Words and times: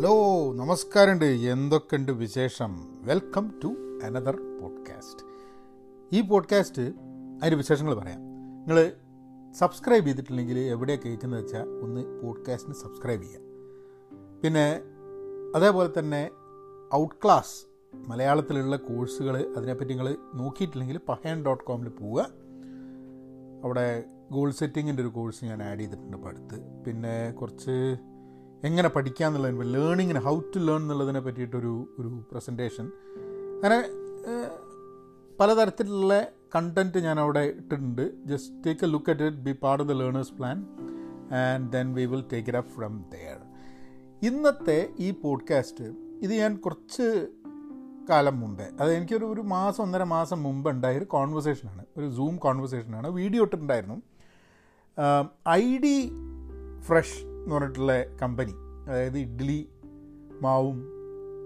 Hello 0.00 0.52
നമസ്കാരമുണ്ട്. 0.52 1.24
എന്തൊക്കെയുണ്ട് 1.24 2.12
വിശേഷം? 2.12 2.98
വെൽക്കം 3.04 3.60
ടു 3.64 3.66
അനദർ 4.04 4.36
പോഡ്കാസ്റ്റ് 4.60 5.26
ഈ 6.12 6.20
പോഡ്കാസ്റ്റ് 6.20 6.82
അതിന്റെ 6.82 7.56
വിശേഷങ്ങൾ 7.56 7.94
പറയാം. 7.94 8.20
നിങ്ങൾ 8.20 8.92
സബ്സ്ക്രൈബ് 9.52 10.06
ചെയ്തിട്ടില്ലെങ്കിൽ 10.06 10.58
എവിടെയാണ് 10.58 11.02
കേൾക്കുന്നത് 11.02 11.42
വെച്ചാൽ 11.42 11.68
ഒന്ന് 11.68 12.20
പോഡ്കാസ്റ്റിന് 12.22 12.74
സബ്സ്ക്രൈബ് 12.74 13.22
ചെയ്യുക. 13.22 13.40
പിന്നെ 14.42 14.82
അതേപോലെ 15.56 15.98
തന്നെ 15.98 16.30
ഔട്ട് 16.94 17.14
ക്ലാസ് 17.24 17.66
മലയാളത്തിലുള്ള 17.94 18.76
കോഴ്സുകൾ 18.76 19.54
അതിനെപ്പറ്റി 19.56 19.90
നിങ്ങൾ 19.90 20.16
നോക്കിയിട്ടില്ലെങ്കിൽ 20.34 21.00
പഹയൻ 21.08 21.44
ഡോട്ട് 21.44 21.64
കോമിൽ 21.64 21.88
പോവുക. 21.88 22.28
അവിടെ 23.64 24.04
ഗോൾ 24.32 24.50
സെറ്റിങ്ങിന്റെ 24.50 25.02
ഒരു 25.02 25.10
കോഴ്സ് 25.10 25.44
ഞാൻ 25.44 25.62
ആഡ് 25.62 25.80
ചെയ്തിട്ടുണ്ട് 25.80 26.16
ഇപ്പോൾ 26.16 26.28
അടുത്ത്. 26.28 26.84
പിന്നെ 26.84 27.30
കുറച്ച് 27.30 27.96
എങ്ങനെ 28.64 28.88
പഠിക്കുക 28.88 29.26
എന്നുള്ളതിന് 29.26 29.74
ലേണിങ്ങിന് 29.74 30.18
ഹൗ 30.18 30.40
ടു 30.40 30.58
ലേൺ 30.58 30.76
എന്നുള്ളതിനെ 30.76 31.20
പറ്റിയിട്ടൊരു 31.20 31.88
ഒരു 31.98 32.08
പ്രസന്റേഷൻ 32.32 32.86
അങ്ങനെ 33.54 33.78
പലതരത്തിലുള്ള 35.40 36.26
കണ്ടന്റ് 36.54 36.98
ഞാൻ 36.98 37.20
അവിടെ 37.20 37.40
ഇട്ടിട്ടുണ്ട്. 37.40 38.10
Just 38.24 38.54
take 38.66 38.84
a 38.84 38.88
look 38.88 39.10
at 39.10 39.22
it 39.22 39.36
be 39.36 39.52
part 39.52 39.82
of 39.84 39.92
the 39.92 39.96
learners 39.96 40.32
plan 40.32 40.66
and 41.34 41.72
then 41.72 41.94
we 41.94 42.04
will 42.04 42.24
take 42.32 42.48
it 42.48 42.58
up 42.58 42.70
from 42.70 43.04
there 43.12 43.38
ഇന്നത്തെ 44.22 44.88
ഈ 44.98 45.10
പോഡ്കാസ്റ്റ് 45.10 45.84
ഇത് 46.22 46.32
ഞാൻ 46.32 46.56
കുറച്ച് 46.56 47.06
കാലം 48.10 48.40
മുമ്പേ 48.40 48.66
അത് 48.80 48.92
എനിക്കൊരു 48.92 49.24
ഒരു 49.24 49.40
മാസം 49.40 49.82
ഒന്നര 49.84 50.02
മാസം 50.02 50.42
മുമ്പ് 50.42 50.70
ഉണ്ടായ 50.70 50.98
ഒരു 50.98 51.04
കോൺവെർസേഷനാണ് 51.04 51.84
ഒരു 51.96 52.10
സൂം 52.10 52.36
കോൺവെർസേഷനാണ് 52.36 53.08
വീഡിയോ 53.08 53.42
ഇട്ടിട്ടുണ്ടായിരുന്നു. 53.42 53.98
ഐ 55.48 55.78
ഡി 55.78 55.96
ഫ്രഷ് 56.80 57.29
എന്ന് 57.40 57.54
പറഞ്ഞിട്ടുള്ള 57.54 58.02
കമ്പനി 58.22 58.54
അതായത് 58.88 59.18
ഇഡ്ഡലി 59.18 59.68
മാവും 60.40 60.78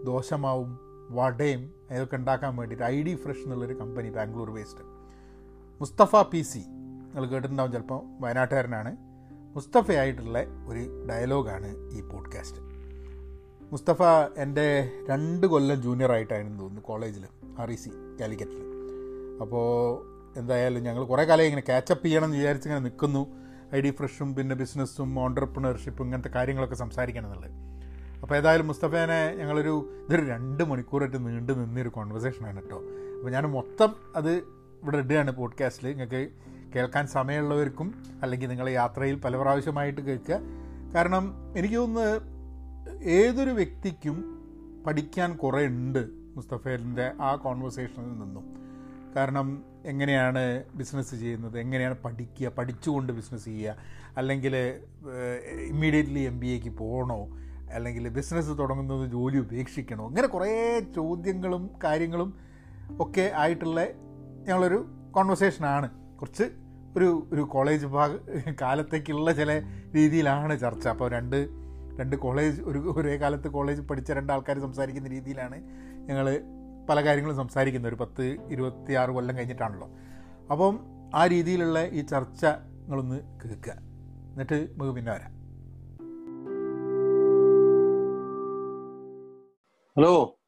ദോശമാവും 0.05 0.79
വടയും 1.11 1.75
ഇതൊക്കെ 1.91 2.17
ഉണ്ടാക്കാൻ 2.17 2.57
വേണ്ടിയിട്ട് 2.57 2.85
ഐ 2.85 3.03
ഡി 3.03 3.15
ഫ്രഷ് 3.15 3.39
എന്നുള്ളൊരു 3.39 3.75
company 3.75 4.09
Bangalore 4.11 4.51
based 4.51 4.85
Mustafa 5.81 6.17
P 6.33 6.43
C 6.43 6.59
നിങ്ങൾ 6.59 7.27
കേട്ടിട്ടുണ്ടാവും 7.27 7.73
ചിലപ്പോൾ 7.73 8.21
വയനാട്ടുകാരനാണ്. 8.21 8.97
മുസ്തഫയായിട്ടുള്ള 9.55 10.39
ഒരു 10.69 11.07
ഡയലോഗാണ് 11.07 11.91
ഈ 11.93 12.01
പോഡ്കാസ്റ്റ് 12.01 12.61
മുസ്തഫ 13.73 14.03
എന്റെ 14.39 14.67
രണ്ട് 15.09 15.47
കൊല്ലം 15.47 15.83
ജൂനിയർ 15.83 16.13
ആയിട്ടായിരുന്നു 16.13 16.59
തോന്നുന്നു 16.59 16.83
കോളേജിൽ 16.83 17.25
ആർ 17.59 17.71
ഇ 17.71 17.75
സി 17.75 17.91
കാലിക്കറ്റിൽ 18.21 18.61
അപ്പോൾ 19.41 19.69
എന്തായാലും 20.39 20.83
ഞങ്ങൾ 20.83 21.05
കുറേ 21.05 21.25
കാലം 21.25 21.45
ഇങ്ങനെ 21.45 21.61
ക്യാച്ചപ്പ് 21.61 22.05
ചെയ്യണം 22.07 22.25
എന്ന് 22.25 22.37
വിചാരിച്ച് 22.37 22.69
ഇങ്ങനെ 22.69 22.85
നിൽക്കുന്നു 22.85 23.23
ഐ 23.77 23.81
ഡി 23.81 23.91
ഫ്രഷും 23.91 24.35
പിന്നെ 24.35 24.55
ബിസിനസ്സും 24.55 25.19
ഓണ്ടർപ്രണർഷിപ്പും 25.19 26.05
ഇങ്ങനത്തെ 26.05 26.29
കാര്യങ്ങളൊക്കെ 26.29 26.75
സംസാരിക്കണം 26.75 27.27
എന്നുള്ളത് 27.27 27.75
അപ്പോൾ 28.23 28.37
ഏതായാലും 28.37 28.67
മുസ്തഫേനെ 28.67 29.37
ഞങ്ങളൊരു 29.37 30.05
ഇതൊരു 30.05 30.27
രണ്ട് 30.27 30.65
മണിക്കൂറായിട്ട് 30.65 31.27
നീണ്ടു 31.27 31.53
നിന്നൊരു 31.53 31.89
കോൺവെർസേഷനാണ് 31.89 32.63
കേട്ടോ. 32.63 32.79
അപ്പോൾ 33.19 33.31
ഞാൻ 33.31 33.47
മൊത്തം 33.47 33.95
അത് 34.17 34.31
ഇവിടെ 34.83 34.97
ഇടുകയാണ് 34.97 35.31
പോഡ്കാസ്റ്റിൽ 35.31 35.89
നിങ്ങൾക്ക് 35.89 36.31
കേൾക്കാൻ 36.75 37.07
സമയമുള്ളവർക്കും 37.07 37.95
അല്ലെങ്കിൽ 38.23 38.49
നിങ്ങൾ 38.49 38.69
യാത്രയിൽ 38.69 39.21
പല 39.21 39.37
പ്രാവശ്യമായിട്ട് 39.37 40.01
കേൾക്കുക. 40.01 40.41
കാരണം 40.95 41.55
എനിക്ക് 41.57 41.77
തോന്നുന്നത് 41.77 42.23
ഏതൊരു 43.03 43.51
വ്യക്തിക്കും 43.51 44.41
പഠിക്കാൻ 44.87 45.37
കുറേ 45.37 45.67
ഉണ്ട് 45.67 46.09
മുസ്തഫേലിന്റെ 46.37 47.13
ആ 47.21 47.35
കോൺവെർസേഷനിൽ 47.35 48.19
നിന്നും. 48.19 48.45
കാരണം 49.17 49.65
എങ്ങനെയാണ് 49.85 50.65
ബിസിനസ് 50.75 51.15
ചെയ്യുന്നത്? 51.15 51.59
എങ്ങനെയാണ് 51.59 51.97
പഠിക്കുക? 52.05 52.49
പഠിച്ചുകൊണ്ട് 52.49 53.13
ബിസിനസ് 53.13 53.45
ചെയ്യുക? 53.45 53.77
അല്ലെങ്കിൽ 54.17 54.57
ഇമ്മീഡിയറ്റ്ലി 55.69 56.21
എം 56.21 56.41
ബി 56.41 56.47
എക്ക് 56.47 56.69
പോകണോ? 56.69 57.29
അല്ലെങ്കിൽ 57.73 58.09
ബിസിനസ് 58.09 58.59
തുടങ്ങുന്നത് 58.59 59.11
ജോലി 59.11 59.39
ഉപേക്ഷിക്കണോ? 59.39 60.09
ഇങ്ങനെ 60.09 60.29
കുറേ 60.29 60.81
ചോദ്യങ്ങളും 60.97 61.71
കാര്യങ്ങളും 61.85 62.35
ഒക്കെ 63.01 63.33
ആയിട്ടുള്ള 63.35 63.85
ഞങ്ങളൊരു 64.49 64.87
കോൺവെർസേഷനാണ് 65.11 65.91
കുറച്ച് 66.21 66.45
ഒരു 66.97 67.29
ഒരു 67.33 67.43
കോളേജ് 67.43 67.87
ഭാഗ 67.87 68.11
കാലത്തേക്കുള്ള 68.63 69.33
ചില 69.33 69.63
രീതിയിലാണ് 69.95 70.59
ചർച്ച. 70.59 70.89
അപ്പോൾ 70.89 71.11
രണ്ട് 71.11 71.49
രണ്ട് 72.01 72.17
കോളേജ് 72.17 72.63
ഒരു 72.63 72.95
ഒരേ 72.97 73.17
കാലത്ത് 73.17 73.49
കോളേജ് 73.49 73.81
പഠിച്ച 73.81 74.13
രണ്ട് 74.13 74.33
ആൾക്കാർ 74.33 74.59
സംസാരിക്കുന്ന 74.59 75.09
രീതിയിലാണ് 75.09 75.63
ഞങ്ങൾ 76.09 76.41
പല 76.89 77.05
കാര്യങ്ങളും 77.05 77.37
സംസാരിക്കുന്നത്. 77.37 77.95
ഒരു 77.95 78.01
പത്ത് 78.01 78.25
ഇരുപത്തി 78.51 78.93
ആറ് 78.93 79.11
കൊല്ലം 79.11 79.37
കഴിഞ്ഞിട്ടാണല്ലോ. 79.37 79.89
അപ്പം 80.51 80.81
ആ 81.15 81.27
രീതിയിലുള്ള 81.27 81.85
ഈ 81.85 82.01
ചർച്ച 82.03 82.47
നിങ്ങളൊന്ന് 82.47 83.41
കേൾക്കുക. 83.45 83.73
എന്നിട്ട് 84.33 84.73
നമുക്ക് 84.73 84.93
പിന്നെ 84.93 85.13
വരാം. 85.13 85.35
Hello 89.99 90.39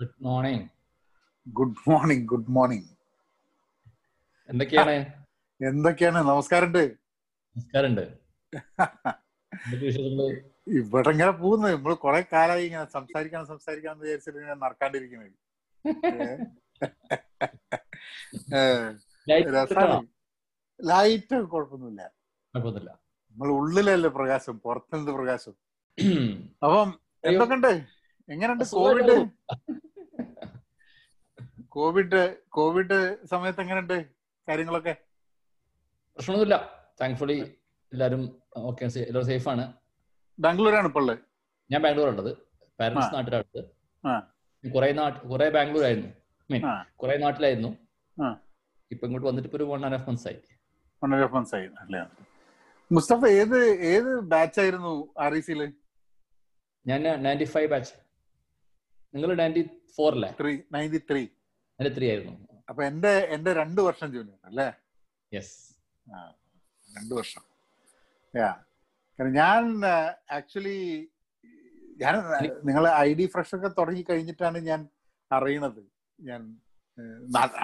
good 0.00 0.24
morning 0.24 0.68
good 1.48 1.90
morning 1.90 2.28
good 2.28 2.46
morning 2.48 2.84
എന്തൊക്കെയാണ്? 4.48 4.90
എന്തൊക്കെയാണ്? 5.68 6.18
നമസ്കാരമുണ്ട്. 6.18 6.92
നമസ്കാരമുണ്ട്. 7.56 8.24
ഇവിടെ 10.68 11.08
ഇങ്ങനെ 11.08 11.30
പോകുന്നത് 11.30 11.74
നമ്മൾ 11.74 11.94
കുറെ 11.94 12.24
കാലമായി 12.32 12.66
ഇങ്ങനെ 12.66 12.84
സംസാരിക്കണം 12.84 13.46
സംസാരിക്കണം 13.46 13.92
എന്ന് 13.92 14.04
വിചാരിച്ചിട്ട് 14.04 14.38
ഇങ്ങനെ 14.38 14.54
നടക്കാണ്ടിരിക്കുന്നത്? 14.54 15.43
ലൈറ്റ് 20.80 21.36
കുഴപ്പമൊന്നുമില്ല. 21.52 22.02
കുഴപ്പമൊന്നുമില്ല. 22.54 22.90
നമ്മൾ 23.30 23.48
ഉള്ളിലല്ലേ 23.48 24.10
പ്രകാശം 24.10 24.60
പുറത്തെന്ത് 24.60 25.10
പ്രകാശം. 25.10 25.54
അപ്പം 26.64 26.88
എന്തൊക്കെയുണ്ട്? 27.24 27.72
എങ്ങനെയുണ്ട് 28.28 28.64
കോവിഡ് 28.64 29.16
കോവിഡ് 31.68 32.20
കോവിഡ് 32.48 33.26
സമയത്ത് 33.26 33.60
എങ്ങനെയുണ്ട് 33.60 33.96
കാര്യങ്ങളൊക്കെ? 34.48 34.94
പ്രശ്നമൊന്നുമില്ല. 36.16 36.56
താങ്ക്ഫുള്ളി 37.00 37.36
എല്ലാരും 37.92 38.22
ഓക്കെ 38.56 38.84
എല്ലാവരും 38.84 39.26
സേഫ് 39.26 39.48
ആണ്. 39.48 39.72
ബാംഗ്ലൂരാണ് 40.38 40.86
ഇപ്പോൾ 40.86 41.00
ഉള്ളത്. 41.00 41.18
ഞാൻ 41.70 41.82
ബാംഗ്ലൂർ 41.82 42.08
ഉള്ളത്. 42.08 42.32
പാരന്റ്സ് 42.80 43.14
ആ. 44.04 44.33
കുറെ 44.64 44.90
നാട്ട് 44.98 45.18
കുറെ 45.30 45.46
ബാംഗ്ലൂർ 45.56 45.84
ആയിരുന്നു 45.84 46.10
മീൻ. 46.50 46.62
കുറെ 47.00 47.14
നാട്ടിലായിരുന്നു. 47.18 47.70
ഇപ്പൊ 48.90 49.04
ഇങ്ങോട്ട് 49.06 49.26
വന്നിട്ട് 49.28 49.48
ഇപ്പൊ 49.48 49.58
ഒരു 49.58 49.66
വൺ 49.70 49.80
ആൻഡ് 49.86 49.96
ഹാഫ് 49.96 50.08
മന്ത്സ് 50.08 50.26
ആയി. 50.28 50.38
വളരെ 51.02 51.26
മനസ്സായി 51.36 51.66
അല്ലേ? 51.82 52.00
മുസ്തഫ 52.90 53.26
ഏത് 53.40 53.58
ഏത് 53.92 54.10
ബാച്ച് 54.32 54.58
ആയിരുന്നു 54.60 54.92
ആർ 55.24 55.34
ഇ 55.34 55.40
സിയിൽ 55.40 55.62
ഞാൻ 56.86 57.02
നയന്റി 57.24 57.46
ഫൈവ് 57.54 57.68
ബാച്ച് 57.70 57.92
നിങ്ങൾ 59.14 59.30
നയന്റി 59.34 59.62
ഫോർ 59.96 60.12
അല്ലേ 60.16 60.30
നയന്റി 60.74 61.00
ത്രീ 61.10 61.22
നയന്റി 61.78 61.92
ത്രീ 61.98 62.06
ആയിരുന്നു. 62.10 62.34
അപ്പൊ 62.68 62.82
എന്റെ 62.84 63.12
എന്റെ 63.36 63.52
രണ്ട് 63.52 63.80
വർഷം 63.80 64.08
ജൂനിയർ 64.12 64.38
അല്ലേ? 64.44 64.68
യെസ് 65.32 65.56
രണ്ട് 66.88 67.14
വർഷം. 67.14 67.42
ഞാൻ 69.20 69.64
ആക്ച്വലി 70.36 70.78
ഞാൻ 72.02 72.14
നിങ്ങൾ 72.68 72.84
ഐ 73.06 73.10
ഡി 73.18 73.24
ഫ്രഷ് 73.32 73.54
ഒക്കെ 73.56 73.70
തുടങ്ങി 73.78 74.02
കഴിഞ്ഞിട്ടാണ് 74.10 74.58
ഞാൻ 74.70 74.80
അറിയണത്. 75.30 75.82
ഞാൻ 76.18 76.40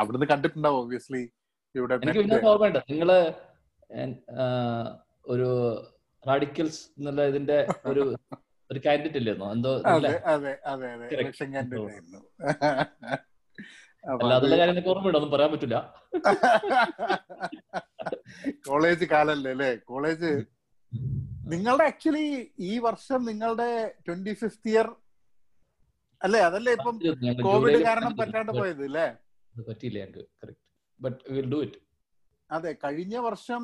അവിടുന്ന് 0.01 0.27
കണ്ടിട്ടുണ്ടാവും 0.33 0.79
ഒബിയസ്ലി 0.83 1.23
ഇവിടെ 1.75 1.95
എനിക്ക് 2.05 2.23
പിന്നെ 2.25 2.39
ഓർമ്മയുണ്ട്. 2.53 2.81
നിങ്ങൾ 2.93 3.11
ഒരു 5.33 5.49
റാഡിക്കൽസ് 6.23 6.81
എന്നുള്ള 6.99 7.23
ഇതിന്റെ 7.33 7.59
ഒരു 7.91 8.03
ഒരു 8.71 8.79
കാൻഡിഡേറ്റ് 8.85 9.19
ഇല്ലായിരുന്നു? 9.21 9.49
എന്തോ 9.57 9.71
അതെ 9.77 9.93
ഇല്ലേ? 9.99 10.11
അതെ 10.35 10.53
അതെ 10.73 10.87
അതെ. 10.93 11.07
Correct. 11.13 11.23
ഇലക്ഷൻ 11.25 11.49
കാൻഡിഡേറ്റ് 11.55 11.93
ആയിരുന്നു. 11.95 12.21
അപ്പൊ 14.05 14.21
അല്ല 14.25 14.33
അത് 14.35 14.39
അതുള്ള 14.41 14.55
കാര്യം 14.61 14.75
എനിക്ക് 14.75 14.91
ഓർമ്മയുണ്ട്. 14.93 15.19
ഒന്നും 15.21 15.33
പറയാൻ 15.35 15.51
പറ്റില്ല 15.55 15.77
കോളേജ് 18.69 19.05
കാലല്ലേ 19.15 19.51
അല്ലേ? 19.57 19.71
കോളേജ് 19.91 20.31
നിങ്ങളുടെ 21.53 21.85
ആക്ച്വലി 21.91 22.27
ഈ 22.71 22.73
വർഷം 22.87 23.21
നിങ്ങളുടെ 23.31 23.69
ട്വന്റി 24.07 24.33
ഫിഫ്ത് 24.41 24.69
ഇയർ 24.73 24.89
അല്ലേ? 26.21 26.41
അതല്ലേ 26.49 26.73
ഇപ്പം 26.79 26.97
കോവിഡ് 27.47 27.79
കാരണം 27.89 28.13
പറ്റാണ്ട്. 28.21 28.53
പോയത് 28.59 28.83
അല്ലേ? 28.89 29.07
അത് 29.55 29.63
പറ്റിയില്ല 29.69 29.99
ഞങ്ങൾക്ക് 30.05 30.55
ബട്ട് 31.01 31.21
വിൽ 31.37 31.49
ഡു 31.55 31.61
ഇറ്റ് 31.67 31.81
അതെ 32.51 32.71
കഴിഞ്ഞ 32.85 33.17
വർഷം 33.27 33.63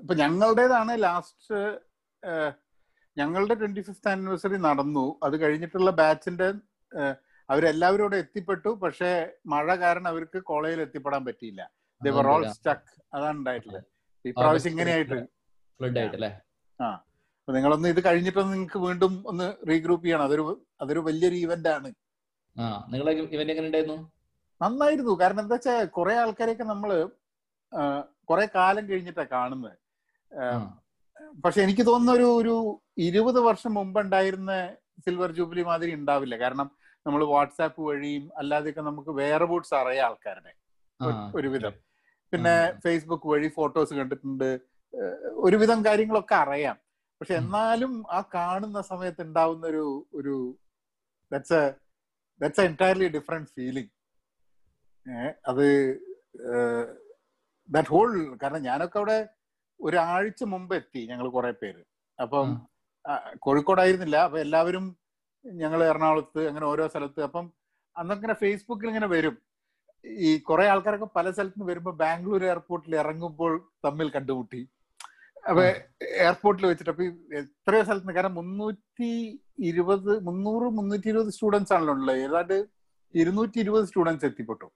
ഇപ്പൊ 0.00 0.14
ഞങ്ങളുടേതാണ് 0.22 0.92
ലാസ്റ്റ് 1.04 1.58
ഞങ്ങളുടെ 3.16 3.54
ട്വന്റി 3.60 3.82
ഫിഫ്ത് 3.88 4.08
ആനിവേഴ്സറി 4.12 4.58
നടന്നു. 4.68 5.04
അത് 5.26 5.36
കഴിഞ്ഞിട്ടുള്ള 5.42 5.90
ബാച്ചിന്റെ 6.00 6.48
അവരെല്ലാവരും 7.48 8.02
ഇവിടെ 8.04 8.18
എത്തിപ്പെട്ടു. 8.24 8.70
പക്ഷേ 8.84 9.10
മഴ 9.54 9.66
കാരണം 9.84 10.08
അവർക്ക് 10.12 10.38
കോളേജിൽ 10.50 10.80
എത്തിപ്പെടാൻ 10.86 11.24
പറ്റിയില്ല. 11.28 11.62
ദർ 12.00 12.28
ഓൾ 12.34 12.44
സ്റ്റക്ക് 12.56 12.92
അതാണ് 13.16 13.38
ഉണ്ടായിട്ടുള്ളത്. 13.40 13.84
ഇപ്രാവശ്യം 14.24 14.70
ഇങ്ങനെയായിട്ട്. 14.72 15.18
ഫ്ലഡ് 15.80 15.98
ആയിട്ട് 16.02 16.16
അല്ലേ 16.20 16.32
അപ്പൊ 17.50 17.58
നിങ്ങളൊന്ന് 17.58 17.88
ഇത് 17.88 18.04
കഴിഞ്ഞിട്ട് 18.04 18.38
നിങ്ങൾക്ക് 18.38 18.78
വീണ്ടും 18.78 19.12
ഒന്ന് 19.26 19.46
റീഗ്രൂപ്പ് 19.68 20.04
ചെയ്യണം. 20.04 20.24
അതൊരു 20.24 20.42
അതൊരു 20.80 20.98
വലിയൊരു 20.98 21.34
ഇവന്റ് 21.34 21.68
ആണ്. 21.68 21.88
ഇവന്റ് 23.36 23.52
എങ്ങനെ 23.52 23.66
ഉണ്ടായിരുന്നു? 23.66 23.96
നന്നായിരുന്നു. 24.62 25.20
കാരണം 25.20 25.40
എന്താ 25.40 25.54
വെച്ചാൽ 25.54 25.86
കുറെ 25.86 26.14
ആൾക്കാരെയൊക്കെ 26.14 26.64
നമ്മൾ 26.64 26.90
കുറെ 28.30 28.48
കാലം 28.54 28.88
കഴിഞ്ഞിട്ടാ 28.88 29.24
കാണുന്നത്. 29.32 29.74
പക്ഷെ 31.44 31.62
എനിക്ക് 31.62 31.86
തോന്നുന്ന 31.86 32.12
ഒരു 32.12 32.28
ഒരു 32.40 32.54
ഇരുപത് 32.98 33.40
വർഷം 33.40 33.74
മുമ്പ് 33.74 34.00
ഉണ്ടായിരുന്ന 34.00 34.52
സിൽവർ 35.04 35.32
ജൂബിലി 35.32 35.62
മാതിരി 35.62 35.94
ഉണ്ടാവില്ല. 35.94 36.38
കാരണം 36.38 36.70
നമ്മൾ 37.06 37.24
വാട്സാപ്പ് 37.24 37.80
വഴിയും 37.80 38.30
അല്ലാതെയൊക്കെ 38.36 38.80
നമുക്ക് 38.80 39.10
വേറെ 39.10 39.44
ബൂട്ട്സ് 39.44 39.74
അറിയാം 39.74 40.06
ആൾക്കാരുടെ. 40.06 40.52
ഒരുവിധം 41.34 41.74
പിന്നെ 42.32 42.54
ഫേസ്ബുക്ക് 42.84 43.28
വഴി 43.28 43.48
ഫോട്ടോസ് 43.48 43.94
കണ്ടിട്ടുണ്ട്. 43.94 44.60
ഒരുവിധം 45.46 45.84
കാര്യങ്ങളൊക്കെ 45.84 46.34
അറിയാം. 46.34 46.89
പക്ഷെ 47.20 47.34
എന്നാലും 47.34 47.92
ആ 48.10 48.20
കാണുന്ന 48.34 48.80
സമയത്ത് 48.80 49.22
ഉണ്ടാവുന്ന 49.22 49.66
ഒരു 49.66 50.06
ഒരു 50.14 50.58
that's 51.32 51.54
a 51.54 51.64
that's 52.40 52.60
a 52.60 52.64
entirely 52.64 53.08
different 53.08 53.50
feeling 53.50 53.90
അത് 55.46 55.66
ദാറ്റ് 57.68 57.88
ഹോൾ 57.88 58.38
കാരണം 58.42 58.62
ഞാനൊക്കെ 58.62 58.98
അവിടെ 58.98 59.28
ഒരാഴ്ച 59.80 60.42
മുമ്പ് 60.44 60.74
എത്തി 60.74 61.06
ഞങ്ങൾ 61.06 61.28
കുറെ 61.28 61.50
പേര്. 61.52 61.82
അപ്പം 62.18 62.48
കോഴിക്കോടായിരുന്നില്ല. 63.38 64.16
അപ്പൊ 64.16 64.38
എല്ലാവരും 64.38 64.96
ഞങ്ങൾ 65.44 65.84
എറണാകുളത്ത് 65.84 66.48
അങ്ങനെ 66.48 66.66
ഓരോ 66.66 66.88
സ്ഥലത്ത്. 66.88 67.20
അപ്പം 67.22 67.52
അന്നങ്ങനെ 67.96 68.34
ഫേസ്ബുക്കിൽ 68.34 68.88
ഇങ്ങനെ 68.88 69.06
വരും. 69.06 69.36
ഈ 70.04 70.38
കുറെ 70.38 70.66
ആൾക്കാരൊക്കെ 70.68 71.08
പല 71.16 71.30
സ്ഥലത്ത് 71.30 71.56
നിന്ന് 71.58 71.72
വരുമ്പോ 71.72 71.92
ബാംഗ്ലൂർ 71.92 72.44
എയർപോർട്ടിൽ 72.44 72.96
ഇറങ്ങുമ്പോൾ 72.96 73.72
തമ്മിൽ 73.84 74.10
കണ്ടുമുട്ടി. 74.10 74.60
അപ്പൊ 75.50 75.62
എയർപോർട്ടിൽ 76.24 76.64
വെച്ചിട്ട് 76.70 76.92
അപ്പൊ 76.92 77.04
എത്രയോ 77.40 77.82
സ്ഥലത്ത് 77.86 78.14
കാരണം 78.16 78.34
മുന്നൂറ്റി 78.40 79.12
ഇരുപത് 79.70 80.10
മുന്നൂറ് 80.28 80.66
മുന്നൂറ്റി 80.78 81.08
ഇരുപത് 81.12 81.30
സ്റ്റുഡൻസ് 81.36 81.72
ആണല്ലോ 81.76 81.94
ഉള്ളത്. 81.96 82.18
ഏതാണ്ട് 82.26 82.56
ഇരുന്നൂറ്റി 83.14 83.58
ഇരുപത് 83.64 83.86
സ്റ്റുഡൻസ് 83.90 84.26
എത്തിപ്പെട്ടു 84.28 84.68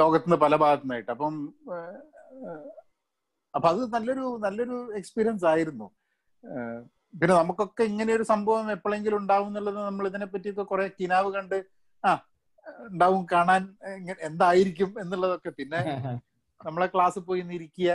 ലോകത്തുനിന്ന് 0.00 0.38
പല 0.44 0.54
ഭാഗത്തുനിന്നായിട്ട്. 0.62 1.10
അപ്പം 1.14 1.34
അപ്പൊ 3.54 3.66
അത് 3.72 3.80
നല്ലൊരു 3.94 4.26
നല്ലൊരു 4.44 4.76
എക്സ്പീരിയൻസ് 5.00 5.44
ആയിരുന്നു. 5.52 5.86
പിന്നെ 7.20 7.34
നമുക്കൊക്കെ 7.40 7.84
ഇങ്ങനെ 7.90 8.12
ഒരു 8.18 8.24
സംഭവം 8.30 8.66
എപ്പോഴെങ്കിലും 8.76 9.18
ഉണ്ടാവും 9.22 9.48
എന്നുള്ളത് 9.50 9.78
നമ്മൾ 9.88 10.04
ഇതിനെ 10.10 10.26
പറ്റിയൊക്കെ 10.32 10.64
കുറെ 10.70 10.86
കിനാവ് 10.98 11.28
കണ്ട് 11.36 11.58
ആ 12.04 12.12
ഉണ്ടാവും 12.90 13.22
കാണാൻ 13.32 13.62
എന്തായിരിക്കും 14.28 14.90
എന്നുള്ളതൊക്കെ. 15.02 15.50
പിന്നെ 15.60 15.80
നമ്മളെ 16.60 16.88
ക്ലാസ്സിൽ 16.94 17.24
പോയി 17.28 17.42
ഇരിക്കുക. 17.58 17.90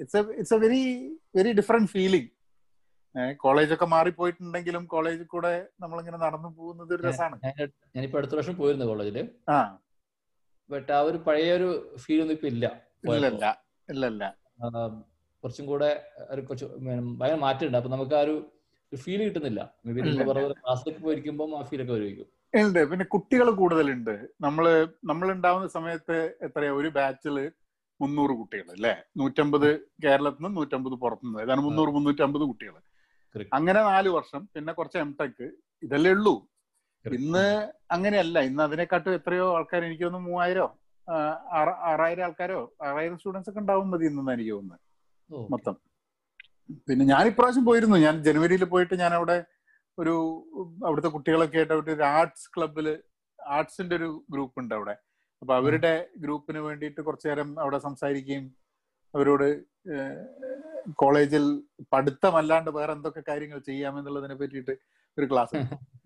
It's 0.00 0.16
a 0.16 0.22
it's 0.34 0.54
a 0.54 0.60
very 0.64 0.82
very 1.36 1.50
different 1.52 1.90
feeling 1.90 2.30
കോളേജൊക്കെ 3.40 3.86
മാറിപ്പോയിട്ടുണ്ടെങ്കിലും 3.86 4.84
കോളേജിൽ 4.86 5.26
കൂടെ 5.26 5.52
നമ്മളിങ്ങനെ 5.80 6.18
നടന്നു 6.18 6.48
പോകുന്നത് 6.56 6.92
ഒരു 6.94 7.02
രസമാണ് 7.02 7.36
ഞാനിപ്പോ 7.94 8.18
അടുത്ത 8.18 8.34
വർഷം 8.34 8.54
പോയിരുന്നു 8.56 8.86
കോളേജിൽ. 8.86 9.18
ആ. 9.48 9.58
ബട്ട് 10.70 10.90
ആ 10.92 11.00
ഒരു 11.00 11.18
പഴയ 11.26 11.50
ഒരു 11.52 11.68
ഫീൽ 12.02 12.20
ഒന്നും 12.20 12.34
ഇപ്പൊ 12.34 12.48
ഇല്ല. 12.48 12.66
ഇല്ലല്ല 13.88 14.24
കുറച്ചും 15.44 15.64
കൂടെ 15.66 15.88
ഒരു 16.30 16.40
കുറച്ച് 16.40 16.66
ഭയങ്കര 17.14 17.38
മാറ്റമുണ്ട് 17.40 17.78
അപ്പൊ 17.78 17.90
നമുക്ക് 17.90 18.14
ആ 18.14 18.22
ഒരു 18.22 18.34
ഫീൽ 18.92 19.20
കിട്ടുന്നില്ല. 19.24 19.60
ക്ലാസ്സിലേക്ക് 20.60 21.02
പോയിരിക്കുമ്പോൾ 21.02 21.54
ആ 21.58 21.62
ഫീൽ 21.62 21.82
ഒക്കെ 21.82 21.92
വരുമായിരിക്കും 21.92 22.28
ഉണ്ട്. 22.54 22.80
പിന്നെ 22.90 23.04
കുട്ടികൾ 23.14 23.46
കൂടുതലുണ്ട്. 23.52 24.14
നമ്മൾ 24.40 24.64
നമ്മൾ 25.04 25.26
ഉണ്ടാവുന്ന 25.32 25.68
സമയത്ത് 25.68 26.16
എത്രയാ 26.42 26.72
ഒരു 26.72 26.88
ബാച്ചിൽ 26.88 27.36
മുന്നൂറ് 28.00 28.34
കുട്ടികൾ 28.40 28.68
അല്ലെ? 28.76 28.92
നൂറ്റമ്പത് 29.20 29.68
കേരളത്തിൽ 30.04 30.42
നിന്ന് 30.42 30.56
നൂറ്റമ്പത് 30.60 30.96
പുറത്തുനിന്ന്. 31.04 31.40
ഏതാണ് 31.44 31.62
മുന്നൂറ് 31.66 31.90
മുന്നൂറ്റമ്പത് 31.96 32.44
കുട്ടികൾ 32.50 32.74
അങ്ങനെ 33.58 33.80
നാല് 33.90 34.08
വർഷം 34.16 34.40
പിന്നെ 34.54 34.72
കുറച്ച് 34.78 34.98
എം 35.04 35.10
ടെക് 35.20 35.44
ഇതല്ലേ 35.82 36.10
ഉള്ളൂ. 36.16 36.34
ഇന്ന് 37.04 37.46
അങ്ങനെയല്ല. 37.94 38.36
ഇന്ന് 38.48 38.62
അതിനെക്കാട്ടും 38.66 39.16
എത്രയോ 39.18 39.46
ആൾക്കാർ 39.56 39.80
എനിക്ക് 39.88 40.04
തോന്നുന്നു 40.04 40.28
മൂവായിരോ 40.28 40.66
ആറായിരം 41.90 42.24
ആൾക്കാരോ 42.26 42.60
ആറായിരം 42.88 43.16
സ്റ്റുഡൻസ് 43.20 43.50
ഒക്കെ 43.50 43.60
ഉണ്ടാവും 43.62 43.88
മതി 43.92 44.06
ഇന്ന് 44.10 44.32
എനിക്ക് 44.36 44.52
തോന്നുന്നത് 44.56 44.80
മൊത്തം. 45.54 45.74
പിന്നെ 46.88 47.04
ഞാൻ 47.12 47.24
ഇപ്രാവശ്യം 47.30 47.64
പോയിരുന്നു. 47.70 47.96
ഞാൻ 48.06 48.14
ജനുവരിയിൽ 48.26 48.64
പോയിട്ട് 48.74 48.94
ഞാൻ 49.02 49.12
അവിടെ 49.18 49.36
ഒരു 49.98 50.14
അവിടുത്തെ 50.86 51.10
കുട്ടികളൊക്കെ 51.16 51.58
ആയിട്ട് 51.60 51.74
അവിടെ 51.76 51.92
ഒരു 51.96 52.04
ആർട്സ് 52.18 52.48
ക്ലബിൽ 52.54 52.86
ആർട്സിന്റെ 53.38 53.94
ഒരു 54.00 54.08
ഗ്രൂപ്പ് 54.32 54.58
ഉണ്ട് 54.62 54.74
അവിടെ. 54.78 54.94
അപ്പൊ 55.44 55.54
അവരുടെ 55.54 56.08
ഗ്രൂപ്പിന് 56.16 56.58
വേണ്ടിയിട്ട് 56.58 57.00
കുറച്ചു 57.00 57.28
നേരം 57.28 57.60
അവിടെ 57.60 57.78
സംസാരിക്കുകയും 57.78 58.56
അവരോട് 59.14 59.64
കോളേജിൽ 60.94 61.62
പഠിത്തമല്ലാണ്ട് 61.92 62.70
വേറെ 62.70 62.92
എന്തൊക്കെ 62.92 63.22
കാര്യങ്ങൾ 63.28 63.62
ചെയ്യാമെന്നുള്ളതിനെ 63.66 64.34
പറ്റിയിട്ട് 64.34 64.76
ഒരു 65.16 65.30
ക്ലാസ് 65.30 65.56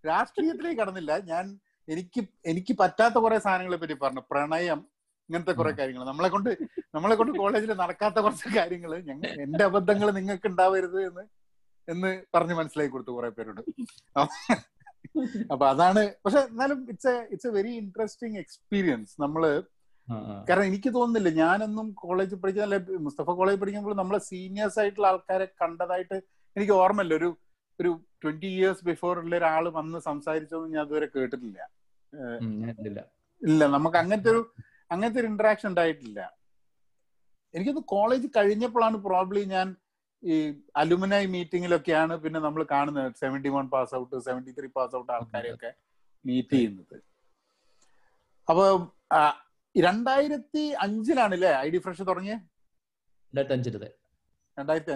രാഷ്ട്രീയത്തിലേക്ക് 0.04 0.80
കടന്നില്ല. 0.80 1.20
ഞാൻ 1.30 1.58
എനിക്ക് 1.88 2.28
എനിക്ക് 2.44 2.78
പറ്റാത്ത 2.78 3.18
കുറെ 3.18 3.38
സാധനങ്ങളെ 3.38 3.76
പറ്റി 3.76 3.96
പറഞ്ഞു. 4.04 4.22
പ്രണയം 4.30 4.86
ഇങ്ങനത്തെ 5.28 5.52
കുറെ 5.52 5.72
കാര്യങ്ങൾ. 5.72 6.04
നമ്മളെ 6.04 6.28
കൊണ്ട് 6.28 6.58
നമ്മളെ 6.94 7.14
കൊണ്ട് 7.14 7.38
കോളേജിൽ 7.38 7.76
നടക്കാത്ത 7.82 8.20
കുറച്ച് 8.20 8.58
കാര്യങ്ങൾ 8.58 8.94
എന്റെ 9.44 9.64
അബദ്ധങ്ങൾ 9.64 10.10
നിങ്ങൾക്ക് 10.10 10.46
ഉണ്ടാവരുത് 10.46 11.08
എന്ന് 11.08 11.37
എന്ന് 11.92 12.10
പറഞ്ഞ് 12.34 12.54
മനസ്സിലാക്കി 12.58 12.92
കൊടുത്തു 12.94 13.12
കുറെ 13.16 13.30
പേരോട്. 13.36 13.62
അപ്പൊ 15.52 15.64
അതാണ് 15.72 16.02
പക്ഷെ 16.24 16.40
എന്നാലും 16.50 16.78
it's 16.92 17.10
a 17.12 17.16
it's 17.34 17.48
a 17.50 17.52
very 17.58 17.72
interesting 17.82 18.38
experience 18.42 19.14
നമ്മൾ. 19.24 19.44
കാരണം 20.48 20.66
എനിക്ക് 20.70 20.90
തോന്നുന്നില്ല 20.96 21.30
ഞാനൊന്നും 21.42 21.86
കോളേജിൽ 22.02 22.38
പഠിക്കുന്ന 22.42 22.66
അല്ലെ 22.68 22.78
മുസ്തഫ 23.06 23.30
കോളേജിൽ 23.40 23.60
പഠിക്കുമ്പോൾ 23.62 23.96
നമ്മളെ 24.00 24.20
സീനിയേഴ്സ് 24.30 24.78
ആയിട്ടുള്ള 24.82 25.08
ആൾക്കാരെ 25.12 25.46
കണ്ടതായിട്ട് 25.62 26.16
എനിക്ക് 26.56 26.74
ഓർമ്മയില്ല. 26.82 27.14
ഒരു 27.20 27.28
ഒരു 27.78 27.90
ട്വന്റി 28.22 28.48
ഇയേഴ്സ് 28.54 28.84
ബിഫോർ 28.90 29.14
ഉള്ള 29.22 29.34
ഒരാൾ 29.40 29.64
വന്ന് 29.78 29.98
സംസാരിച്ചൊന്നും 30.06 30.72
ഞാൻ 30.74 30.82
അതുവരെ 30.86 31.06
കേട്ടിട്ടില്ല. 31.16 31.58
ഇല്ല 32.88 33.00
ഇല്ല 33.42 33.60
നമുക്ക് 33.74 33.98
അങ്ങനത്തെ 34.02 34.30
ഒരു 34.34 34.40
അങ്ങനത്തെ 34.92 35.20
ഒരു 35.22 35.28
ഇന്ററാക്ഷൻ 35.32 35.68
ഉണ്ടായിട്ടില്ല. 35.70 36.20
എനിക്കൊന്ന് 37.54 37.82
കോളേജ് 37.94 38.28
കഴിഞ്ഞപ്പോഴാണ് 38.38 38.96
പ്രോബ്ലി 39.08 39.42
ഞാൻ 39.54 39.68
ഈ 40.22 40.36
അലുമിനായി 40.82 41.26
മീറ്റിങ്ങിലൊക്കെയാണ് 41.34 42.14
പിന്നെ 42.22 42.40
നമ്മൾ 42.46 42.62
കാണുന്നത്. 42.74 43.10
Seventy 43.22 43.50
one 43.56 43.66
pass 43.74 43.94
out 44.00 44.16
seventy 44.28 44.52
three 44.58 44.68
pass 44.78 44.96
out 45.00 45.12
ആൾക്കാരെയൊക്കെ 45.16 45.70
മീറ്റ് 46.24 46.54
ചെയ്യുന്നത്. 46.56 46.96
അപ്പൊ 48.48 48.64
രണ്ടായിരത്തി 49.74 50.62
അഞ്ചിലാണ് 50.84 51.34
അല്ലേ 51.38 51.52
ഐ 51.64 51.68
ഡി 51.74 51.80
ഫ്രഷ് 51.86 52.04
തുടങ്ങിയത് 52.10 52.44
രണ്ടായിരത്തി 54.56 54.92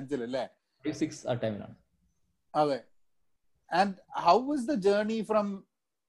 ആ 1.31 1.35
ടൈമിലാണ്. 1.43 1.77
അതെ. 2.55 2.79
And 3.71 3.95
how 4.27 4.39
is 4.55 4.67
the 4.71 4.75
journey 4.87 5.19
from 5.31 5.47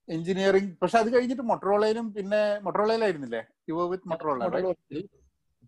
engineering 0.07 0.71
പക്ഷെ 0.81 0.98
അത് 1.01 1.09
കഴിഞ്ഞിട്ട് 1.16 1.44
മൊട്ടറോളയിലും 1.51 2.07
പിന്നെ 2.16 2.42
മൊട്ടറോളയിലായിരുന്നില്ലേ? 2.66 3.42
യുവ 3.69 3.86
വിത്ത് 3.92 4.09
മൊട്ടറോള 4.13 4.48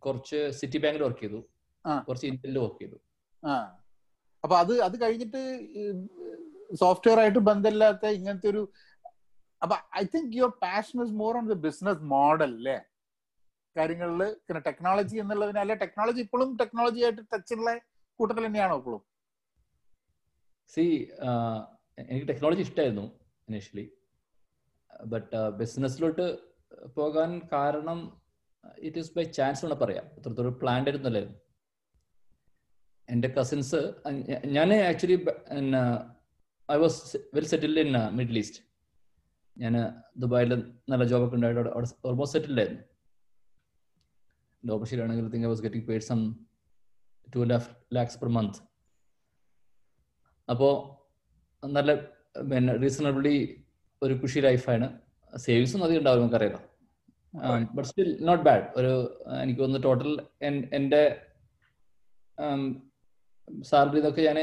കുറച്ച് 0.05 0.39
സിറ്റി 0.59 0.79
ബാങ്കിൽ 0.83 1.03
വർക്ക് 1.07 1.21
ചെയ്തു. 1.25 1.39
കുറച്ച് 2.07 2.27
ഇന്ത്യയിൽ 2.31 2.57
വർക്ക് 2.63 2.81
ചെയ്തു. 2.83 2.97
അപ്പൊ 4.43 4.55
അത് 4.63 4.73
അത് 4.87 4.95
കഴിഞ്ഞിട്ട് 5.01 5.41
സോഫ്റ്റ്വെയർ 6.81 7.19
ആയിട്ട് 7.19 7.41
ബന്ധമില്ലാത്ത 7.49 8.05
ഇങ്ങനത്തെ 8.17 8.47
ഒരു 8.53 8.61
അപ്പൊ 9.61 9.75
I 9.99 10.03
think 10.15 10.35
your 10.37 10.51
passion 10.63 10.97
is 11.05 11.15
more 11.21 11.33
on 11.37 11.45
the 11.51 11.57
business 11.67 12.01
model 12.13 12.51
അല്ലേ? 12.57 12.77
കാര്യങ്ങളിൽ 13.75 14.21
പിന്നെ 14.45 14.61
ടെക്നോളജി 14.67 15.15
എന്നുള്ളതിനെ 15.23 15.59
അല്ലെ 15.63 15.75
ടെക്നോളജി 15.83 16.19
ഇപ്പോഴും 16.25 16.49
ടെക്നോളജി 16.61 17.01
ആയിട്ട് 17.05 17.23
ടച്ചുള്ള 17.33 17.69
കൂട്ടത്തിൽ 18.19 18.45
തന്നെയാണോ 18.47 18.75
ഇപ്പോഴും? 18.79 19.01
സി 20.69 20.83
എനിക്ക് 21.97 22.27
ടെക്നോളജി 22.31 22.61
ഇഷ്ടമായിരുന്നു 22.67 23.05
ഇനീഷ്യലി 23.47 23.85
ബട്ട് 25.07 25.41
ബിസിനസ്സിലോട്ട് 25.59 26.25
പോകാൻ 26.97 27.31
കാരണം 27.53 27.99
ഇറ്റ് 28.87 28.99
ഈസ് 29.01 29.13
ബൈ 29.17 29.25
ചാൻസ് 29.39 29.63
എന്ന് 29.65 29.77
പറയാം. 29.83 30.05
അത്രത്തോളം 30.17 30.55
പ്ലാൻഡ് 30.61 30.89
ആയിരുന്നല്ലായിരുന്നു 30.89 31.39
എന്റെ 33.09 33.29
കസിൻസ് 33.37 33.79
ഞാൻ 34.55 34.69
actually 34.89 35.17
I 36.69 36.77
was 36.83 36.99
well 37.35 37.47
settled 37.51 37.81
in 37.85 37.91
Middle 38.19 38.37
East 38.41 38.61
ഞാൻ 39.57 39.75
ദുബായിൽ 40.21 40.51
നല്ല 40.91 41.03
ജോബൊക്കെ 41.11 41.35
ഉണ്ടായിട്ട് 41.37 41.61
അവിടെ 41.61 41.89
ഓൾമോസ്റ്റ് 42.09 42.35
സെറ്റിൽഡ് 42.37 42.61
ആയിരുന്നു. 42.61 42.83
Think 45.33 45.45
I 45.47 45.51
was 45.53 45.63
getting 45.65 45.99
some 46.09 46.21
two 47.27 47.39
and 47.43 47.55
half 47.55 47.69
lakhs 47.97 48.17
per 48.21 48.29
month 48.37 48.59
അപ്പോൾ 50.47 50.73
നല്ല 51.63 51.91
പിന്നെ 52.51 52.73
റീസണബിളി 52.83 53.35
ഒരു 54.01 54.13
കുഷി 54.21 54.39
ലൈഫാണ് 54.39 54.87
സേവിങ്സും 55.33 55.83
അധികം 55.85 55.99
ഉണ്ടാവും 56.01 56.21
നമുക്കറിയാലോ. 56.21 56.59
ബട്ട് 57.77 57.87
സ്റ്റിൽ 57.89 58.09
നോട്ട് 58.27 58.43
ബാഡ് 58.47 58.65
ഒരു 58.79 58.91
എനിക്ക് 59.43 59.61
തോന്നുന്നു 59.61 59.83
ടോട്ടൽ 59.87 60.11
എന്റെ 60.79 61.01
സാലറി 63.69 63.97
ഇതൊക്കെ 64.03 64.21
ഞാൻ 64.27 64.37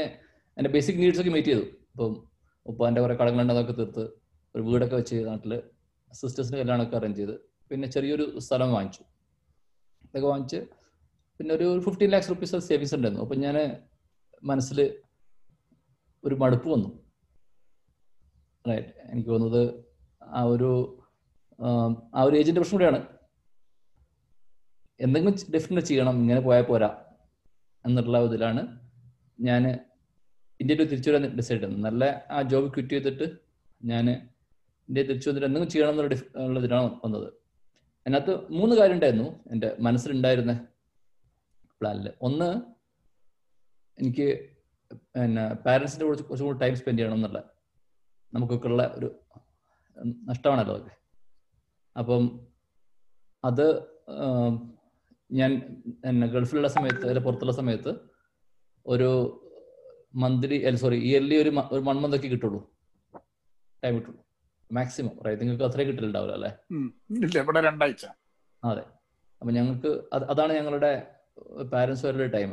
എന്റെ 0.57 0.69
ബേസിക് 0.75 0.99
നീഡ്സ് 1.01 1.21
ഒക്കെ 1.21 1.31
മീറ്റ് 1.35 1.51
ചെയ്തു. 1.51 1.63
ഇപ്പം 1.91 2.13
ഉപ്പാന്റെ 2.65 3.01
കുറെ 3.03 3.15
കടങ്ങളുണ്ട് 3.21 3.53
അതൊക്കെ 3.53 3.73
തീർത്ത് 3.79 4.03
ഒരു 4.55 4.63
വീടൊക്കെ 4.67 4.95
വെച്ച് 4.95 5.15
നാട്ടിൽ 5.29 5.53
സിസ്റ്റേഴ്സിന് 6.11 6.57
കല്യാണമൊക്കെ 6.61 6.95
അറേഞ്ച് 6.99 7.19
ചെയ്ത് 7.19 7.35
പിന്നെ 7.71 7.87
ചെറിയൊരു 7.95 8.25
സ്ഥലം 8.45 8.69
വാങ്ങിച്ചു. 8.75 9.03
ഇതൊക്കെ 10.07 10.27
വാങ്ങിച്ച് 10.31 10.59
പിന്നെ 11.39 11.51
ഒരു 11.57 11.67
ഫിഫ്റ്റീൻ 11.85 12.09
ലാക്സ് 12.13 12.29
റുപ്പീസ് 12.31 12.59
സേവിങ്സ് 12.67 12.95
ഉണ്ടായിരുന്നു. 12.97 13.23
അപ്പം 13.25 13.39
ഞാൻ 13.45 13.55
മനസ്സിൽ 14.43 14.79
ഒരു 16.23 16.35
മടുപ്പ് 16.41 16.67
വന്നു. 16.73 16.89
റൈറ്റ് 18.65 18.93
എനിക്ക് 19.11 19.29
തോന്നുന്നത് 19.29 19.63
ആ 20.21 20.43
ഒരു 20.53 20.69
ആ 21.59 22.21
ഒരു 22.27 22.35
ഏജിന്റെ 22.39 22.59
പ്രശ്നം 22.61 22.77
കൂടെയാണ്. 22.77 22.99
എന്തെങ്കിലും 24.99 25.35
ഡെഫിനറ്റ് 25.55 25.89
ചെയ്യണം 25.89 26.15
ഇങ്ങനെ 26.23 26.41
പോയാൽ 26.47 26.65
പോരാ 26.69 26.89
എന്നുള്ള 27.85 28.19
ഇതിലാണ് 28.27 28.61
ഞാൻ 29.39 29.63
ഇന്ത്യയിൽ 30.59 30.89
തിരിച്ചു 30.89 31.09
വരാൻ 31.09 31.23
ഡിസൈഡ് 31.37 31.59
ചെയ്തു 31.61 31.79
നല്ല 31.85 32.03
ആ 32.31 32.41
ജോബ് 32.51 32.67
ക്വിറ്റ് 32.73 32.95
ചെയ്തിട്ട് 32.95 33.25
ഞാൻ 33.81 34.05
ഇന്ത്യയിൽ 34.89 35.07
തിരിച്ചു 35.07 35.29
വന്നിട്ട് 35.29 35.47
എന്തെങ്കിലും 35.47 35.71
ചെയ്യണം 35.71 35.93
എന്നുള്ള 35.93 36.59
ഇതിനാണ് 36.59 36.89
വന്നത്. 37.03 37.27
അതിനകത്ത് 38.05 38.33
മൂന്ന് 38.53 38.73
കാര്യം 38.75 38.95
ഉണ്ടായിരുന്നു 38.95 39.27
എന്റെ 39.51 39.75
മനസ്സിലുണ്ടായിരുന്ന 39.79 40.53
പ്ലാനിൽ 41.81 42.07
ഒന്ന് 42.21 42.49
എനിക്ക് 43.97 44.27
പിന്നെ 45.13 45.43
പാരൻസിന്റെ 45.65 46.05
കൂടെ 46.05 46.21
കുറച്ചും 46.21 46.47
കൂടി 46.47 46.59
ടൈം 46.59 46.75
സ്പെൻഡ് 46.75 46.99
ചെയ്യണം 46.99 47.17
എന്നുള്ള 47.17 47.39
നമുക്കൊക്കെ 48.33 48.67
ഉള്ള 48.67 48.83
ഒരു 48.97 49.07
നഷ്ടമാണല്ലോ 50.23 50.73
അതൊക്കെ 50.73 50.95
അപ്പം 51.95 52.23
അത് 53.43 53.65
ഞാൻ 55.29 55.51
എന്നെ 56.05 56.27
ഗൾഫിലുള്ള 56.27 56.67
സമയത്ത് 56.67 57.05
അല്ലെ 57.07 57.21
പുറത്തുള്ള 57.21 57.51
സമയത്ത് 57.51 57.91
ഒരു 58.85 59.09
മന്ത്ലി 60.21 60.57
അല്ല 60.67 60.77
സോറി 60.83 60.97
ഇയർലി 61.09 61.35
ഒരു 61.43 61.51
ഒരു 61.73 61.81
വൺ 61.87 61.97
മന്ത് 62.03 62.15
ഒക്കെ 62.17 62.29
കിട്ടുള്ളൂ. 62.33 62.59
ടൈം 63.83 63.93
കിട്ടുള്ളൂ. 63.97 64.19
മാക്സിമം 64.69 65.15
റൈറ്റ് 65.25 65.41
നിങ്ങൾക്ക് 65.41 65.65
അത്രേ 65.69 65.83
കിട്ടലുണ്ടാവില്ല 65.89 66.33
അല്ലേ? 66.37 66.51
ഇവിടെ 67.43 67.61
രണ്ടാഴ്ച. 67.69 68.03
അതെ. 68.63 68.83
അപ്പൊ 69.41 69.51
ഞങ്ങൾക്ക് 69.57 69.89
അതാണ് 70.33 70.53
ഞങ്ങളുടെ 70.59 70.91
പാരന്റ്സ് 71.73 72.05
വരുടെ 72.07 72.27
ടൈം 72.35 72.51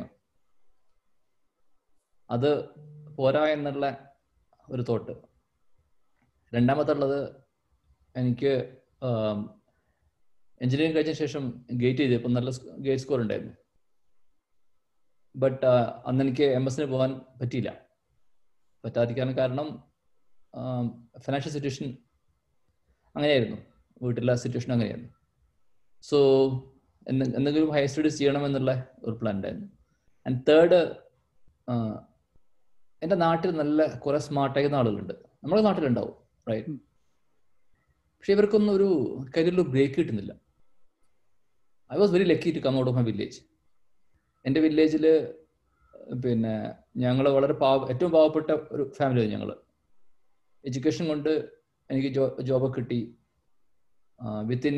അത് 2.29 2.49
പോരാ 3.17 3.43
എന്നുള്ള 3.55 3.85
ഒരു 4.73 4.83
തോട്ട് 4.89 5.13
രണ്ടാമത്തെ 6.53 6.91
ഉള്ളത് 6.95 7.19
എനിക്ക് 8.15 8.51
എഞ്ചിനീയറിംഗ് 10.61 10.95
കഴിഞ്ഞ 10.97 11.13
ശേഷം 11.21 11.43
ഗേറ്റ് 11.81 12.01
ചെയ്തപ്പോൾ 12.03 12.31
നല്ല 12.37 12.49
ഗേറ്റ് 12.85 13.01
സ്കോർ 13.03 13.19
ഉണ്ടായിരുന്നു. 13.21 13.53
ബട്ട് 15.35 15.65
അന്ന് 16.09 16.23
എനിക്ക് 16.23 16.43
എം 16.43 16.65
എസിന് 16.65 16.85
പോകാൻ 16.85 17.11
പറ്റിയില്ല. 17.41 17.71
പറ്റാതിരിക്കാൻ 18.85 19.29
കാരണം 19.37 19.67
ഫിനാൻഷ്യൽ 21.19 21.53
സിറ്റുവേഷൻ 21.53 21.85
അങ്ങനെയായിരുന്നു. 23.15 23.57
വീട്ടിലെ 24.01 24.35
സിറ്റുവേഷൻ 24.35 24.71
അങ്ങനെയായിരുന്നു. 24.73 25.11
സോ 26.01 26.17
എന്തെങ്കിലും 27.07 27.69
ഹയർ 27.71 27.85
സ്റ്റഡീസ് 27.85 28.17
ചെയ്യണം 28.17 28.45
എന്നുള്ള 28.45 28.71
ഒരു 29.03 29.15
പ്ലാൻ 29.21 29.35
ഉണ്ടായിരുന്നു. 29.35 29.67
ആൻഡ് 30.25 30.41
തേർഡ് 30.49 30.79
എന്റെ 33.01 33.15
നാട്ടിൽ 33.15 33.51
നല്ല 33.51 33.99
കുറെ 33.99 34.17
സ്മാർട്ടായിരുന്ന 34.17 34.75
ആളുകളുണ്ട്. 34.75 35.13
നമ്മുടെ 35.43 35.61
നാട്ടിലുണ്ടാവും 35.61 36.15
റൈറ്റ്. 36.51 36.73
പക്ഷെ 38.17 38.33
ഇവർക്കൊന്നും 38.33 38.73
ഒരു 38.75 38.87
കരിയറിൽ 39.37 39.61
ബ്രേക്ക് 39.61 39.95
കിട്ടുന്നില്ല. 39.95 40.33
I 41.93 41.97
was 41.97 42.11
very 42.11 42.23
lucky 42.23 42.51
to 42.55 42.59
come 42.59 42.77
out 42.77 42.91
of 42.91 42.97
my 42.97 43.03
village 43.03 43.39
എന്റെ 44.45 44.59
വില്ലേജിൽ 44.65 45.05
പിന്നെ 46.23 46.53
ഞങ്ങൾ 47.03 47.25
വളരെ 47.37 47.55
പാവ 47.63 47.79
ഏറ്റവും 47.91 48.11
പാവപ്പെട്ട 48.15 48.51
ഒരു 48.75 48.83
ഫാമിലിയാണ് 48.97 49.33
ഞങ്ങൾ 49.33 49.49
എഡ്യൂക്കേഷൻ 50.63 51.03
കൊണ്ട് 51.11 51.31
എനിക്ക് 51.89 52.09
ജോ 52.17 52.23
ജോബ് 52.49 52.67
കിട്ടി. 52.75 52.99
വിത്തിൻ 54.49 54.77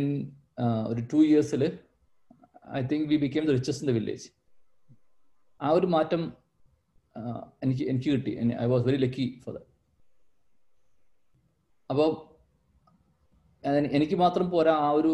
ഒരു 0.92 1.02
two 1.12 1.20
ഇയേഴ്സിൽ 1.28 1.64
I 2.80 2.82
think 2.92 3.08
we 3.12 3.18
became 3.24 3.46
the 3.50 3.56
riches 3.58 3.82
in 3.84 3.88
the 3.92 3.96
village 3.98 4.28
ആ 5.60 5.70
ഒരു 5.78 5.88
മാറ്റം 5.96 6.22
എനിക്ക് 7.64 7.84
എനിക്ക് 7.92 8.10
കിട്ടി. 8.16 8.32
I 8.64 8.68
was 8.74 8.86
very 8.90 9.00
lucky 9.06 9.26
for 9.44 9.54
the 9.58 9.62
അപ്പോൾ 11.90 12.10
എനിക്ക് 13.98 14.16
മാത്രം 14.16 14.48
പോരാ 14.52 14.74
ആ 14.86 14.90
ഒരു 15.00 15.12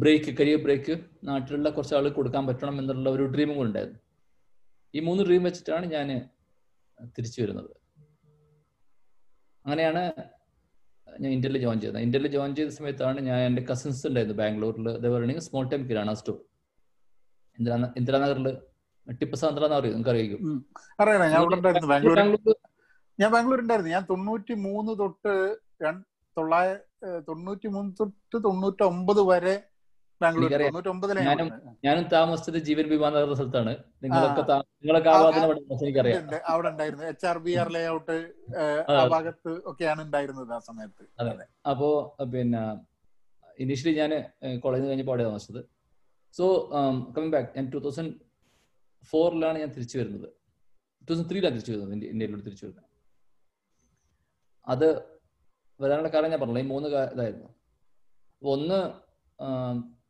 ബ്രേക്ക് 0.00 0.30
കരിയർ 0.38 0.60
ബ്രേക്ക് 0.64 0.94
നാട്ടിലുള്ള 1.28 1.68
കുറച്ച് 1.76 1.94
ആൾ 1.98 2.06
കൊടുക്കാൻ 2.18 2.42
പറ്റണം 2.48 2.76
എന്നുള്ള 2.80 3.08
ഒരു 3.16 3.24
ഡ്രീമും 3.34 3.56
കൂടെ 3.58 3.68
ഉണ്ടായിരുന്നു. 3.68 4.00
ഈ 4.94 5.00
മൂന്ന് 5.08 5.22
ഡ്രീം 5.28 5.42
വെച്ചിട്ടാണ് 5.48 5.86
ഞാൻ 5.94 6.08
തിരിച്ചു 7.16 7.38
വരുന്നത്. 7.42 7.70
അങ്ങനെയാണ് 9.64 10.02
ഞാൻ 11.22 11.30
ഇന്ത്യയിൽ 11.36 11.56
ജോയിൻ 11.64 11.80
ചെയ്തത്. 11.80 11.98
ഇന്ത്യയിൽ 12.06 12.26
ജോയിൻ 12.34 12.52
ചെയ്ത 12.58 12.70
സമയത്താണ് 12.78 13.18
ഞാൻ 13.28 13.38
എന്റെ 13.48 13.62
കസിൻസ് 13.70 14.04
ഉണ്ടായിരുന്നു 14.10 14.36
ബാംഗ്ലൂരിൽ 14.42 14.86
പറയുകയാണെങ്കിൽ 15.04 15.44
small 15.48 15.64
time 15.72 15.82
kirana 15.90 16.12
store 16.20 16.38
Indira 17.58 17.76
ഇന്ദിരാനഗറിൽ 18.00 18.48
Tipu 19.20 19.36
Sandra 19.42 19.64
എന്ന് 19.68 19.76
അറിയും 19.78 19.94
നിങ്ങൾക്ക്. 19.98 20.36
അറിയാം 21.02 21.20
ഞാൻ 23.18 23.30
ബാംഗ്ലൂർ 23.34 23.60
ഉണ്ടായിരുന്നു. 23.64 23.90
ഞാൻ 23.96 24.04
തൊണ്ണൂറ്റി 24.10 24.54
മൂന്ന് 24.66 24.92
തൊട്ട് 25.00 25.34
രണ്ട് 25.84 26.04
തൊള്ളായ 26.36 26.68
ഏഹ് 26.70 26.91
തൊണ്ണൂറ്റി 27.28 27.68
മൂന്ന് 27.68 27.92
തൊട്ട് 28.00 28.36
തൊണ്ണൂറ്റി 28.44 28.82
ഒമ്പത് 28.82 29.22
വരെ 29.30 29.54
ബാംഗ്ലൂർ 30.20 30.50
ഞാനും 31.28 31.48
ഞാനും 31.86 32.04
താമസിച്ചത് 32.12 32.58
ജീവൻ 32.66 32.86
വിമാന 32.88 33.12
സ്ഥലത്താണ്. 33.38 33.72
നിങ്ങളൊക്കെ 34.02 34.42
നിങ്ങളൊക്കെ 34.82 35.10
ആ 35.10 35.14
ആ, 35.14 35.22
ഭാഗത്തിന് 35.24 35.84
എനിക്കറിയാം. 35.86 36.28
അവിടെ 36.52 36.68
ഉണ്ടായിരുന്നു. 36.68 37.04
H 37.04 37.26
R 37.26 37.38
B 37.38 37.52
R 37.62 37.68
layout 37.88 38.16
ആ 38.94 39.04
ഭാഗത്ത് 39.14 39.52
ഒക്കെയാണ് 39.70 40.00
ഉണ്ടായിരുന്നത് 40.02 40.52
ആ 40.52 40.60
സമയത്ത്. 40.68 41.04
അതെ. 41.20 41.46
അപ്പോ 41.70 41.88
പിന്നെ 42.34 42.62
ഇനീഷ്യലി 43.58 43.94
ഞാൻ 44.00 44.12
കോളേജിൽ 44.64 44.86
കഴിഞ്ഞപ്പോൾ 44.88 45.14
അവിടെ 45.14 45.24
താമസിച്ചത്. 45.28 45.62
സോ 46.34 46.44
കമ്മിങ് 47.14 47.32
ബാക്ക് 47.32 47.50
ഞാൻ 47.56 47.66
ടൂ 47.72 47.78
തൗസൻഡ് 47.78 48.14
ഫോറിലാണ് 49.12 49.58
ഞാൻ 49.58 49.70
തിരിച്ചു 49.76 49.96
വരുന്നത്. 49.98 50.28
ടൂ 51.00 51.06
തൗസൻഡ് 51.10 51.30
ത്രീയിലാണ് 51.30 51.54
തിരിച്ചു 51.56 51.72
വരുന്നത് 51.72 52.06
ഇന്ത്യയിലൂടെ 52.12 52.44
തിരിച്ചു 52.48 52.64
വരുന്നത്. 52.66 52.88
അത് 54.66 54.88
വരാനുള്ള 55.82 56.08
കാരണം 56.08 56.30
ഞാൻ 56.30 56.40
പറഞ്ഞില്ല 56.40 56.62
ഈ 56.62 56.66
മൂന്ന് 56.66 56.88
ഇതായിരുന്നു. 56.88 57.46
അപ്പൊ 58.32 58.52
ഒന്ന് 58.52 58.92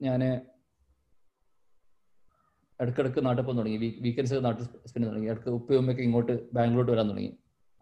ഞാൻ 0.04 0.24
ഇടക്കിടക്ക് 2.80 3.26
നാട്ടിൽ 3.26 3.44
പോകാൻ 3.44 3.58
തുടങ്ങി. 3.58 3.98
വീക്കെൻഡ്സ് 4.00 4.34
നാട്ടിൽ 4.34 4.64
സ്പെൻഡ് 4.64 5.06
തുടങ്ങി. 5.08 5.30
ഇടയ്ക്ക് 5.30 5.48
ഉപ്പയുമ്മയൊക്കെ 5.48 6.02
ഇങ്ങോട്ട് 6.02 6.52
ബാംഗ്ലൂരോട്ട് 6.52 6.92
വരാൻ 6.92 7.10
തുടങ്ങി. 7.10 7.36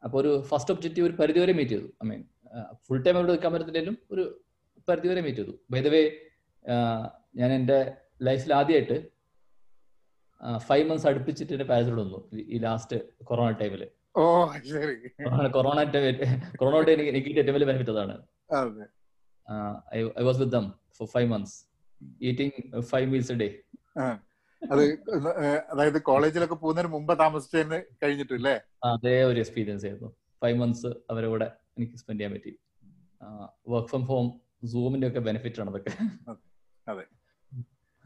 അപ്പോൾ 0.05 0.21
ഒരു 0.21 0.43
ഫസ്റ്റ് 0.43 0.75
ഒബ്ജക്റ്റീവ് 0.75 1.07
ഒരു 1.07 1.17
പരിധിവരെ 1.17 1.53
മീറ്റ് 1.53 1.71
ചെയ്തു. 1.71 1.83
ഐ 1.83 2.09
മീൻ 2.09 2.25
ഫുൾ 2.73 3.03
ടൈം 3.03 3.17
അവിടെ 3.17 3.33
നിൽക്കാൻ 3.33 3.53
പറ്റത്തില്ലെങ്കിലും 3.53 3.99
ഒരു 4.11 4.45
പരിധിവരെ 4.89 5.21
മീറ്റ് 5.21 5.37
ചെയ്തു. 5.37 5.51
ബൈദവേ 5.71 6.11
ഞാൻ 7.37 7.53
എന്റെ 7.53 7.93
ലൈഫിൽ 8.23 8.55
ആദ്യമായിട്ട് 8.55 9.09
ഫൈവ് 10.57 10.91
മന്ത്സ് 10.91 11.07
അടുപ്പിച്ചിട്ട് 11.07 11.53
എന്റെ 11.53 11.65
പാരൻസിനോട് 11.65 12.01
വന്നു. 12.01 12.31
ഈ- 12.35 12.59
ലാസ്റ്റ് 12.59 13.25
കൊറോണ 13.25 13.51
ടൈമിൽ 13.51 13.89
ഓ 14.15 14.23
ശരി. 14.73 14.95
കൊറോണ 15.25 15.47
കൊറോണ 15.53 16.81
ടൈം 16.87 17.01
എനിക്ക് 17.01 17.11
എനിക്ക് 17.11 17.39
ഏറ്റവും 17.39 17.55
വലിയ 17.55 17.67
ബെനിഫിറ്റ് 17.67 17.91
അതാണ്. 17.91 18.15
അതെ. 18.51 18.87
I 19.95 20.23
was 20.29 20.39
with 20.39 20.53
them 20.53 20.67
four 20.99 21.09
five 21.09 21.29
months 21.31 21.57
eating 22.23 22.81
five 22.81 23.13
meals 23.13 23.33
a 23.33 23.37
day 23.37 23.49
അത് 24.63 24.83
അതായത് 25.73 26.03
കോളേജിലൊക്കെ 26.03 26.55
പോകുന്നതിന് 26.55 26.93
മുമ്പ് 26.93 27.19
താമസിച്ചതിന് 27.19 27.79
കഴിഞ്ഞിട്ടില്ലേ 28.03 28.55
അതേ 28.85 29.23
ഒരു 29.23 29.39
എക്സ്പീരിയൻസ് 29.41 29.87
ആയിരുന്നു. 29.87 30.11
ഫൈവ് 30.43 30.59
മന്ത്സ് 30.61 30.87
അവരെ 31.11 31.29
കൂടെ 31.29 31.49
എനിക്ക് 31.77 31.97
സ്പെൻഡ് 31.97 32.21
ചെയ്യാൻ 32.21 32.35
പറ്റി. 32.37 32.53
വർക്ക് 33.69 33.89
ഫ്രം 33.89 34.03
ഹോം 34.03 34.27
സൂമിന്റെ 34.67 35.09
ഒക്കെ 35.09 35.19
ബെനിഫിറ്റ് 35.19 35.61
ആണ് 35.61 35.71
അതൊക്കെ. 35.71 35.93
അതെ. 36.87 37.05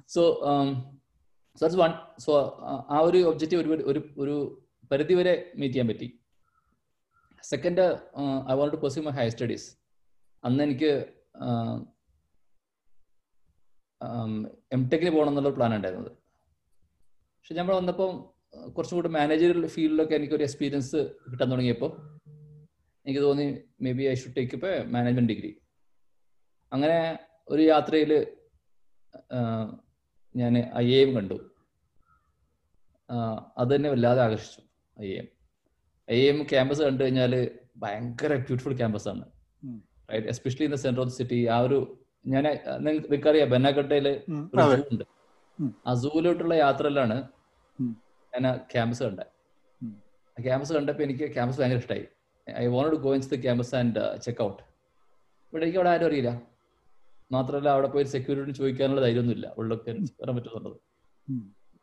സോ 0.08 0.22
സോ 1.58 1.66
വൺ 1.76 1.92
സോ 2.18 2.32
ആ 2.90 2.98
ഒരു 3.00 3.18
ഒബ്ജക്റ്റീവ് 3.18 3.82
ഒരു 3.92 4.00
ഒരു 4.18 4.34
പരിധി 4.90 5.14
വരെ 5.18 5.34
മീറ്റ് 5.58 5.74
ചെയ്യാൻ 5.74 5.88
പറ്റി. 5.90 6.08
Second 7.44 7.84
I 8.50 8.54
want 8.58 8.74
to 8.74 8.80
pursue 8.84 9.02
my 9.06 9.14
higher 9.18 9.32
studies 9.34 9.66
അന്ന് 10.44 10.62
എനിക്ക് 10.66 10.92
എം 14.74 14.82
ടെക്കിന് 14.92 15.10
പോകണം 15.16 15.30
എന്നുള്ള 15.32 15.50
പ്ലാൻ 15.56 15.72
ഉണ്ടായിരുന്നത്. 15.76 16.10
പക്ഷെ 17.36 17.54
നമ്മൾ 17.58 17.74
വന്നപ്പോൾ 17.80 18.10
കുറച്ചും 18.74 18.96
കൂടി 18.96 19.10
മാനേജറിയൽ 19.16 19.66
ഫീൽഡിലൊക്കെ 19.74 20.14
എനിക്കൊരു 20.18 20.44
എക്സ്പീരിയൻസ് 20.46 20.98
കിട്ടാൻ 21.30 21.48
തുടങ്ങിയപ്പോൾ 21.52 21.90
എനിക്ക് 23.06 23.22
തോന്നി 23.26 23.46
may 23.84 23.90
be 23.98 24.04
I 24.10 24.14
should 24.20 24.36
take 24.36 24.54
ഇപ്പം 24.58 24.90
മാനേജ്മെന്റ് 24.94 25.30
ഡിഗ്രി 25.32 25.50
അങ്ങനെ 26.72 26.98
ഒരു 27.52 27.62
യാത്രയിൽ 27.72 28.12
ഞാൻ 30.34 30.54
ഐ 30.84 30.86
എം 31.00 31.10
കണ്ടു. 31.16 31.36
അത് 33.60 33.68
തന്നെ 33.74 33.88
വല്ലാതെ 33.94 34.20
ആകർഷിച്ചു. 34.26 34.60
I 34.96 35.08
M 35.20 35.26
I 36.08 36.18
M 36.30 36.38
campus 36.42 36.82
കണ്ടു 36.82 37.02
കഴിഞ്ഞാൽ 37.04 37.32
ഭയങ്കര 37.76 38.34
ബ്യൂട്ടിഫുൾ 38.46 38.76
ക്യാമ്പസ് 38.76 39.08
ആണ്. 39.08 39.24
Right 40.10 40.26
especially 40.26 40.64
in 40.64 40.72
the 40.72 40.78
central 40.84 41.02
of 41.04 41.10
the 41.10 41.16
city 41.16 41.38
ആ 41.46 41.58
ഒരു 41.58 41.78
ഞാൻ 42.26 42.44
നിങ്ങൾക്ക് 42.86 43.28
അറിയാം 43.28 43.50
ബെന്നാക്കട്ടയിൽ 43.50 44.08
ഉം, 44.28 44.50
ഒരു 44.54 44.60
അതെ. 44.62 44.76
സൂ 44.76 44.88
ഉണ്ട്. 44.94 45.04
ആ 45.86 45.94
സൂവിലോട്ടുള്ള 46.02 46.54
യാത്രയിലാണ്. 46.54 47.16
ഞാൻ 48.32 48.44
ക്യാമ്പസ് 48.72 49.02
കണ്ടത്. 49.02 49.30
ക്യാമ്പസ് 50.36 50.72
കണ്ടപ്പോൾ 50.72 51.02
എനിക്ക് 51.02 51.34
ക്യാമ്പസ് 51.34 51.58
ഭയങ്കര 51.60 51.80
ഇഷ്ടമായി 51.82 52.04
I 52.46 52.66
want 52.66 52.96
go 52.96 53.10
in 53.14 53.22
the 53.34 53.40
campus 53.44 53.74
and 53.80 54.00
check 54.24 54.42
out 54.42 54.62
ഇവിടെ 55.52 55.64
എനിക്ക് 55.64 55.78
അവിടെ 55.78 55.90
ആരും 55.90 56.06
അറിയില്ല. 56.06 56.30
മാത്രമല്ല 57.32 57.68
അവിടെ 57.68 57.88
പോയി 57.88 58.04
സെക്യൂരിറ്റി 58.04 58.52
ചോദിക്കാനുള്ള 58.58 59.00
ധൈര്യമൊന്നുമില്ല. 59.00 59.54
ഉള്ളൊക്കെ 59.58 59.90
വരാൻ 60.20 60.34
പറ്റുന്നുള്ളത്. 60.36 60.78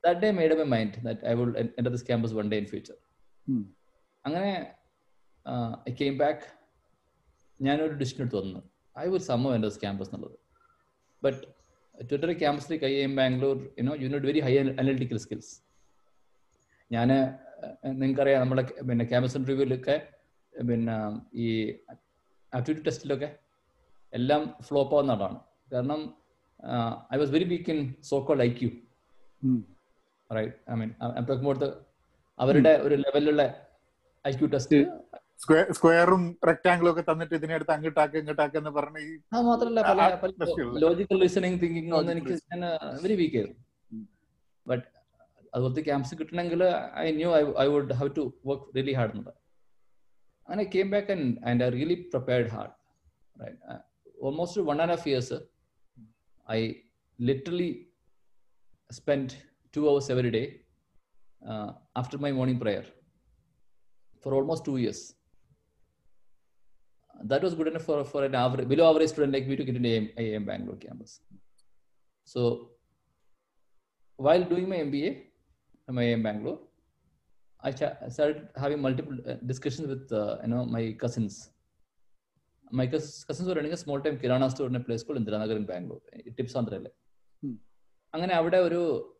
That 0.04 0.20
day 0.24 0.30
made 0.40 0.56
my 0.62 0.68
mind 0.76 1.04
that 1.08 1.22
I 1.32 1.34
will 1.40 1.52
enter 1.80 1.92
this 1.96 2.06
campus 2.10 2.34
one 2.40 2.48
day 2.54 2.58
in 2.62 2.68
future. 2.74 2.98
അങ്ങനെ 4.26 4.52
ഐ 5.90 5.94
കെയിം 6.02 6.16
ബാക്ക് 6.24 6.44
ഞാനൊരു 7.60 7.96
ഡിസിഷൻ 8.02 8.22
എടുത്ത് 8.24 8.38
വന്നു. 8.42 8.62
ഐ 9.04 9.06
വുഡ് 9.12 9.28
സംഭവം 9.32 9.54
എന്റെ 9.58 9.70
ക്യാമ്പസ് 9.84 10.10
എന്നുള്ളത്. 10.10 10.38
But 11.24 11.42
Twitter 12.10 12.32
ക്യാമ്പസിലേക്ക് 12.44 12.86
I 12.86 12.96
M 13.08 13.14
Bangalore 13.20 13.58
you know 13.80 13.94
you 14.04 14.08
not 14.14 14.28
very 14.30 14.42
high 14.46 14.54
analytical 14.82 15.20
skills 15.26 15.52
ഞാൻ 16.92 17.10
നിങ്ങൾക്കറിയാം 18.02 18.40
നമ്മുടെ 18.44 18.64
പിന്നെ 18.90 19.04
ക്യാമ്പസ് 19.12 19.36
ഇന്റർവ്യൂവിലൊക്കെ 19.38 19.96
പിന്നെ 20.54 20.96
ഈ 21.44 21.48
ആപ്റ്റിറ്റ്യൂഡ് 22.54 22.86
ടെസ്റ്റിലൊക്കെ 22.88 23.30
എല്ലാം 24.14 24.42
ഫ്ലോപ്പ് 24.68 24.96
ആവുന്നതാണ് 24.96 25.38
കാരണം 25.74 26.02
I 27.14 27.20
was 27.22 27.32
very 27.36 27.48
weak 27.54 27.72
in 27.76 27.82
so 28.10 28.18
called 28.30 28.44
I 28.48 28.50
Q 28.60 28.70
right 30.32 30.56
I 30.72 30.76
mean 30.76 30.92
talking 31.30 31.70
അവരുടെ 32.40 32.74
ഒരു 32.84 32.96
ലെവലിലുള്ള 32.98 33.44
ഐ 34.26 34.32
ക്യൂ 34.34 34.48
ടെസ്റ്റ് 34.54 34.78
സ്ക്വയറും 35.74 36.24
റെക്ടാംഗിളും 36.48 36.90
ഒക്കെ 36.92 37.04
തന്നിട്ട് 37.08 37.34
ഇതിനടുത്ത് 37.36 37.72
അങ്ങോട്ടാക്ക് 37.72 38.18
ഇങ്ങോട്ടാക്ക് 38.18 38.58
എന്ന് 38.58 38.72
പറഞ്ഞ 38.72 38.98
ഈ 39.04 39.12
അത് 39.32 39.44
മാത്രമല്ല 39.46 39.82
പല 39.88 40.02
ആ, 40.04 40.16
പല 40.16 40.32
ടെസ്റ്റുകളിൽ. 40.42 40.76
ലോജിക്കൽ 40.84 41.18
റീസണിങ് 41.22 41.60
തിങ്കിങ് 41.62 41.92
ഒന്നും 41.92 42.10
Logical 42.10 42.18
എനിക്ക് 42.32 42.54
ഞാൻ 42.54 42.64
വെരി 43.04 43.16
വീക്ക് 43.22 43.38
ആയിരുന്നു. 43.38 43.58
ഉം. 43.92 44.04
ബട്ട് 44.66 44.86
അതുപോലത്തെ 45.54 45.84
ക്യാമ്പ്സ് 45.88 46.16
കിട്ടണമെങ്കിൽ 46.20 46.62
I 47.00 47.08
knew 47.14 47.30
I 47.60 47.68
would 47.70 47.96
have 48.00 48.12
to 48.18 48.26
work 48.46 48.68
really 48.78 48.94
hard 48.94 49.14
എന്നുള്ളത് 49.14 49.38
അങ്ങനെ 50.48 50.64
came 50.74 50.90
back 50.94 51.12
and 51.16 51.26
and 51.50 51.64
I 51.64 51.72
really 51.76 51.98
prepared 52.14 52.50
hard 52.50 52.74
right 53.36 53.80
almost 54.24 54.64
one 54.70 54.80
and 54.82 54.96
half 54.96 55.10
years 55.10 55.40
I 56.48 56.60
literally 57.20 57.72
spend 58.90 59.34
Two 59.77 59.83
hours 59.91 60.11
every 60.15 60.31
day 60.37 60.43
after 62.01 62.19
my 62.27 62.33
morning 62.41 62.63
prayer 62.65 62.85
for 64.23 64.33
almost 64.37 64.63
two 64.65 64.77
years. 64.83 65.01
That 67.31 67.43
was 67.43 67.55
good 67.55 67.69
enough 67.69 67.83
for, 67.83 68.05
for 68.05 68.25
an 68.25 68.35
average, 68.35 68.69
below 68.69 68.91
average 68.91 69.09
student 69.09 69.33
like 69.33 69.47
me 69.47 69.57
to 69.57 69.65
get 69.65 69.77
into 69.77 69.89
IIM, 69.89 70.07
IIM 70.17 70.45
Bangalore 70.45 70.77
campus. 70.77 71.13
So 72.27 72.41
while 74.19 74.45
doing 74.45 74.69
my 74.69 74.77
MBA 74.79 75.11
from 75.87 75.97
IIM 75.97 76.23
Bangalore, 76.23 76.59
I 77.63 77.73
cha- 77.73 77.97
started 78.09 78.49
having 78.57 78.81
multiple 78.81 79.17
uh, 79.27 79.37
discussions 79.45 79.89
with 79.89 80.13
uh, 80.13 80.37
you 80.43 80.49
know 80.49 80.65
my 80.67 80.93
cousins. 81.03 81.35
My 82.71 82.87
cous- 82.87 83.25
cousins 83.25 83.49
were 83.49 83.55
running 83.55 83.73
a 83.73 83.77
small 83.77 84.01
time 84.01 84.19
kirana 84.19 84.51
store 84.51 84.67
in 84.67 84.77
a 84.77 84.81
place 84.81 85.03
called 85.03 85.21
Indiranagar 85.23 85.57
in 85.57 85.67
Bangalore. 85.73 86.03
Tips 86.39 86.59
ആന്ധ്രയിലെ 86.61 86.93
Hmm. 87.43 87.57
അങ്ങനെ 88.15 88.35
അവിടെ 88.41 88.59
ഒരു 88.69 88.83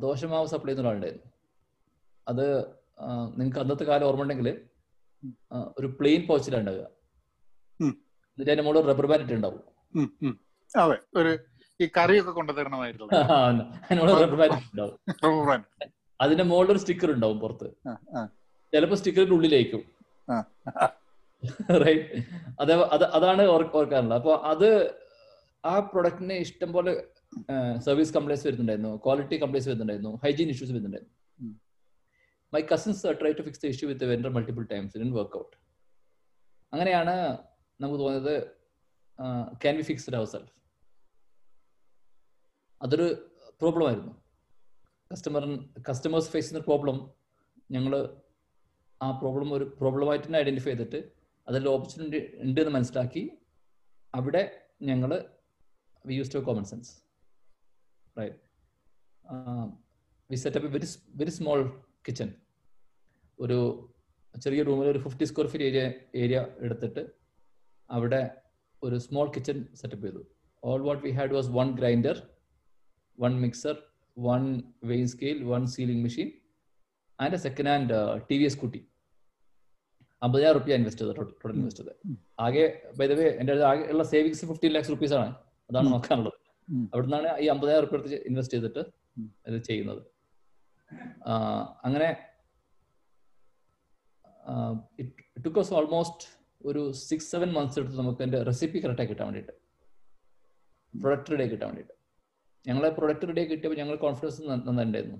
ദോശമാവ് 0.00 0.46
supply 0.46 0.70
ചെയ്യുന്ന 0.70 0.82
ഒരാളുണ്ടായിരുന്നു 0.82 1.28
അത് 2.26 2.46
നിങ്ങൾക്ക് 3.36 3.60
അന്നത്തെ 3.60 3.84
കാലം 3.84 4.06
ഓർമ്മ 4.06 4.22
ഉണ്ടെങ്കിൽ 4.22 4.48
ഒരു 5.78 5.86
പ്ലെയിൻ 6.00 6.26
പോച്ചിലാണ് 6.26 6.62
ഉണ്ടാവുക. 6.62 6.86
എന്നിട്ട് 7.80 8.50
അതിന്റെ 8.50 8.64
മുകളിൽ 8.64 8.86
റബ്ബർ 8.86 9.06
ബാൻഡ് 9.06 9.22
ഇട്ടുണ്ടാവും. 9.22 9.62
അതെ 10.70 10.98
ഒരു 11.16 11.32
ഈ 11.80 11.90
കറിയൊക്കെ 11.98 12.32
കൊണ്ടുതരണമായിട്ടുള്ള 12.32 13.10
അതിനുള്ള 13.86 14.12
റബ്ബർ 14.22 14.36
ബാൻഡ് 14.36 14.62
ഉണ്ടാവും 14.72 14.98
അതിന്റെ 16.20 16.44
മുകളിൽ 16.44 16.72
ഒരു 16.72 16.78
സ്റ്റിക്കർ 16.78 17.10
ഉണ്ടാവും 17.12 17.40
പുറത്ത്. 17.40 17.68
ചിലപ്പോ 18.72 18.96
സ്റ്റിക്കറിന്റെ 18.96 19.34
ഉള്ളിലേക്കും. 19.36 19.82
റൈറ്റ് 21.82 22.18
അത് 22.60 22.72
അത് 22.86 23.04
അതാണ് 23.16 23.42
ഓർ- 23.46 23.70
ഓർക്കാറുള്ളത് 23.74 24.18
അപ്പൊ 24.18 24.34
അത് 24.44 24.68
ആ 25.64 25.78
പ്രൊഡക്റ്റിനെ 25.92 26.34
ഇഷ്ടം 26.36 26.72
പോലെ 26.72 26.92
സർവീസ് 27.86 28.12
കംപ്ലൈൻസ് 28.16 28.44
വരുന്നുണ്ടായിരുന്നു. 28.46 28.92
ക്വാളിറ്റി 29.04 29.36
കംപ്ലൈൻസ് 29.42 29.68
വരുന്നുണ്ടായിരുന്നു. 29.70 30.12
ഹൈജീൻ 30.24 30.48
ഇഷ്യൂസ് 30.54 30.72
വരുന്നുണ്ടായിരുന്നു. 30.76 31.14
My 32.52 32.60
cousins 32.72 33.02
try 33.20 33.32
to 33.38 33.42
fix 33.46 33.62
the 33.64 33.68
issue 33.74 33.86
with 33.90 34.08
vendor 34.12 34.30
multiple 34.36 34.64
times 34.72 34.98
in 35.04 35.12
workout 35.18 35.54
അങ്ങനെയാണ് 36.72 37.14
നമുക്ക് 37.80 38.00
തോന്നിയത് 38.02 38.34
can 39.62 39.74
we 39.76 39.84
fix 39.90 40.14
our 40.18 40.28
self 40.34 40.52
അതൊരു 42.80 43.06
പ്രോബ്ലം 43.60 43.86
ആയിരുന്നു. 43.88 44.12
കസ്റ്റമർ 45.10 45.42
കസ്റ്റമേഴ്സ് 45.88 46.30
ഫേസ് 46.34 46.46
ചെയ്യുന്ന 46.46 46.64
പ്രോബ്ലം 46.68 46.96
ഞങ്ങൾ 47.70 47.94
ആ 49.00 49.08
പ്രോബ്ലം 49.20 49.48
ഒരു 49.56 49.64
പ്രോബ്ലമായിട്ട് 49.80 50.26
തന്നെ 50.26 50.38
ഐഡന്റിഫൈ 50.38 50.70
ചെയ്തിട്ട് 50.70 51.00
അതിൽ 51.48 51.68
ഓപ്പർച്യൂണിറ്റി 51.68 52.20
ഉണ്ട് 52.44 52.60
എന്ന് 52.60 52.72
മനസ്സിലാക്കി 52.76 53.22
അവിടെ 54.14 54.42
ഞങ്ങൾ 54.90 55.10
we 56.04 56.14
use 56.20 56.34
to 56.34 56.42
common 56.48 56.64
sense 56.64 56.92
right 58.18 58.38
up 60.58 60.64
a 60.68 60.70
very 60.76 60.88
very 61.20 61.32
small 61.40 61.60
kitchen. 62.06 62.28
ഒരു 63.38 63.58
ചെറിയ 64.34 64.60
റൂമിൽ 64.68 64.86
ഒരു 64.92 65.00
fifty 65.04 65.24
square 65.28 65.46
feet 65.52 65.66
area 65.68 65.82
area 66.22 66.38
എടുത്തിട്ട് 66.64 67.02
അവിടെ 67.90 68.20
ഒരു 68.82 68.96
സ്മോൾ 69.06 69.26
കിച്ചൺ 69.34 69.58
സെറ്റപ്പ് 69.80 70.04
ചെയ്തു. 70.06 70.20
All 70.62 70.80
what 70.88 71.02
we 71.06 71.10
had 71.18 71.34
was 71.36 71.50
one 71.58 71.68
grinder 71.80 72.16
one 73.22 73.32
mixer 73.44 73.74
one 74.16 74.42
weighing 74.90 75.06
scale 75.14 75.38
one 75.52 75.62
sealing 75.74 76.02
machine 76.06 76.28
and 77.18 77.40
second 77.46 77.70
hand 77.72 77.98
T 78.28 78.38
V 78.42 78.46
S 78.50 78.60
കുട്ടി 78.62 78.80
അമ്പതിനായിരം 80.22 80.58
റുപ്യ 80.58 80.78
ഇൻവെസ്റ്റ് 80.80 81.02
ചെയ്തത് 81.04 81.16
ടോട്ടൽ 81.42 81.56
ഇൻവെസ്റ്റ് 81.60 81.82
ചെയ്തത്. 81.82 81.96
ആകെ 82.46 82.64
ബൈ 83.00 83.06
ദ 83.12 83.16
വേ 83.20 83.26
എന്റെ 83.42 83.52
ആകെ 83.72 83.84
ഉള്ള 83.94 84.04
സേവിങ്സ് 84.14 84.44
ഫിഫ്റ്റീൻ 84.52 84.72
ലാക്സ് 84.76 84.92
റുപ്പീസ് 84.94 85.16
ആണ്. 85.20 85.30
അതാണ് 85.70 85.88
നോക്കാനുള്ളത്. 85.94 86.38
അവിടുന്നാണ് 86.92 87.30
ഈ 87.44 87.46
അമ്പതിനായിരം 87.52 87.84
റുപ്യ 87.84 87.98
എടുത്ത് 87.98 88.18
ഇൻവെസ്റ്റ് 88.28 88.54
ചെയ്തിട്ട്. 88.56 88.82
ഇത് 89.48 89.58
ചെയ്യുന്നത്. 89.68 90.02
അങ്ങനെ 91.86 92.08
ഇറ്റ് 95.02 95.44
ടുക്കോസ് 95.44 95.74
ഓൾമോസ്റ്റ് 95.78 96.28
ഒരു 96.68 96.82
സിക്സ് 97.08 97.30
സെവൻ 97.30 97.50
മന്ത്സ് 97.56 97.78
എടുത്ത് 97.80 97.98
നമുക്ക് 97.98 98.22
എന്റെ 98.26 98.38
റെസിപ്പി 98.48 98.78
കറക്റ്റായി 98.84 99.08
കിട്ടാൻ 99.08 99.26
വേണ്ടിയിട്ട്. 99.26 99.54
പ്രൊഡക്റ്റ് 100.94 101.32
റെഡി 101.32 101.46
കിട്ടാൻ 101.52 101.68
വേണ്ടിയിട്ട്. 101.68 101.94
ഞങ്ങളെ 102.68 102.90
പ്രൊഡക്റ്റ് 102.98 103.28
റെഡി 103.28 103.42
കിട്ടിയപ്പോൾ 103.50 103.78
ഞങ്ങൾ 103.80 103.96
കോൺഫിഡൻസ് 103.96 104.42
നന്നായിട്ടുണ്ടായിരുന്നു. 104.42 105.18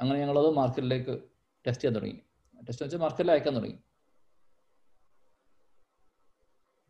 അങ്ങനെ 0.00 0.18
ഞങ്ങളത് 0.20 0.48
മാർക്കറ്റിലേക്ക് 0.60 1.14
ടെസ്റ്റ് 1.66 1.82
ചെയ്യാൻ 1.82 1.96
തുടങ്ങി. 1.96 2.18
ടെസ്റ്റ് 2.66 2.84
വെച്ചാൽ 2.84 3.00
മാർക്കറ്റിൽ 3.04 3.32
അയക്കാൻ 3.32 3.54
തുടങ്ങി. 3.58 3.78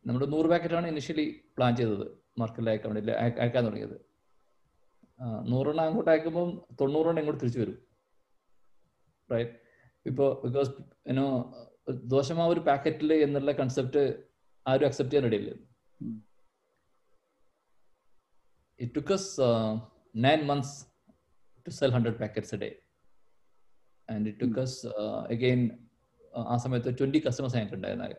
നമ്മുടെ 0.04 0.26
നൂറ് 0.26 0.48
പാക്കറ്റാണ് 0.52 0.86
ഇനിഷ്യലി 0.86 1.26
പ്ലാൻ 1.56 1.72
ചെയ്തത്. 1.76 2.06
മാർക്കറ്റിൽ 2.36 2.70
അയക്കാൻ 2.70 2.94
വേണ്ടി 2.94 3.12
അയ- 3.12 3.38
അയക്കാൻ 3.40 3.64
തുടങ്ങിയത്. 3.64 3.96
നൂറെണ്ണം 5.46 5.82
അങ്ങോട്ട് 5.82 6.10
അയക്കുമ്പോൾ 6.10 6.46
തൊണ്ണൂറെണ്ണം 6.80 7.20
ഇങ്ങോട്ട് 7.20 7.40
തിരിച്ചു 7.40 7.60
വരും. 7.60 7.78
റൈറ്റ് 9.30 9.52
ഇപ്പോൾ 10.06 10.46
ബിക്കോസ് 10.46 10.70
യുനോ 11.08 11.26
ദോശമാവ് 12.06 12.52
ഒരു 12.52 12.60
പാക്കറ്റിൽ 12.60 13.12
എന്നുള്ള 13.14 13.52
കൺസെപ്റ്റ് 13.52 14.02
ആരും 14.66 14.86
അക്സെപ്റ്റ് 14.86 15.14
ചെയ്യാൻ 15.14 15.30
റെഡിയില്ല 15.30 15.50
അല്ലേ? 15.50 15.66
It 18.80 18.94
took 18.94 19.14
us 19.14 19.26
nine 20.16 20.42
months 20.46 20.72
to 21.66 21.70
sell 21.70 21.90
100 21.90 22.18
packets 22.18 22.52
a 22.52 22.58
day. 22.58 22.70
And 24.08 24.26
it 24.26 24.36
took 24.40 24.58
us 24.58 24.72
uh, 24.92 25.20
again 25.36 25.60
uh, 26.34 26.44
ആ 26.48 26.56
സമയത്ത് 26.56 26.98
ട്വന്റി 26.98 27.18
കസ്റ്റമേഴ്സ് 27.26 27.56
ആയിട്ടുണ്ടായിരുന്നത് 27.56 28.14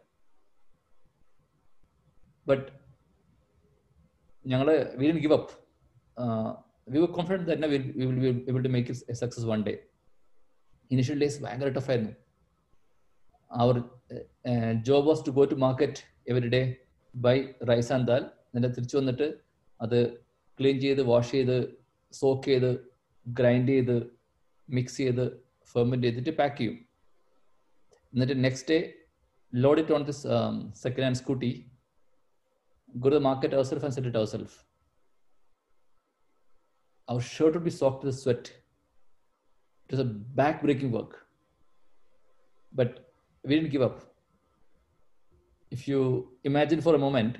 ബട്ട് 2.47 2.65
ഞങ്ങൾ 4.45 4.67
we 4.97 5.05
didn't 5.07 5.19
give 5.19 5.33
up 5.33 5.51
we 6.93 6.99
were 6.99 7.09
confident 7.11 7.53
തന്നെ 7.53 7.67
we 7.67 7.77
will 8.01 8.19
be 8.19 8.29
able 8.51 8.61
to 8.63 8.69
make 8.69 8.91
it 8.91 9.17
success 9.19 9.45
one 9.45 9.61
day 9.63 9.73
initial 10.91 11.19
days 11.19 11.39
ഭയങ്കര 11.43 11.69
ടഫായിരുന്നു 11.69 12.13
our 13.51 13.75
job 14.81 15.07
was 15.07 15.23
to 15.25 15.31
go 15.31 15.45
to 15.45 15.55
market 15.55 16.01
every 16.27 16.49
day 16.49 16.61
buy 17.15 17.35
rice 17.69 17.91
and 17.93 18.07
dal 18.07 18.23
എന്നിട്ട് 18.55 18.75
തിരിച്ചു 18.75 18.97
വന്നിട്ട് 18.97 19.27
അത് 19.79 19.99
clean 20.59 20.79
ചെയ്ത് 20.79 21.01
wash 21.03 21.31
ചെയ്ത് 21.31 21.57
soak 22.13 22.43
ചെയ്ത് 22.43 22.71
grind 23.25 23.67
ചെയ്ത് 23.67 23.95
മിക്സ് 24.69 24.97
ചെയ്ത് 24.97 25.25
ഫെർമെന്റ് 25.75 26.07
ചെയ്തിട്ട് 26.07 26.31
പാക്ക് 26.37 26.57
ചെയ്യും. 26.57 26.75
എന്നിട്ട് 28.13 28.35
next 28.43 28.69
day 28.69 28.77
load 29.53 29.79
it 29.79 29.93
on 29.93 30.03
this 30.03 30.21
second 30.83 31.05
hand 31.05 31.19
Scooty 31.21 31.51
go 32.99 33.09
to 33.09 33.15
the 33.15 33.19
market 33.19 33.53
ourselves 33.53 33.83
and 33.83 33.93
sell 33.93 34.05
it 34.05 34.15
ourselves. 34.15 34.63
Our 37.07 37.21
shirt 37.21 37.53
would 37.53 37.63
be 37.63 37.69
soaked 37.69 38.03
with 38.03 38.17
sweat. 38.19 38.51
It 39.87 39.91
was 39.91 39.99
a 39.99 40.05
back-breaking 40.05 40.91
work. 40.91 41.25
But 42.73 43.11
we 43.43 43.55
didn't 43.55 43.71
give 43.71 43.81
up. 43.81 44.01
If 45.69 45.87
you 45.87 46.29
imagine 46.43 46.81
for 46.81 46.95
a 46.95 46.97
moment, 46.97 47.37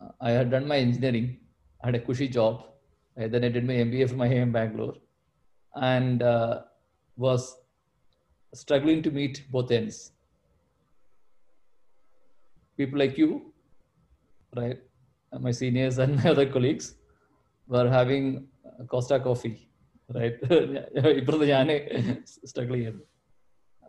uh, 0.00 0.08
I 0.20 0.30
had 0.30 0.50
done 0.50 0.66
my 0.66 0.76
engineering, 0.76 1.38
I 1.82 1.86
had 1.86 1.94
a 1.94 2.00
cushy 2.00 2.28
job. 2.28 2.64
Uh, 3.20 3.28
then 3.28 3.44
I 3.44 3.48
did 3.48 3.66
my 3.66 3.74
MBA 3.74 4.08
from 4.08 4.18
IIM 4.18 4.52
Bangalore 4.52 4.94
and 5.74 6.22
uh, 6.22 6.62
was 7.16 7.56
struggling 8.54 9.02
to 9.02 9.10
meet 9.10 9.44
both 9.50 9.70
ends. 9.70 10.12
People 12.76 12.98
like 12.98 13.18
you 13.18 13.49
right? 14.58 14.76
My 15.38 15.50
seniors 15.50 15.96
and 16.02 16.14
my 16.14 16.24
other 16.32 16.46
colleagues 16.54 16.86
were 17.70 17.88
having 17.88 18.38
Costa 18.84 19.18
coffee, 19.24 19.56
right? 20.16 20.36
Struggle 22.24 22.74
ചെയ്യുന്നു. 22.74 23.02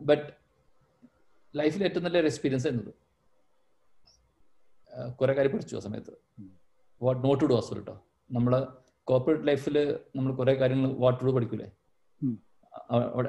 but 0.02 0.32
ലൈഫിൽ 1.56 1.84
ഏറ്റവും 1.84 2.04
നല്ലൊരു 2.04 2.26
experience 2.26 2.68
എന്നത് 2.68 2.94
കുറെ 5.12 5.32
കാര്യം 5.32 5.52
പഠിച്ചു 5.52 5.76
ആ 5.76 5.78
സമയത്ത്. 5.78 6.12
വാട്ട് 7.02 7.24
നോട്ട് 7.24 7.44
ടു 7.44 7.46
ഡു 7.46 7.54
അസു 7.54 7.74
കേട്ടോ 7.74 8.04
നമ്മൾ 8.30 8.66
കോർപ്പറേറ്റ് 9.04 9.48
ലൈഫിൽ 9.48 9.98
നമ്മൾ 10.16 10.34
കുറെ 10.34 10.54
കാര്യങ്ങൾ 10.54 10.92
വാട്ട് 10.92 11.20
ടു 11.20 11.24
ഡു 11.24 11.30
പഠിക്കൂലേ? 11.30 11.70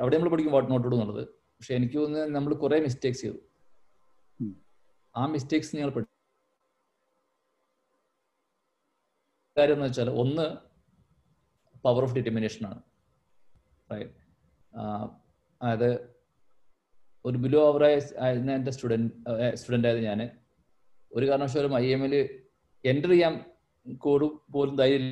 അവിടെ 0.02 0.18
നമ്മൾ 0.18 0.30
പഠിക്കും 0.30 0.54
വാട്ട് 0.54 0.72
നോട്ട് 0.72 0.92
ടു 0.92 0.96
എന്നുള്ളത്. 0.96 1.28
പക്ഷെ 1.28 1.74
എനിക്ക് 1.74 1.98
തോന്നുന്നത് 1.98 2.30
നമ്മൾ 2.30 2.54
കുറെ 2.54 2.80
മിസ്റ്റേക്സ് 2.80 3.22
ചെയ്തു. 3.22 3.36
ആ 5.16 5.26
മിസ്റ്റേക്സ് 5.26 5.76
ഞങ്ങൾ 5.76 5.90
പഠി- 5.90 6.13
കാര്യം 9.58 9.76
എന്ന് 9.76 9.88
വെച്ചാൽ 9.88 10.10
ഒന്ന് 10.22 10.46
പവർ 11.84 12.04
ഓഫ് 12.06 12.16
ഡിറ്റർമിനേഷൻ 12.18 12.64
ആണ്. 12.70 12.80
റൈറ്റ് 13.90 14.14
അതായത് 15.62 15.90
ഒരു 17.26 17.38
ബിലോ 17.44 17.60
ഓവറായ 17.68 17.96
ആയിരുന്ന 18.26 18.52
എന്റെ 18.60 18.72
സ്റ്റുഡന്റ് 18.76 19.10
സ്റ്റുഡന്റ് 19.60 19.88
ആയത് 19.90 20.02
ഞാൻ 20.08 20.22
ഒരു 21.12 21.26
കാരണവശാലും 21.30 21.76
ഐ 21.78 21.86
എമ്മിൽ 21.96 22.14
എന്റർ 22.84 23.12
ചെയ്യാൻ 23.12 23.34
കോഡ് 24.02 24.26
പോലും 24.54 24.74
ധൈര്യം 24.76 25.06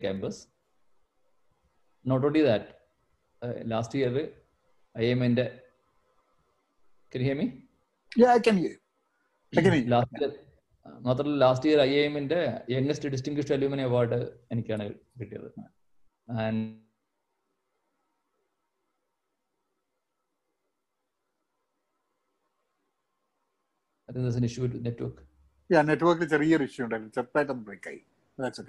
campus 0.00 0.40
not 2.04 2.26
only 2.26 2.42
that 2.46 2.68
last 3.72 3.98
year 4.00 4.14
I 4.94 5.08
M 5.14 5.22
എന്റെ 5.28 5.46
hear me 7.12 7.48
Yeah, 8.12 8.30
I 8.30 8.40
can 8.40 8.56
hear 8.56 8.70
you. 8.70 8.78
I 9.52 9.62
can 9.64 9.72
hear 9.72 9.80
you. 9.80 9.90
Last 9.92 10.16
year 10.20 10.30
മാത്രമല്ല 11.06 11.38
ലാസ്റ്റ് 11.44 11.68
ഇയർ 11.70 11.80
ഐ 11.86 11.90
എമ്മിന്റെ 12.08 12.40
യങ്ങസ്റ്റ് 12.74 13.12
ഡിസ്റ്റിംഗ്വിഷ്ഡ് 13.14 13.56
അലൂമിനി 13.56 13.84
അവാർഡ് 13.88 14.20
എനിക്കാണ് 14.54 14.86
കിട്ടിയത്. 15.22 15.50
And 16.44 16.62
I 24.08 24.12
think 24.12 24.24
there's 24.24 24.38
an 24.38 24.46
issue 24.46 24.62
with 24.62 24.72
network. 24.86 25.18
Yeah, 25.72 25.82
നെറ്റ്വർക്കിൽ 25.88 26.28
ചെറിയൊരു 26.32 26.64
issue 26.68 26.82
ഉണ്ടായിരുന്നു. 26.84 27.12
ചെറുതായിട്ടൊന്ന് 27.16 27.64
break 27.66 27.88
ആയി. 27.90 28.00
That's 28.38 28.60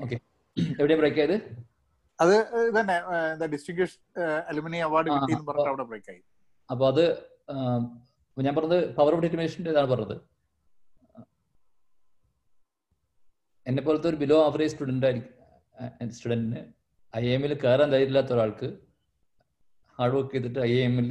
എവിടെ 0.81 0.95
ബ്രേക്ക് 0.99 1.19
ആയത്? 1.21 1.37
അത് 2.23 2.33
തന്നെ 2.77 2.95
അലുമിനി 4.51 4.79
അവാർഡ് 4.87 5.09
പറഞ്ഞിട്ട് 5.15 5.69
അവിടെ 5.71 5.85
ബ്രേക്ക് 5.91 6.09
ആയി. 6.13 6.21
അപ്പൊ 6.69 6.83
അത് 6.91 7.03
ഞാൻ 8.37 8.53
പറഞ്ഞത് 8.57 8.79
പവർ 8.99 9.11
ഓഫ് 9.15 9.23
ഡിറ്റിമേഷന്റെ 9.25 9.71
ഇതാണ് 9.73 9.89
പറഞ്ഞത്. 9.93 10.15
എന്നെ 13.71 13.81
പോലത്തെ 13.83 14.09
ഒരു 14.09 14.17
ബിലോ 14.21 14.37
ആവറേജ് 14.45 14.71
സ്റ്റുഡന്റ് 14.73 15.05
ആയിരിക്കും. 15.07 15.35
സ്റ്റുഡന്റിന് 16.15 16.61
ഐ 17.13 17.25
എമ്മിൽ 17.35 17.53
കയറാൻ 17.63 17.89
ധൈര്യമില്ലാത്ത 17.93 18.31
ഒരാൾക്ക് 18.35 18.67
ഹാർഡ് 19.99 20.15
വർക്ക് 20.15 20.33
ചെയ്തിട്ട് 20.33 20.59
ഐ 20.59 20.73
എമ്മിൽ 20.87 21.09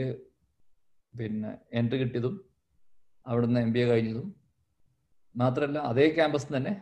പിന്നെ 1.15 1.51
എൻട്രി 1.79 1.97
കിട്ടിയതും 2.03 2.35
അവിടുന്ന് 3.27 3.61
എം 3.61 3.73
ബി 3.73 3.81
എ 3.81 3.87
കഴിഞ്ഞതും 3.87 4.29
മാത്രമല്ല 5.35 5.79
അതേ 5.91 6.07
ക്യാമ്പസിൽ 6.15 6.57
തന്നെ 6.57 6.73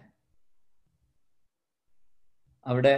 അവിടെ 2.67 2.95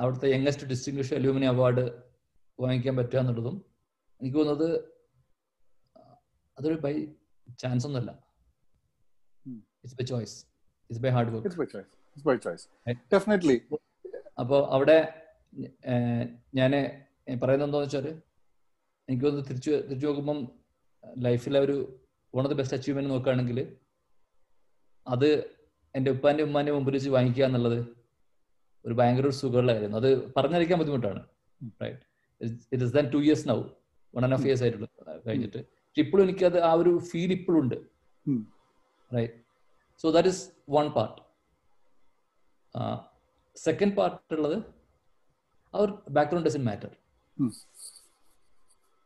അവിടുത്തെ 0.00 0.28
യങ്ങസ്റ്റ് 0.34 0.66
ഡിസ്റ്റിംഗ്വിഷ് 0.66 1.14
അലൂമിനി 1.14 1.46
അവാർഡ് 1.46 1.84
വാങ്ങിക്കാൻ 2.58 2.96
പറ്റുക 2.96 3.18
എന്നുള്ളതും 3.18 3.56
എനിക്ക് 4.20 4.36
തോന്നുന്നത് 4.38 4.68
അതൊരു 6.58 6.78
ബൈ 6.84 6.94
ചാൻസ് 7.62 7.86
ഒന്നുമല്ല. 7.86 8.10
It's 9.84 9.96
by 10.00 10.06
choice 10.12 10.36
it's 10.90 11.02
by 11.04 11.10
hard 11.16 11.32
work 11.34 11.46
it's 11.48 11.60
by 11.62 11.66
choice 11.74 11.90
it's 12.16 12.26
by 12.30 12.36
choice 12.46 12.66
Right. 12.86 13.00
Definitely 13.14 13.56
അപ്പോൾ 14.42 14.60
അവിടെ 14.76 14.98
ഞാൻ 16.58 16.72
പറയുന്നത് 17.42 17.66
എന്താണെന്ന് 17.68 17.86
വെച്ചാൽ 17.86 18.06
എനിക്ക് 19.08 19.24
തോന്നുന്നു 19.26 19.48
തിരിച്ചു 19.50 19.72
തിരിച്ചു 19.88 20.06
നോക്കുമ്പം 20.08 20.38
ലൈഫിലെ 21.26 21.58
ഒരു 21.66 21.76
one 22.34 22.44
of 22.46 22.52
the 22.52 22.58
best 22.60 22.76
achievement 22.78 23.10
നോക്കുകയാണെങ്കിൽ 23.14 23.58
അത് 25.06 25.28
എന്റെ 25.94 26.10
ഉപ്പാന്റെ 26.14 26.44
ഉമ്മാന്റെ 26.46 26.72
മുമ്പിൽ 26.76 26.94
വെച്ച് 26.96 27.10
വാങ്ങിക്കുക 27.16 27.44
എന്നുള്ളത് 27.48 27.78
ഒരു 28.84 28.94
ഭയങ്കര 29.00 29.26
ഒരു 29.30 29.36
സുഖമുള്ള 29.40 29.72
കാര്യമാണ് 29.76 29.98
അത് 30.00 30.08
പറഞ്ഞറിയിക്കാൻ 30.36 30.78
ബുദ്ധിമുട്ടാണ്. 30.80 31.20
Right 31.82 32.04
it 32.72 32.82
is 32.86 32.94
than 32.96 33.06
two 33.14 33.20
years 33.26 33.46
now 33.52 33.58
one 34.14 34.22
and 34.26 34.34
half 34.36 34.46
years 34.48 34.62
ആയിട്ടുള്ളൂ. 34.64 34.88
കഴിഞ്ഞിട്ട്. 35.28 35.60
ഇപ്പോഴും 35.96 36.02
ഇപ്പോഴും 36.04 36.24
എനിക്കത് 36.26 36.58
ആ 36.68 36.72
ഒരു 36.80 36.92
ഫീൽ 37.10 37.30
ഇപ്പോഴും 37.38 37.60
ഉണ്ട്. 37.64 37.76
Right 39.10 39.36
so 40.00 40.10
that 40.10 40.30
is 40.32 40.42
one 40.70 40.86
part 40.96 41.18
second 43.56 43.96
part 43.98 44.34
ഉള്ളത് 44.36 44.56
അവർ 45.74 45.88
ബാക്ക്ഗ്രൗണ്ട് 46.16 46.48
ഡസൻ 46.48 46.64
മാറ്റർ 46.64 46.90
ഉം. 47.36 47.50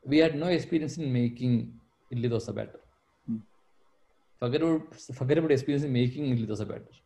We 0.04 0.18
had 0.20 0.38
no 0.42 0.48
experience 0.50 0.96
in 1.00 1.08
making 1.18 1.58
idli 2.10 2.28
dosa 2.28 2.50
batter 2.58 2.80
ഫകരോട് 4.42 5.52
experience 5.52 5.86
in 5.86 5.92
making 5.92 6.30
ഇല്ലി 6.34 6.48
experience 6.48 6.64
batter 6.70 6.96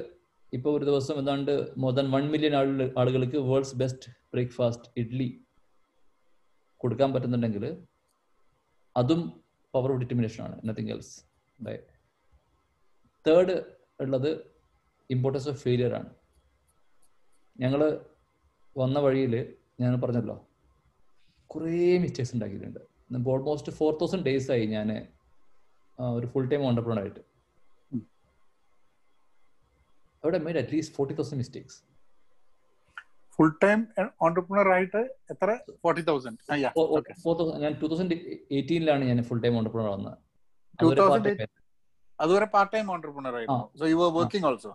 ഇപ്പോൾ 0.57 0.71
ഒരു 0.77 0.85
ദിവസം 0.89 1.15
ഏതാണ്ട് 1.21 1.51
മോർ 1.83 1.91
ദാൻ 1.93 2.07
വൺ 2.15 2.25
മില്യൺ 2.33 2.55
ആളു 2.59 2.87
ആളുകൾക്ക് 3.01 3.37
വേൾഡ്സ് 3.49 3.77
ബെസ്റ്റ് 3.81 4.09
ബ്രേക്ക്ഫാസ്റ്റ് 4.33 4.89
ഇഡ്ലി 5.01 5.29
കൊടുക്കാൻ 6.81 7.09
പറ്റുന്നുണ്ടെങ്കിൽ 7.13 7.65
അതും 8.95 9.21
പവർ 9.73 9.91
ഓഫ് 9.93 9.99
ഡിറ്റർമിനേഷൻ 10.01 10.41
ആണ് 10.45 10.55
നത്തിങ് 10.69 10.91
എൽസ് 10.95 11.13
തേർഡ് 13.25 13.55
ഉള്ളത് 14.03 14.31
ഇമ്പോർട്ടൻസ് 15.09 15.49
ഓഫ് 15.49 15.59
ഫെയിലിയർ 15.65 15.91
ആണ്. 15.99 16.09
ഞങ്ങൾ 17.63 17.81
വന്ന 18.77 18.99
വഴിയിൽ 19.05 19.33
ഞാൻ 19.81 19.93
പറഞ്ഞല്ലോ 20.01 20.35
കുറേ 21.53 21.97
മിസ്റ്റേക്സ് 22.03 22.33
ഉണ്ടാക്കിയിട്ടുണ്ട്. 22.35 22.81
ഓൾമോസ്റ്റ് 23.33 23.71
ഫോർ 23.79 23.91
തൗസൻഡ് 24.01 24.25
ഡേയ്സ് 24.29 24.49
ആയി 24.53 24.65
ഞാൻ 24.75 24.89
ഒരു 26.17 26.27
ഫുൾ 26.33 26.47
ടൈം 26.51 26.61
ഓണ്ടർപ്രണർ 26.69 26.99
ആയിട്ട്. 27.03 27.21
അവിടെ 30.23 30.37
made 30.45 30.59
at least 30.63 30.93
forty 30.97 31.13
thousand 31.19 31.39
mistakes 31.43 31.77
full 33.39 33.51
time 33.63 33.79
entrepreneur 34.25 34.67
ആയിട്ട് 34.75 35.01
എത്ര? 35.33 35.49
ഫോർട്ടി 35.83 36.03
തൗസൻഡ് 36.09 36.39
ഫോർ 37.23 37.33
തൗസൻഡ് 37.39 37.61
ഞാൻ 37.65 37.73
ടൂ 37.81 37.87
തൗസൻഡ് 37.91 38.15
എയ്റ്റീനിലാണ് 38.57 39.03
ഞാൻ 39.11 39.19
ഫുൾ 39.29 39.41
ടൈം 39.45 39.53
ഓണ്ടർപ്രണർ 39.59 39.87
വന്നത് 39.95 40.17
2008 40.79 41.47
അതുവരെ 42.19 42.47
പാർട്ട് 42.55 42.71
ടൈം 42.73 42.87
ഓണ്ടർപ്രണർ 42.95 43.33
ആയിരുന്നു. 43.37 43.63
So 43.79 43.83
you 43.91 43.95
were 44.01 44.09
working 44.17 44.47
also 44.49 44.71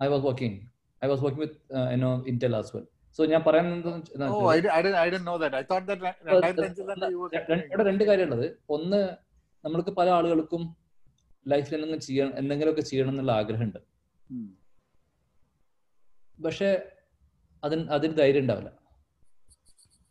I 0.00 0.06
was 0.12 0.24
working 0.28 0.58
I 1.02 1.08
was 1.10 1.22
working 1.24 1.42
with 1.44 1.58
you 1.94 1.98
know 2.06 2.12
Intel 2.32 2.54
as 2.60 2.70
well 2.76 2.86
so 3.18 3.22
ഞാൻ 3.32 3.40
ഇവിടെ 3.42 3.58
രണ്ട് 7.90 8.04
കാര്യമുള്ളത്. 8.08 8.46
ഒന്ന് 8.76 9.00
നമ്മൾക്ക് 9.64 9.92
പല 10.00 10.08
ആളുകൾക്കും 10.16 10.62
ലൈഫിൽ 11.46 11.74
എന്തെങ്കിലും 11.76 12.02
ചെയ്യണം 12.08 12.32
എന്തെങ്കിലുമൊക്കെ 12.40 12.84
ചെയ്യണം 12.90 13.12
എന്നുള്ള 13.14 13.32
ആഗ്രഹമുണ്ട്. 13.40 13.80
പക്ഷെ 16.38 16.68
അതിന് 17.64 17.88
അതിന് 17.90 18.18
ധൈര്യം 18.18 18.40
ഉണ്ടാവില്ല. 18.40 18.70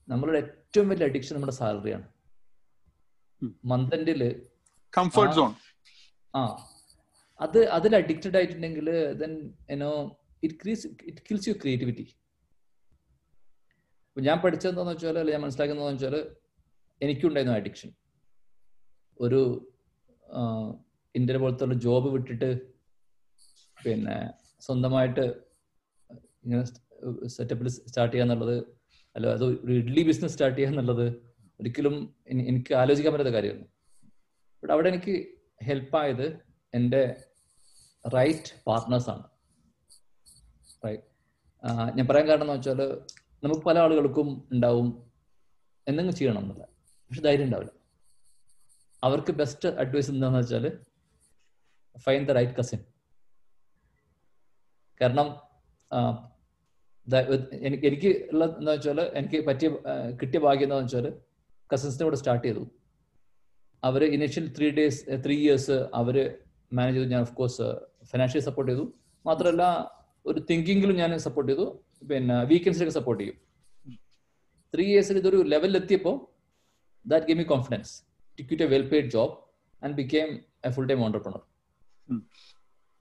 നമ്മളുടെ 0.07 0.37
ഏറ്റവും 0.37 0.89
വലിയ 0.89 1.05
അഡിക്ഷൻ 1.05 1.35
നമ്മുടെ 1.35 1.51
സാലറിയാണ് 1.51 2.07
മന്ത് 3.63 3.95
എൻഡിൽ 3.95 4.41
കംഫർട്ട് 4.93 5.35
സോൺ 5.35 5.53
ആ 6.35 6.41
അത് 7.39 7.69
അതിൽ 7.69 7.95
അഡിക്റ്റഡ് 7.95 8.37
ആയിട്ടുണ്ടെങ്കിൽ 8.37 8.87
then 9.13 9.53
you know 9.71 9.91
it 10.43 10.55
crease 10.63 10.87
it 10.87 11.21
kills 11.29 11.49
you 11.49 11.53
creativity 11.53 12.13
ഞാൻ 14.17 14.39
പഠിച്ചതെന്താന്ന് 14.39 14.91
വെച്ചാൽ 14.91 15.19
അല്ലെ 15.19 15.33
ഞാൻ 15.33 15.41
മനസ്സിലാക്കുന്നതെന്ന് 15.41 16.05
വെച്ചാൽ 16.05 16.15
എനിക്കുണ്ടായിരുന്നു 17.01 17.57
അഡിക്ഷൻ 17.57 17.89
ഒരു 19.19 19.41
ഇന്ത്യ 21.15 21.37
പോലത്തെ 21.37 21.65
ജോബ് 21.65 22.09
വിട്ടിട്ട് 22.11 22.49
പിന്നെ 23.77 24.17
സ്വന്തമായിട്ട് 24.61 25.46
ഇങ്ങനെ 26.47 26.63
സെറ്റപ്പിൽ 27.27 27.67
സ്റ്റാർട്ട് 27.67 28.13
ചെയ്യുക 28.15 28.27
എന്നുള്ളത് 28.27 28.55
അല്ല 29.15 29.27
അത് 29.27 29.43
ഒരു 29.43 29.73
ഇഡ്ലി 29.73 30.01
ബിസിനസ് 30.01 30.33
സ്റ്റാർട്ട് 30.33 30.57
ചെയ്യുക 30.57 30.73
എന്നുള്ളത് 30.73 31.05
ഒരിക്കലും 31.59 31.95
എനിക്ക് 32.49 32.73
ആലോചിക്കാൻ 32.73 33.13
പറ്റാത്ത 33.13 33.33
കാര്യമായിരുന്നു 33.35 33.69
ബട്ട് 34.63 34.73
അവിടെ 34.73 34.89
എനിക്ക് 34.89 35.15
ഹെൽപ്പായത് 35.67 36.27
എന്റെ 36.73 37.01
റൈറ്റ് 38.05 38.51
പാർട്ട്നേഴ്സാണ് 38.67 39.25
റൈറ്റ് 40.85 41.05
ഞാൻ 41.97 42.05
പറയാൻ 42.07 42.25
കാരണം 42.27 42.45
എന്ന് 42.47 42.53
വെച്ചാൽ 42.53 42.81
നമുക്ക് 43.43 43.63
പല 43.65 43.77
ആളുകൾക്കും 43.79 44.27
ഉണ്ടാവും 44.51 44.87
എന്തെങ്കിലും 45.87 46.17
ചെയ്യണം 46.19 46.41
എന്നല്ല. 46.41 46.63
പക്ഷെ 47.07 47.21
ധൈര്യം 47.21 47.45
ഉണ്ടാവില്ല. 47.45 47.71
അവർക്ക് 49.03 49.31
ബെസ്റ്റ് 49.31 49.69
അഡ്വൈസ് 49.81 50.09
എന്താണെന്ന് 50.11 50.39
വെച്ചാൽ 50.39 50.65
ഫൈൻ 51.95 52.23
ദ 52.25 52.31
റൈറ്റ് 52.31 52.55
കസിൻ 52.59 52.79
കാരണം 55.01 55.27
എനിക്ക് 57.67 57.85
എനിക്ക് 57.89 58.09
ഉള്ള 58.31 58.43
എന്താ 58.59 58.71
വെച്ചാൽ 58.75 58.99
എനിക്ക് 59.19 59.37
പറ്റിയ 59.49 59.67
കിട്ടിയ 60.19 60.39
ഭാഗ്യം 60.45 60.65
എന്താണെന്ന് 60.67 60.89
വെച്ചാൽ 60.89 61.05
കസിൻസിനെ 61.71 62.03
കൂടെ 62.07 62.19
സ്റ്റാർട്ട് 62.21 62.45
ചെയ്തു. 62.47 62.63
അവർ 63.83 64.01
initial 64.15 64.45
three 64.55 64.67
days 64.77 65.01
three 65.25 65.35
years 65.45 65.77
അവർ 65.99 66.15
മാനേജ് 66.77 66.97
ചെയ്തു. 66.97 67.09
ഞാൻ 67.13 67.21
ഓഫ് 67.27 67.35
കോഴ്സ് 67.39 67.67
ഫിനാൻഷ്യലി 68.11 68.43
സപ്പോർട്ട് 68.49 68.69
ചെയ്തു. 68.71 68.85
മാത്രമല്ല 69.29 69.63
ഒരു 70.29 70.39
തിങ്കിങ്ങിലും 70.49 70.95
ഞാൻ 71.01 71.11
സപ്പോർട്ട് 71.27 71.49
ചെയ്തു. 71.51 71.67
പിന്നെ 72.09 72.37
വീക്കെൻഡ്സിലൊക്കെ 72.51 72.95
സപ്പോർട്ട് 72.99 73.21
ചെയ്യും. 73.23 73.37
ത്രീ 74.73 74.85
ഇയേഴ്സിൽ 74.91 75.17
ഇതൊരു 75.23 75.39
ലെവലിൽ 75.53 75.77
എത്തിയപ്പോൾ 75.81 76.15
that 77.11 77.27
gave 77.29 77.39
me 77.41 77.47
confidence 77.53 77.93
to 78.37 78.43
quit 78.47 78.65
a 78.67 78.69
well 78.73 78.85
paid 78.93 79.09
job 79.15 79.35
and 79.81 79.95
became 79.99 80.29
a 80.67 80.71
full 80.75 80.87
time 80.91 81.01
entrepreneur. 81.07 81.41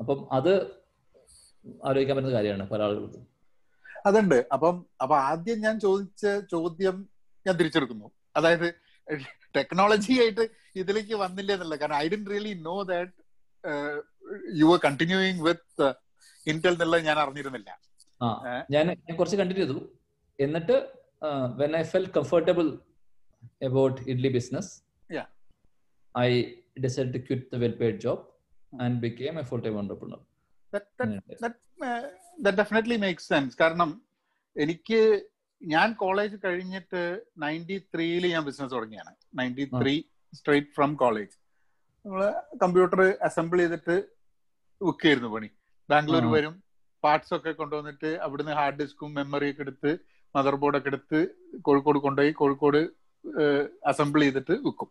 അപ്പം 0.01 0.19
അത് 0.39 0.53
ആലോചിക്കാൻ 1.89 2.15
പറ്റുന്ന 2.17 2.35
കാര്യമാണ് 2.39 2.67
പല 2.73 2.83
ആളുകൾക്കും. 2.87 3.25
അതുണ്ട്. 4.07 4.39
അപ്പം 4.55 4.75
അപ്പൊ 5.03 5.15
ആദ്യം 5.31 5.59
ഞാൻ 5.67 5.77
ചോദിച്ച 5.87 6.27
ചോദ്യം 6.55 6.97
ഞാൻ 7.47 7.55
തിരിച്ചെടുക്കുന്നു. 7.61 8.07
അതായത് 8.37 8.69
ടെക്നോളജി 9.57 10.15
ആയിട്ട് 10.23 10.45
ഇതിലേക്ക് 10.83 11.15
വന്നില്ല 11.25 11.51
എന്നുള്ളത്. 11.57 11.81
കാരണം 11.81 11.99
I 12.05 12.07
didn't 12.15 12.23
really 12.33 12.53
know 12.69 12.77
that 12.93 13.13
you 14.61 14.67
are 14.75 14.81
continuing 14.85 15.43
with 15.49 15.89
Intel 16.47 16.75
എന്നുള്ളത് 16.77 17.05
ഞാൻ 17.09 17.19
അറിഞ്ഞിരുന്നില്ല. 17.25 17.71
ഞാൻ 18.75 18.85
കുറച്ച് 19.21 19.39
കണ്ടിന്യൂ 19.43 19.65
ചെയ്തു. 19.67 19.81
എന്നിട്ട് 20.39 20.77
when 21.63 21.73
I 21.77 21.83
felt 21.93 22.07
comfortable 22.17 22.67
about 23.71 24.01
idli 24.15 24.33
business 24.39 24.73
Yeah. 25.11 25.27
I 26.15 26.31
decide 26.85 27.11
to 27.15 27.19
quit 27.27 27.45
the 27.53 27.59
well 27.65 27.75
paid 27.81 27.99
job 28.05 28.23
and 28.85 28.97
became 29.05 29.35
a 29.41 29.45
full 29.51 29.61
time 29.67 29.77
entrepreneur 29.79 30.21
that 32.39 32.59
definitely 32.59 32.97
makes 32.97 33.29
sense 33.29 33.57
കാരണം 33.61 33.91
എനിക്ക് 34.57 35.01
ഞാൻ 35.63 35.93
കോളേജ് 35.93 36.37
കഴിഞ്ഞിട്ട് 36.45 37.03
നയന്റി 37.39 37.77
ത്രീയിൽ 37.95 38.27
ഞാൻ 38.33 38.43
ബിസിനസ് 38.45 38.73
തുടങ്ങിയാണ്. 38.73 39.13
Ninety 39.39 39.65
three 39.83 39.95
straight 40.35 40.75
from 40.77 40.95
college 40.95 41.35
നമ്മൾ 42.05 42.23
computer 42.63 43.01
assemble 43.23 43.59
ചെയ്തിട്ട് 43.59 43.97
book 44.83 45.03
ചെയ്യുന്നു 45.05 45.29
പണി. 45.29 45.49
ബാംഗ്ലൂർ. 45.91 46.25
വരും. 46.35 46.55
പാർട്സ് 47.05 47.35
ഒക്കെ 47.35 47.53
കൊണ്ടുവന്നിട്ട് 47.53 48.11
അവിടുന്ന് 48.25 48.53
ഹാർഡ് 48.53 48.79
ഡിസ്കും 48.79 49.11
മെമ്മറി 49.15 49.51
ഒക്കെ 49.51 49.61
എടുത്ത് 49.61 49.91
മദർ 50.35 50.55
ബോർഡ് 50.55 50.77
ഒക്കെ 50.77 50.89
എടുത്ത് 50.89 51.19
കോഴിക്കോട് 51.63 51.99
കൊണ്ടുപോയി 51.99 52.33
കോഴിക്കോട് 52.33 52.81
അസംബിൾ 53.87 54.21
ചെയ്തിട്ട് 54.21 54.55
വിൽക്കും. 54.67 54.91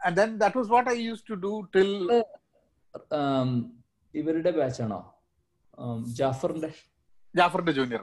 And 0.00 0.16
then 0.16 0.30
that 0.36 0.58
was 0.58 0.70
what 0.70 0.90
I 0.90 0.98
use 1.00 1.24
to 1.30 1.34
do 1.34 1.52
till 1.74 1.92
ഇവരുടെ 4.14 4.50
ബാച്ചാണോ 4.56 5.00
ജാഫറിന്റെ? 6.18 6.70
ജാഫറിന്റെ 7.34 7.72
ജൂനിയർ 7.76 8.02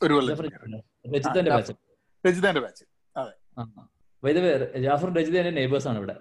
ഒരു. 0.00 0.14
രജിതന്റെ 1.14 1.50
batch 1.52 1.72
രജിതന്റെ 2.24 2.60
batch 2.64 2.84
by the way 4.22 4.50
Jafar 4.84 5.08
Rajitha 5.16 5.36
എന്റെ 5.40 5.52
നെയ്ബേഴ്സ് 5.56 5.88
ആണ് 5.90 5.98
ഇവിടെ. 6.00 6.14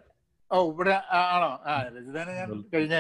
ഓ 0.52 0.58
ഇവിടെ 0.72 0.96
ആണോ? 1.20 1.50
ആ 1.66 1.74
രജിതാനെ 1.96 2.34
ഞാൻ 2.40 2.50
കഴിഞ്ഞ 2.74 2.96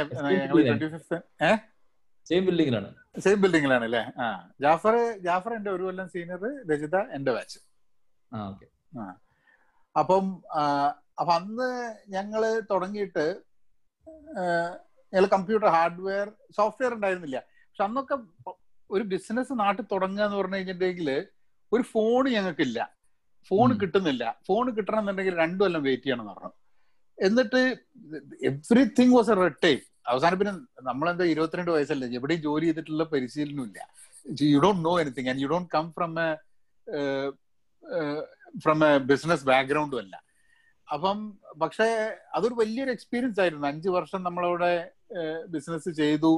സെയിം 2.27 2.43
ബിൽഡിംഗിലാണ് 2.47 2.89
സെയിം 3.23 3.39
ബിൽഡിംഗിലാണ് 3.43 3.83
അല്ലേ? 3.88 4.01
ആ. 4.17 4.27
ജാഫർ 4.62 4.95
ജാഫർ 5.25 5.51
എന്റെ 5.55 5.71
ഒരു 5.71 5.83
കൊല്ലം 5.83 6.07
സീനിയർ 6.13 6.41
രജിത 6.69 6.95
എന്റെ 7.17 7.31
ബാച്ച് 7.36 7.59
ആ 8.31 8.39
ഓക്കെ 8.47 8.67
അപ്പം 9.95 10.25
ആ, 10.53 10.62
അപ്പൊ 11.19 11.31
അന്ന് 11.33 11.67
ഞങ്ങൾ 12.09 12.41
തുടങ്ങിയിട്ട് 12.71 13.25
ഞങ്ങൾ 15.13 15.26
കമ്പ്യൂട്ടർ 15.28 15.67
ഹാർഡ്വെയർ 15.67 16.32
സോഫ്റ്റ്വെയർ 16.58 16.93
ഉണ്ടായിരുന്നില്ല. 16.93 17.38
പക്ഷെ 17.39 17.84
അന്നൊക്കെ 17.84 18.15
ഒരു 18.91 19.04
ബിസിനസ് 19.04 19.54
നാട്ടിൽ 19.60 19.86
തുടങ്ങുക 19.91 20.26
എന്ന് 20.26 20.38
പറഞ്ഞു 20.38 20.56
കഴിഞ്ഞിട്ടുണ്ടെങ്കിൽ 20.56 21.28
ഒരു 21.73 21.84
ഫോൺ 21.84 22.30
ഞങ്ങൾക്കില്ല. 22.30 22.95
ഫോൺ 23.47 23.80
കിട്ടുന്നില്ല. 23.80 24.39
ഫോൺ 24.47 24.76
കിട്ടണം 24.76 24.99
എന്നുണ്ടെങ്കിൽ 24.99 25.36
രണ്ടു 25.36 25.63
കൊല്ലം 25.63 25.84
വെയിറ്റ് 25.84 26.04
ചെയ്യണം 26.04 26.21
എന്ന് 26.21 26.34
പറഞ്ഞു. 26.34 26.52
എന്നിട്ട് 27.19 27.62
everything 28.43 29.15
was 29.15 29.32
a 29.32 29.34
red 29.34 29.62
type 29.63 29.84
അവസാനം 30.08 30.39
പിന്നെ 30.39 30.54
നമ്മളെന്താ 30.82 31.26
ഇരുപത്തിരണ്ട് 31.26 31.71
വയസ്സല്ലേ? 31.71 32.08
എവിടെയും 32.08 32.41
ജോലി 32.41 32.65
ചെയ്തിട്ടുള്ള 32.65 33.04
പരിശീലനം 33.04 33.63
ഇല്ല. 33.63 33.80
You 34.41 34.60
don't 34.60 34.86
know 34.86 34.99
anything 34.99 35.30
and 35.30 35.41
you 35.41 35.47
don't 35.47 35.69
come 35.76 35.91
from 35.91 36.13
a 36.21 36.30
from 38.63 38.86
a 38.88 38.97
business 38.97 39.45
ബാക്ക്ഗ്രൗണ്ടും 39.45 39.99
അല്ല. 39.99 40.23
അപ്പം 40.93 41.39
പക്ഷേ 41.62 42.17
അതൊരു 42.34 42.54
വലിയൊരു 42.54 42.91
എക്സ്പീരിയൻസ് 42.91 43.39
ആയിരുന്നു. 43.39 43.67
അഞ്ച് 43.67 43.89
വർഷം 43.89 44.23
നമ്മളവിടെ 44.23 44.91
ബിസിനസ് 45.47 45.89
ചെയ്തു. 45.89 46.34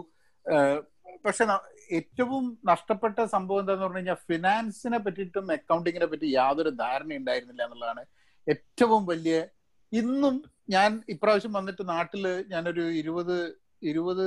ഏഹ് 0.45 0.81
പക്ഷെ 1.25 1.45
ഏറ്റവും 1.91 2.59
നഷ്ടപ്പെട്ട 2.65 3.19
സംഭവം 3.25 3.59
എന്താന്ന് 3.59 3.83
പറഞ്ഞു 3.83 3.97
കഴിഞ്ഞാൽ 3.97 4.15
ഫിനാൻസിനെ 4.15 4.97
പറ്റിയിട്ടും 4.97 5.51
അക്കൗണ്ടിങ്ങിനെ 5.51 6.05
പറ്റി 6.05 6.27
യാതൊരു 6.31 6.69
ധാരണ 6.69 7.13
ഉണ്ടായിരുന്നില്ല 7.13 7.63
എന്നുള്ളതാണ് 7.63 8.03
ഏറ്റവും 8.47 9.05
വലിയ 9.05 9.47
ഇന്നും 9.91 10.35
ഞാൻ 10.69 11.03
ഇപ്രാവശ്യം 11.09 11.53
വന്നിട്ട് 11.53 11.89
നാട്ടിൽ 11.89 12.45
ഞാനൊരു 12.47 12.89
ഇരുപത് 12.91 13.57
ഇരുപത് 13.81 14.25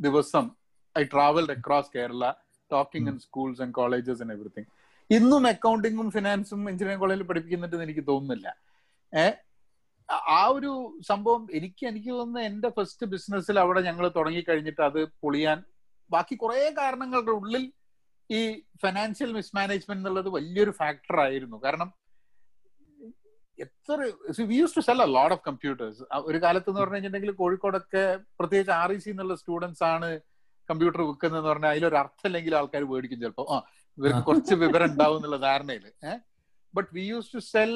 ദിവസം 0.00 0.50
I 0.98 1.04
travelled 1.04 1.50
across 1.50 1.92
Kerala 1.96 2.32
talking 2.70 3.10
in 3.10 3.18
schools 3.18 3.62
and 3.62 3.74
colleges 3.74 4.22
and 4.22 4.32
everything 4.32 4.70
ഇന്നും 5.10 5.46
അക്കൗണ്ടിങ്ങും 5.46 6.10
ഫിനാൻസും 6.10 6.68
എഞ്ചിനീയറിംഗ് 6.70 7.00
കോളേജിൽ 7.00 7.22
പഠിപ്പിക്കുന്നുണ്ടെന്ന് 7.22 7.84
എനിക്ക് 7.84 8.06
തോന്നുന്നില്ല. 8.06 8.56
ഏ 9.12 9.24
ആ- 10.10 10.48
ഒരു 10.48 10.70
സംഭവം 11.08 11.46
എനിക്ക് 11.52 11.86
എനിക്ക് 11.86 12.10
തോന്നുന്ന 12.10 12.40
എന്റെ 12.40 12.68
ഫസ്റ്റ് 12.68 13.06
ബിസിനസ്സിൽ 13.06 13.60
അവിടെ 13.60 13.80
ഞങ്ങൾ 13.80 14.08
തുടങ്ങി 14.16 14.44
കഴിഞ്ഞിട്ട് 14.48 14.80
അത് 14.80 15.04
പൊളിയാൻ 15.20 15.58
ബാക്കി 16.10 16.34
കുറെ 16.36 16.74
കാരണങ്ങളുടെ 16.78 17.30
ഉള്ളിൽ 17.30 17.64
ഈ 18.30 18.40
ഫിനാൻഷ്യൽ 18.82 19.32
മിസ്മാനേജ്മെന്റ് 19.32 20.00
എന്നുള്ളത് 20.00 20.28
വലിയൊരു 20.28 20.70
ഫാക്ടർ 20.70 21.20
ആയിരുന്നു. 21.20 21.56
കാരണം 21.64 21.88
എത്ര 23.58 23.96
we 24.42 24.54
use 24.54 24.76
to 24.76 24.80
sell 24.80 25.02
a 25.02 25.06
load 25.08 25.32
of 25.32 25.42
computers 25.46 26.02
ഒരു 26.24 26.42
കാലത്ത് 26.42 26.70
എന്ന് 26.70 26.80
പറഞ്ഞു 26.80 26.94
കഴിഞ്ഞിട്ടുണ്ടെങ്കിൽ 26.94 27.34
കോഴിക്കോടൊക്കെ 27.34 28.04
പ്രത്യേകിച്ച് 28.40 28.72
ആർ 28.72 28.92
ഇ 28.92 28.98
സി 28.98 29.10
എന്നുള്ള 29.10 29.34
സ്റ്റുഡൻസ് 29.36 29.84
ആണ് 29.84 30.08
കമ്പ്യൂട്ടർ 30.68 31.02
വിൽക്കുന്നതെന്ന് 31.02 31.48
പറഞ്ഞാൽ 31.48 31.70
അതിലൊരു 31.70 31.96
അർത്ഥമില്ലെങ്കിൽ 31.96 32.56
ആൾക്കാർ 32.56 32.84
മേടിക്കും 32.84 33.20
ചിലപ്പോൾ. 33.20 33.46
ആ 33.50 33.56
ഇവർക്ക് 33.98 34.22
കുറച്ച് 34.24 34.54
വിവരം 34.54 34.90
ഉണ്ടാവും 34.90 35.16
എന്നുള്ള 35.16 35.36
ധാരണയിൽ. 35.40 35.84
But 36.74 36.88
we 36.94 37.00
use 37.04 37.34
to 37.34 37.38
sell 37.48 37.72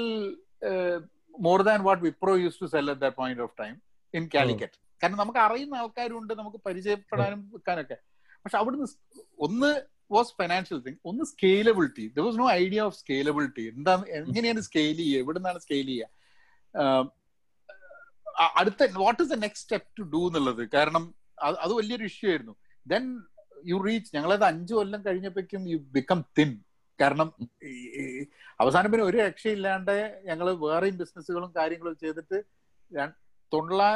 more 1.47 1.61
than 1.69 1.81
what 1.89 2.03
Wipro 2.09 2.35
use 2.45 2.61
to 2.63 2.67
sell 2.75 2.91
at 2.93 3.03
that 3.05 3.19
point 3.21 3.43
of 3.47 3.55
time 3.63 3.75
in 4.15 4.27
Calicut 4.35 4.79
കാരണം 5.03 5.19
നമുക്ക് 5.23 5.41
അറിയുന്ന 5.47 5.75
ആൾക്കാരുണ്ട് 5.83 6.33
നമുക്ക് 6.41 6.59
പരിചയപ്പെടാനും 6.67 7.41
വെക്കാനൊക്കെ 7.57 7.97
പക്ഷെ 8.45 8.59
അവിടുന്ന് 8.61 8.87
ഒന്ന് 9.47 9.71
വാസ് 10.15 10.33
ഫൈനാൻഷ്യൽ 10.41 10.79
തിങ് 10.87 10.99
ഒന്ന് 11.11 11.25
scalability 11.33 12.07
there 12.17 12.23
was 12.27 12.39
no 12.43 12.49
idea 12.63 12.81
of 12.89 12.97
scalability 13.03 13.65
എന്താ 13.75 13.93
എങ്ങനെയാണ് 14.21 14.63
സ്കെയിൽ 14.69 14.97
ചെയ്യുക? 15.03 15.23
എവിടെ 15.25 15.39
നിന്നാണ് 15.41 15.61
സ്കെയിൽ 15.65 15.87
ചെയ്യുക 15.93 16.11
അടുത്ത 18.61 18.89
what 19.05 19.21
is 19.25 19.31
the 19.35 19.39
next 19.45 19.65
step 19.67 19.89
to 19.99 20.05
do 20.15 20.21
എന്നുള്ളത്? 20.29 20.63
കാരണം 20.77 21.05
അത് 21.47 21.57
അത് 21.65 21.73
വലിയൊരു 21.79 22.05
ഇഷ്യൂ 22.11 22.27
ആയിരുന്നു. 22.31 22.55
ദെൻ 22.87 23.05
യു 23.71 23.77
റീച്ച് 23.87 24.11
ഞങ്ങളത് 24.17 24.45
അഞ്ചു 24.51 24.73
കൊല്ലം 24.79 25.01
കഴിഞ്ഞപ്പോഴേക്കും 25.07 25.63
യു 25.73 25.79
ബിക്കം 25.97 26.21
തിൻ 26.39 26.51
കാരണം 27.01 27.29
അവസാനം 28.63 28.91
പിന്നെ 28.91 29.05
ഒരു 29.11 29.17
രക്ഷയില്ലാണ്ട് 29.27 29.97
ഞങ്ങൾ 30.29 30.47
വേറെയും 30.65 30.97
ബിസിനസ്സുകളും 31.03 31.51
കാര്യങ്ങളും 31.61 31.97
ചെയ്തിട്ട് 32.03 32.39
തൊള്ളാ 33.53 33.91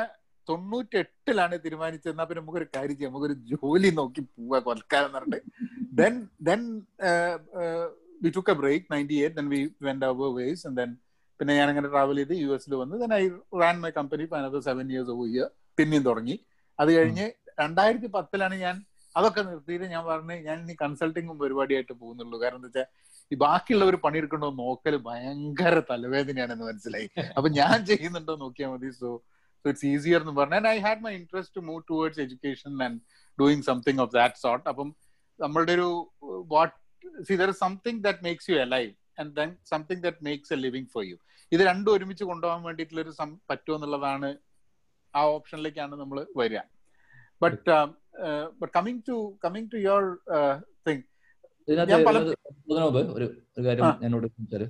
തൊണ്ണൂറ്റെട്ടിലാണ് 0.48 1.54
തീരുമാനിച്ചത്. 1.64 2.10
എന്നാ 2.12 2.24
പിന്നെ 2.28 2.40
നമുക്കൊരു 2.42 2.68
കാര്യം 2.76 2.96
ചെയ്യാം. 2.96 3.12
നമുക്കൊരു 3.12 3.36
ജോലി 3.50 3.90
നോക്കി 3.98 4.22
പോവാ 4.34 4.58
കൊൽക്കാലം 4.68 5.10
പറഞ്ഞിട്ട്. 5.16 5.40
Then 6.00 6.14
then 6.48 6.60
we 8.22 8.30
took 8.36 8.52
a 8.54 8.56
break 8.60 8.86
ninety 8.94 9.16
eight 9.22 9.36
then 9.38 9.48
we 9.54 9.60
went 9.86 10.06
our 10.10 10.30
ways 10.38 10.64
and 10.68 10.78
then 10.80 10.92
പിന്നെ 11.40 11.52
ഞാൻ 11.58 11.68
അങ്ങനെ 11.72 11.88
ട്രാവൽ 11.94 12.16
ചെയ്ത് 12.20 12.34
യു 12.42 12.48
എസിൽ 12.56 12.74
വന്ന്. 12.82 12.94
Then 13.02 13.12
I 13.20 13.24
ran 13.62 13.76
my 13.82 13.90
company 13.98 14.24
another 14.38 14.62
seven 14.68 14.86
years 14.92 15.12
of 15.14 15.26
year 15.32 15.48
പിന്നെയും 15.78 16.04
തുടങ്ങി. 16.10 16.36
അത് 16.78 16.90
കഴിഞ്ഞ് 16.96 17.26
രണ്ടായിരത്തി 17.60 18.08
പത്തിലാണ് 18.16 18.56
ഞാൻ 18.66 18.76
അതൊക്കെ 19.18 19.42
നിർത്തിയിട്ട് 19.48 19.86
ഞാൻ 19.94 20.02
പറഞ്ഞു 20.10 20.36
ഞാൻ 20.48 20.58
ഇനി 20.64 20.74
കൺസൾട്ടിങ്ങും 20.82 21.38
പരിപാടിയായിട്ട് 21.42 21.94
പോകുന്നുള്ളൂ. 22.02 22.36
കാരണം 22.42 22.58
എന്താ 22.60 22.68
വെച്ചാൽ 22.70 22.86
ഈ 23.32 23.36
ബാക്കിയുള്ളവർ 23.44 23.94
പണിയെടുക്കണ്ടോ 24.04 24.50
നോക്കൽ 24.62 24.94
ഭയങ്കര 25.08 25.74
തലവേദനയാണെന്ന് 25.90 26.66
മനസ്സിലായി. 26.70 27.08
അപ്പൊ 27.36 27.48
ഞാൻ 27.60 27.76
ചെയ്യുന്നുണ്ടോ 27.90 28.34
നോക്കിയാൽ 28.44 28.70
മതി. 28.74 28.90
സോ 29.00 29.08
സോ 29.64 29.68
ഇറ്റ്സ് 29.70 29.86
ഈസിയർ 29.86 30.20
എന്ന് 30.24 30.34
പറഞ്ഞു. 30.40 30.68
I 30.74 30.78
had 30.86 31.02
my 31.06 31.12
interest 31.20 31.56
to 31.56 31.62
move 31.68 31.82
towards 31.90 32.20
education 32.26 32.72
and 32.86 32.98
doing 33.38 33.64
something 33.70 34.00
of 34.00 34.12
that 34.12 34.40
sort 34.44 34.66
അപ്പം 34.68 34.88
നമ്മളുടെ 35.40 35.72
ഒരു 35.78 35.88
what 36.54 36.74
see 37.28 37.36
there 37.36 37.50
something 37.64 38.00
that 38.02 38.24
makes 38.24 38.48
you 38.50 38.58
alive 38.60 38.90
and 39.20 39.32
then 39.36 39.50
something 39.72 40.02
that 40.06 40.22
makes 40.24 40.52
a 40.52 40.58
living 40.66 40.90
for 40.94 41.04
you 41.04 41.16
ഇത് 41.52 41.62
രണ്ടും 41.62 41.90
ഒരുമിച്ച് 41.94 42.24
കൊണ്ടുപോകാൻ 42.24 42.62
വേണ്ടിയിട്ടുള്ള 42.62 43.02
ഒരു 43.06 43.12
പറ്റുമെന്നുള്ളതാണ് 43.50 44.30
ആ 45.14 45.22
ഓപ്ഷനിലേക്കാണ് 45.36 45.94
നമ്മൾ 45.96 46.18
വരിക. 46.36 46.60
But 47.42 47.70
but 48.60 48.72
coming 48.74 49.02
to 49.08 49.16
coming 49.44 49.70
to 49.72 49.78
your 49.86 50.04
thing 50.86 51.02
ഒരു 53.16 53.26
ഒരു 53.56 53.64
കാര്യം. 53.66 53.84
എന്നോട് 54.02 54.26
ചോദിച്ചാൽ. 54.26 54.62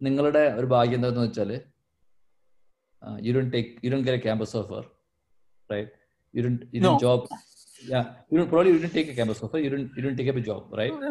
നിങ്ങളുടെ 0.00 0.42
ഒരു 0.58 0.66
ഭാഗ്യം 0.66 0.98
എന്താന്ന് 0.98 1.20
വെച്ചാൽ 1.20 1.50
you 3.26 3.32
don't 3.32 3.52
take 3.54 3.70
you 3.84 3.90
don't 3.90 4.06
get 4.06 4.20
a 4.20 4.24
campus 4.26 4.56
offer 4.56 4.82
right 5.70 5.92
you 6.34 6.42
don't 6.42 6.64
you 6.74 6.80
don't 6.84 7.02
job 7.04 7.26
you 7.84 7.92
you 8.32 8.78
didn't 8.82 10.20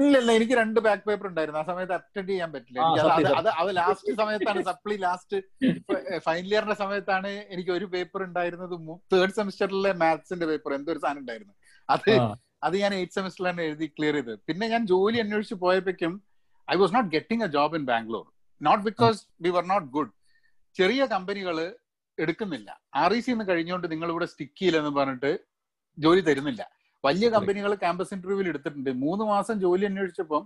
ഇല്ല 0.06 0.32
എനിക്ക് 0.38 0.56
രണ്ട് 0.62 0.80
ബാക്ക് 0.86 1.04
പേപ്പർ 1.10 1.26
ഉണ്ടായിരുന്നു. 1.32 1.60
ആ 1.62 1.66
സമയത്ത് 1.70 1.94
അറ്റൻഡ് 1.98 2.30
ചെയ്യാൻ 2.32 2.50
പറ്റില്ല. 2.56 2.80
അത് 3.40 3.50
അത് 3.62 3.70
ലാസ്റ്റ് 3.80 4.14
സമയത്താണ് 4.22 4.62
സപ്ലി 4.70 4.96
ലാസ്റ്റ് 5.06 5.38
ഫൈനൽ 6.28 6.52
ഇയറിന്റെ 6.54 6.78
സമയത്താണ് 6.84 7.32
എനിക്ക് 7.56 7.72
ഒരു 7.78 7.88
പേപ്പർ 7.94 8.22
ഉണ്ടായിരുന്നത് 8.28 8.76
തേർഡ് 9.14 9.36
സെമിസ്റ്ററിലെ 9.40 9.94
മാത്സിന്റെ 10.04 10.48
പേപ്പർ 10.52 10.74
എന്തോ 10.80 10.92
ഒരു 10.96 11.04
സാധനം 11.06 11.22
ഉണ്ടായിരുന്നു. 11.24 11.56
അത് 11.90 12.12
അത് 12.66 12.76
ഞാൻ 12.84 12.92
എയ്റ്റ് 13.00 13.16
സെമിസ്റ്ററിലാണ് 13.18 13.62
എഴുതി 13.70 13.88
ക്ലിയർ 13.98 14.16
ചെയ്തത്. 14.20 14.40
പിന്നെ 14.50 14.66
ഞാൻ 14.76 14.84
ജോലി 14.94 15.18
അന്വേഷിച്ച് 15.24 15.58
പോയപ്പോഴേക്കും 15.66 16.14
I 16.68 16.78
was 16.82 16.94
not 16.98 17.10
getting 17.16 17.44
a 17.48 17.50
job 17.58 17.76
in 17.80 17.84
Bangalore 17.92 18.26
not 18.62 18.84
because 18.90 19.20
we 19.46 19.52
were 19.58 19.66
not 19.74 19.88
good 19.98 20.14
ചെറിയ 20.76 21.02
കമ്പനികൾ 21.16 21.58
എടുക്കുന്നില്ല. 22.18 22.70
ആർ 23.02 23.12
ഇ 23.18 23.20
സി 23.26 23.32
എന്ന് 23.36 23.46
കഴിഞ്ഞുകൊണ്ട് 23.50 23.88
നിങ്ങൾ 23.94 24.10
ഇവിടെ 24.14 24.28
സ്റ്റിക്ക് 24.32 24.58
ചെയ്യില്ലെന്ന് 24.60 24.94
പറഞ്ഞിട്ട് 25.00 25.32
ജോലി 25.98 26.22
തരുന്നില്ല. 26.30 26.64
വലിയ 27.04 27.28
കമ്പനികൾ 27.36 27.72
ക്യാമ്പസ് 27.84 28.14
ഇന്റർവ്യൂവിൽ 28.16 28.48
എടുത്തിട്ടുണ്ട്. 28.52 28.92
മൂന്ന് 29.06 29.24
മാസം 29.34 29.56
ജോലി 29.66 29.86
അന്വേഷിച്ചപ്പം 29.90 30.44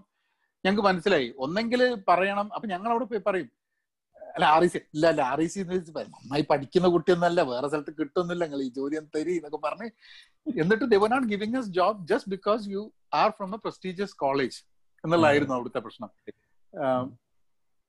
ഞങ്ങൾക്ക് 0.65 0.85
മനസ്സിലായി. 0.89 1.27
ഒന്നെങ്കിൽ 1.45 1.81
പറയണം. 2.09 2.47
അപ്പൊ 2.55 2.67
ഞങ്ങൾ 2.73 2.89
അവിടെ 2.93 3.05
പോയി 3.11 3.21
പറയും. 3.27 3.49
അല്ല 4.35 4.45
ആർ 4.55 4.63
ഇ 4.65 4.69
സി 4.73 4.79
ഇല്ല 4.95 5.05
അല്ല 5.11 5.21
ആർ 5.33 5.39
ഇ 5.45 5.47
സി 5.53 5.61
നന്നായി 5.67 6.43
പഠിക്കുന്ന 6.49 6.87
കുട്ടിയൊന്നല്ല. 6.95 7.41
വേറെ 7.51 7.67
സ്ഥലത്ത് 7.71 7.93
കിട്ടുന്നില്ല. 7.99 8.41
നിങ്ങൾ 8.45 8.61
ഈ 8.67 8.69
ജോലി 8.79 8.95
ഒന്ന് 9.01 9.11
തരി 9.17 9.33
എന്നൊക്കെ 9.39 9.59
പറഞ്ഞ് 9.67 9.87
എന്നിട്ട് 10.63 10.85
they 10.91 10.97
were 11.03 11.09
not 11.13 11.29
giving 11.33 11.57
us 11.61 11.71
job 11.77 12.05
just 12.11 12.31
because 12.35 12.63
you 12.75 12.83
are 13.21 13.29
from 13.37 13.53
a 13.57 13.59
prestigious 13.65 14.15
college 14.25 14.59
എന്നുള്ളതായിരുന്നു 15.03 15.55
അവിടുത്തെ 15.57 15.81
പ്രശ്നം. 15.85 16.09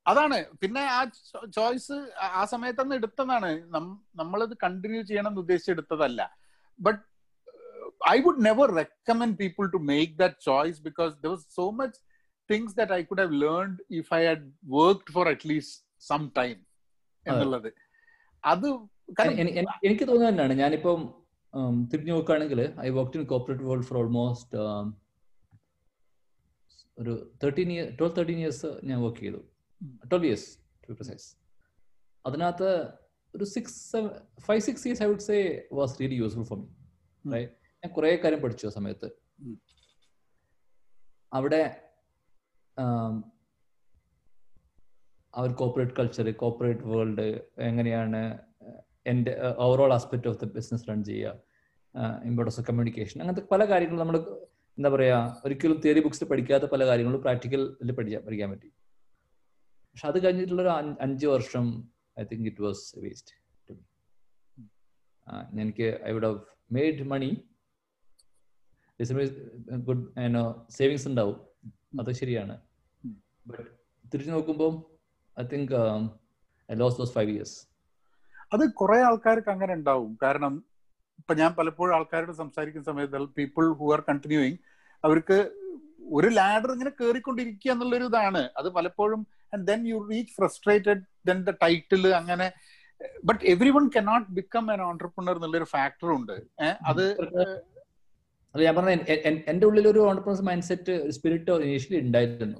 അതാണ്. 0.06 0.38
പിന്നെ 0.60 0.82
ആ 0.98 1.00
ചോയ്സ് 1.58 1.96
ആ 2.40 2.42
സമയത്തൊന്നും 2.52 2.96
എടുത്തതാണ്. 3.00 3.50
നമ്മളത് 4.20 4.54
കണ്ടിന്യൂ 4.64 5.02
ചെയ്യണം 5.10 5.30
എന്ന് 5.32 5.42
ഉദ്ദേശിച്ചെടുത്തതല്ല 5.44 6.20
but 6.78 7.02
I 8.14 8.16
never 8.48 8.66
recommend 8.82 9.32
people 9.42 9.66
to 9.74 9.78
make 9.92 10.12
that 10.22 10.34
choice 10.48 10.78
because 10.88 11.12
there 11.20 11.32
was 11.36 11.44
so 11.58 11.66
much 11.80 11.96
things 12.50 12.70
that 12.78 12.90
I 12.98 13.02
could 13.08 13.20
have 13.24 13.34
learned 13.44 13.76
if 14.00 14.06
I 14.18 14.22
had 14.30 14.42
worked 14.78 15.08
for 15.16 15.24
at 15.34 15.42
least 15.50 15.72
some 16.08 16.22
time 16.38 16.56
എന്നുള്ളത്. 17.26 17.70
അത് 18.44 18.66
എനിക്ക് 19.86 20.04
തോന്നുന്നത് 20.08 20.30
തന്നെയാണ്. 20.30 20.54
ഞാനിപ്പം 20.62 21.00
തിരിഞ്ഞു 21.90 22.12
നോക്കുകയാണെങ്കിൽ 22.14 22.60
I 22.86 22.88
work 22.98 23.16
in 23.18 23.24
corporate 23.32 23.64
world 23.70 23.86
for 23.88 23.96
almost 24.02 24.58
ഒരു 27.00 27.12
thirteen 27.42 27.70
year 27.74 27.86
twelve 27.98 28.14
thirteen 28.18 28.40
years 28.42 28.70
ഞാൻ 28.90 28.98
വർക്ക് 29.04 29.20
ചെയ്തു. 29.24 29.40
ട്വൽവ് 30.10 30.26
ഇയേഴ്സ് 30.28 30.48
ടു 30.88 30.96
പ്രിസൈസ് 30.98 31.28
അതിനകത്ത് 32.24 32.70
ഒരു 33.34 33.46
six 33.54 33.78
five 34.48 34.62
six 34.68 34.84
years 34.86 35.02
I 35.06 35.08
would 35.12 35.26
say 35.30 35.38
was 35.80 35.94
really 36.02 36.18
useful 36.22 36.46
for 36.50 36.58
me 36.62 36.68
right 37.36 37.54
ഞാൻ 37.82 37.90
കുറെ 37.96 38.08
കാര്യം 38.22 38.40
പഠിച്ചു 38.42 38.64
ആ 38.68 38.72
സമയത്ത്. 38.78 39.08
അവിടെ 41.32 41.62
അവർ 45.34 45.50
കോപ്പറേറ്റ് 45.60 45.96
കൾച്ചർ 45.98 46.26
കോപ്പറേറ്റ് 46.42 46.86
വേൾഡ് 46.92 47.26
എങ്ങനെയാണ് 47.68 48.20
എന്റെ 49.06 49.32
overall 49.66 49.90
aspect 49.96 50.28
of 50.30 50.38
the 50.42 50.46
business 50.56 50.88
run 50.88 51.00
ചെയ്യുക 51.04 51.36
ഇമ്പോർട്ടൻസ് 52.28 52.58
ഓഫ് 52.60 52.66
കമ്മ്യൂണിക്കേഷൻ 52.68 53.18
അങ്ങനത്തെ 53.22 53.44
പല 53.52 53.62
കാര്യങ്ങളും 53.70 54.02
നമ്മൾ 54.02 54.16
എന്താ 54.78 54.88
പറയാ 54.88 55.16
ഒരിക്കലും 55.44 55.78
തിയറി 55.84 56.00
ബുക്സിൽ 56.06 56.26
പഠിക്കാത്ത 56.32 56.66
പല 56.74 56.82
കാര്യങ്ങളും 56.86 57.22
പ്രാക്ടിക്കലിൽ 57.26 57.92
പഠിക്കാൻ 57.98 58.22
പഠിക്കാൻ 58.26 58.48
പറ്റി. 58.52 58.68
പക്ഷെ 59.90 60.06
അത് 60.08 60.18
കഴിഞ്ഞിട്ടുള്ള 60.24 60.62
ഒരു 60.62 60.72
അഞ്ച് 61.06 61.26
വർഷം 61.26 61.64
I 62.18 62.24
think 62.24 62.48
it 62.50 62.62
was 62.66 62.84
waste 63.04 63.34
എനിക്ക് 65.60 65.88
I 66.08 66.12
would 66.12 66.28
have 66.28 66.38
made 66.72 67.06
money 67.12 67.30
good 69.76 70.06
savings 70.70 71.08
ഉണ്ടാവും. 71.08 71.36
അത് 72.00 72.12
ശരിയാണ്. 72.12 72.60
ബട്ട് 73.46 73.62
തിരിച്ചു 74.14 74.32
നോക്കുമ്പോൾ 74.32 74.72
I 75.40 75.46
think 75.46 75.72
lose 76.80 76.98
those 76.98 77.12
five 77.12 77.30
years. 77.30 77.66
അത് 78.52 78.72
കുറെ 78.72 78.98
ആൾക്കാർക്ക് 79.00 79.50
അങ്ങനെ 79.50 79.72
ഉണ്ടാവും. 79.72 80.18
കാരണം 80.22 80.64
ഇപ്പൊ 81.18 81.34
ഞാൻ 81.34 81.54
പലപ്പോഴും 81.54 81.94
ആൾക്കാരോട് 81.94 82.32
സംസാരിക്കുന്ന 82.32 82.84
സമയത്ത് 82.84 83.18
പീപ്പിൾ 83.18 83.72
ഹു 83.72 83.92
ആർ 83.92 84.00
കണ്ടിന്യൂയിങ് 84.00 84.56
അവർക്ക് 85.04 85.50
ഒരു 86.12 86.28
ലാഡർ 86.28 86.72
ഇങ്ങനെ 86.72 86.90
കയറിക്കൊണ്ടിരിക്കുക 86.90 87.72
എന്നുള്ളൊരു 87.72 88.04
ഇതാണ്. 88.04 88.50
അത് 88.56 88.68
പലപ്പോഴും 88.68 89.26
and 89.54 89.66
then 89.66 89.88
you 89.88 90.08
reach 90.10 90.32
frustrated 90.32 91.02
then 91.26 91.44
the 91.44 91.50
title 91.50 92.08
അങ്ങനെ 92.08 92.52
but 93.24 93.44
every 93.44 93.70
one 93.70 93.90
cannot 93.96 94.30
become 94.30 94.72
an 94.72 94.80
entrepreneur 94.82 95.34
എന്നുള്ളൊരു 95.34 95.64
ഫാക്ടർ 95.64 96.08
ഉണ്ട്. 96.08 96.32
ഏഹ് 96.62 97.60
അത് 98.54 98.60
ഞാൻ 98.66 98.74
പറഞ്ഞ 98.76 98.92
എന്റെ 99.52 99.64
ഉള്ളിൽ 99.68 99.86
ഒരു 99.92 100.00
entrepreneurs 100.08 100.44
mind 100.48 100.66
set 100.70 100.94
spirit 101.16 101.58
initially 101.66 101.98
ഉണ്ടായിരുന്നു. 102.06 102.58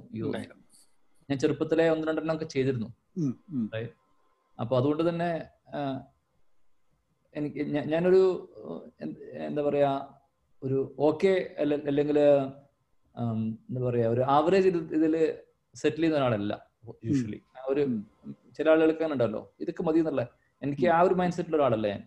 ഞാൻ 1.29 1.37
ചെറുപ്പത്തിലെ 1.43 1.85
ഒന്ന് 1.93 2.05
രണ്ടെണ്ണം 2.09 2.35
ഒക്കെ 2.37 2.47
ചെയ്തിരുന്നു. 2.53 2.89
അപ്പൊ 4.59 4.73
അതുകൊണ്ട് 4.79 5.03
തന്നെ 5.09 5.29
എനിക്ക് 7.35 7.61
ഞാനൊരു 7.93 8.21
എന്താ 9.49 9.61
പറയാ 9.67 9.91
ഒരു 10.63 10.77
ഓക്കെ 11.07 11.33
അല്ലെങ്കിൽ 11.89 12.17
എന്താ 13.69 13.81
പറയാ 13.87 14.07
ഒരു 14.13 14.21
ആവറേജ് 14.35 14.69
ഇതിൽ 14.97 15.13
സെറ്റിൽ 15.81 16.01
ചെയ്യുന്ന 16.01 16.19
ഒരാളല്ല 16.19 16.53
യൂഷ്വലി 17.07 17.39
ഒരു. 17.71 17.83
ചില 18.57 18.65
ആളുകൾക്ക് 18.71 19.03
അങ്ങനെ 19.03 19.15
ഉണ്ടല്ലോ. 19.15 19.41
ഇതൊക്കെ 19.63 19.83
മതി 19.87 19.99
എന്നുള്ള. 20.03 20.23
എനിക്ക് 20.61 20.85
ആ 20.95 20.97
ഒരു 21.07 21.15
മൈൻഡ് 21.19 21.35
സെറ്റിലുള്ള 21.37 21.61
ഒരാളല്ല 21.61 21.87
ഞാൻ. 21.93 22.01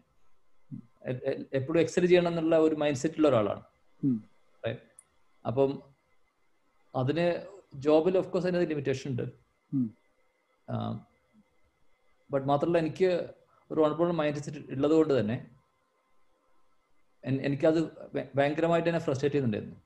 എപ്പോഴും 1.59 1.81
എക്സൽ 1.85 2.05
ചെയ്യണം 2.11 2.31
എന്നുള്ള 2.33 2.57
ഒരു 2.67 2.77
മൈൻഡ് 2.83 3.01
സെറ്റിലുള്ള 3.03 3.29
ഒരാളാണ്? 3.33 3.63
അപ്പം 5.45 5.71
അതിന് 6.95 7.27
ജോബിൽ 7.87 8.15
ഓഫ് 8.21 8.31
കോഴ്സ് 8.33 8.47
അതിന് 8.51 8.69
ലിമിറ്റേഷൻ 8.73 9.07
ഉണ്ട്. 9.13 9.25
ബട്ട് 12.31 12.47
മാത്രമല്ല 12.51 12.79
എനിക്ക് 12.85 13.11
ഒരു 13.71 13.81
ഓൺപോൾ 13.87 14.09
മൈൻഡ് 14.21 14.43
സെറ്റ് 14.47 14.61
ഉള്ളത് 14.77 14.95
കൊണ്ട് 14.99 15.15
തന്നെ 15.21 15.37
എനിക്കത് 17.49 17.79
ഭയങ്കരമായിട്ട് 18.39 18.89
എന്നെ 18.91 19.03
ഫ്രസ്ട്രേറ്റ് 19.07 19.35
ചെയ്യുന്നുണ്ടായിരുന്നു. 19.35 19.79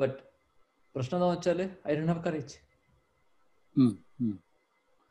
ബട്ട് 0.00 0.18
പ്രശ്നം 0.94 1.16
എന്താണെന്ന് 1.16 1.38
വെച്ചാൽ 1.38 1.60
ഐ 1.88 1.94
ഡോണ്ട് 1.96 2.12
ഹാവ് 2.12 2.22
കറേജ്. 2.26 2.56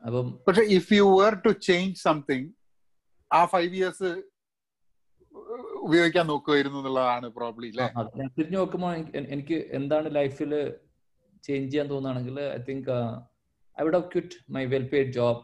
അപ്പം 0.04 0.28
പക്ഷെ 0.48 0.64
if 0.78 0.92
you 0.98 1.06
were 1.20 1.34
to 1.46 1.52
change 1.68 1.98
something 2.08 2.48
ആ 3.32 3.42
ഫൈവ് 3.54 3.72
ഇയേഴ്സ് 3.80 4.12
ഉപയോഗിക്കാൻ 5.82 6.26
നോക്കുമായിരുന്നു 6.28 6.80
എന്നുള്ളതാണ് 6.80 7.28
പ്രോബ്ലി 7.38 7.70
തിരിഞ്ഞു 8.38 8.58
നോക്കുമ്പോൾ 8.58 8.94
എനിക്ക് 9.34 9.58
എന്താണ് 9.72 10.10
ലൈഫിൽ 10.16 10.54
ചേഞ്ച് 11.44 11.70
ചെയ്യാൻ 11.72 11.88
തോന്നുകയാണെങ്കിൽ 11.92 12.38
I 12.50 12.60
think 12.68 12.90
I 13.78 13.86
would 13.86 13.98
have 14.00 14.10
quit 14.12 14.38
my 14.50 14.64
well 14.74 14.88
paid 14.94 15.12
job 15.12 15.44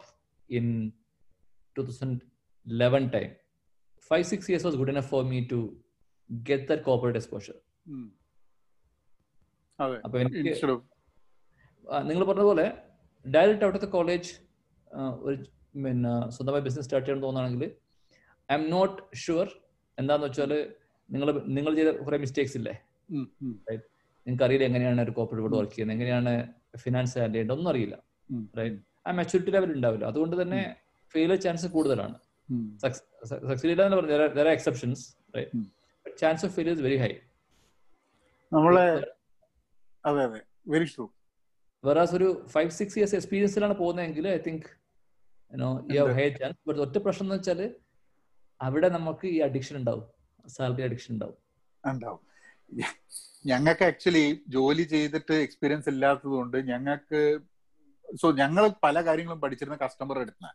in 0.49 0.67
two 1.75 1.81
thousand 1.81 2.19
eleven 2.65 3.05
time 3.09 3.29
five 4.11 4.25
six 4.25 4.49
years 4.51 4.67
was 4.67 4.77
good 4.77 4.93
enough 4.95 5.09
for 5.09 5.23
me 5.25 5.39
to 5.45 5.59
get 6.29 6.67
that 6.71 6.83
corporate 6.83 7.21
exposure 7.21 7.55
അപ്പൊ 10.03 10.17
എനിക്ക് 10.19 10.43
നിങ്ങൾ 12.05 12.23
പറഞ്ഞ 12.25 12.43
പോലെ 12.43 12.65
direct 13.25 13.65
out 13.65 13.77
of 13.77 13.83
the 13.85 13.89
college 13.89 14.29
ഒരു 15.23 15.37
പിന്നെ 15.83 16.13
സ്വന്തമായി 16.29 16.63
business 16.63 16.85
start 16.87 17.07
ചെയ്യണം 17.07 17.23
തോന്നുകയാണെങ്കിൽ 17.25 17.63
ഐ 18.49 18.55
എം 18.55 18.65
നോട്ട് 18.69 18.97
ഷുവർ 19.23 19.47
എന്താന്ന് 19.97 20.25
വെച്ചാൽ 20.27 20.51
നിങ്ങൾ 21.09 21.27
നിങ്ങൾ 21.57 21.75
ചെയ്ത 21.75 21.91
കുറെ 22.05 22.17
മിസ്റ്റേക്സ് 22.17 22.57
ഇല്ലേ? 22.57 22.73
നിങ്ങൾക്ക് 24.27 24.43
അറിയില്ല 24.45 24.65
എങ്ങനെയാണ് 24.65 25.01
ഒരു 25.01 25.11
കോപ്പറേറ്റ് 25.11 25.43
ബോർഡ് 25.43 25.57
വർക്ക് 25.59 25.73
ചെയ്യുന്നത്? 25.73 25.95
എങ്ങനെയാണ് 25.97 26.31
ഫിനാൻസ് 26.77 27.19
ഹാൻഡിൽ 27.19 27.33
ചെയ്യേണ്ടത്? 27.33 27.57
ഒന്നും 27.57 27.69
അറിയില്ല. 27.71 27.95
റൈറ്റ് 28.57 28.79
ആ 29.07 29.11
മെച്ചൂരിറ്റി 29.11 29.51
ലെവൽ 29.51 29.71
ഉണ്ടാവില്ല. 29.71 30.05
അതുകൊണ്ട് 30.05 30.35
തന്നെ 30.41 30.61
ഫെയിൽ 31.13 31.35
ചാൻസ് 31.35 31.67
കൂടുതലാണ്. 31.67 32.15
ഉം. 32.49 32.65
ഇല്ല 33.71 33.81
എന്ന് 33.85 33.97
പറഞ്ഞാൽ 33.97 34.49
exceptions. 34.57 35.03
Chance 36.05 36.45
of 36.45 36.53
failure 36.55 36.83
very 36.83 36.97
high 36.97 37.11
നമ്മളെ 38.51 38.87
അതെ 40.05 40.21
അതെ. 40.23 40.39
വെരി 40.67 40.85
ട്രൂ 40.85 41.05
വേറാസ് 41.83 42.15
ഒരു 42.15 42.27
ഫൈവ് 42.47 42.69
സിക്സ് 42.69 42.97
ഇയേഴ്സ് 42.99 43.15
എക്സ്പീരിയൻസിലാണ് 43.15 43.73
പോകുന്നതെങ്കിൽ 43.73 44.27
I 44.27 44.37
think 44.47 44.67
you know 45.51 45.69
you 45.91 45.99
have. 45.99 46.13
High 46.19 46.29
chance 46.29 46.59
but 46.67 46.81
ഒറ്റ 46.81 46.97
പ്രശ്നം 46.97 47.25
എന്ന് 47.25 47.35
വെച്ചാൽ 47.35 47.59
അവിടെ 48.61 48.89
നമുക്ക് 48.89 49.27
ഈ 49.27 49.37
അഡിക്ഷൻ 49.37 49.75
ഉണ്ടാവും. 49.75 50.05
സാലറി 50.49 50.81
അഡിക്ഷൻ 50.81 51.13
ഉണ്ടാവും. 51.13 51.35
ഉണ്ടാവും. 51.85 52.27
ഞങ്ങൾക്ക് 53.45 53.85
ആക്ച്വലി 53.85 54.43
ജോലി 54.47 54.83
ചെയ്തിട്ട് 54.83 55.33
എക്സ്പീരിയൻസ് 55.33 55.89
ഇല്ലാത്തത് 55.89 56.29
കൊണ്ട് 56.29 56.57
ഞങ്ങൾക്ക് 56.57 57.39
സോ 58.21 58.31
ഞങ്ങൾ 58.31 58.71
പല 58.83 59.05
കാര്യങ്ങളും 59.05 59.41
പഠിച്ചിരുന്ന 59.41 59.77
കസ്റ്റമർ 59.85 60.19
അടുത്താണ്. 60.19 60.53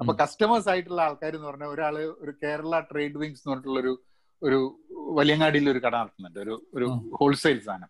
അപ്പൊ 0.00 0.14
കസ്റ്റമേഴ്സ് 0.14 0.68
ആയിട്ടുള്ള 0.68 1.02
ആൾക്കാർ 1.02 1.34
എന്ന് 1.34 1.48
പറഞ്ഞാൽ 1.48 1.68
ഒരാൾ 1.68 1.98
ഒരു 1.98 2.34
കേരള 2.42 2.80
ട്രേഡ് 2.80 3.16
വിങ്സ് 3.16 3.40
എന്ന് 3.40 3.50
പറഞ്ഞിട്ടുള്ള 3.50 3.80
ഒരു 3.80 4.02
ഒരു 4.42 4.80
വലിയങ്ങാടിയിൽ 4.90 5.70
ഒരു 5.70 5.78
കട 5.78 5.96
നടത്തുന്നുണ്ട്. 5.96 6.38
ഒരു 6.38 6.66
ഒരു 6.74 6.84
ഹോൾസെയിൽ 7.20 7.62
സാധനം. 7.62 7.88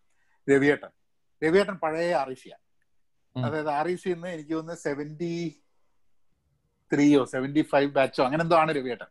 രവിയേട്ടൻ. 0.50 0.88
രവിയേട്ടൻ 1.44 1.74
പഴയ 1.74 2.14
ആർ 2.14 2.34
അതായത് 3.44 3.68
ആർ 3.68 3.88
എനിക്ക് 3.88 4.52
തോന്നുന്നു 4.52 4.80
സെവന്റി 4.80 5.62
ത്രീയോ 6.92 7.24
സെവന്റി 7.24 7.62
ഫൈവ് 7.62 7.90
ബാച്ചോ 7.90 8.24
അങ്ങനെ 8.24 8.42
എന്തോ 8.42 8.56
ആണ് 8.56 8.72
രവിയേട്ടൻ. 8.72 9.06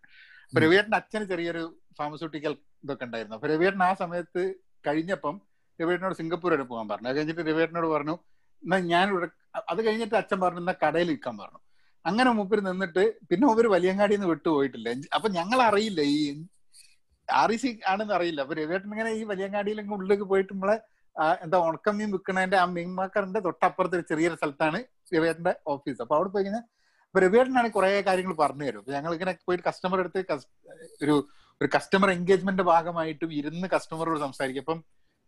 അപ്പൊ. 0.54 0.96
അച്ഛന് 1.00 1.26
ചെറിയൊരു 1.32 1.64
ഫാർമസ്യൂട്ടിക്കൽ 1.98 2.54
ഇതൊക്കെ 2.84 3.06
ഉണ്ടായിരുന്നു. 3.08 3.38
അപ്പൊ 3.38 3.48
ആ 3.90 3.94
സമയത്ത് 4.04 4.44
കഴിഞ്ഞപ്പം 4.88 5.36
രവിയേട്ടനോട് 5.80 6.16
സിംഗപ്പൂർ 6.20 6.52
വരെ 6.56 6.66
പോകാൻ 6.72 6.86
പറഞ്ഞു. 6.92 7.10
അത് 7.12 7.18
കഴിഞ്ഞിട്ട് 7.18 7.44
രവിയേട്ടനോട് 7.50 7.90
പറഞ്ഞു 7.96 8.16
എന്നാ 8.64 8.78
ഞാൻ 8.94 9.06
ഇവിടെ 9.14 9.28
അത് 9.72 9.80
കഴിഞ്ഞിട്ട് 9.88 10.16
അച്ഛൻ 10.22 10.40
പറഞ്ഞു 10.44 10.62
എന്നാ 10.64 10.76
കടയിൽ 10.84 11.08
നിൽക്കാൻ 11.12 11.36
പറഞ്ഞു. 11.42 11.60
അങ്ങനെ 12.06 12.30
മൂപ്പര് 12.38 12.62
നിന്നിട്ട് 12.68 13.04
പിന്നെ 13.30 13.44
മൂപ്പര് 13.48 13.70
വലിയങ്ങാടിയിൽ 13.76 14.20
നിന്ന് 14.20 14.32
വിട്ടുപോയിട്ടില്ല 14.34 14.90
അപ്പൊ 15.18 15.28
ഞങ്ങൾ 15.38 15.60
അറിയില്ല 15.70 16.02
ഈ 16.16 16.20
ആർ 17.28 17.52
ഇ 17.56 17.58
സി 17.64 17.70
ആണെന്ന് 17.92 18.14
അറിയില്ല. 18.18 18.40
അപ്പൊ 18.46 18.56
രവിയേട്ടൻ 18.60 18.90
ഇങ്ങനെ 18.96 19.12
ഈ 19.20 19.24
വലിയങ്ങാടിയിൽ 19.32 19.80
ഉള്ളിലേക്ക് 19.98 20.28
പോയിട്ട് 20.32 20.52
നമ്മളെ 20.54 20.78
എന്താ 21.44 21.58
ഉണക്കം 21.70 21.96
മീൻ 22.00 22.10
വിൽക്കണതിന്റെ 22.16 22.58
ആ 22.64 22.66
മീൻമാക്കറിന്റെ 22.76 23.40
തൊട്ടപ്പുറത്ത് 23.48 23.96
ഒരു 24.00 24.06
ചെറിയൊരു 24.12 24.38
സ്ഥലത്താണ് 24.40 24.80
രവിയേട്ടന്റെ 25.16 25.54
ഓഫീസ്. 25.74 26.00
അപ്പൊ 26.04 26.16
അവിടെ 26.18 26.30
പോയി 26.36 26.46
കഴിഞ്ഞാൽ 26.46 26.64
അപ്പൊ 27.10 27.20
രവിയേട്ടനാണ് 27.26 27.70
കുറെ 27.72 27.90
കാര്യങ്ങൾ 28.08 28.34
പറഞ്ഞു 28.40 28.66
തരും. 28.66 28.84
ഞങ്ങൾ 28.96 29.12
ഇങ്ങനെ 29.14 29.32
പോയിട്ട് 29.48 29.64
കസ്റ്റമർ 29.68 30.00
അടുത്ത് 30.00 30.38
ഒരു 31.04 31.16
ഒരു 31.62 31.70
കസ്റ്റമർ 31.76 32.10
എൻഗേജ്മെന്റ് 32.12 32.64
ഭാഗമായിട്ടും 32.64 33.34
ഇരുന്ന് 33.34 33.68
കസ്റ്റമറോട് 33.68 34.20
സംസാരിക്കും. 34.20 34.62
അപ്പം 34.62 34.80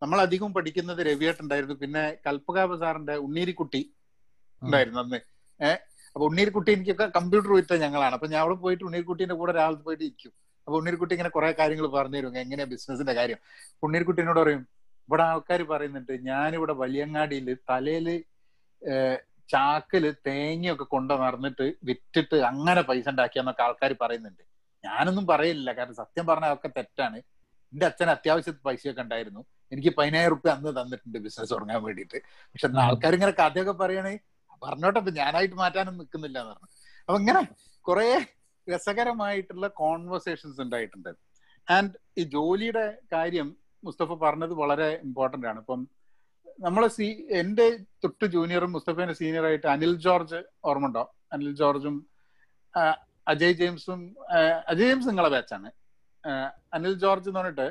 നമ്മൾ 0.02 0.22
അധികം 0.22 0.54
പഠിക്കുന്നത് 0.54 1.02
രവിയേട്ടൻ 1.08 1.44
ഉണ്ടായിരുന്നു. 1.44 1.76
പിന്നെ 1.76 2.04
കൽപ്പക 2.28 2.76
സാറിന്റെ 2.76 3.16
ഉണ്ണീരിക്കുട്ടി 3.16 3.82
ഉണ്ടായിരുന്നു 4.62 5.00
അന്ന്. 5.00 5.20
ഏഹ് 5.60 5.80
അപ്പൊ 6.16 6.26
ഉണ്ണീരിക്കുട്ടി 6.28 6.72
എനിക്കൊക്കെ 6.72 7.08
കമ്പ്യൂട്ടർ 7.18 7.52
വിറ്റ 7.54 7.74
ഞങ്ങളാണ്. 7.74 8.14
അപ്പൊ 8.14 8.28
ഞാൻ 8.28 8.42
അവിടെ 8.42 8.56
പോയിട്ട് 8.64 8.84
ഉണ്ണീർക്കുട്ടീന്റെ 8.84 9.36
കൂടെ 9.42 9.52
ഒരാൾ 9.52 9.76
പോയിട്ട് 9.76 10.04
ഇരിക്കും. 10.04 10.32
അപ്പൊ 10.68 10.78
ഉണ്ണീർക്കുട്ടി 10.80 11.14
ഇങ്ങനെ 11.14 11.30
കുറെ 11.30 11.52
കാര്യങ്ങൾ 11.52 11.88
പറഞ്ഞു 11.88 12.18
തരും. 12.18 12.38
എങ്ങനെയാ 12.38 12.66
ബിസിനസിന്റെ 12.66 13.14
കാര്യം. 13.14 13.40
ഉണ്ണീർക്കുട്ടീനോട് 13.84 14.40
പറയും 14.40 14.64
ഇവിടെ 15.10 15.24
ആൾക്കാർ 15.24 15.62
പറയുന്നുണ്ട് 15.64 16.14
ഞാനിവിടെ 16.30 16.74
വലിയങ്ങാടിയിൽ 16.74 17.58
തലയിൽ 17.70 18.08
ഏഹ് 18.82 19.18
ചാക്കിൽ 19.54 20.06
തേങ്ങയൊക്കെ 20.28 20.86
കൊണ്ടു 20.94 21.14
നടന്നിട്ട് 21.24 21.66
വിറ്റിട്ട് 21.90 22.38
അങ്ങനെ 22.50 22.82
പൈസ 22.90 23.06
ഉണ്ടാക്കിയെന്നൊക്കെ 23.14 23.64
ആൾക്കാർ 23.68 23.92
പറയുന്നുണ്ട്. 24.04 24.44
ഞാനൊന്നും 24.84 25.26
പറയില്ല 25.32 25.70
കാരണം 25.78 25.96
സത്യം 26.02 26.26
പറഞ്ഞാൽ 26.30 26.52
അതൊക്കെ 26.52 26.70
തെറ്റാണ്. 26.78 27.18
എന്റെ 27.74 27.86
അച്ഛൻ 27.90 28.10
അത്യാവശ്യത്തിന് 28.16 28.66
പൈസയൊക്കെ 28.70 29.02
ഉണ്ടായിരുന്നു. 29.06 29.42
എനിക്ക് 29.74 29.92
പതിനായിരം 29.98 30.32
റുപ്യ 30.34 30.52
അന്ന് 30.56 30.72
തന്നിട്ടുണ്ട് 30.80 31.18
ബിസിനസ് 31.26 31.52
തുടങ്ങാൻ 31.54 31.80
വേണ്ടിയിട്ട്. 31.88 32.20
പക്ഷെ 32.54 32.70
ആൾക്കാർ 32.86 33.14
ഇങ്ങനെ 33.18 33.34
കഥയൊക്കെ 33.42 33.76
പറയണേ 33.84 34.14
പറഞ്ഞോട്ടെ 34.64 35.12
ഞാനായിട്ട് 35.20 35.56
മാറ്റാനും 35.56 35.96
നിൽക്കുന്നില്ല 36.00 36.38
എന്ന് 36.42 36.52
പറഞ്ഞു. 36.54 36.70
അപ്പൊ 37.08 37.18
ഇങ്ങനെ 37.22 37.42
കുറെ 37.88 38.08
രസകരമായിട്ടുള്ള 38.68 39.68
കോൺവെർസേഷൻസ് 39.82 40.60
ഉണ്ടായിട്ടുണ്ട്. 40.66 41.12
ആൻഡ് 41.68 41.94
ഈ 42.20 42.24
ജോലിയുടെ 42.36 42.86
കാര്യം 43.14 43.48
മുസ്തഫ 43.84 44.14
പറഞ്ഞത് 44.26 44.54
വളരെ 44.62 44.90
ഇമ്പോർട്ടന്റ് 45.08 45.48
ആണ്. 45.52 45.60
ഇപ്പം 45.60 45.82
നമ്മളെ 46.60 46.90
സി 46.90 47.08
എന്റെ 47.40 47.66
തൊട്ട് 48.04 48.26
ജൂനിയറും 48.34 48.72
മുസ്തഫേന്റെ 48.76 49.16
സീനിയർ 49.20 49.46
ആയിട്ട് 49.46 49.68
അനിൽ 49.68 49.94
ജോർജ് 50.06 50.40
ഓർമ്മ 50.64 50.88
ഉണ്ടോ 50.88 51.04
അനിൽ 51.32 51.52
ജോർജും 51.56 51.96
അജയ് 53.28 53.56
ജെയിംസും 53.60 54.02
അജയ് 54.70 54.80
ജെയിംസ് 54.82 55.10
നിങ്ങളെ 55.10 55.30
ബാച്ചാണ് 55.30 55.70
അനിൽ 56.74 56.96
ജോർജ് 57.04 57.30
എന്ന് 57.30 57.42
പറഞ്ഞിട്ട് 57.42 57.68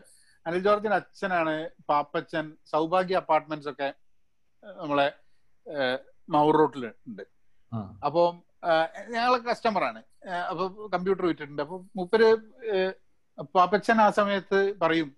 അനിൽ 0.47 0.63
ജോർജിന്റെ 0.67 0.99
അച്ഛനാണ് 0.99 1.55
പാപ്പച്ചൻ 1.89 2.45
സൗഭാഗ്യ 2.73 3.17
അപ്പാർട്ട്മെന്റ്സ് 3.23 3.71
ഒക്കെ 3.73 3.89
നമ്മളെ 4.77 5.09
മൗർ 6.29 6.55
റോട്ടിൽ 6.57 6.85
ഉണ്ട്. 7.09 7.23
ആ. 7.73 7.79
അപ്പൊ 8.07 8.23
ഞങ്ങളെ 9.13 9.39
കസ്റ്റമറാണ് 9.45 10.01
അപ്പൊ 10.51 10.65
കമ്പ്യൂട്ടർ 10.93 11.25
വിറ്റിട്ടുണ്ട് 11.27 11.63
അപ്പൊ 11.63 11.77
മൂപ്പര് 11.97 12.29
പാപ്പച്ചൻ 13.55 13.99
ആ 14.01 14.09
സമയത്ത് 14.11 14.59
പറയും 14.81 15.09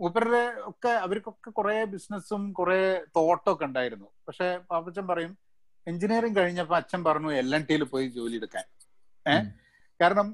മൂപ്പരുടെ 0.00 0.42
ഒക്കെ 0.70 0.92
അവർക്കൊക്കെ 1.04 1.50
കുറെ 1.50 1.74
ബിസിനസ്സും 1.94 2.42
കുറെ 2.52 2.78
തോട്ടൊക്കെ 3.16 3.64
ഉണ്ടായിരുന്നു. 3.64 4.08
പക്ഷെ 4.28 4.48
പാപ്പച്ചൻ 4.70 5.06
പറയും 5.06 5.32
എഞ്ചിനീയറിംഗ് 5.86 6.38
കഴിഞ്ഞപ്പോ 6.40 6.74
അച്ഛൻ 6.76 7.00
പറഞ്ഞു 7.04 7.30
എൽ 7.40 7.50
എൻ 7.56 7.62
ടിയിൽ 7.68 7.84
പോയി 7.84 8.06
ജോലി 8.18 8.36
എടുക്കാൻ. 8.36 8.64
ഏഹ് 9.26 9.46
കാരണം 10.00 10.28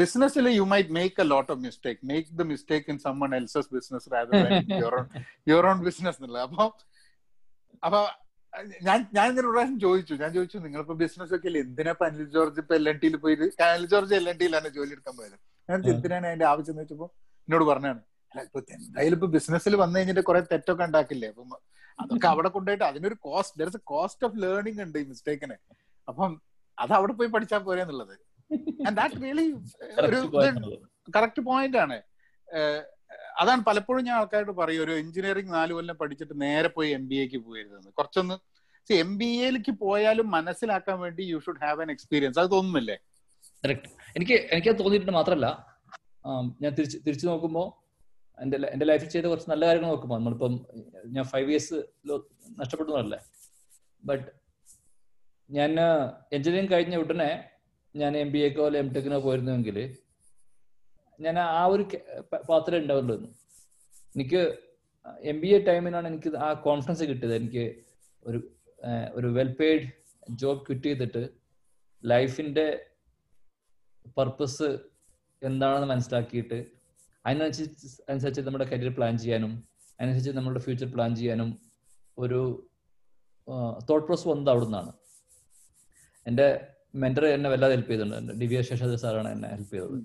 ബിസിനസ്സിൽ 0.00 0.46
you 0.48 0.64
might 0.72 0.92
make 0.98 1.20
a 1.24 1.26
lot 1.32 1.50
of 1.52 1.60
mistake 1.66 2.00
make 2.10 2.28
the 2.40 2.44
mistake 2.52 2.90
in 2.92 2.98
someone 3.06 3.30
else's 3.40 3.70
business 3.76 4.08
your 5.50 5.66
own 5.72 5.78
business 5.88 6.18
എന്നുള്ളത് 6.20 6.44
അപ്പൊ 6.48 6.64
അപ്പൊ 7.86 8.00
ഞാൻ 8.86 8.98
ഞാൻ 9.16 9.26
ഇങ്ങനെ 9.30 9.48
പ്രാവശ്യം 9.52 9.78
ചോദിച്ചു. 9.84 10.14
ഞാൻ 10.14 10.30
ചോദിച്ചു 10.34 10.58
നിങ്ങളിപ്പോ 10.64 10.94
ബിസിനസ് 11.00 11.32
ഒക്കെ 11.36 11.48
ഇല്ല? 11.50 11.58
എന്തിനാ 11.66 11.92
അനിൽ 12.06 12.26
ജോർജ് 12.34 12.60
ഇപ്പൊ 12.62 12.74
എൽ 12.80 12.88
എൻ 12.90 12.98
ടിയിൽ 13.02 13.16
പോയി? 13.24 13.34
അനിൽ 13.68 13.86
ജോർജ് 13.92 14.14
എൽ 14.18 14.26
എൻ 14.32 14.36
ടിയിലാണ് 14.40 14.68
ജോലി 14.76 14.92
എടുക്കാൻ 14.96 15.14
പോയത്. 15.16 15.36
ഞാൻ. 15.68 15.78
എന്തിനാണ് 15.92 16.26
അതിന്റെ 16.26 16.46
ആവശ്യം 16.52 16.72
എന്ന് 16.72 16.82
വെച്ചപ്പോ 16.82 17.06
എന്നോട് 17.48 17.64
പറഞ്ഞാണ് 17.70 18.00
ഇപ്പൊ 18.46 18.60
എന്തായാലും 18.76 19.16
ഇപ്പൊ 19.18 19.28
ബിസിനസ്സിൽ 19.34 19.74
വന്നു 19.82 19.96
കഴിഞ്ഞിട്ട് 19.98 20.22
കുറെ 20.28 20.40
തെറ്റൊക്കെ 20.52 20.84
ഉണ്ടാക്കില്ലേ? 20.88 21.28
അപ്പം 21.32 21.50
അതൊക്കെ 21.98 22.26
അവിടെ 22.32 22.48
കൊണ്ടുപോയിട്ട് 22.54 22.84
അതിനൊരു 22.90 23.16
cost 23.26 23.56
there 23.60 23.68
is 23.72 23.78
a 23.80 23.82
cost 23.92 24.24
of 24.28 24.36
learning 24.44 24.80
ഉണ്ട് 24.86 24.96
ഈ 25.02 25.04
മിസ്റ്റേക്കിന് 25.10 25.56
അപ്പം 26.08 26.32
അത് 26.78 26.92
അവിടെ 26.98 27.12
പോയി 27.18 27.30
പഠിച്ചാൽ 27.34 27.62
പോരെ 27.68 27.82
എന്നുള്ളത്. 27.84 28.14
ആൻഡ് 28.86 28.96
ദാറ്റ് 29.00 29.20
റിയലി 29.24 29.46
ഒരു 30.08 30.18
കറക്റ്റ് 31.16 31.42
പോയിന്റ് 31.50 31.78
ആണ്. 31.84 31.98
അതാണ് 33.42 33.62
പലപ്പോഴും 33.68 34.02
ഞാൻ 34.08 34.16
ആൾക്കാരോട് 34.20 34.52
പറയും 34.62 34.82
ഒരു 34.84 34.92
എഞ്ചിനീയറിംഗ് 35.02 35.52
നാല് 35.56 35.72
കൊല്ലം 35.76 35.96
പഠിച്ചിട്ട് 36.02 36.34
നേരെ 36.44 36.68
പോയി 36.76 36.90
എം 36.98 37.04
ബി 37.10 37.16
എക്ക് 37.24 37.38
പോയിരുന്നത് 37.46 37.88
കുറച്ചൊന്ന് 37.98 38.36
എം 38.90 39.10
ബി 39.20 39.28
എയിലേക്ക് 39.44 39.72
പോയാലും 39.84 40.26
മനസ്സിലാക്കാൻ 40.36 40.96
വേണ്ടി 41.04 41.22
you 41.32 41.38
should 41.44 41.62
have 41.64 41.82
an 41.84 41.90
experience 41.94 42.38
അത് 42.42 42.48
തോന്നുന്നില്ലേ? 42.54 42.96
എനിക്ക് 44.16 44.36
എനിക്ക് 44.54 44.72
തോന്നിയിട്ടുണ്ട് 44.80 45.14
മാത്രമല്ല 45.18 45.48
ഞാൻ 46.62 46.72
തിരിച്ച് 46.78 46.98
തിരിച്ചു 47.06 47.26
നോക്കുമ്പോൾ 47.30 47.66
എന്റെ 48.38 48.56
എന്റെ 48.74 48.86
ലൈഫിൽ 48.90 49.08
ചെയ്ത 49.14 49.26
കുറച്ച് 49.30 49.50
നല്ല 49.50 49.64
കാര്യങ്ങൾ 49.66 49.90
നോക്കുമ്പോൾ 49.92 50.18
നമ്മളിപ്പം 50.18 50.54
ഞാൻ 51.16 51.24
ഫൈവ് 51.32 51.48
ഇയേഴ്സ് 51.50 51.76
നഷ്ടപ്പെടുന്നതല്ലേ. 52.60 53.18
ബട്ട് 54.02 54.26
ഞാൻ 55.50 55.70
എഞ്ചിനീയറിംഗ് 56.36 56.72
കഴിഞ്ഞ 56.74 56.96
ഉടനെ 57.02 57.30
ഞാൻ 57.94 58.12
എം 58.22 58.30
ബി 58.34 58.40
എക്കോ 58.48 58.64
അല്ലെ 58.68 58.80
എം 58.84 58.88
ടെക്കിനോ 58.94 59.18
പോയിരുന്നുവെങ്കിൽ 59.26 59.78
ഞാൻ 61.20 61.36
ആ 61.38 61.62
ഒരു 61.74 61.84
പാത്രം 62.50 62.78
ഉണ്ടാവുള്ളൂ 62.82 63.16
എനിക്ക് 64.14 64.40
എം 65.30 65.38
ബി 65.42 65.48
എ 65.56 65.58
ടൈമിനാണ് 65.68 66.06
എനിക്ക് 66.12 66.30
ആ 66.46 66.48
കോൺഫിഡൻസ് 66.66 67.04
കിട്ടിയത്. 67.10 67.34
എനിക്ക് 67.40 67.64
ഒരു 68.22 68.38
ഒരു 69.18 69.28
വെൽ 69.36 69.50
പെയ്ഡ് 69.60 69.86
ജോബ് 70.40 70.62
ക്വിറ്റ് 70.66 70.88
ചെയ്തിട്ട് 70.88 71.22
ലൈഫിന്റെ 72.04 72.66
പർപ്പസ് 74.16 74.68
എന്താണെന്ന് 75.42 75.88
മനസ്സിലാക്കിയിട്ട് 75.92 76.58
അതിനനുസരിച്ച് 77.24 77.88
അനുസരിച്ച് 78.10 78.42
നമ്മുടെ 78.46 78.66
കരിയർ 78.72 78.92
പ്ലാൻ 78.96 79.14
ചെയ്യാനും 79.22 79.52
അതിനനുസരിച്ച് 79.98 80.32
നമ്മുടെ 80.38 80.60
ഫ്യൂച്ചർ 80.66 80.88
പ്ലാൻ 80.94 81.10
ചെയ്യാനും 81.20 81.50
ഒരു 82.18 82.40
തോട്ട് 83.88 84.04
പ്രോസ് 84.06 84.26
വന്നത് 84.30 84.50
അവിടെ 84.52 84.66
നിന്നാണ് 84.68 84.92
എന്റെ 86.26 86.46
മെന്റർ 87.02 87.24
എന്നെ 87.36 87.48
വല്ലാതെ 87.52 87.74
ഹെൽപ്പ് 87.76 87.90
ചെയ്തിട്ടുണ്ട്. 87.90 88.16
എന്റെ 88.20 88.34
ദിവ്യ 88.42 88.60
ശേഷാദ്രി 88.68 88.98
സാറാണ് 89.02 89.30
എന്നെ 89.34 89.48
ഹെൽപ്പ് 89.54 89.72
ചെയ്തത്. 89.74 89.96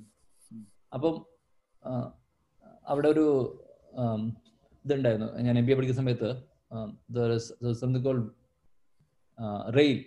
അപ്പം 0.95 1.15
അവിടെ 2.91 3.07
ഒരു 3.15 3.25
ഇതുണ്ടായിരുന്നു. 4.85 5.27
ഞാൻ 5.45 5.55
എം 5.59 5.65
ബി 5.67 5.71
എ 5.73 5.75
പഠിക്കുന്ന 5.77 6.01
സമയത്ത് 6.01 6.29
റെയിൽ 9.77 9.99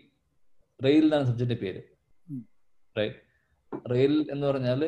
റെയിൽ 0.81 1.05
എന്നാണ് 1.07 1.27
സബ്ജക്റ്റിന്റെ 1.29 1.59
പേര്. 1.65 1.81
റൈറ്റ് 2.97 3.21
റെയിൽ 3.93 4.15
എന്ന് 4.33 4.45
പറഞ്ഞാൽ 4.51 4.81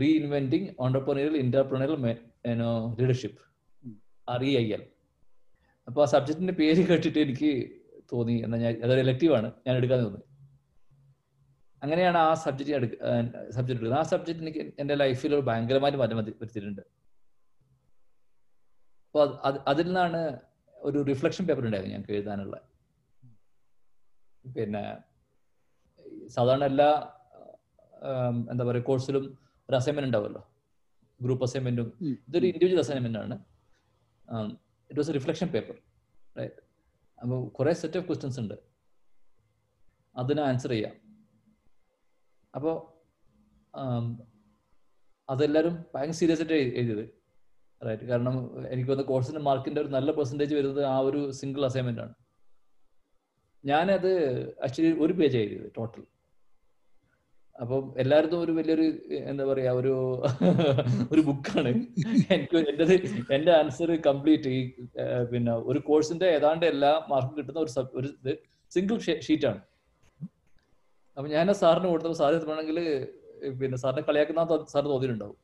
re 0.00 0.18
entrepreneurial 0.18 1.40
entrepreneurial 1.42 2.00
you 2.00 2.98
leadership 3.00 3.00
leadership. 3.00 3.94
R 4.28 4.44
E 4.44 4.56
I 4.56 4.72
L 4.72 4.86
അപ്പോൾ 5.86 6.02
ആ 6.02 6.04
സബ്ജക്റ്റിന്റെ 6.04 6.52
പേര് 6.52 6.88
കേട്ടിട്ട് 6.88 7.18
എനിക്ക് 7.18 7.70
തോന്നി. 8.12 8.32
എന്നാൽ 8.44 8.58
ഞാൻ 8.58 8.80
അതൊരു 8.84 9.00
ഇലക്റ്റീവ് 9.00 9.34
ആണ്. 9.34 9.52
ഞാൻ 9.66 9.76
എടുക്കാൻ 9.76 10.04
തോന്നി. 10.04 10.20
അങ്ങനെയാണ് 11.82 12.18
ആ 12.18 12.34
സബ്ജക്റ്റ് 12.34 12.74
എടുക്ക 12.74 12.92
സബ്ജക്റ്റ് 13.50 13.70
എടുക്കുന്നത്. 13.70 13.98
ആ 13.98 14.02
സബ്ജക്റ്റ് 14.02 14.42
എനിക്ക് 14.42 14.74
എന്റെ 14.78 14.94
ലൈഫിൽ 14.94 15.34
ഒരു 15.34 15.40
ഭയങ്കരമായിട്ട് 15.40 15.98
മാറ്റം 15.98 16.16
വരുത്തി- 16.16 16.34
വരുത്തിയിട്ടുണ്ട്. 16.42 16.80
അപ്പോൾ 19.06 19.40
അത് 19.44 19.54
അതിൽ 19.68 19.86
നിന്നാണ് 19.86 20.38
ഒരു 20.74 21.02
റിഫ്ലക്ഷൻ 21.02 21.46
പേപ്പർ 21.46 21.64
ഉണ്ടായിരുന്നു 21.64 21.94
ഞങ്ങൾക്ക് 21.94 22.12
എഴുതാനുള്ള. 22.12 22.60
പിന്നെ 24.56 24.98
സാധാരണ 26.28 26.64
എല്ലാ 26.64 27.12
എന്താ 28.50 28.64
പറയുക 28.64 28.84
കോഴ്സിലും 28.84 29.38
ഒരു 29.70 29.76
അസൈൻമെന്റ് 29.76 30.08
ഉണ്ടാവുമല്ലോ. 30.08 30.50
ഗ്രൂപ്പ് 31.22 31.44
അസൈൻമെന്റും 31.44 31.98
ഇതൊരു 32.00 32.46
ഇൻഡിവിജ്വൽ 32.46 32.78
അസൈൻമെന്റ് 32.78 33.18
ആണ്. 33.18 33.34
It 34.90 35.00
was 35.00 35.10
a 35.10 35.12
reflection 35.12 35.46
paper 35.46 35.74
right 36.38 36.54
അപ്പോൾ 37.20 37.48
കുറേ 37.48 37.72
സെറ്റ് 37.72 37.98
ഓഫ് 37.98 38.06
ക്വസ്റ്റ്യൻസ് 38.06 38.40
ഉണ്ട്. 38.40 38.54
അതിന് 40.16 40.40
ആൻസർ 40.40 40.70
ചെയ്യാം. 40.70 40.92
അപ്പോൾ 42.54 43.00
അതെല്ലാവരും 45.30 45.84
ഭയങ്കര 45.94 46.10
സീരിയസ് 46.10 46.40
ആയിട്ട് 46.40 46.54
എഴു- 46.54 46.72
എഴുതിയത് 46.72 47.08
റൈറ്റ് 47.86 48.02
കാരണം 48.02 48.66
എനിക്ക് 48.68 48.90
വന്ന 48.90 49.02
കോഴ്സിന്റെ 49.02 49.40
മാർക്കിന്റെ 49.40 49.80
ഒരു 49.80 49.88
നല്ല 49.88 50.12
പെർസെന്റേജ് 50.12 50.54
വരുന്നത് 50.54 50.84
ആ 50.84 50.98
ഒരു 50.98 51.30
സിംഗിൾ 51.30 51.64
അസൈൻമെന്റ് 51.64 52.00
ആണ്. 52.00 52.14
ഞാനത് 53.64 54.40
ആക്ച്വലി 54.62 55.00
ഒരു 55.00 55.12
പേജ് 55.12 55.38
എഴുതിയത് 55.38 55.72
ടോട്ടൽ 55.76 56.04
അപ്പം 57.60 57.84
എല്ലായിടത്തും 58.02 58.40
ഒരു 58.44 58.52
വലിയൊരു 58.58 58.84
എന്താ 59.30 59.44
പറയാ 59.48 59.70
ഒരു 59.80 59.92
ഒരു 61.12 61.22
ബുക്കാണ്. 61.28 61.70
എനിക്ക് 62.34 62.58
എന്റെത് 62.72 62.94
എന്റെ 63.36 63.52
ആൻസർ 63.58 63.90
കംപ്ലീറ്റ് 64.06 64.50
ഈ 64.58 64.60
പിന്നെ 65.32 65.54
ഒരു 65.70 65.80
കോഴ്സിന്റെ 65.88 66.28
ഏതാണ്ട് 66.36 66.64
എല്ലാ 66.72 66.92
മാർക്കും 67.10 67.34
കിട്ടുന്ന 67.38 67.60
ഒരു 67.64 67.72
ഒരു 68.00 68.08
ഇത് 68.20 68.32
സിംഗിൾ 68.72 68.96
ഷീറ്റാണ്. 69.26 69.60
അപ്പൊ 71.16 71.28
ഞാൻ 71.36 71.46
സാറിന് 71.62 71.88
കൊടുത്തപ്പോൾ 71.92 72.18
സാർ 72.22 72.32
വേണമെങ്കിൽ 72.50 72.78
പിന്നെ 73.60 73.78
സാറിനെ 73.82 74.04
കളിയാക്കുന്ന 74.08 74.42
സാർ 74.74 74.82
തോന്നിയിട്ടുണ്ടാവും. 74.92 75.36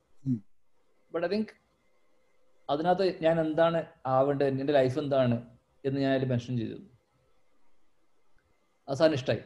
ബട്ട് 1.13 1.27
ഐ 1.27 1.31
തിങ്ക് 1.35 1.53
അതിനകത്ത് 2.69 3.07
ഞാൻ 3.25 3.37
എന്താണ് 3.47 3.81
ആവേണ്ടത് 4.15 4.61
എന്റെ 4.63 4.75
ലൈഫ് 4.79 4.99
എന്താണ് 5.05 5.37
എന്ന് 5.85 5.99
ഞാൻ 6.05 6.13
അതിൽ 6.17 6.29
മെൻഷൻ 6.33 6.55
ചെയ്തിരുന്നു 6.61 6.91
അത് 8.89 8.97
സാറിന് 9.01 9.19
ഇഷ്ടമായി 9.21 9.43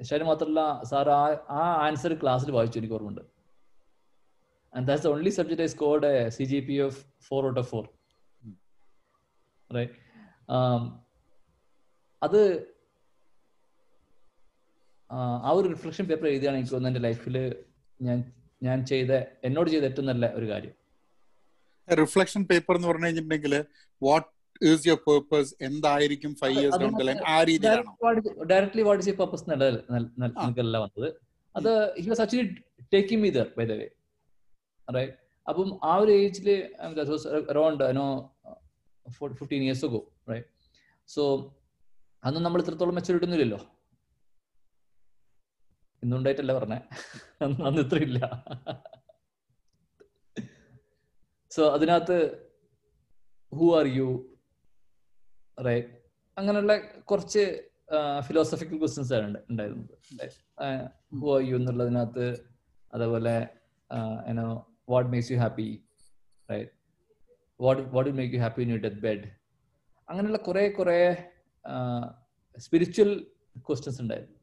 ഇഷ്ടമായി 0.00 0.26
മാത്രമല്ല 0.28 0.60
സാർ 0.84 1.08
ആ 1.12 1.22
ആ 1.56 1.64
ആൻസർ 1.86 2.12
ക്ലാസ്സിൽ 2.22 2.50
വായിച്ചു 2.50 2.78
എനിക്ക് 2.78 2.94
ഓർമ്മയുണ്ട് 2.94 3.24
and 4.72 4.86
that's 4.88 5.08
only 5.08 5.32
subject 5.36 5.64
I 5.64 5.70
a 6.12 6.30
CGP 6.30 6.70
of 6.80 6.94
four 7.20 7.42
out 7.46 7.58
of 7.58 7.68
four. 7.68 7.84
Right. 9.70 9.92
Um, 10.48 10.82
അത് 12.22 12.40
ആ, 15.10 15.16
ഒരു 15.52 15.66
റിഫ്ലക്ഷൻ 15.68 16.04
പേപ്പർ 16.06 16.26
എഴുതിയാണ് 16.28 16.56
എനിക്ക് 16.56 16.72
തോന്നുന്നത് 16.72 16.92
എന്റെ 16.92 17.02
ലൈഫിൽ 17.06 17.36
ഞാൻ 18.00 18.18
ഞാൻ 18.62 18.78
ചെയ്ത 18.84 19.12
എന്നോട് 19.44 19.68
ചെയ്ത 19.70 19.84
ഏറ്റവും 19.84 20.06
നല്ല 20.06 20.26
ഒരു 20.34 20.46
കാര്യം 20.46 20.74
റിഫ്ലക്ഷൻ 21.88 22.42
പേപ്പർ 22.44 22.74
എന്ന് 22.76 22.88
പറഞ്ഞു 22.88 23.06
കഴിഞ്ഞിട്ടുണ്ടെങ്കിൽ 23.06 23.54
വാട്ട് 24.02 24.28
ഈസ് 24.62 24.88
യുവർ 24.88 25.00
പേർപ്പസ് 25.06 25.50
എന്തായിരിക്കും 25.60 26.32
ഫൈവ് 26.34 26.56
ഇയേഴ്സ് 26.56 26.78
ഡൗൺ 26.78 26.92
ലൈൻ 27.06 27.20
ആ 27.28 27.36
രീതിയിലാണോ? 27.42 27.92
ഡയറക്ട്ലി 28.46 28.82
വാട്ട് 28.82 29.02
ഇസ് 29.04 29.16
പർപ്പസ് 29.18 29.44
ആ. 29.48 30.44
എനിക്കല്ല 30.44 30.76
വന്നത്. 30.78 31.08
അത് 31.54 31.70
he 31.98 32.08
was 32.08 32.20
actually 32.20 32.48
taking 32.92 33.22
me 33.22 33.30
there 33.30 33.48
by 33.58 33.64
the 33.64 33.76
way 33.76 33.86
right 34.88 35.14
അപ്പം 35.46 35.68
ആ 35.84 35.94
ഒരു 35.96 36.12
ഏജിൽ 36.18 36.48
around 37.50 37.84
no 37.96 38.06
fifteen 39.32 39.62
years 39.62 39.86
go 39.86 40.00
right 40.30 40.48
so 41.08 41.22
അന്ന് 42.22 42.40
നമ്മൾ 42.40 42.60
ഇത്രത്തോളം 42.62 42.94
മെച്ചൂരിറ്റി 42.94 43.26
ഒന്നുമില്ലല്ലോ 43.26 43.60
ഇന്നുണ്ടായിട്ടല്ല 46.02 46.52
പറഞ്ഞേ. 46.56 46.78
അന്ന് 47.64 47.80
ഇത്ര 47.80 47.98
ഇല്ല. 48.02 48.18
സോ 51.52 51.62
അതിനകത്ത് 51.70 52.16
ഹു 53.52 53.66
ആർ 53.78 53.86
യു 53.96 54.08
റൈറ്റ് 55.58 55.92
അങ്ങനെയുള്ള 56.36 56.72
കുറച്ച് 57.02 57.42
ഫിലോസഫിക്കൽ 58.20 58.78
ക്വസ്റ്റ്യൻസ് 58.78 59.12
ആണ് 59.12 59.26
ഉണ്ട്- 59.26 59.44
ഉണ്ടായിരുന്നത് 59.50 59.94
യു 61.44 61.56
എന്നുള്ളതിനകത്ത് 61.56 62.26
അതേപോലെ 62.92 63.34
ಏನೋ 64.26 64.44
what 64.88 65.10
makes 65.10 65.32
you 65.32 65.38
happy 65.38 65.68
right 66.48 66.72
what 67.60 67.82
what 67.82 68.10
make 68.10 68.34
you 68.34 68.40
happy 68.40 68.62
in 68.62 68.70
you 68.70 68.76
death 68.76 68.96
bed 68.96 69.28
അങ്ങനെയുള്ള 70.08 70.38
കുറെ 70.38 70.68
കുറെ 70.68 70.98
സ്പിരിച്വൽ 72.56 73.10
ക്വസ്റ്റ്യൻസ് 73.68 74.02
ഉണ്ടായിരുന്നു 74.02 74.34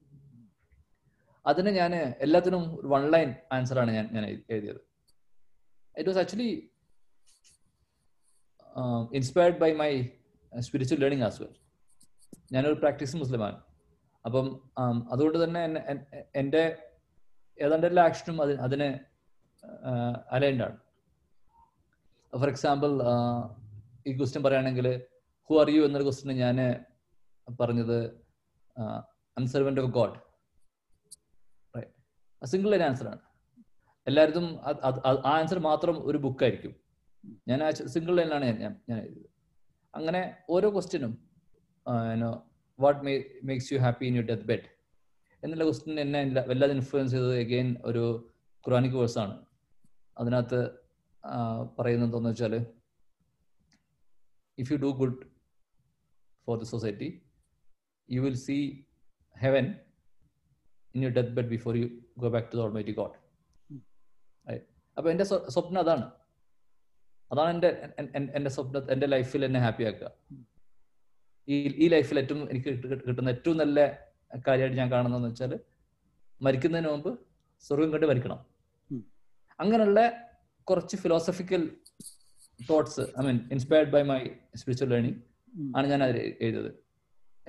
അതിന് 1.45 1.69
ഞാൻ 1.69 1.95
എല്ലാത്തിനും 2.19 2.63
വൺ 2.83 3.11
ലൈൻ 3.11 3.35
ആൻസർ 3.51 3.79
ആണ് 3.79 3.91
ഞാൻ 3.91 4.05
ഞാൻ 4.13 4.25
എഴുതിയത്. 4.49 4.81
It 5.95 6.09
was 6.09 6.17
actually 6.17 6.51
inspired 9.13 9.57
by 9.57 9.71
my 9.73 9.91
spiritual 10.65 10.99
learning 11.03 11.25
as 11.27 11.39
well 11.41 11.53
ഞാനൊരു 12.53 12.77
പ്രാക്ടീസ് 12.81 13.15
മുസ്ലിമാണ്. 13.21 13.57
അപ്പം 14.25 14.47
അതുകൊണ്ട് 15.13 15.37
തന്നെ 15.43 15.61
എന്റെ 16.41 16.63
ഏതാണ്ട് 17.59 17.87
എല്ലാ 17.87 18.03
ആക്ഷനും 18.09 18.37
അതിന് 18.41 18.59
അതിന് 18.67 18.87
അലൈൻഡ് 20.35 20.63
ആണ്. 20.67 20.77
ഫോർ 22.33 22.49
എക്സാമ്പിൾ 22.53 22.91
ഈ 24.07 24.13
ക്വസ്റ്റ്യൻ 24.19 24.43
പറയുകയാണെങ്കിൽ 24.43 24.87
ഹു 25.49 25.55
ആർ 25.61 25.69
യു 25.75 25.81
എന്നൊരു 25.87 26.03
ക്വസ്റ്റിന് 26.03 26.35
ഞാൻ 26.43 26.57
പറഞ്ഞത് 27.61 27.97
an servant 29.37 29.81
of 29.81 29.91
God 29.99 30.17
single 32.41 32.69
line 32.73 32.83
answer 32.87 33.07
ആണ്. 33.11 33.21
എല്ലായിടത്തും 34.07 34.47
ആ 34.67 35.33
ആൻസർ 35.39 35.59
മാത്രം 35.69 35.95
ഒരു 36.09 36.17
ബുക്കായിരിക്കും 36.17 36.73
ഞാൻ 37.49 37.59
സിംഗിൾ 37.95 38.15
ലൈനിലാണ് 38.19 38.45
ഞാൻ 38.45 38.57
ഞാൻ 38.63 38.73
ഞാൻ 38.89 38.97
എഴുതിയത് 39.05 39.29
അങ്ങനെ 39.93 40.21
ഓരോ 40.49 40.67
ക്വസ്റ്റ്യനും 40.75 41.13
what 42.79 43.01
makes 43.49 43.69
you 43.73 43.79
happy 43.79 44.05
in 44.05 44.15
you 44.15 44.23
death 44.31 44.47
bed 44.51 44.67
എന്നുള്ള 45.43 45.63
ക്വസ്റ്റ്യൻ 45.63 45.99
എന്നെ 45.99 46.19
വല്ലാതെ 46.49 46.73
ഇൻഫ്ലുവൻസ് 46.73 47.13
ചെയ്തത് 47.15 47.35
എഗെയിൻ 47.37 47.69
ഒരു 47.85 48.03
ഖുറാനിക് 48.65 48.97
ആണ്. 49.23 49.35
അതിനകത്ത് 50.17 50.59
പറയുന്നത് 51.77 52.07
എന്താണെന്ന് 52.07 52.31
വെച്ചാൽ 52.31 52.53
if 54.57 54.69
you 54.71 54.77
do 54.77 54.89
good 55.01 55.19
for 56.47 56.57
the 56.59 56.67
society 56.73 57.09
you 58.09 58.21
will 58.21 58.39
see 58.47 58.57
heaven 59.35 59.65
in 60.95 61.01
you 61.05 61.09
death 61.09 61.33
bed 61.37 61.51
before 61.55 61.75
you 61.81 61.87
go 62.23 62.29
back 62.35 62.49
to 62.51 62.57
the 62.57 62.61
almighty 62.61 62.95
God 63.01 63.15
അപ്പൊ 64.97 65.07
എന്റെ 65.11 65.25
സ്വപ്നം 65.53 65.79
അതാണ്. 65.79 66.03
അതാണ് 67.33 67.51
എന്റെ 67.55 67.69
എന്റെ 67.99 68.09
സ്വപ്ന 68.15 68.33
എന്റെ 68.37 68.51
സ്വപ്നം 68.55 68.89
എന്റെ 68.93 69.07
ലൈഫിൽ 69.13 69.45
എന്നെ 69.47 69.59
ഹാപ്പി 69.65 69.83
ആക്കുക. 69.89 70.09
ഈ 71.47 71.55
ഈ 71.83 71.87
ലൈഫിൽ 71.93 72.17
ഏറ്റവും 72.21 72.41
എനിക്ക് 72.53 72.71
കിട്ടുന്ന 73.07 73.29
ഏറ്റവും 73.35 73.57
നല്ല 73.61 73.79
കാര്യമായിട്ട് 74.47 74.77
ഞാൻ 74.81 74.89
കാണുന്നതെന്ന് 74.93 75.29
വെച്ചാൽ 75.31 75.53
മരിക്കുന്നതിന് 76.45 76.89
മുമ്പ് 76.93 77.11
സ്വർഗം 77.63 77.89
കണ്ട് 77.93 78.05
മരിക്കണം. 78.11 78.39
അങ്ങനെയുള്ള 79.59 80.01
കുറച്ച് 80.67 80.95
philosophical 81.03 81.63
thoughts 82.69 83.03
I 83.19 83.23
mean 83.27 83.39
inspired 83.55 83.91
by 83.95 84.01
my 84.11 84.19
spiritual 84.59 84.89
learning 84.93 85.19
ആണ് 85.77 85.85
ഞാൻ 85.93 86.01
അതിൽ 86.05 86.17
എഴുതിയത്. 86.45 86.71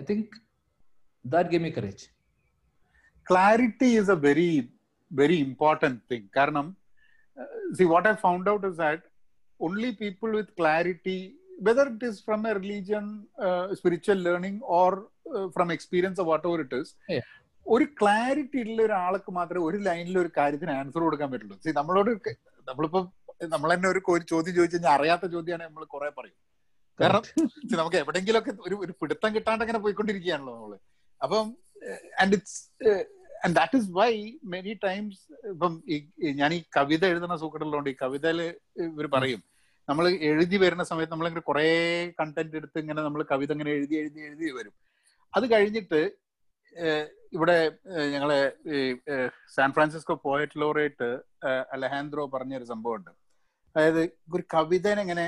I 0.01 0.05
think 0.11 0.37
that 1.25 1.51
gave 1.55 1.65
me 1.69 1.73
courage 1.79 2.07
clarity 3.27 3.91
is 3.99 4.13
a 4.17 4.19
very 4.29 4.51
very 5.11 5.37
important 5.49 6.01
thing 6.11 6.29
കാരണം 6.39 6.67
see 7.79 7.85
what 7.95 8.09
I 8.13 8.17
found 8.27 8.51
out 8.55 8.67
is 8.71 8.75
is 8.75 8.81
that 8.85 9.03
only 9.61 9.93
people 9.95 10.31
with 10.31 10.51
clarity 10.57 11.19
whether 11.63 11.87
it 11.87 12.03
is 12.03 12.21
from 12.21 12.47
a 12.47 12.55
religion 12.55 13.05
uh, 13.39 13.75
spiritual 13.75 14.17
learning 14.17 14.61
or 14.79 14.89
uh, 15.37 15.49
from 15.57 15.71
experience 15.71 16.19
or 16.19 16.27
whatever 16.33 16.59
it 16.61 16.73
is 16.81 16.89
Yeah. 17.09 17.25
ഒരു 17.67 17.85
clarity 18.01 18.59
ഉള്ള 18.63 18.83
ഒരാൾക്ക് 18.83 19.31
മാത്രമേ 19.33 19.63
ഒരു 19.65 19.77
ലൈനിൽ 19.77 20.17
ഒരു 20.19 20.31
കാര്യത്തിന് 20.39 20.71
answer 20.71 21.01
കൊടുക്കാൻ 21.01 21.29
പറ്റുള്ളൂ. 21.33 21.57
സി 21.65 21.71
നമ്മളോട് 21.79 22.11
നമ്മളിപ്പോ 22.69 23.01
നമ്മൾ 23.55 23.69
തന്നെ 23.75 23.89
ഒരു 23.89 24.01
ചോദ്യം 24.33 24.55
ചോദിച്ചു 24.59 24.77
കഴിഞ്ഞാൽ 24.77 24.93
അറിയാത്ത 24.97 25.27
ചോദ്യമാണ് 25.37 25.65
നമ്മൾ 25.69 25.85
കുറെ 25.95 26.11
പറയും. 26.19 26.39
കാരണം 26.99 27.23
നമുക്ക് 27.81 27.97
എവിടെങ്കിലൊക്കെ 27.97 28.53
ഒരു 28.67 28.77
ഒരു 28.85 28.93
പിടുത്തം 29.01 29.31
കിട്ടാണ്ട് 29.37 29.63
അങ്ങനെ 29.65 29.81
പോയിക്കൊണ്ടിരിക്കുകയാണല്ലോ 29.85 30.55
നമ്മൾ. 30.59 30.75
അപ്പം 31.21 31.47
and 32.23 32.35
it's 32.39 32.59
and 33.45 33.55
that 33.55 33.77
is 33.77 33.89
why 33.93 34.11
many 34.53 34.73
times 34.85 35.21
ഇപ്പം 35.51 35.73
ഈ- 35.89 36.05
ഞാൻ 36.35 36.51
ഈ 36.55 36.61
കവിത 36.77 37.05
എഴുതുന്ന 37.07 37.37
സൂക്കടുള്ളതുകൊണ്ട് 37.37 37.91
ഈ 37.91 37.97
കവിതയിൽ 38.03 38.41
ഇവർ 38.87 39.07
പറയും 39.09 39.41
നമ്മൾ 39.89 40.05
എഴുതി 40.29 40.57
വരുന്ന 40.57 40.85
സമയത്ത് 40.85 41.13
നമ്മളിങ്ങനെ 41.13 41.45
കുറെ 41.45 41.65
കണ്ടന്റ് 42.19 42.57
എടുത്ത് 42.57 42.79
ഇങ്ങനെ 42.79 43.01
നമ്മൾ 43.03 43.23
കവിത 43.33 43.53
ഇങ്ങനെ 43.53 43.71
എഴുതി 43.71 43.95
എഴുതി 43.97 44.21
എഴുതി 44.21 44.47
വരും. 44.51 44.75
അത് 45.35 45.45
കഴിഞ്ഞിട്ട് 45.53 46.01
ഇവിടെ 47.33 47.57
ഞങ്ങളെ 48.13 48.39
ഈ 48.73 48.79
San 49.55 49.71
Francisco 49.73 50.15
poet 50.25 50.61
laureate 50.61 51.09
Alejandro 51.73 52.25
പറഞ്ഞൊരു 52.35 52.65
സംഭവമുണ്ട്. 52.65 53.13
അതായത് 53.77 54.03
ഒരു 54.35 54.45
കവിതനെങ്ങനെ 54.55 55.27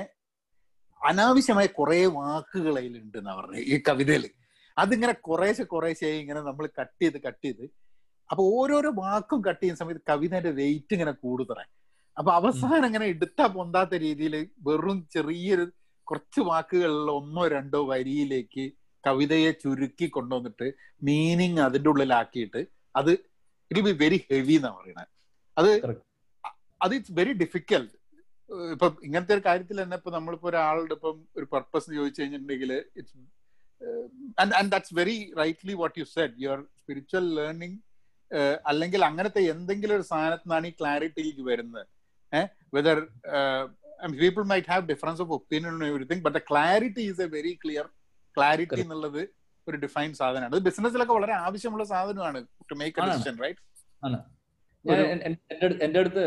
അനാവശ്യമായ 1.01 1.67
കുറെ 1.79 1.99
വാക്കുകൾ 2.17 2.75
അതിലുണ്ട് 2.81 3.19
എന്നാ 3.19 3.33
പറഞ്ഞത് 3.39 3.64
ഈ 3.67 3.77
കവിതയിൽ 3.89 4.25
അതിങ്ങനെ 4.77 5.12
കുറേശ്ശെ 5.27 5.64
കുറേശ്ശെ 5.64 6.09
ഇങ്ങനെ 6.23 6.41
നമ്മൾ 6.41 6.64
കട്ട് 6.79 7.03
ചെയ്ത് 7.03 7.19
കട്ട് 7.27 7.45
ചെയ്ത് 7.47 7.64
അപ്പൊ 8.31 8.43
ഓരോരോ 8.53 8.91
വാക്കും 8.97 9.41
കട്ട് 9.45 9.61
ചെയ്യുന്ന 9.61 9.81
സമയത്ത് 9.83 10.03
കവിതയുടെ 10.09 10.53
വെയിറ്റ് 10.53 10.95
ഇങ്ങനെ 10.95 11.12
കൂടുതൽ 11.16 11.59
അപ്പൊ 12.16 12.31
അവസാനം 12.33 12.87
ഇങ്ങനെ 12.87 13.07
എടുത്താ 13.07 13.47
പൊന്താത്ത 13.47 13.95
രീതിയിൽ 13.97 14.35
വെറും 14.62 14.99
ചെറിയൊരു 15.11 15.66
കുറച്ച് 16.07 16.41
വാക്കുകളിലുള്ള 16.41 17.12
ഒന്നോ 17.12 17.45
രണ്ടോ 17.49 17.81
വരിയിലേക്ക് 17.87 18.64
കവിതയെ 19.05 19.51
ചുരുക്കി 19.55 20.07
കൊണ്ടുവന്നിട്ട് 20.09 20.66
മീനിങ് 21.03 21.61
അതിന്റെ 21.61 21.89
ഉള്ളിലാക്കിയിട്ട് 21.91 22.61
അത് 22.97 23.12
ഇറ്റ് 23.70 23.83
ബി 23.83 23.93
വെരി 24.05 24.18
ഹെവി 24.31 24.55
എന്നാ 24.55 24.70
പറയുന്നത് 24.70 25.12
അത് 25.57 25.70
അത് 26.81 26.93
ഇറ്റ്സ് 26.95 27.12
വെരി 27.12 27.33
ഡിഫിക്കൽട്ട് 27.35 27.95
ഇപ്പൊ 28.70 28.87
ഇങ്ങനത്തെ 29.03 29.35
ഒരു 29.35 29.43
കാര്യത്തിൽ 29.47 29.77
തന്നെ 29.83 29.97
ഇപ്പൊ 29.97 30.11
നമ്മളിപ്പോ 30.11 30.49
ഒരാളുടെ 30.49 30.95
ഇപ്പം 30.95 31.16
ഒരു 31.37 31.47
പർപ്പസ് 31.53 31.89
ചോദിച്ചു 31.91 32.20
കഴിഞ്ഞിട്ടുണ്ടെങ്കിൽ 32.22 32.72
it's 32.97 33.16
and 34.39 34.55
and 34.55 34.70
that's 34.72 34.95
very 34.95 35.16
rightly 35.39 35.74
what 35.74 35.97
you 35.99 36.07
said 36.14 36.37
your 36.39 36.61
spiritual 36.77 37.27
learning 37.35 37.79
അല്ലെങ്കിൽ 38.70 39.01
അങ്ങനത്തെ 39.09 39.41
എന്തെങ്കിലും 39.55 39.95
ഒരു 39.99 40.05
സാധനത്തിൽ 40.11 40.47
നിന്നാണ് 40.49 40.66
ഈ 40.70 40.74
ക്ലാരിറ്റിയിലേക്ക് 40.81 41.45
വരുന്നത്. 41.51 41.85
Whether 42.77 42.99
people 44.22 44.45
might 44.53 44.70
have 44.72 44.85
difference 44.93 45.22
of 45.24 45.33
opinion 45.39 45.85
everything 45.91 46.24
but 46.27 46.37
the 46.39 46.43
clarity 46.51 47.05
is 47.11 47.22
a 47.27 47.29
very 47.37 47.53
clear 47.64 47.87
clarity. 48.37 48.81
എന്നുള്ളത് 48.85 49.22
ഒരു 49.66 49.77
ഡിഫൈൻ 49.85 50.11
സാധനമാണ്. 50.20 50.53
അത് 50.55 50.64
ബിസിനസ്സിലൊക്കെ 50.68 51.14
വളരെ 51.18 51.35
ആവശ്യമുള്ള 51.47 51.85
സാധനമാണ് 51.95 52.41
to 52.70 52.77
make 52.83 53.01
a 53.01 53.07
decision 53.11 53.37
right 53.45 53.62
എന്റെ 55.87 55.99
അടുത്ത് 56.01 56.27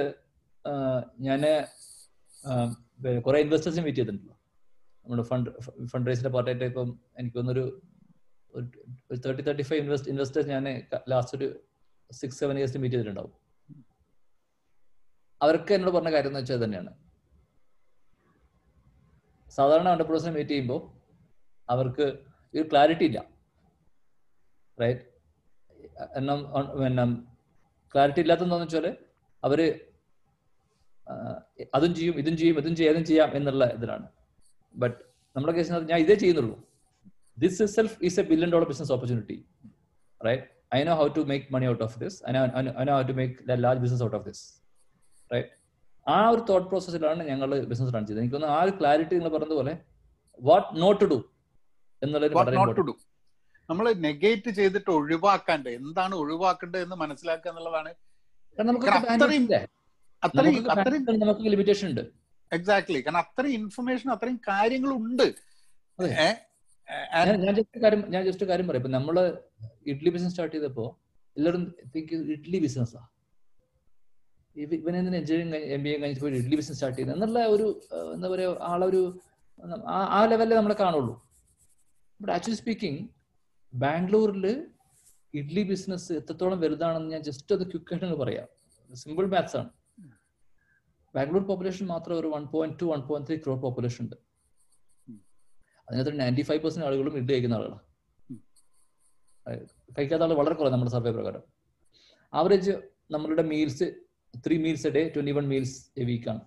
ഞാൻ 1.27 1.41
ഞാൻ 3.07 3.19
കുറെ 3.25 3.37
ഇൻവെസ്റ്റേഴ്സും 3.43 3.83
മീറ്റ് 3.85 3.99
ചെയ്തിട്ടുണ്ടല്ലോ. 3.99 4.35
നമ്മുടെ 5.03 5.23
ഫണ്ട് 5.29 5.49
ഫണ്ട് 5.91 6.07
റൈസിന്റെ 6.09 6.31
പാർട്ടായിട്ട് 6.35 6.65
ഇപ്പം 6.71 6.89
എനിക്ക് 7.19 7.35
തോന്നുന്നൊരു 7.37 7.65
thirty 9.25 9.43
thirty 9.47 9.65
five 9.69 9.81
invest 9.83 10.09
investors 10.13 10.49
ഞാൻ 10.55 10.65
ലാസ്റ്റ് 11.11 11.37
ഒരു 11.37 11.47
സിക്സ് 12.09 12.39
സെവൻ 12.41 12.55
ഇയേഴ്സ് 12.59 12.79
മീറ്റ് 12.83 12.95
ചെയ്തിട്ടുണ്ടാവും 12.95 13.33
അവർക്ക് 15.41 15.71
എന്നോട് 15.75 15.93
പറഞ്ഞ 15.95 16.11
കാര്യം 16.13 16.31
എന്ന് 16.31 16.41
വെച്ചാൽ 16.41 16.61
തന്നെയാണ്. 16.63 16.91
സാധാരണ 19.57 19.87
എന്റർപ്രൈസിനെ 19.95 20.31
മീറ്റ് 20.37 20.51
ചെയ്യുമ്പോൾ 20.53 20.81
അവർക്ക് 21.69 22.05
ഒരു 22.53 22.63
ക്ലാരിറ്റി 22.71 23.05
ഇല്ല. 23.09 23.19
റൈറ്റ് 24.77 25.05
എന്നാൽ 26.19 26.39
പിന്നെ 26.81 27.05
ക്ലാരിറ്റി 27.93 28.21
ഇല്ലാത്തതെന്ന് 28.23 28.57
വെച്ചാൽ 28.65 28.87
അവർ 29.43 29.59
അതും 31.77 31.91
ചെയ്യും 31.97 32.15
ഇതും 32.21 32.35
ചെയ്യും 32.39 32.57
ഇതും 32.61 32.73
ചെയ്യും 32.79 32.91
അതും 32.93 33.05
ചെയ്യാം 33.09 33.29
എന്നുള്ള 33.37 33.65
ഇതിലാണ്. 33.77 34.07
ബട്ട് 34.75 34.99
നമ്മുടെ 35.35 35.53
കേസിനകത്ത് 35.57 35.89
ഞാൻ 35.91 35.99
ഇതേ 36.05 36.15
ചെയ്യുന്നുള്ളൂ. 36.23 36.55
This 37.43 37.57
is 37.63 37.73
self 37.77 37.97
is 38.07 38.19
a 38.21 38.25
billion 38.31 38.49
dollar 38.53 38.67
business 38.71 38.91
opportunity 38.95 39.37
right 40.27 40.47
I 40.71 40.79
make 41.31 41.45
money 41.55 41.67
out 41.71 41.81
of 41.85 41.91
this. 42.01 42.15
Out 42.27 42.37
of 42.39 42.75
I 42.79 42.83
know 42.85 42.95
how 42.97 43.05
to 43.11 43.15
make 43.21 43.35
a 43.55 43.57
large 43.65 43.79
business 43.83 44.01
out 44.07 44.15
of 44.19 44.23
this. 44.29 44.39
Right 45.33 45.49
ആ 46.07 46.17
ഒരു 46.33 46.41
thought 46.49 46.67
പ്രോസസ്സിലാണ് 46.69 47.21
ഞങ്ങൾ 47.31 47.49
business 47.71 47.91
run 47.95 48.03
ചെയ്തത്. 48.07 48.21
എനിക്കൊന്ന് 48.23 48.49
ആ 48.55 48.59
ഒരു 48.65 48.73
clarity 48.79 49.13
നിങ്ങൾ 49.19 49.31
പറഞ്ഞതുപോലെ 49.37 49.73
what 50.39 50.69
not 50.83 50.99
to 51.01 51.07
do 51.13 51.19
എന്നുള്ളത് 52.01 52.35
വളരെ 52.39 52.57
നമ്മൾ 53.69 53.85
നെഗേറ്റ് 54.05 54.49
ചെയ്തിട്ട് 54.59 54.91
ഒഴിവാക്കാണ്ട് 54.99 55.69
എന്താണ് 55.79 56.13
ഒഴിവാക്കേണ്ടത് 56.21 56.81
എന്ന് 56.85 56.95
മനസ്സിലാക്കുക 57.03 57.49
എന്നുള്ളതാണ് 57.51 57.91
നമുക്ക് 58.69 58.85
ലിമിറ്റേഷൻ 61.53 61.85
ഉണ്ട്. 61.91 62.03
എക്സാക്ട്ലി 62.57 62.99
കാരണം 63.05 63.21
അത്രയും 63.25 63.55
ഇൻഫർമേഷൻ 63.61 64.07
അത്രയും 64.15 64.39
കാര്യങ്ങളുണ്ട്. 64.49 65.27
ഞാൻ 67.45 67.53
ജസ്റ്റ് 67.59 67.79
കാര്യം 67.83 68.01
ഞാൻ 68.13 68.21
ജസ്റ്റ് 68.27 68.45
കാര്യം 68.51 68.65
പറയാം. 68.69 68.81
ഇപ്പൊ 68.83 68.91
നമ്മൾ 68.97 69.15
ഇഡ്ലി 69.89 70.09
ബിസിനസ് 70.09 70.29
സ്റ്റാർട്ട് 70.29 70.55
ചെയ്തപ്പോ 70.55 70.99
എല്ലാവരും 71.37 71.75
തിങ്ക് 71.95 72.15
ഇഡ്ലി 72.15 72.59
ബിസിനസ്സാ 72.59 73.07
ഇവൻ 74.57 74.97
എന്തിനാ 74.97 75.17
എഞ്ചിനീയറിംഗ് 75.17 75.55
എം 75.55 75.83
ബി 75.83 75.89
എ 75.89 75.91
കഴിഞ്ഞിട്ട് 75.91 76.21
പോയി 76.21 76.33
ഇഡ്ലി 76.33 76.55
ബിസിനസ് 76.55 76.73
സ്റ്റാർട്ട് 76.73 76.99
ചെയ്തത് 76.99 77.13
എന്നുള്ള 77.13 77.45
ഒരു 77.45 77.81
എന്താ 78.15 78.27
പറയുക 78.27 78.57
ആളൊരു 78.61 79.19
ആ- 79.87 80.25
ലെവലിൽ 80.25 80.55
നമ്മളെ 80.55 80.75
കാണുള്ളൂ. 80.75 81.25
ബട്ട് 82.21 82.31
ആക്ച്വലി 82.31 82.57
സ്പീക്കിംഗ് 82.57 83.09
ബാംഗ്ലൂരിൽ 83.73 84.67
ഇഡ്ലി 85.33 85.63
ബിസിനസ് 85.63 86.13
എത്രത്തോളം 86.13 86.59
വലുതാണെന്ന് 86.59 87.11
ഞാൻ 87.11 87.23
ജസ്റ്റ് 87.23 87.55
അത് 87.55 87.67
ക്വിക്കായിട്ട് 87.67 88.15
പറയാം. 88.15 88.47
സിമ്പിൾ 88.95 89.25
മാത്സ് 89.25 89.57
ആണ്. 89.57 89.69
ബാംഗ്ലൂർ 91.15 91.43
പോപ്പുലേഷൻ 91.43 91.85
മാത്രം 91.85 92.19
ഒരു 92.19 92.27
one 92.27 92.45
point 92.45 92.77
two 92.81 92.85
one 92.85 93.01
point 93.01 93.27
three 93.27 93.37
crore 93.37 93.59
population 93.59 94.03
ഉണ്ട്. 94.03 94.15
അതിനകത്ത് 95.89 96.19
നയന്റി 96.19 96.41
ഫൈവ് 96.41 96.61
പെർസെന്റ് 96.61 96.87
ആളുകളും 96.87 97.17
ഇഡ്ഡ് 97.17 97.33
കഴിക്കുന്ന 97.33 97.55
ആളുകളാണ് 97.55 99.78
കഴിക്കാത്ത 99.95 100.23
ആൾ 100.25 100.33
വളരെ 100.39 100.55
കുറവ് 100.55 100.73
നമ്മുടെ 100.73 100.91
സർവേ 100.95 101.11
പ്രകാരം. 101.17 101.43
ആവറേജ് 102.33 102.73
നമ്മളുടെ 103.11 103.43
meals 103.51 103.87
three 104.45 104.55
meals 104.65 104.87
a 104.87 104.91
day 104.97 105.01
twenty 105.15 105.33
one 105.37 105.45
meals 105.51 105.77
a 106.01 106.05
വീക്കാണ് 106.09 106.41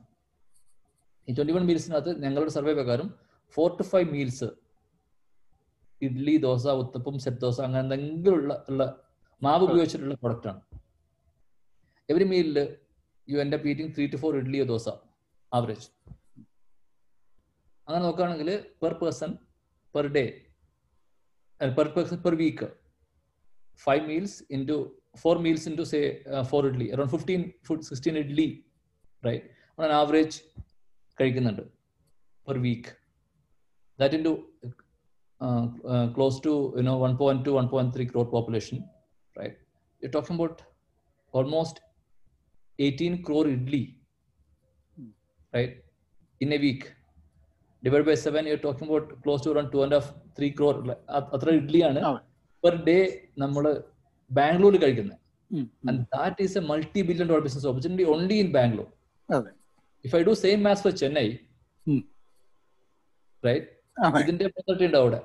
ഈ 1.29 1.33
ട്വന്റി 1.37 1.55
വൺ 1.57 1.65
മീൽസിനകത്ത് 1.69 2.13
ഞങ്ങളുടെ 2.25 2.53
സർവേ 2.57 2.73
പ്രകാരം 2.75 3.09
four 3.57 3.69
to 3.79 3.83
five 3.83 4.09
meals 4.13 4.49
idli 6.03 6.37
dosa 6.47 6.65
uttapam 6.83 7.17
set 7.25 7.41
dosa 7.41 7.59
അങ്ങനെ 7.61 7.81
എന്തെങ്കിലും 7.85 8.35
ഉള്ള 8.39 8.53
ഉള്ള 8.69 8.83
മാവ് 9.43 9.65
ഉപയോഗിച്ചിട്ടുള്ള 9.69 10.15
പ്രൊഡക്റ്റ് 10.15 10.49
ആണ്. 10.49 10.61
എവറി 12.09 12.25
മീലിൽ 12.33 12.59
യു 13.29 13.37
എന്റെ 13.39 13.59
പീറ്റിംഗ് 13.65 13.93
ത്രീ 13.97 14.07
ടു 14.07 14.17
ഫോർ 14.17 14.33
ഇഡ്ലിയോ 14.37 14.65
ദോശ 14.65 14.87
ആവറേജ് 15.53 15.87
അങ്ങനെ 17.89 18.03
നോക്കുകയാണെങ്കിൽ 18.05 18.51
per 18.83 18.93
person 19.01 19.31
per 19.95 20.07
day 20.17 20.25
per 21.61 21.89
person 21.97 22.19
per 22.23 22.35
week 22.35 22.69
Five 23.82 24.08
meals 24.08 24.44
into 24.50 24.78
four 25.18 25.38
meals 25.38 25.68
into 25.70 25.84
say 25.92 26.00
four 26.44 26.68
idli 26.68 26.88
around 26.94 27.12
fifteen 27.12 27.42
food 27.68 27.82
sixteen 27.82 28.18
idli 28.18 28.48
right 29.24 29.46
on 29.78 29.92
average 29.94 30.38
കഴിക്കുന്നുണ്ട് 31.18 31.64
per 32.48 32.58
week 32.60 32.92
that 34.00 34.16
into 34.16 34.34
close 36.16 36.40
to 36.44 36.54
you know 36.78 36.96
one 37.00 37.16
point 37.18 37.46
two 37.46 37.52
one 37.52 37.68
point 37.68 37.94
three 37.96 38.06
crore 38.06 38.28
population 38.32 38.78
right 39.36 39.58
you 40.02 40.10
talking 40.10 40.40
about 40.40 40.62
almost 41.34 41.82
18 42.80 43.24
crore 43.24 43.46
idli 43.48 43.80
right 45.54 45.72
in 46.42 46.52
a 46.52 46.58
week 46.58 46.84
divided 47.84 48.06
by 48.06 48.16
7 48.24 48.46
you're 48.46 48.62
talking 48.66 48.88
about 48.88 49.08
close 49.24 49.42
to 49.42 49.52
around 49.52 49.72
two 49.72 49.82
and 49.84 49.94
a 49.94 50.00
half 50.00 50.08
three 50.36 50.50
crore 50.52 50.76
അ- 51.10 51.30
അത്ര 51.36 51.48
ഇഡ്ലിയാണ് 51.52 52.02
അതെ. 52.10 52.20
Per 52.63 52.75
day 52.85 52.97
നമ്മൾ 53.39 53.65
ബാംഗ്ലൂരിൽ 54.31 54.81
കഴിക്കുന്നത് 54.85 55.19
ഉം, 55.51 55.65
ഉം. 55.81 55.89
and 55.89 55.99
that 56.15 56.37
is 56.41 56.53
a 56.57 56.65
multi-billion 56.71 57.27
dollar 57.27 57.43
business 57.47 57.65
opportunity 57.71 58.05
only 58.15 58.37
in 58.41 58.49
Bangalore. 58.53 58.91
അതെ. 59.29 59.51
If 60.05 60.13
I 60.15 60.23
do 60.23 60.35
same 60.45 60.61
maths 60.67 60.83
for 60.87 60.93
Chennai, 61.01 61.27
right? 63.45 63.65
അതെ. 63.97 64.21
ഇതിന്റെ 64.23 64.47
പദ്ധതി 64.57 64.87
ഉണ്ട് 64.89 64.99
അവിടെ? 65.03 65.21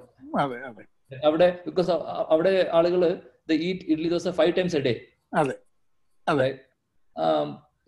അവിടെ 1.24 1.48
ബിക്കോസ് 1.66 1.92
അവിടെ 2.36 2.54
ആളുകൾ 2.74 3.02
eat 3.68 3.86
idli 3.86 4.10
dosa 4.10 4.30
five 4.40 4.54
times 4.58 4.76
a 4.76 4.84
day 4.88 4.94
അതെ 6.28 6.48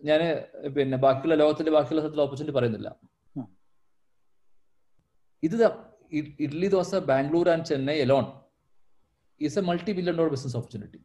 ഞാൻ 0.00 0.20
പിന്നെ 0.76 0.96
ബാക്കിയുള്ള 0.96 1.34
ലോകത്തിന്റെ 1.34 1.72
ബാക്കിയുള്ള 1.72 2.02
സ്ഥലത്തിൽ 2.02 2.22
ഓപ്പർച്യൂണിറ്റി 2.24 2.56
പറയുന്നില്ല. 2.58 2.88
ഇത് 5.42 5.56
idli 6.40 6.68
dosa 6.68 6.94
Bangalore 7.10 7.48
and 7.50 7.64
Chennai 7.64 7.96
alone 8.06 8.24
is 9.40 9.58
a 9.58 9.64
multi 9.68 9.92
billion 9.98 10.16
dollar 10.18 10.32
business 10.34 10.56
opportunity 10.58 11.00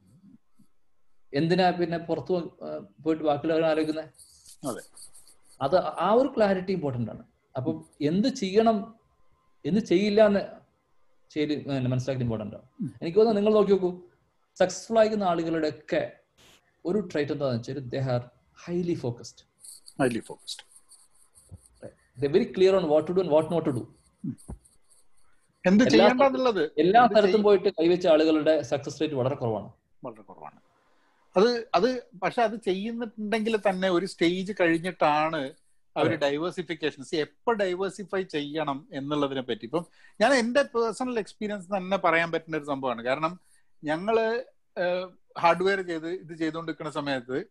എന്തിനാ 1.33 1.65
പിന്നെ 1.77 1.97
പുറത്തു 2.09 2.33
പോയിട്ട് 3.03 3.23
ബാക്കിയുള്ളവരെ 3.27 3.67
ആലോചിക്കുന്നത് 3.71 4.09
അതെ. 4.63 4.81
ആ 5.99 6.09
ഒരു 6.19 6.29
ക്ലാരിറ്റി 6.35 6.71
ഇമ്പോർട്ടന്റ് 6.77 7.11
ആണ്. 7.13 7.23
അപ്പം 7.55 7.75
എന്ത് 8.09 8.27
ചെയ്യണം 8.41 8.77
എന്ത് 9.65 9.81
ചെയ്യില്ല 9.91 10.21
എന്ന് 10.29 10.41
ചെയ്ത് 11.31 11.53
മനസ്സിലാക്കി 11.87 12.23
ഇമ്പോർട്ടന്റ് 12.25 12.55
ആണ് 12.57 12.67
എനിക്ക് 13.01 13.17
തോന്നുന്നു 13.17 13.39
നിങ്ങൾ 13.39 13.53
നോക്കി 13.57 13.73
നോക്കൂ. 13.75 13.91
സക്സസ്ഫുൾ 14.57 14.97
ആയിരിക്കുന്ന 14.99 15.25
ആളുകളുടെ 15.31 15.69
ഒക്കെ 15.75 16.01
ഒരു 16.85 16.99
ട്രൈറ്റ് 17.11 17.33
എന്താണെന്ന് 17.35 17.61
വെച്ചാൽ 17.61 17.89
they 17.93 18.01
are 18.13 18.21
highly 18.59 18.95
focused 19.03 19.43
highly 20.01 20.21
focused 20.27 20.63
very 22.27 22.45
clear 22.55 22.73
on 22.79 22.85
what 22.91 23.07
to 23.09 23.15
do 23.17 23.29
what 23.35 23.49
not 23.53 23.67
to 23.69 23.75
do 23.77 23.83
എന്ത് 25.65 25.83
എല്ലാ 26.77 27.05
തരത്തും 27.05 27.43
പോയിട്ട് 27.43 27.69
കൈവച്ച 27.69 28.07
ആളുകളുടെ 28.07 28.61
സക്സസ് 28.61 29.01
റേറ്റ് 29.01 29.15
വളരെ 29.15 29.35
കുറവാണ്. 29.35 29.69
വളരെ 30.03 30.21
കുറവാണ്. 30.21 30.59
അത് 31.37 31.67
അത് 31.75 32.03
പക്ഷെ 32.23 32.41
അത് 32.43 32.55
ചെയ്യുന്നുണ്ടെങ്കിൽ 32.55 33.57
തന്നെ 33.69 33.89
ഒരു 33.89 34.05
സ്റ്റേജ് 34.05 34.53
കഴിഞ്ഞിട്ടാണ് 34.61 35.53
അവർ. 35.97 36.15
ഡൈവേഴ്സിഫിക്കേഷൻ 36.15 37.17
എപ്പോ 37.17 37.53
ഡൈവേഴ്സിഫൈ 37.53 38.21
ചെയ്യണം 38.21 38.87
എന്നുള്ളതിനെ 38.93 39.41
പറ്റി. 39.41 39.65
ഇപ്പം 39.65 39.85
ഞാൻ 40.21 40.33
എന്റെ 40.33 40.61
പേഴ്സണൽ 40.61 41.19
എക്സ്പീരിയൻസ് 41.19 41.67
തന്നെ 41.77 41.97
പറയാൻ 41.97 42.31
പറ്റുന്ന 42.31 42.57
ഒരു 42.57 42.65
സംഭവമാണ്. 42.65 43.03
കാരണം 43.03 43.39
ഞങ്ങൾ 43.83 44.43
ഹാർഡ്വെയർ 45.39 45.81
ചെയ്ത് 45.81 46.07
ഇത് 46.07 46.37
ചെയ്തുകൊണ്ടിരിക്കുന്ന 46.37 46.91
സമയത്ത് 46.91 47.45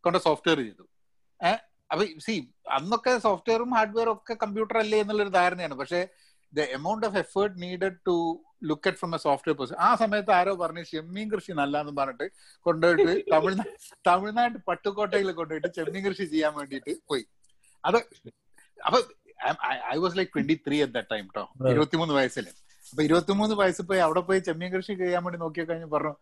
കൊണ്ട് 0.00 0.18
സോഫ്റ്റ്വെയർ 0.18 0.58
ചെയ്തു. 0.58 0.88
ഏഹ് 1.46 1.58
അപ്പൊ 1.92 2.04
സി 2.18 2.48
അന്നൊക്കെ 2.70 3.18
സോഫ്റ്റ്വെയറും 3.18 3.74
ഹാർഡ്വെയറും 3.74 4.12
ഒക്കെ 4.12 4.34
കമ്പ്യൂട്ടർ 4.34 4.78
അല്ലേ 4.78 5.00
എന്നുള്ളൊരു 5.00 5.28
ധാരണയാണ്. 5.28 5.74
പക്ഷെ 5.74 6.08
the 6.56 6.66
amount 6.78 7.06
of 7.08 7.18
effort 7.24 7.56
needed 7.64 7.96
to 8.08 8.16
look 8.70 8.88
at 8.88 9.00
from 9.00 9.12
a 9.16 9.20
software 9.26 9.56
person 9.58 9.78
ആ 9.86 9.90
സമയത്ത് 10.02 10.32
ആരോ 10.38 10.52
പറഞ്ഞു 10.62 10.82
ചെമ്മീൻ 10.92 11.26
കൃഷി 11.34 11.52
നല്ലാന്ന് 11.60 11.94
പറഞ്ഞിട്ട് 12.00 12.26
കൊണ്ടുപോയിട്ട് 12.66 13.14
തമിഴ്നാട് 13.34 13.72
തമിഴ്നാട് 14.08 14.56
പട്ടുകോട്ടയിൽ 14.68 15.30
കൊണ്ടുപോയിട്ട് 15.40 15.70
ചെമ്മീൻ 15.78 16.02
കൃഷി 16.08 16.26
ചെയ്യാൻ 16.32 16.54
വേണ്ടിയിട്ട് 16.58 16.94
പോയി. 17.10 17.24
അത് 17.84 17.98
അപ്പൊ 18.78 18.98
I 19.94 19.98
was 20.04 20.16
like 20.18 20.32
twenty 20.36 20.56
three 20.66 20.76
at 20.84 20.94
the 20.98 21.02
time 21.12 21.26
കേട്ടോ. 21.28 21.44
ഇരുപത്തിമൂന്ന് 21.74 22.14
വയസ്സിൽ. 22.20 22.46
അപ്പൊ 22.84 23.02
ഇരുപത്തിമൂന്ന് 23.08 23.54
വയസ്സ് 23.62 23.82
പോയി 23.90 24.00
അവിടെ 24.06 24.22
പോയി 24.28 24.40
ചെമ്മീൻ 24.48 24.70
കൃഷി 24.76 24.92
ചെയ്യാൻ 25.02 25.22
വേണ്ടി 25.26 25.38
നോക്കിയ 25.44 25.64
കഴിഞ്ഞ് 25.70 25.88
പറഞ്ഞു. 25.94 26.14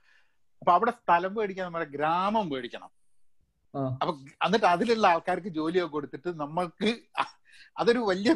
അപ്പൊ 0.63 0.73
അവിടെ 0.77 0.93
സ്ഥലം 1.01 1.33
മേടിക്കാൻ 1.39 1.65
നമ്മുടെ 1.69 1.89
ഗ്രാമം 1.97 2.47
മേടിക്കണം. 2.53 2.91
അപ്പൊ 4.01 4.13
എന്നിട്ട് 4.47 4.67
അതിലുള്ള 4.75 5.07
ആൾക്കാർക്ക് 5.15 5.51
ജോലിയൊക്കെ 5.59 5.93
കൊടുത്തിട്ട് 5.97 6.31
നമ്മൾക്ക് 6.43 6.91
അതൊരു 7.79 7.99
വലിയ 7.99 8.33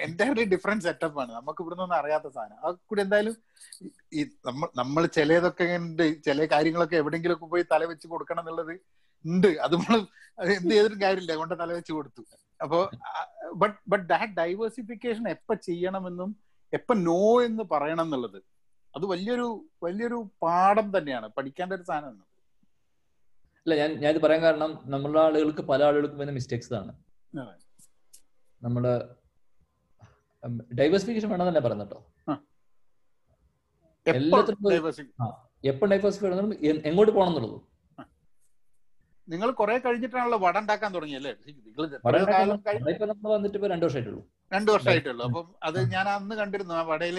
എന്റയർലി 0.00 0.44
ഡിഫറെന്റ് 0.44 0.84
സെറ്റപ്പ് 0.84 1.20
ആണ്. 1.20 1.32
നമുക്ക് 1.32 1.62
ഇവിടെ 1.62 1.74
നിന്നൊന്നും 1.74 1.96
അറിയാത്ത 1.96 2.28
സാധനം. 2.28 2.58
അത് 2.64 2.74
കൂടി 2.86 3.02
എന്തായാലും 3.02 3.36
ഈ- 4.12 4.30
നമ്മൾ 4.46 4.68
നമ്മൾ 4.76 5.06
ചിലതൊക്കെ 5.06 5.66
ചില 6.26 6.44
കാര്യങ്ങളൊക്കെ 6.44 6.96
എവിടെയെങ്കിലുമൊക്കെ 6.96 7.46
പോയി 7.46 7.64
തല 7.72 7.84
വെച്ച് 7.84 8.06
കൊടുക്കണം 8.06 8.40
എന്നുള്ളത് 8.40 8.72
ഉണ്ട് 9.24 9.46
അത് 9.46 9.74
നമ്മൾ 9.74 9.98
എന്ത് 10.52 10.74
ചെയ്തിട്ടും 10.74 11.02
കാര്യമില്ല. 11.02 11.34
കൊണ്ട് 11.34 11.54
തല 11.58 11.72
വെച്ച് 11.72 11.92
കൊടുത്തു. 11.92 12.22
അപ്പോ 12.62 12.90
ബട്ട് 13.54 13.78
ബട്ട് 13.88 14.08
ദാറ്റ് 14.08 14.32
ഡൈവേഴ്സിഫിക്കേഷൻ 14.32 15.28
എപ്പ 15.28 15.54
ചെയ്യണമെന്നും 15.54 16.36
എപ്പ 16.72 16.92
നോ 16.92 17.42
എന്ന് 17.42 17.62
പറയണം 17.72 18.02
എന്നുള്ളത് 18.02 18.38
അത് 18.94 19.06
വലിയൊരു 19.06 19.46
വലിയൊരു 19.82 20.30
പാഠം 20.42 20.98
തന്നെയാണ്. 20.98 21.28
പഠിക്കേണ്ട 21.28 21.72
ഒരു 21.72 21.82
സാധനമാണ് 21.82 22.22
അല്ല 23.66 23.74
ഞാൻ 23.74 23.92
ഞാനിത് 23.92 24.22
പറയാൻ 24.22 24.42
കാരണം 24.42 24.78
നമ്മളുടെ 24.84 25.20
ആളുകൾക്ക് 25.20 25.60
പല 25.60 25.84
ആളുകൾക്കും 25.84 26.18
വരുന്ന 26.18 26.32
മിസ്റ്റേക്സ് 26.32 26.74
ആണ് 26.74 26.92
അതെ. 28.64 28.70
നമ്മൾ 28.72 28.84
ഡൈവേഴ്സിഫിക്കേഷൻ 30.74 31.28
വേണമെന്നല്ല 31.30 31.60
പറയുന്നത് 31.60 31.88
കേട്ടോ? 31.88 32.00
എപ്പോ 34.06 34.18
എല്ലാത്തിനും 34.18 34.58
എപ്പോൾ 35.64 35.86
ഡൈവേഴ്സിഫൈ 35.90 36.28
എങ്ങോട്ട് 36.88 37.12
പോകണം 37.12 37.30
എന്നുള്ളത് 37.30 37.60
നിങ്ങൾ 39.28 39.48
കുറെ 39.52 39.74
കഴിഞ്ഞിട്ടാണല്ലോ 39.78 40.38
വട 40.38 40.56
ഉണ്ടാക്കാൻ 40.58 40.90
തുടങ്ങിയല്ലേ 40.94 41.30
നമ്മൾ 43.12 43.30
വന്നിട്ട് 43.32 43.56
ഇപ്പൊ 43.58 43.68
രണ്ടു 43.68 43.86
വർഷമായിട്ടുള്ളൂ. 43.86 44.22
രണ്ടു 44.52 44.70
വർഷമായിട്ടുള്ളൂ. 44.72 45.22
അപ്പം 45.28 45.46
അത് 45.62 45.78
ഞാൻ 45.94 46.06
അന്ന് 46.08 46.34
കണ്ടിരുന്നു. 46.34 46.74
ആ 46.74 46.82
വടയിൽ 46.90 47.18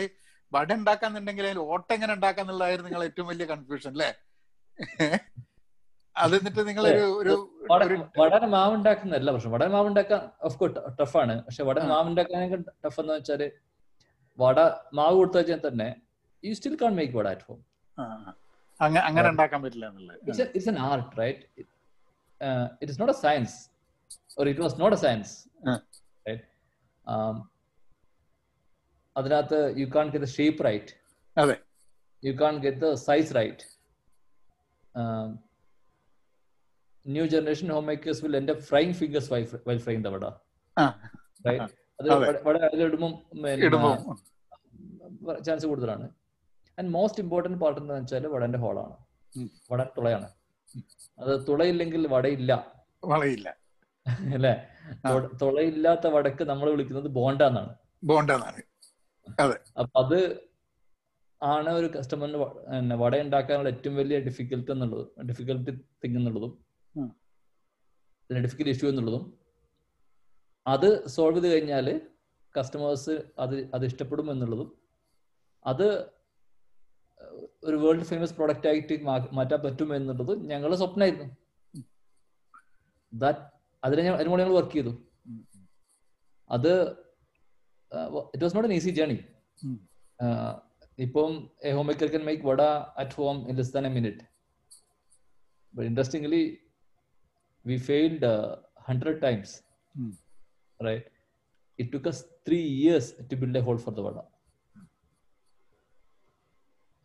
വട 0.51 0.69
ഉണ്ടാക്കാന്നുണ്ടെങ്കിൽ 0.73 1.45
അതിൽ 1.47 1.59
ഓട്ടെങ്ങനെ 1.67 2.13
ഉണ്ടാക്കാന്നുള്ളതായിരുന്നു 2.13 2.89
നിങ്ങൾ 2.89 3.03
ഏറ്റവും 3.03 3.27
വലിയ 3.27 3.45
കൺഫ്യൂഷൻ 3.45 3.91
അല്ലേ 3.91 4.09
അത് 6.15 6.35
എന്നിട്ട് 6.35 6.67
നിങ്ങൾ 6.67 6.83
ഒരു 7.19 7.33
വട 7.71 7.79
ഒരു 7.85 7.95
വടന 8.17 8.45
മാവ് 8.45 8.73
ഉണ്ടാക്കുന്നതല്ല 8.75 9.31
പ്രശ്നം 9.31 9.51
വടന 9.51 9.67
മാവ് 9.67 9.87
ഉണ്ടാക്കാൻ 9.87 10.21
ഓഫ് 10.41 10.59
കോഴ്സ് 10.59 10.75
ടഫാണ് 10.99 11.35
പക്ഷെ 11.41 11.63
വടൻ 11.63 11.85
മാവുണ്ടാക്കാനൊക്കെ 11.87 12.57
ടഫ് 12.85 12.99
എന്ന് 12.99 13.13
വെച്ചാൽ 13.13 13.41
വട 14.37 14.59
മാവ് 14.93 15.15
കൊടുത്തു 15.15 15.37
വെച്ചാൽ 15.37 15.67
തന്നെ 15.67 15.89
you 16.43 16.53
still 16.53 16.75
can 16.81 16.95
make 16.95 17.17
vada 17.17 17.27
at 17.27 17.41
home 17.41 17.59
അങ്ങ- 18.79 19.03
അങ്ങനെ 19.03 19.27
ഉണ്ടാക്കാൻ 19.29 19.63
പറ്റില്ല 19.63 19.85
എന്നുള്ളത്. 19.85 20.19
An 20.67 20.79
art 20.85 21.19
right 21.19 21.43
a 23.09 23.13
science, 23.13 23.53
or 24.37 24.47
it 24.47 24.59
was 24.59 24.73
not 24.77 24.93
a 24.93 24.97
science, 24.97 25.29
Uh. 25.63 25.77
right? 26.25 26.43
Um, 27.07 27.35
അതിനകത്ത് 29.15 29.59
you 29.77 29.85
can 29.95 30.07
get 30.09 30.25
the 30.25 30.29
shape 30.29 30.65
right 30.65 30.91
you 32.23 32.31
can 32.41 32.55
get 32.57 32.77
the 32.77 32.93
size 33.03 33.35
right 33.35 33.63
new 37.07 37.25
generation 37.25 37.67
home 37.67 37.85
makers 37.85 38.25
will 38.25 38.37
എന്റെ 38.37 38.53
fry 38.53 38.91
fingers 38.91 39.33
why 39.67 39.77
fry 39.77 39.95
the 39.95 40.07
vada 40.07 40.25
ആ. 40.77 41.09
Right 41.47 41.63
അത്. 41.63 42.43
വട- 42.43 42.61
അതിലിടുമ്പം 42.61 43.11
chance 45.43 45.65
കൂടുതലാണ്. 45.65 46.09
And 46.79 46.89
most 46.89 47.21
important 47.21 47.57
part 47.57 47.81
എന്താ 47.81 47.95
വെച്ചാൽ 47.95 48.27
വടന്റെ 48.27 48.59
ഹോളാണ്. 48.59 48.93
വടൻ 49.71 49.85
തുളയാണ്. 49.97 50.29
അത് 51.19 51.47
തുളയില്ലെങ്കിൽ 51.47 52.07
വടയില്ല. 52.07 52.83
വളയില്ല 53.05 53.57
അല്ലേ? 54.33 54.67
തുളയില്ലാത്ത 55.41 56.07
വടക്ക് 56.07 56.43
നമ്മൾ 56.43 56.71
വിളിക്കുന്നത് 56.71 57.07
ബോണ്ട 57.07 57.41
എന്നാണ് 57.41 58.61
അതെ. 59.39 59.59
അപ്പൊ 59.79 60.03
അത് 60.03 60.43
ആണ് 61.43 61.69
ഒരു 61.69 61.87
കസ്റ്റമറിന് 61.87 62.37
വട 62.93 63.21
ഉണ്ടാക്കാനുള്ള 63.21 63.69
ഏറ്റവും 63.69 63.95
വലിയ 63.95 64.19
ഡിഫിക്കൽട്ട് 64.19 64.71
എന്നുള്ളത് 64.71 65.21
ഡിഫിക്കൽട്ടി 65.21 65.71
തിങ് 66.03 66.17
എന്നുള്ളതും. 66.17 66.64
ഉം. 66.95 67.09
ഡിഫിക്കൽട്ട് 68.29 68.73
ഇഷ്യൂ 68.73 68.87
എന്നുള്ളതും 68.89 69.23
അത് 70.65 70.87
സോൾവ് 71.15 71.37
ചെയ്ത് 71.37 71.53
കഴിഞ്ഞാൽ 71.53 71.87
കസ്റ്റമേഴ്സ് 72.55 73.13
അത് 73.39 73.55
അത് 73.73 73.83
ഇഷ്ടപ്പെടും 73.85 74.27
എന്നുള്ളതും 74.31 74.69
അത് 75.65 75.87
ഒരു 77.63 77.77
വേൾഡ് 77.83 78.07
ഫേമസ് 78.09 78.35
പ്രോഡക്റ്റ് 78.37 78.67
ആയിട്ട് 78.67 78.95
മാറ്റാൻ 79.33 79.59
പറ്റും 79.63 79.89
എന്നുള്ളത് 79.95 80.33
ഞങ്ങളുടെ 80.49 80.77
സ്വപ്നമായിരുന്നു 80.81 81.27
ദാറ്റ് 83.13 83.43
അതിനെ 83.83 84.09
അതിനുകൂടെ 84.11 84.41
ഞങ്ങൾ 84.43 84.55
വർക്ക് 84.55 84.75
ചെയ്തു. 84.75 84.91
അത് 86.49 86.71
it 88.25 88.43
was 88.43 88.55
not 88.55 88.69
an 88.69 88.75
easy 88.75 88.91
journey. 88.91 89.17
ഇപ്പം 90.99 91.31
a 91.63 91.71
home 91.71 91.85
maker 91.87 92.09
can 92.11 92.23
make 92.25 92.43
vada 92.43 92.61
at 92.97 93.15
home 93.19 93.37
in 93.49 93.55
less 93.57 93.73
than 93.73 93.85
a 93.87 93.93
minute 93.95 94.25
but 95.73 95.89
interestingly 97.65 97.71
we 97.71 97.77
failed 97.89 98.31
hundred 98.87 99.21
times 99.25 99.55
ഉം. 99.95 100.11
right? 100.79 101.05
It 101.79 101.87
took 101.93 102.05
us 102.11 102.17
three 102.47 102.57
years 102.83 103.05
to 103.29 103.35
build 103.41 103.55
a 103.55 103.63
hole 103.67 103.79
for 103.85 103.93
the 103.97 104.03
vada 104.07 104.23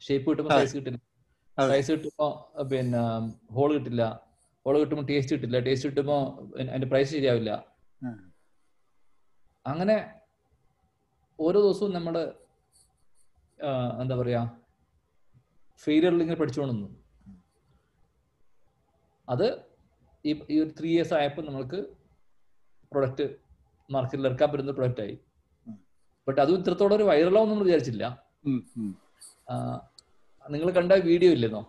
shape 0.02 0.26
കിട്ടുമ്പോൾ 0.30 0.52
size 0.54 0.74
കിട്ടില്ല. 0.76 0.98
Size 1.58 1.90
കിട്ടുമ്പോൾ 1.92 2.30
പിന്നെ 2.70 3.00
whole 3.56 3.70
കിട്ടില്ല. 3.76 4.04
Whole 4.66 4.76
കിട്ടുമ്പോൾ 4.82 5.06
taste 5.10 5.32
കിട്ടില്ല. 5.34 5.58
Taste 5.66 5.88
കിട്ടുമ്പോൾ 5.90 6.20
അതിന്റെ 6.70 6.88
പ്രൈസ് 6.92 7.10
ശരിയാവില്ല. 7.16 7.50
അങ്ങനെ 9.66 9.96
ഓരോ 11.38 11.58
ദിവസവും 11.66 11.92
നമ്മൾ 11.96 12.14
എന്താ 14.02 14.14
പറയാ 14.20 14.40
ഫെയിലിയറിൽ 15.80 16.22
ഇങ്ങനെ 16.24 16.38
പഠിച്ചുകൊണ്ടിരുന്നു 16.40 16.88
അത് 19.28 19.46
ഈ 20.24 20.32
ഈ 20.50 20.58
ഒരു 20.60 20.70
ത്രീ 20.78 20.88
ഇയേഴ്സ് 20.90 21.14
ആയപ്പോൾ 21.14 21.44
നമ്മൾക്ക് 21.46 21.78
പ്രൊഡക്റ്റ് 22.92 23.26
മാർക്കറ്റിൽ 23.90 24.26
ഇറക്കാൻ 24.26 24.48
പറ്റുന്ന 24.50 24.72
പ്രൊഡക്റ്റ് 24.72 25.02
ആയി. 25.02 25.14
ബട്ട് 26.26 26.40
അതും 26.40 26.58
ഇത്രത്തോളം 26.60 26.94
ഒരു 26.96 27.04
വൈറലാവും 27.10 27.48
നമ്മൾ 27.50 27.64
വിചാരിച്ചില്ല. 27.64 28.04
നിങ്ങൾ 30.44 30.68
കണ്ട 30.72 30.92
വീഡിയോ 31.08 31.30
ഇല്ലെന്നോ? 31.32 31.62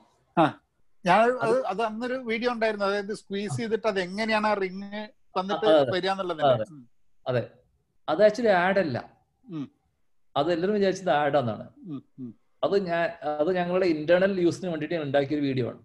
ഞാൻ 1.06 1.20
അത് 1.46 1.56
അത് 1.72 1.82
അന്നൊരു 1.82 2.18
വീഡിയോ 2.26 2.50
ഉണ്ടായിരുന്നു. 2.52 2.86
അതായത് 2.90 3.14
സ്ക്വീസ് 3.22 3.58
ചെയ്തിട്ട് 3.58 3.88
അത് 3.88 4.00
എങ്ങനെയാണ് 4.00 4.48
ആ 4.48 4.56
റിങ് 4.62 4.90
വന്നിട്ട് 5.36 5.66
അതെ, 5.66 5.78
അതെ. 5.78 5.92
വരിക 5.92 6.12
അതെ. 6.50 6.66
അത്. 7.26 7.42
ആക്ച്വലി 8.26 8.52
ആഡ് 8.60 8.80
അല്ല. 8.84 8.98
അത് 10.36 10.50
എല്ലാവരും 10.54 10.76
വിചാരിച്ചത് 10.78 11.12
ആഡ് 11.16 11.38
ഉം, 12.20 12.30
അത് 12.64 12.76
ഞാൻ 12.90 13.04
അത് 13.34 13.50
ഞങ്ങളുടെ 13.58 13.88
ഇന്റേണൽ 13.96 14.34
യൂസിന് 14.46 14.70
വേണ്ടിയിട്ട് 14.72 14.96
ഞാൻ 14.98 15.04
ഉണ്ടാക്കിയ 15.08 15.38
ഒരു 15.38 15.46
വീഡിയോ 15.48 15.66
ആണ്. 15.72 15.82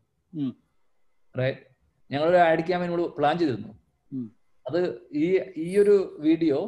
റൈറ്റ് 1.35 1.63
ഞങ്ങളൊരു 2.11 2.39
ആഡ് 2.49 2.65
ക്യാമ്പയിൻ 2.69 2.93
പ്ലാൻ 3.19 3.35
ചെയ്തിരുന്നു. 3.41 3.73
അത് 4.67 4.81
ഈ 5.25 5.27
ഈ 5.67 5.69
ഒരു 5.83 5.97
വീഡിയോ 6.27 6.59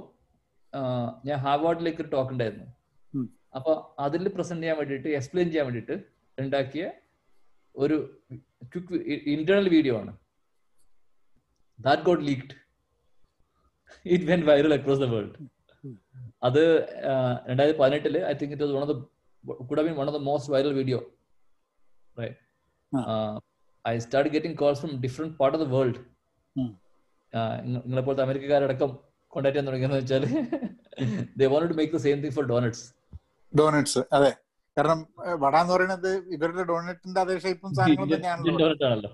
ഞാൻ 1.29 1.37
ഹാർവാർഡിലേക്ക് 1.47 2.01
ഒരു 2.05 2.11
ടോക്ക് 2.15 2.33
ഉണ്ടായിരുന്നു. 2.35 2.67
അപ്പൊ 3.59 3.73
അതിൽ 4.07 4.29
പ്രസന്റ് 4.37 4.63
ചെയ്യാൻ 4.63 4.79
വേണ്ടിട്ട് 4.81 5.09
എക്സ്പ്ലെയിൻ 5.19 5.49
ചെയ്യാൻ 5.53 5.67
വേണ്ടിയിട്ട് 5.69 5.97
ഉണ്ടാക്കിയ 6.39 6.85
ഒരു 7.75 7.97
ക്വിക്ക് 8.73 8.99
ഇന്റേണൽ 9.35 9.69
വീഡിയോ 9.77 9.95
ആണ്. 10.01 10.13
That 11.87 12.05
got 12.09 12.25
leaked 12.29 12.55
it 14.15 14.27
went 14.31 14.43
viral 14.51 14.75
across 14.79 15.03
the 15.05 15.09
world 15.15 15.47
അത് 16.47 16.63
രണ്ടായിരത്തി 17.51 17.79
പതിനെട്ടിൽ 17.83 18.17
I 18.31 18.33
think 18.41 18.55
it 18.57 18.73
one 18.77 18.83
of 18.87 18.93
the 18.93 18.97
could 19.71 19.85
been 19.87 19.97
one 20.01 20.09
of 20.11 20.17
the 20.19 20.23
most 20.31 20.53
viral 20.55 20.75
video 20.81 20.99
I 23.85 23.95
start 24.05 24.31
getting 24.35 24.59
calls 24.63 24.81
from 24.83 24.93
different 25.05 25.35
part 25.41 25.57
of 25.59 25.65
the 25.65 25.69
world. 25.77 25.99
നിങ്ങളെ 27.87 28.03
പോലത്തെ 28.07 28.25
അമേരിക്കക്കാരടക്കം 28.27 28.91
contact 29.33 29.55
ചെയ്യാൻ 29.55 29.69
തുടങ്ങിയെന്ന് 29.69 29.99
വെച്ചാൽ 30.01 30.25
they 31.41 31.47
want 31.55 31.71
to 31.73 31.77
make 31.81 31.93
the 31.97 32.01
same 32.07 32.19
thing 32.25 32.35
for 32.37 32.47
donuts 32.53 32.85
donuts 33.53 34.03
അതെ. 34.19 34.31
കാരണം 34.77 34.99
വട 35.43 35.55
എന്ന് 35.63 35.73
പറയുന്നത് 35.75 36.11
ഇവരുടെ 36.35 36.65
ഡോണറ്റിന്റെ 36.71 37.21
അതേ 37.25 37.35
ഷേപ്പും 37.45 37.71
സാധനങ്ങളും 37.79 38.11
തന്നെയാണല്ലോ. 38.15 39.11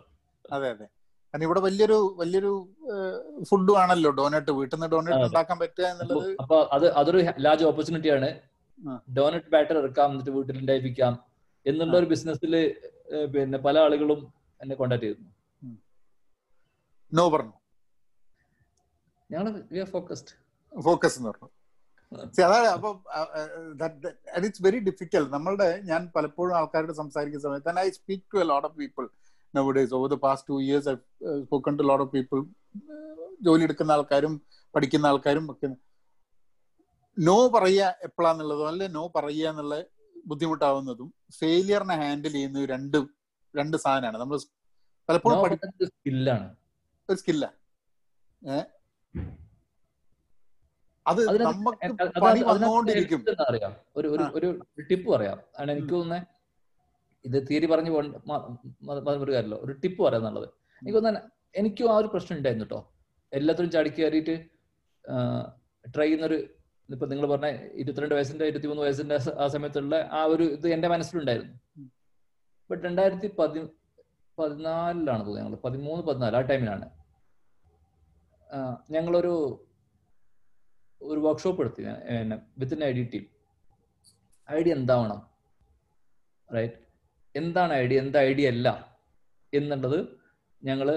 അതെ 0.57 0.69
അതെ. 0.75 0.87
കാരണം 1.35 1.45
ഇവിടെ 1.47 1.61
വലിയൊരു 1.67 1.99
വലിയൊരു 2.21 2.51
ഫുഡും 3.49 3.77
ആണല്ലോ 3.83 4.11
ഡോണറ്റ് 4.19 4.53
വീട്ടിൽ 4.59 4.77
നിന്ന് 4.77 4.89
ഡോണറ്റ്. 4.95 5.25
ഉണ്ടാക്കാൻ 5.29 5.57
പറ്റുക 5.63 5.85
എന്നുള്ളത് 5.93 6.27
അപ്പൊ 6.43 6.57
അത് 6.77 6.87
അതൊരു 7.01 7.21
ലാർജ് 7.47 7.65
ഓപ്പർച്യൂണിറ്റി 7.71 8.11
ആണ്. 8.17 8.29
ഡോണറ്റ് 9.17 9.51
ബാറ്റർ 9.55 9.77
ഇറക്കാം 9.83 10.11
എന്നിട്ട് 10.13 10.33
വീട്ടിൽ 10.37 10.57
ഉണ്ടായിരിക്കാം. 10.63 11.15
എന്നുള്ള 11.67 11.95
ഒരു 12.01 12.09
ബിസിനസ്സിൽ 12.13 12.55
പിന്നെ 13.35 13.59
പല 13.67 13.77
ആളുകളും 13.87 14.21
എന്നെ 14.65 14.77
കോണ്ടാക്ട് 14.81 15.05
ചെയ്തിരുന്നു 15.05 15.33
നോ 17.13 17.25
പറഞ്ഞു. 17.35 17.55
ഞങ്ങൾ 19.31 19.47
വി 19.75 19.81
ആർ 19.85 19.91
ഫോക്കസ്ഡ് 19.97 20.33
ഫോക്കസ് 20.73 21.17
എന്ന് 21.19 21.31
പറഞ്ഞു. 21.33 21.51
അതാണ് 22.47 22.69
അപ്പൊ 22.77 22.89
ഇറ്റ്സ് 24.39 24.63
വെരി 24.67 24.81
ഡിഫിക്കൽ 24.89 25.23
നമ്മളുടെ 25.35 25.69
ഞാൻ 25.91 26.03
പലപ്പോഴും 26.17 26.53
ആൾക്കാരോട് 26.59 26.93
സംസാരിക്കുന്ന 27.01 27.45
സമയത്ത് 27.47 27.81
I 27.83 27.91
speak 27.97 28.27
to 28.33 28.39
a 28.43 28.47
lot 28.51 28.67
of 28.69 28.77
people 28.81 29.05
nowadays 29.79 29.95
over 29.99 30.09
the 30.15 30.19
past 30.25 30.49
two 30.51 30.57
years 30.65 30.89
I 30.93 30.95
spoken 31.47 31.75
to 31.81 31.85
lot 31.91 32.05
of 32.05 32.13
people 32.17 32.41
ജോലി 33.47 33.65
എടുക്കുന്ന 33.69 33.97
ആൾക്കാരും 33.97 34.35
പഠിക്കുന്ന 34.75 35.11
ആൾക്കാരും 35.13 35.45
ഒക്കെ. 35.53 35.69
നോ 37.17 37.37
പറയുക 37.57 37.91
എപ്പോഴാന്നുള്ളതും 38.09 38.69
അല്ലെ 38.73 38.87
നോ 38.97 39.05
പറയുക 39.17 39.51
എന്നുള്ള 39.53 39.75
ബുദ്ധിമുട്ടാവുന്നതും 40.31 41.09
ഫെയിലിയറിനെ 41.39 41.97
ഹാൻഡിൽ 42.03 42.35
ചെയ്യുന്ന 42.37 42.67
രണ്ട് 42.75 42.99
രണ്ട് 43.59 43.77
സാധനമാണ്. 43.85 44.19
നമ്മൾ 44.23 44.39
പലപ്പോഴും 45.09 45.39
പഠിക്കുന്നത് 45.45 45.89
സ്കില്ലാണ്. 45.89 46.47
ഒരു 47.09 47.19
സ്കില്ല. 47.23 47.45
അത് 51.07 51.21
നമുക്ക് 51.47 52.21
പണി 52.27 52.41
വന്നുകൊണ്ടിരിക്കും 52.51 53.21
ഒരു 53.97 54.09
ഒരു 54.37 54.49
ടിപ്പ് 54.91 55.09
പറയാം. 55.15 55.39
ആണ് 55.59 55.71
എനിക്ക് 55.73 55.93
തോന്നുന്നത് 55.95 56.27
ഇത് 57.25 57.39
തീരി 57.49 57.67
പറഞ്ഞു 57.67 57.91
ഒരു 58.01 58.09
കാര്യമല്ലോ. 59.35 59.59
ഒരു 59.65 59.73
ടിപ്പ് 59.83 60.01
പറയാം 60.03 60.23
എന്നുള്ളത്. 60.23 60.49
എനിക്ക് 60.83 60.97
തോന്നുന്നത് 60.99 61.31
എനിക്കും 61.61 61.89
ആ 61.93 61.97
ഒരു 61.97 62.09
പ്രശ്നം 62.13 62.37
ഉണ്ടായിരുന്നു 62.39 62.67
കേട്ടോ 62.67 62.81
എല്ലാത്തിനും 63.33 63.71
ചാടി 63.71 63.91
കയറിയിട്ട് 63.91 64.35
ട്രൈ 65.95 66.07
ചെയ്യുന്നൊരു 66.07 66.39
ഇപ്പൊ 66.89 67.07
നിങ്ങൾ 67.07 67.27
പറഞ്ഞ 67.27 67.49
ഇരുപത്തിരണ്ട് 67.75 68.15
വയസ്സിന്റെ 68.15 68.45
ഇരുപത്തിമൂന്ന് 68.45 68.83
വയസ്സിന്റെ 68.83 69.17
ആ 69.43 69.47
സമയത്തുള്ള 69.47 69.97
ആ 70.13 70.21
ഒരു 70.25 70.45
ഇത് 70.57 70.67
എന്റെ 70.69 70.89
മനസ്സിലുണ്ടായിരുന്നു. 70.89 71.55
ബട്ട് 72.71 72.83
രണ്ടായിരത്തി 72.85 73.29
പതി 73.39 73.61
പതിനാലിലാണ് 74.39 75.23
തോന്നുന്നത് 75.27 75.43
ഞങ്ങൾ 75.43 75.57
പതിമൂന്ന് 75.65 76.03
പതിനാല് 76.07 76.37
ആ 76.37 76.41
ടൈമിലാണ്. 76.41 76.87
ഞങ്ങളൊരു 78.91 79.35
ഒരു 81.01 81.21
വർക്ക്ഷോപ്പ് 81.21 81.61
എടുത്തി. 81.63 81.83
Within 82.59 82.85
I 82.85 82.93
D 82.93 83.05
team. 83.13 83.25
Idea 84.49 84.75
എന്താവണം? 84.75 85.21
Right 86.55 86.79
എന്താണ് 87.35 87.73
ഐഡിയ 87.73 87.99
എന്ത് 88.01 88.19
ഐഡിയ 88.19 88.49
അല്ല? 88.49 88.69
എന്നുള്ളത് 89.53 89.99
ഞങ്ങൾ 90.63 90.89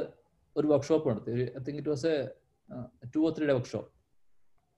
ഒരു 0.56 0.68
വർക്ക്ഷോപ്പ് 0.68 1.10
നടത്തി 1.10 1.32
I 1.32 1.62
think 1.68 1.80
it 1.80 1.90
was 1.90 2.12
a 3.06 3.10
two 3.16 3.20
or 3.20 3.32
three 3.38 3.46
day 3.48 3.54
workshop 3.54 3.90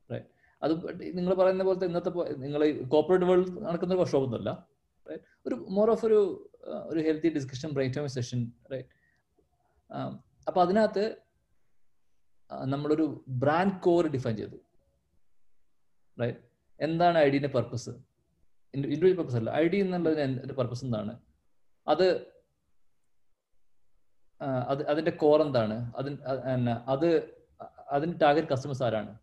right 0.09 0.27
അത് 0.63 0.73
നിങ്ങൾ 1.17 1.33
പറയുന്ന 1.33 1.63
പോലത്തെ 1.63 1.85
ഇന്നത്തെ 1.85 2.11
നിങ്ങൾ 2.43 2.61
കോർപ്പറേറ്റ് 2.93 3.25
വേൾഡ് 3.25 3.51
നടക്കുന്ന 3.65 3.93
ഒരു 3.93 4.01
വർക്ക്ഷോപ്പ് 4.01 4.27
ഒന്നുമല്ല. 4.27 4.67
ഒരു 5.47 5.55
മോർ 5.55 5.89
ഓഫ് 5.91 6.05
ഒരു 6.05 6.19
ഒരു 6.63 6.99
healthy 6.99 7.29
discussion 7.29 7.69
brain 7.69 7.93
time 7.97 8.07
session 8.07 8.51
right 8.73 8.87
അപ്പൊ 10.47 10.61
അതിനകത്ത് 10.61 11.17
നമ്മളൊരു 12.65 13.25
ബ്രാൻഡ് 13.27 13.79
കോർ 13.81 14.07
ഡിഫൈൻ 14.07 14.37
ചെയ്തു. 14.37 14.57
റൈറ്റ് 16.21 16.39
എന്താണ് 16.79 17.17
ഐ 17.17 17.29
ഡിന്റെ 17.29 17.47
പർപ്പസ് 17.47 17.89
ഇൻഡിവിജ്വൽ 18.73 19.15
പർപ്പസ് 19.15 19.35
അല്ല. 19.35 19.49
ഐ 19.51 19.67
ഡി 19.67 19.77
എന്നുള്ളതിന്റെ 19.77 20.53
പർപ്പസ് 20.53 20.85
എന്താണ്? 20.85 21.19
അത് 21.87 22.35
അത് 24.69 24.87
അതിന്റെ 24.87 25.11
കോർ 25.11 25.41
എന്താണ്? 25.41 25.93
അതിന് 25.95 26.17
അത് 26.89 27.37
അതിന് 27.89 28.21
ടാർഗറ്റ് 28.21 28.47
കസ്റ്റമേഴ്സ് 28.47 28.83
ആരാണ്? 28.83 29.17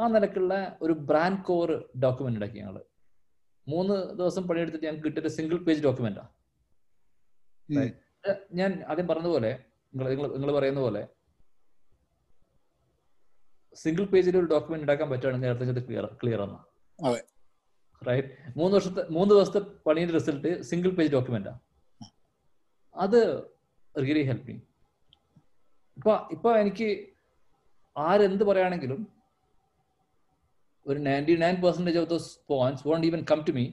ആ 0.00 0.08
നിലക്കുള്ള 0.08 0.78
ഒരു 0.82 0.92
ബ്രാൻഡ് 0.92 1.44
കോർ 1.44 1.90
ഡോക്യുമെന്റ് 2.02 2.38
ഉണ്ടാക്കി 2.38 2.58
ഞങ്ങൾ. 2.58 2.84
മൂന്ന് 3.68 3.94
ദിവസം 4.18 4.48
പണിയെടുത്തിട്ട് 4.48 4.86
ഞങ്ങൾക്ക് 4.86 5.04
കിട്ടിയ 5.04 5.28
സിംഗിൾ 5.28 5.64
പേജ് 5.64 5.82
ഡോക്യുമെന്റാ 5.82 6.22
ഉം. 6.22 6.41
ഞാൻ 8.58 8.70
ആദ്യം 8.88 9.06
പറഞ്ഞതുപോലെ 9.10 9.50
നിങ്ങൾ 9.92 10.06
നിങ്ങൾ 10.34 10.50
പറയുന്ന 10.54 10.80
പോലെ 10.80 11.02
സിംഗിൾ 13.76 14.04
പേജിൽ 14.08 14.34
ഒരു 14.38 14.48
ഡോക്യുമെന്റ് 14.50 14.84
ഉണ്ടാക്കാൻ 14.84 15.08
പറ്റുകയാണെങ്കിൽ 15.12 15.50
അടുത്ത 15.52 15.82
ക്ലിയർ 15.86 16.06
ക്ലിയർ 16.20 16.40
ആണ് 16.44 16.56
അതെ. 16.98 17.20
റൈറ്റ് 18.02 18.28
മൂന്ന് 18.56 18.74
വർഷത്തെ 18.76 19.02
മൂന്ന് 19.10 19.32
ദിവസത്തെ 19.34 19.60
പണിയുടെ 19.86 20.12
റിസൾട്ട് 20.16 20.50
സിംഗിൾ 20.70 20.90
പേജ് 20.96 21.12
ഡോക്യുമെന്റാ 21.14 21.52
അത് 22.94 23.20
റിയലി 23.94 24.24
ഹെൽപ്പ് 24.28 24.46
മീ 24.48 24.56
ഇപ്പൊ 25.96 26.12
ഇപ്പൊ 26.32 26.50
എനിക്ക് 26.62 26.88
ആരെന്ത് 27.96 28.44
പറയുകയാണെങ്കിലും 28.48 29.00
ഒരു 30.86 30.98
ninety 31.02 31.34
nine 31.40 31.56
percentage 31.62 31.98
of 31.98 32.10
those 32.10 32.30
points 32.48 32.84
won't 32.88 33.06
even 33.08 33.20
come 33.28 33.40
to 33.44 33.54
me 33.54 33.64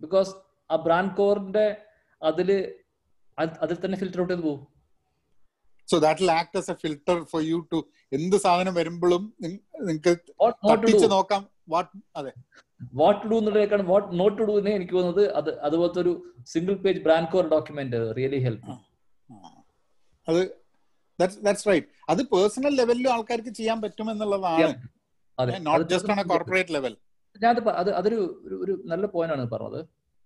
because 0.00 0.32
ആ 0.70 0.76
ബ്രാൻഡ് 0.84 1.14
കോറിന്റെ 1.16 1.66
അതിൽ 2.22 2.50
അത് 3.38 3.54
അതിൽ 3.62 3.76
തന്നെ 3.84 3.96
ഫിൽറ്റർ 3.98 4.20
ഔട്ട് 4.22 4.32
ചെയ്ത് 4.32 4.44
പോകും 4.44 4.60
so 5.88 5.96
that 5.98 6.30
act 6.32 6.58
as 6.58 6.70
a 6.70 6.76
filter 6.82 7.16
for 7.30 7.40
you 7.44 7.58
to 7.72 7.78
എന്ത് 8.12 8.36
സാധനം 8.44 8.74
വരുമ്പോഴും 8.74 9.22
നിങ്ങൾക്ക് 9.42 10.12
തട്ടിച്ച് 10.64 11.06
നോക്കാം. 11.12 11.42
വാട്ട് 11.68 11.90
അതെ. 12.16 12.32
വാട്ട് 12.94 13.18
ടു 13.22 13.28
ഡു 13.28 13.36
എന്നുള്ളതിനേക്കാളും 13.36 13.86
വാട്ട് 13.90 14.08
നോട്ട് 14.20 14.36
ടു 14.38 14.46
ഡു 14.48 14.54
എന്നേ 14.60 14.72
എനിക്ക് 14.78 14.94
തോന്നുന്നത് 14.94 15.24
അത് 15.38 15.50
അതുപോലത്തെ 15.60 16.00
ഒരു 16.00 16.12
single 16.52 16.74
page 16.84 17.02
brand 17.04 17.30
core 17.32 17.44
document 17.52 17.98
really 18.18 18.40
help 18.46 18.72
അത് 20.26 20.40
ദാറ്റ്സ് 21.18 21.66
റൈറ്റ് 21.68 21.88
അത് 22.08 22.22
പേഴ്സണൽ 22.32 22.74
ലെവലിലും 22.80 23.10
ആൾക്കാർക്ക് 23.12 23.52
ചെയ്യാൻ 23.58 23.78
പറ്റുമെന്നുള്ളതാണ്. 23.82 24.68
അതെ. 25.38 25.52
Not 25.66 25.86
just 25.92 26.12
on 26.14 26.20
a 26.20 26.26
corporate 26.32 26.74
level 26.76 26.94
ഞാൻ 27.36 27.52
അത് 27.74 27.90
അതൊരു 27.98 28.18
ഒരു 28.62 28.72
നല്ല 28.90 29.04
പോയിന്റ് 29.14 29.34
ആണ് 29.36 29.44
പറഞ്ഞത്. 29.52 29.80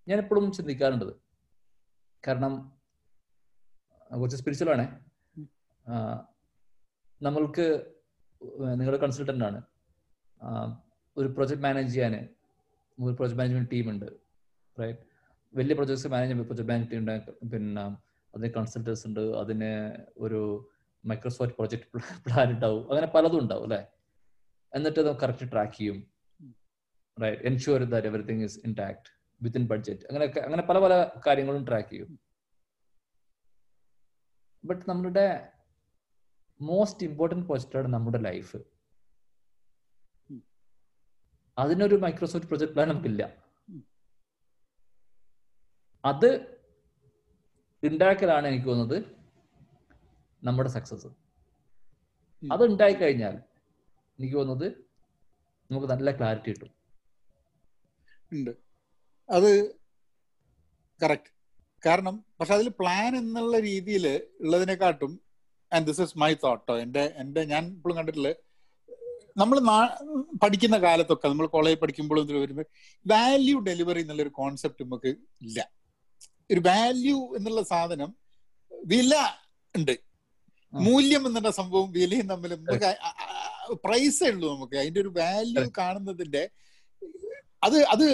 ഞാൻ 0.07 0.19
എപ്പോഴും 0.25 0.47
ചിന്തിക്കാറുണ്ട് 0.53 1.07
കാരണം 2.25 2.53
കുറച്ച് 4.11 4.37
സ്പിരിച്വൽ 4.37 4.71
ആണേ. 4.71 4.87
നമ്മൾക്ക് 7.21 7.67
നിങ്ങളുടെ 8.79 8.97
കൺസൾട്ടന്റ് 8.97 9.45
ആണ്. 9.45 9.59
ഒരു 11.17 11.29
പ്രൊജക്ട് 11.29 11.63
മാനേജ് 11.63 11.93
ചെയ്യാൻ 11.95 12.15
ഒരു 12.99 13.15
പ്രൊജക്ട് 13.15 13.39
മാനേജ്മെന്റ് 13.39 13.71
ടീം 13.73 13.91
ഉണ്ട് 13.91 14.07
റൈറ്റ് 14.79 15.03
വലിയ 15.55 15.75
പ്രൊജക്ട്സ് 15.75 16.09
മാനേജ് 16.09 16.29
ചെയ്യുമ്പോൾ 16.29 16.45
പ്രൊജക്ട് 16.45 16.69
മാനേജ് 16.69 16.91
ടീം 16.91 16.99
ഉണ്ട് 16.99 17.13
പിന്നെ 17.53 17.85
അതിന് 18.35 18.53
കൺസൾട്ടൻസ് 18.53 19.07
ഉണ്ട് 19.07 19.21
അതിന് 19.21 19.71
ഒരു 20.17 20.41
മൈക്രോസോഫ്റ്റ് 21.05 21.57
പ്രൊജക്ട് 21.57 21.87
പ്ലാൻ 22.27 22.51
ഉണ്ടാവും 22.51 22.83
അങ്ങനെ 22.91 23.07
പലതും 23.07 23.39
ഉണ്ടാവും 23.39 23.63
അല്ലെ? 23.63 23.81
എന്നിട്ട് 24.73 25.01
അത് 25.01 25.21
കറക്റ്റ് 25.23 25.53
ട്രാക്ക് 25.53 25.73
ചെയ്യും 25.73 25.99
right 27.19 27.43
ensure 27.43 27.85
that 27.85 28.07
everything 28.07 28.45
is 28.45 28.59
intact 28.67 29.09
within 29.43 29.65
budget 29.71 30.07
അങ്ങനെയൊക്കെ 30.09 30.41
അങ്ങനെ 30.41 30.63
പല 30.63 30.79
പല 30.85 30.95
കാര്യങ്ങളും 31.27 31.67
ട്രാക്ക് 31.67 31.91
ചെയ്യും. 31.91 32.11
ബട്ട് 34.65 34.85
നമ്മളുടെ 34.91 35.27
മോസ്റ്റ് 36.61 37.07
ഇമ്പോർട്ടന്റ് 37.07 37.47
പ്രൊജക്റ്റാണ് 37.47 37.89
നമ്മുടെ 37.95 38.19
ലൈഫ് 38.19 38.59
അതിനൊരു 41.59 41.97
മൈക്രോസോഫ്റ്റ് 41.97 42.49
പ്രൊജക്ട് 42.49 42.73
പ്ലാൻ 42.73 42.89
നമുക്കില്ല. 42.89 43.23
അത് 46.05 46.31
ഉണ്ടാക്കലാണ് 47.83 48.47
എനിക്ക് 48.47 48.67
തോന്നുന്നത് 48.67 48.99
നമ്മുടെ 50.43 50.71
സക്സസ് 50.71 51.09
അത് 52.43 52.63
ഉണ്ടായി 52.65 52.95
കഴിഞ്ഞാൽ 52.95 53.35
എനിക്ക് 54.19 54.37
തോന്നുന്നത് 54.37 54.69
നമുക്ക് 55.71 55.89
നല്ല 55.93 56.11
ക്ലാരിറ്റി 56.19 56.51
കിട്ടും. 56.51 56.73
ഉണ്ട്. 58.33 58.66
അത് 59.29 59.51
കറക്റ്റ് 61.01 61.31
കാരണം 61.87 62.25
പക്ഷെ 62.41 62.55
അതിൽ 62.55 62.69
പ്ലാൻ 62.69 63.17
എന്നുള്ള 63.17 63.59
രീതിയിൽ 63.61 64.07
ഉള്ളതിനെക്കാട്ടും 64.41 65.13
ആൻഡ് 65.73 65.87
ദിസ് 65.87 66.01
ഇസ് 66.01 66.19
മൈ 66.19 66.35
തോട്ടോ 66.35 66.79
എന്റെ 66.79 67.15
എന്റെ 67.17 67.45
ഞാൻ 67.45 67.67
ഇപ്പോഴും 67.67 67.97
കണ്ടിട്ടില്ല 67.97 68.31
നമ്മൾ 69.37 69.59
പഠിക്കുന്ന 70.43 70.79
കാലത്തൊക്കെ 70.79 71.29
നമ്മൾ 71.29 71.47
കോളേജിൽ 71.47 71.79
പഠിക്കുമ്പോഴും 71.81 72.25
ഇതിൽ 72.25 72.39
വരുമ്പോൾ 72.39 72.67
വാല്യൂ 73.07 73.59
ഡെലിവറി 73.59 74.01
എന്നുള്ളൊരു 74.01 74.29
കോൺസെപ്റ്റ് 74.29 74.85
നമുക്ക് 74.85 75.11
ഇല്ല. 75.43 75.59
ഒരു 76.51 76.61
വാല്യൂ 76.61 77.37
എന്നുള്ള 77.37 77.63
സാധനം 77.63 78.11
വില 78.87 79.15
ഉണ്ട്. 79.75 79.95
മൂല്യം 80.73 81.27
എന്നുള്ള 81.27 81.51
സംഭവം 81.51 81.93
വിലയും 81.93 82.27
തമ്മിൽ 82.29 82.53
നമുക്ക് 82.55 82.91
പ്രൈസേ 83.85 84.29
ഉള്ളൂ 84.31 84.49
നമുക്ക്. 84.55 84.77
അതിന്റെ 84.77 85.01
ഒരു 85.01 85.13
വാല്യൂ 85.19 85.71
കാണുന്നതിന്റെ 85.79 86.43
അത് 87.63 87.77
അത് 87.95 88.05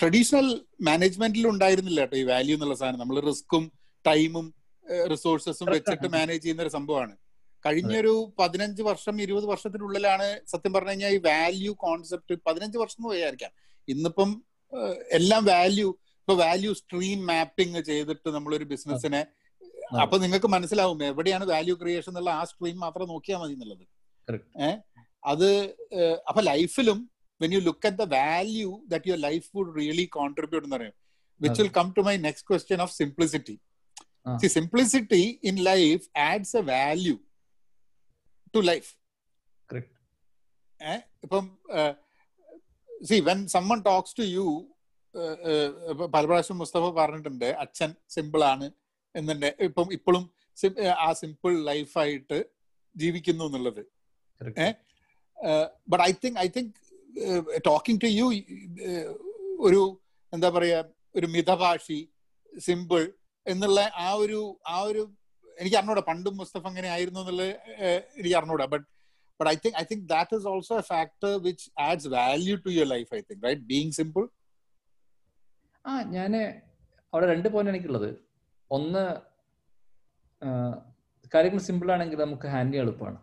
ട്രഡീഷണൽ 0.00 0.46
മാനേജ്മെന്റിൽ 0.88 1.46
ഉണ്ടായിരുന്നില്ല 1.52 2.00
കേട്ടോ 2.00 2.16
ഈ 2.16 2.24
വാല്യൂ 2.32 2.54
എന്നുള്ള 2.56 2.74
സാധനം. 2.74 3.00
നമ്മൾ 3.02 3.16
റിസ്ക്കും 3.30 3.64
ടൈമും 4.04 4.46
റിസോഴ്സസും 5.12 5.68
വെച്ചിട്ട് 5.74 6.08
മാനേജ് 6.16 6.42
ചെയ്യുന്ന 6.42 6.62
ഒരു 6.62 6.72
സംഭവമാണ്. 6.76 7.14
കഴിഞ്ഞൊരു 7.64 8.12
പതിനഞ്ച് 8.38 8.82
വർഷം 8.82 9.14
ഇരുപത് 9.22 9.46
വർഷത്തിനുള്ളിലാണ് 9.46 10.26
സത്യം 10.52 10.72
പറഞ്ഞു 10.72 10.90
കഴിഞ്ഞാൽ 10.90 11.14
ഈ 11.16 11.18
വാല്യൂ 11.24 11.72
കോൺസെപ്റ്റ് 11.84 12.34
പതിനഞ്ച് 12.46 12.78
വർഷം 12.78 13.00
എന്ന് 13.02 13.14
വിചാരിക്കാം 13.14 13.52
ഇന്നിപ്പം 13.88 14.30
എല്ലാം 15.18 15.42
വാല്യൂ 15.44 15.88
ഇപ്പൊ 16.20 16.34
വാല്യൂ 16.44 16.72
സ്ട്രീം 16.74 17.26
മാപ്പിംഗ് 17.26 17.80
ചെയ്തിട്ട് 17.80 18.28
നമ്മളൊരു 18.28 18.64
ബിസിനസ്സിനെ. 18.64 19.20
അപ്പൊ 20.02 20.16
നിങ്ങൾക്ക് 20.18 20.46
മനസ്സിലാവും 20.46 20.98
എവിടെയാണ് 21.04 21.44
വാല്യൂ 21.44 21.74
ക്രിയേഷൻ 21.82 22.10
എന്നുള്ള 22.10 22.30
ആ 22.30 22.42
സ്ട്രീം 22.44 22.76
മാത്രം 22.80 23.08
നോക്കിയാൽ 23.08 23.38
മതി 23.42 23.52
എന്നുള്ളത്. 23.52 23.84
ഏഹ് 24.66 24.78
അത് 25.24 25.48
അപ്പൊ 26.28 26.40
ലൈഫിലും 26.40 26.98
when 27.40 27.50
you 27.54 27.60
look 27.68 27.86
at 27.88 27.98
the 28.02 28.06
value 28.14 28.70
that 28.92 29.08
your 29.10 29.20
life 29.28 29.46
would 29.56 29.72
really 29.80 30.06
contribute 30.18 30.66
എന്ന് 30.66 30.76
പറയും. 30.76 30.96
Which 31.40 31.54
come 31.54 31.66
will 31.66 31.72
come 31.78 31.88
to 31.98 32.02
my 32.08 32.14
next 32.26 32.48
question 32.50 32.80
of 32.84 32.94
simplicity 33.00 33.56
ആ. 34.26 34.32
See 34.42 34.48
simplicity 34.58 35.22
in 35.50 35.56
life 35.70 36.04
adds 36.30 36.56
a 36.62 36.64
value 36.72 37.16
to 38.54 38.62
life 38.70 38.90
Correct. 39.70 39.90
eh? 40.80 40.98
ഇപ്പം 41.24 41.44
see 42.90 43.16
when 43.28 43.40
someone 43.54 43.78
talks 43.88 44.16
to 44.20 44.24
you 44.36 44.46
പല 46.14 46.22
പ്രാവശ്യം 46.28 46.58
മുസ്തഫ 46.62 46.84
പറഞ്ഞിട്ടുണ്ട് 46.98 47.48
അച്ഛൻ 47.62 47.90
simple 48.14 48.42
ആണ് 48.52 48.66
എന്നുണ്ട്. 49.14 49.50
ഇപ്പം 49.66 49.88
ഇപ്പോഴും 49.96 50.24
ആ 51.04 51.08
സിമ്പിൾ 51.20 51.52
ലൈഫായിട്ട് 51.68 52.38
ജീവിക്കുന്നു 52.96 53.44
എന്നുള്ളത്. 53.48 53.80
But 55.92 56.02
I 56.08 56.12
think 56.24 56.38
I 56.44 56.48
think 56.56 56.74
talking 57.68 58.00
to 58.04 58.08
you 58.18 58.26
ഒരു 59.66 59.82
എന്താ 60.32 60.48
പറയാ 60.56 60.78
ഒരു 61.16 61.26
മിതഭാഷി 61.34 62.00
സിമ്പിൾ 62.52 63.02
എന്നുള്ള 63.46 63.80
ആ 64.06 64.08
ഒരു 64.22 64.40
ആ 64.66 64.78
ഒരു 64.88 65.02
എനിക്ക് 65.58 65.76
അറിഞ്ഞൂടാ 65.76 66.04
പണ്ടും 66.08 66.34
മുസ്തഫ 66.36 66.64
അങ്ങനെ 66.70 66.88
ആയിരുന്നു 66.88 67.20
എന്നുള്ളത് 67.22 67.50
എനിക്ക് 68.18 68.36
അറിഞ്ഞൂടാ. 68.40 68.66
But 68.72 68.86
but 69.40 69.50
I 69.52 69.56
think 69.64 69.76
I 69.80 69.84
think 69.90 70.04
that 70.14 70.36
is 70.38 70.46
also 70.52 70.74
a 70.82 70.84
factor 70.92 71.32
which 71.46 71.66
adds 71.86 72.08
value 72.16 72.54
to 72.66 72.70
your 72.76 72.88
life 72.94 73.10
I 73.18 73.20
think 73.30 73.44
right 73.48 73.64
being 73.72 73.92
simple 73.98 74.24
ആ 75.84 75.92
ഞാൻ 76.16 76.32
അവിടെ 77.12 77.26
രണ്ട് 77.32 77.48
പോയിന്റ് 77.52 77.72
എനിക്കുള്ളത്. 77.72 78.10
ഒന്ന് 78.70 79.02
കാര്യങ്ങൾ 81.32 81.60
സിമ്പിൾ 81.68 81.88
ആണെങ്കിൽ 81.94 82.18
നമുക്ക് 82.24 82.46
ഹാൻഡിൽ 82.54 82.80
എളുപ്പമാണ്. 82.84 83.18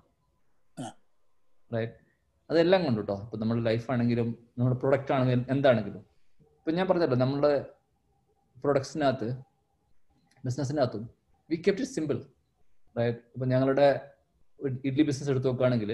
റൈറ്റ് 1.71 1.99
അതെല്ലാം 2.49 2.81
കൊണ്ട് 2.85 2.99
കേട്ടോ 3.01 3.15
ഇപ്പൊ 3.23 3.37
നമ്മുടെ 3.41 3.61
ലൈഫ് 3.67 3.87
ആണെങ്കിലും 3.93 4.27
നമ്മുടെ 4.57 4.77
പ്രൊഡക്റ്റ് 4.81 5.11
ആണെങ്കിലും 5.15 5.45
എന്താണെങ്കിലും. 5.53 6.01
ഇപ്പൊ 6.57 6.71
ഞാൻ 6.77 6.85
പറഞ്ഞല്ലോ 6.89 7.17
നമ്മുടെ 7.23 7.51
പ്രൊഡക്ട്സിനകത്ത് 8.57 9.27
ബിസിനസ്സിനകത്തും 10.43 11.03
we 11.49 11.57
kept 11.57 11.83
it 11.83 11.95
simple 11.95 12.17
right 12.95 13.19
ഇപ്പൊ 13.35 13.45
ഞങ്ങളുടെ 13.53 13.87
ഇഡ്ലി 14.89 15.03
ബിസിനസ് 15.09 15.31
എടുത്ത് 15.33 15.47
നോക്കുകയാണെങ്കിൽ 15.49 15.91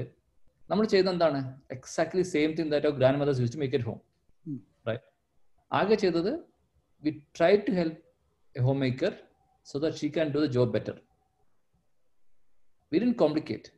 നമ്മൾ 0.70 0.86
ചെയ്യുന്ന 0.92 1.12
എന്താണ്? 1.16 1.40
Exactly 1.76 2.24
same 2.34 2.50
thing 2.58 2.72
that 2.74 2.92
grandmothers 3.22 3.42
use 3.44 3.54
to 3.56 3.62
make 3.62 3.76
it 3.78 3.88
home 3.90 4.00
right 4.88 5.06
ആകെ 5.72 5.98
ചെയ്തത് 6.04 6.32
we 7.04 7.12
try 7.38 7.52
to 7.68 7.74
help 7.80 7.98
a 8.56 8.64
home 8.68 8.78
maker 8.86 9.14
so 9.68 9.80
that 9.84 10.00
she 10.02 10.10
can 10.16 10.30
do 10.36 10.42
the 10.46 10.50
job 10.58 10.72
better 10.76 10.96
we 12.92 13.00
didn't 13.00 13.14
complicate 13.22 13.70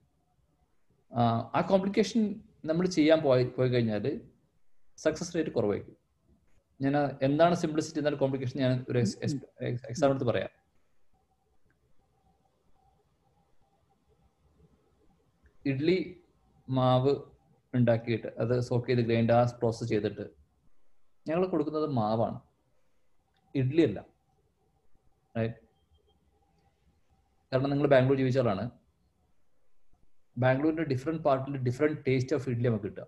ആ 1.53 1.61
കോംപ്ലിക്കേഷൻ 1.71 2.21
നമ്മൾ 2.65 2.85
ചെയ്യാൻ 2.87 3.19
പോയി 3.21 3.43
പോയി 3.43 3.69
കഴിഞ്ഞാൽ 3.69 4.05
സക്സസ് 4.97 5.35
റേറ്റ് 5.35 5.49
കുറവായിരിക്കും. 5.49 5.97
ഞാൻ 6.81 6.95
എന്താണ് 7.21 7.55
സിംപ്ലിസിറ്റി 7.55 7.97
എന്താണ് 7.97 8.15
കോംപ്ലിക്കേഷൻ 8.15 8.59
ഞാൻ 8.59 8.85
ഒരു 8.89 8.99
എക്സാമ്പിൾ 8.99 10.09
എടുത്ത് 10.09 10.25
പറയാം. 10.25 10.51
ഇഡ്ലി 15.65 16.21
മാവ് 16.69 17.15
ഉണ്ടാക്കിയിട്ട് 17.73 18.27
അത് 18.27 18.59
സോക്ക് 18.59 18.87
ചെയ്ത് 18.87 19.01
ഗ്രൈൻഡ് 19.01 19.33
ആ 19.33 19.43
പ്രോസസ്സ് 19.59 19.89
ചെയ്തിട്ട് 19.89 20.25
ഞങ്ങൾ 21.27 21.47
കൊടുക്കുന്നത് 21.47 21.87
മാവാണ്. 21.89 22.39
ഇഡ്ലി 23.55 23.81
അല്ല. 23.81 23.99
കാരണം 27.51 27.69
നിങ്ങൾ 27.69 27.87
ബാംഗ്ലൂർ 27.87 28.17
ജീവിച്ചാലാണ് 28.17 28.69
ബാംഗ്ലൂരിന്റെ 30.37 30.85
ഡിഫറെന്റ് 30.93 31.23
പാർട്ടിൽ 31.27 31.55
ഡിഫറെന്റ് 31.67 31.99
ടേസ്റ്റ് 32.07 32.33
ഓഫ് 32.35 32.45
ഇഡ്ഡലി 32.51 32.67
നമുക്ക് 32.69 32.87
കിട്ടുക. 32.89 33.07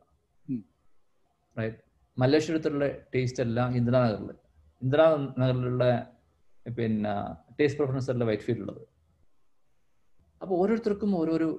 റൈറ്റ് 1.58 1.78
മല്ലേശ്വരത്തിലുള്ള 2.18 2.88
ടേസ്റ്റ് 3.14 3.42
അല്ല 3.44 3.68
ഇന്ദിരാനഗറിൽ 3.80 4.32
ഇന്ദിരാനഗറിലുള്ള 4.82 5.86
പിന്നെ 6.78 7.14
ടേസ്റ്റ് 7.60 7.80
പ്രിഫറൻസ് 7.80 8.10
അല്ല 8.14 8.24
വൈറ്റ് 8.30 8.60
ഉള്ളത് 8.64 8.84
അപ്പോൾ 10.42 10.56
ഓരോരുത്തർക്കും 10.62 11.12
ഓരോരോ 11.22 11.50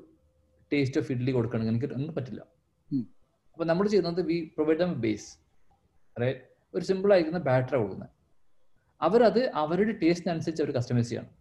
ടേസ്റ്റ് 0.72 0.98
ഓഫ് 1.00 1.08
ഇഡ്ഡലി 1.12 1.32
കൊടുക്കണമെങ്കിൽ 1.36 1.74
എനിക്ക് 1.74 1.94
ഒന്നും 1.98 2.14
പറ്റില്ല. 2.16 2.42
അപ്പൊ 3.52 3.64
നമ്മൾ 3.70 3.86
ചെയ്യുന്നത് 3.92 4.20
we 4.30 4.36
provide 4.56 4.80
them 4.82 4.92
base 5.04 5.28
right 6.16 6.42
ഒരു 6.74 6.84
സിമ്പിൾ 6.90 7.10
ആയിരിക്കുന്ന 7.14 7.40
ബാറ്റർ 7.48 7.74
കൊടുക്കുന്നത്. 7.80 8.10
അവരത് 9.00 9.42
അവരുടെ 9.62 9.94
ടേസ്റ്റിനനുസരിച്ച് 10.02 10.62
അവർ 10.64 10.70
കസ്റ്റമൈസ് 10.76 11.08
ചെയ്യണം. 11.10 11.32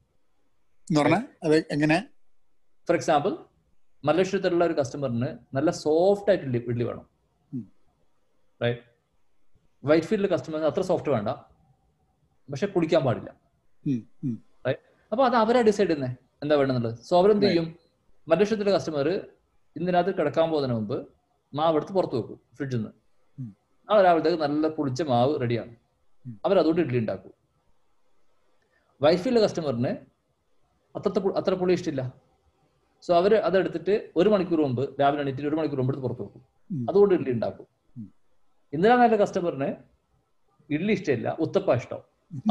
എങ്ങനെ? 1.75 1.97
ഫോർ 2.87 2.95
എക്സാമ്പിൾ 2.99 3.31
മല്ലേശ്വരത്തുള്ള 4.07 4.63
ഒരു 4.69 4.75
കസ്റ്റമറിന് 4.79 5.29
നല്ല 5.57 5.69
സോഫ്റ്റ് 5.83 6.29
ആയിട്ട് 6.31 6.45
ഇഡ്ലി 6.47 6.59
ഇഡ്ലി 6.71 6.85
വേണം. 6.89 7.05
റൈറ്റ് 8.61 8.83
വൈറ്റ് 9.83 10.07
ഫീൽഡിലെ 10.09 10.29
കസ്റ്റമർ 10.33 10.65
അത്ര 10.71 10.83
സോഫ്റ്റ് 10.89 11.11
വേണ്ട. 11.15 11.29
പക്ഷെ 12.49 12.67
കുളിക്കാൻ 12.75 13.01
പാടില്ല. 13.07 13.29
റൈറ്റ്. 14.65 14.83
അപ്പൊ 15.11 15.23
അത് 15.29 15.35
അവരാ 15.43 15.61
ഡിസൈഡ് 15.69 15.89
ചെയ്യുന്നത് 15.89 16.13
എന്താ 16.43 16.55
വേണമെന്നുള്ളത് 16.59 16.97
സോ 17.07 17.13
അവരെന്ത് 17.21 17.45
ചെയ്യും? 17.47 17.65
മലേഷ്യത്തിലെ 18.27 18.71
കസ്റ്റമർ 18.75 19.07
ഇന്നിനകത്ത് 19.75 20.11
കിടക്കാൻ 20.17 20.47
പോകുന്നതിന് 20.51 20.77
മുമ്പ് 20.79 20.97
മാവ് 21.53 21.75
എടുത്ത് 21.77 21.93
പുറത്ത് 21.97 22.15
വെക്കും 22.19 22.39
ഫ്രിഡ്ജിൽ 22.57 22.77
നിന്ന്. 22.77 22.91
നാളെ 23.89 24.01
രാവിലത്തേക്ക് 24.07 24.39
നല്ല 24.43 24.67
പുളിച്ച 24.77 25.01
മാവ് 25.13 25.33
റെഡിയാണ് 25.41 25.73
അവരതുകൊണ്ട് 26.45 26.81
ഇഡ്ഡലി 26.81 26.99
ഉണ്ടാക്കും. 27.03 27.33
വൈറ്റ് 29.01 29.23
ഫീൽഡിലെ 29.23 29.43
കസ്റ്റമറിന് 29.45 29.91
അത്ര 30.95 31.09
അത്ര 31.39 31.53
പുളി 31.61 31.73
ഇഷ്ടമില്ല. 31.77 32.03
സോ 33.05 33.11
അവർ 33.19 33.33
അതെടുത്തിട്ട് 33.47 33.95
ഒരു 34.19 34.29
മണിക്കൂർ 34.33 34.59
മുമ്പ് 34.65 34.83
രാവിലെ 35.01 35.21
എണീറ്റിട്ട് 35.23 35.49
ഒരു 35.51 35.57
മണിക്കൂർ 35.59 35.79
മുമ്പ് 35.81 35.91
എടുത്ത് 35.93 36.05
പുറത്ത് 36.05 36.23
വെക്കും. 36.25 36.43
അതുകൊണ്ട് 36.89 37.13
ഇഡ്ഡലി 37.15 37.33
ഉണ്ടാക്കും. 37.37 37.67
ഇന്നലെ 38.73 38.95
നല്ല 39.01 39.15
കസ്റ്റമറിന് 39.21 39.69
ഇഡ്ഡലി 40.69 40.93
ഇഷ്ടമില്ല 40.97 41.29
ഉത്തപ്പ 41.45 41.75
ഇഷ്ടം. 41.79 42.01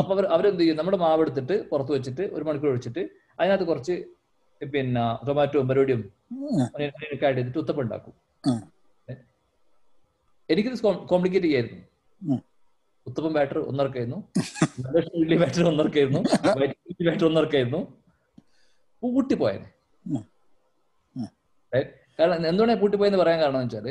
അപ്പൊ 0.01 0.11
അവർ 0.17 0.25
അവരെന്ത് 0.35 0.61
ചെയ്യും? 0.63 0.77
നമ്മുടെ 0.81 0.99
മാവ് 1.05 1.23
എടുത്തിട്ട് 1.25 1.55
പുറത്ത് 1.71 1.93
വെച്ചിട്ട് 1.97 2.25
ഒരു 2.37 2.45
മണിക്കൂർ 2.49 2.71
ഒഴിച്ചിട്ട് 2.73 3.03
അതിനകത്ത് 3.39 3.67
കുറച്ച് 3.71 3.95
പിന്നെ 4.61 5.05
ടൊമാറ്റോ 5.29 5.63
മരോടിയും. 5.71 6.03
ഒക്കെ 7.15 7.27
ആഡ് 7.29 7.37
ചെയ്തിട്ട് 7.39 7.59
ഉത്തപ്പം 7.63 7.83
ഉണ്ടാക്കും. 7.85 8.15
എനിക്കിത് 10.49 10.77
കോംപ്ലിക്കേറ്റ് 11.13 11.47
ചെയ്യായിരുന്നു. 11.49 11.81
ഉത്തപ്പം 13.07 13.33
ബാറ്റർ 13.37 13.59
ഒന്നർക്കായിരുന്നു 13.71 14.19
ഇഡ്ഡലി 15.19 15.37
ബാറ്റർ 15.43 15.65
ഒന്നർക്കായിരുന്നു 15.73 16.21
ബാറ്റർ 17.01 17.25
ഒന്നർക്കായിരുന്നു 17.31 17.81
ഊട്ടി 19.03 19.37
ഉം. 20.05 20.23
കാരണം 22.19 22.47
എന്തുകൊണ്ടാണ് 22.51 22.81
പൂട്ടിപ്പോയെന്ന് 22.83 23.21
പറയാൻ 23.23 23.39
കാരണം 23.43 23.61
എന്ന് 23.63 23.71
വെച്ചാൽ 23.71 23.89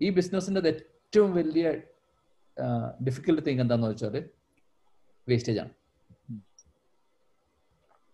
ഈ 0.00 0.08
ബിസിനസിന്റെ 0.18 0.60
ഏറ്റവും 0.72 1.30
വലിയ 1.40 1.66
ഡിഫിക്കൽട്ട് 3.06 3.42
തിങ് 3.46 3.62
എന്താന്ന് 3.64 3.88
വെച്ചാൽ 3.92 4.16
വേസ്റ്റേജ് 5.30 5.60
ആണ്. 5.64 5.72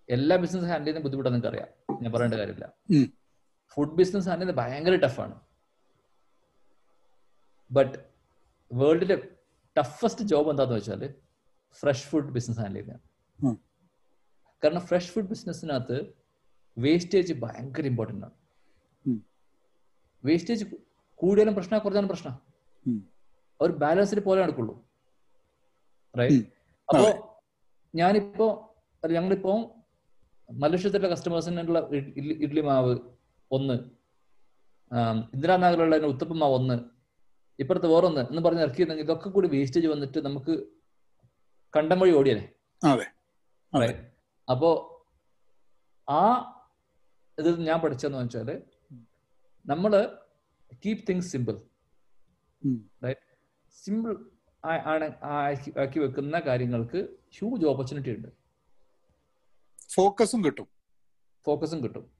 എല്ലാ 0.09 0.35
ബിസിനസ് 0.43 0.69
ഹാൻഡിൽ 0.71 0.87
ചെയ്യുന്ന 0.87 1.05
ബുദ്ധിമുട്ടാണ് 1.05 1.35
നിങ്ങൾക്ക് 1.35 1.51
അറിയാം 1.53 1.69
ഞാൻ 2.03 2.11
പറയേണ്ട 2.15 2.37
കാര്യമില്ല. 2.41 2.67
ഫുഡ് 3.75 3.97
ബിസിനസ് 4.01 4.29
ഹാൻഡിൽ 4.31 4.45
ചെയ്യുന്നത് 4.45 4.63
ഭയങ്കര 4.63 4.97
ടഫാണ് 5.05 5.37
ബട്ട് 7.71 7.95
വേൾഡിലെ 8.71 9.17
ടഫസ്റ്റ് 9.77 10.25
ജോബ് 10.33 10.51
എന്താന്ന് 10.53 10.77
വെച്ചാൽ 10.79 11.03
ഫ്രഷ് 11.81 12.07
ഫുഡ് 12.11 12.33
ബിസിനസ് 12.37 12.61
ഹാൻഡിൽ 12.63 12.79
ചെയ്യുന്നതാണ്. 12.79 13.57
കാരണം 14.63 14.83
ഫ്രഷ് 14.91 15.11
ഫുഡ് 15.15 15.31
ബിസിനസ്സിനകത്ത് 15.33 15.99
വേസ്റ്റേജ് 16.77 17.33
ഭയങ്കര 17.45 17.87
ഇമ്പോർട്ടന്റ് 17.93 18.25
ആണ്. 18.27 18.37
വേസ്റ്റേജ് 20.25 20.65
കൂടിയാലും 21.15 21.55
പ്രശ്ന 21.55 21.79
കുറഞ്ഞാലും 21.79 22.09
പ്രശ്ന. 22.09 22.39
ഒരു 23.61 23.73
ബാലൻസിൽ 23.73 24.21
പോലെ 24.21 24.43
നടക്കുള്ളൂ 24.43 24.87
റൈറ്റ്. 26.19 26.47
അപ്പോ. 26.89 27.29
ഞാനിപ്പോ 27.95 28.77
ഞങ്ങളിപ്പോ 29.07 29.75
മലേഷ്യത്തിലെ 30.53 31.09
കസ്റ്റമേഴ്സിനുള്ള 31.09 31.79
ഇഡ്ലി 32.17 32.61
മാവ് 32.61 32.99
ഒന്ന് 33.51 33.75
ഇന്ദിരാനഗറിലുള്ള 35.35 35.97
ഉത്തപ്പം 35.97 36.39
മാവ് 36.39 36.55
ഒന്ന് 36.55 36.81
ഇപ്പുറത്ത് 37.59 37.87
വേറൊന്ന് 37.87 38.21
എന്ന് 38.21 38.43
പറഞ്ഞ് 38.43 38.61
ഇറക്കിയിരുന്നെങ്കിൽ 38.61 39.05
ഇതൊക്കെ 39.05 39.29
കൂടി 39.29 39.49
വേസ്റ്റേജ് 39.49 39.87
വന്നിട്ട് 39.87 40.25
നമുക്ക് 40.25 40.65
കണ്ടം 41.77 42.01
വഴി 42.01 42.13
ഓടിയല്ലേ. 42.13 42.53
അപ്പോ 44.51 44.89
ആ 46.11 46.21
ഇത് 47.39 47.61
ഞാൻ 47.61 47.81
പഠിച്ചെന്ന് 47.81 48.19
വെച്ചാൽ 48.19 48.63
നമ്മൾ 49.67 50.19
കീപ് 50.87 50.99
തിങ്സ് 51.09 51.33
സിമ്പിൾ. 51.33 51.61
സിമ്പിൾ 53.85 54.31
ആണ് 54.65 55.25
ആക്കി- 55.25 56.03
വെക്കുന്ന 56.03 56.41
കാര്യങ്ങൾക്ക് 56.41 57.09
ഹ്യൂജ് 57.39 57.67
ഓപ്പർച്യൂണിറ്റി 57.67 58.17
ഉണ്ട്. 58.17 58.29
ഫോക്കസും 59.91 60.45
കിട്ടും. 60.45 60.69
ഫോക്കസും 61.45 61.83
കിട്ടും. 61.83 62.11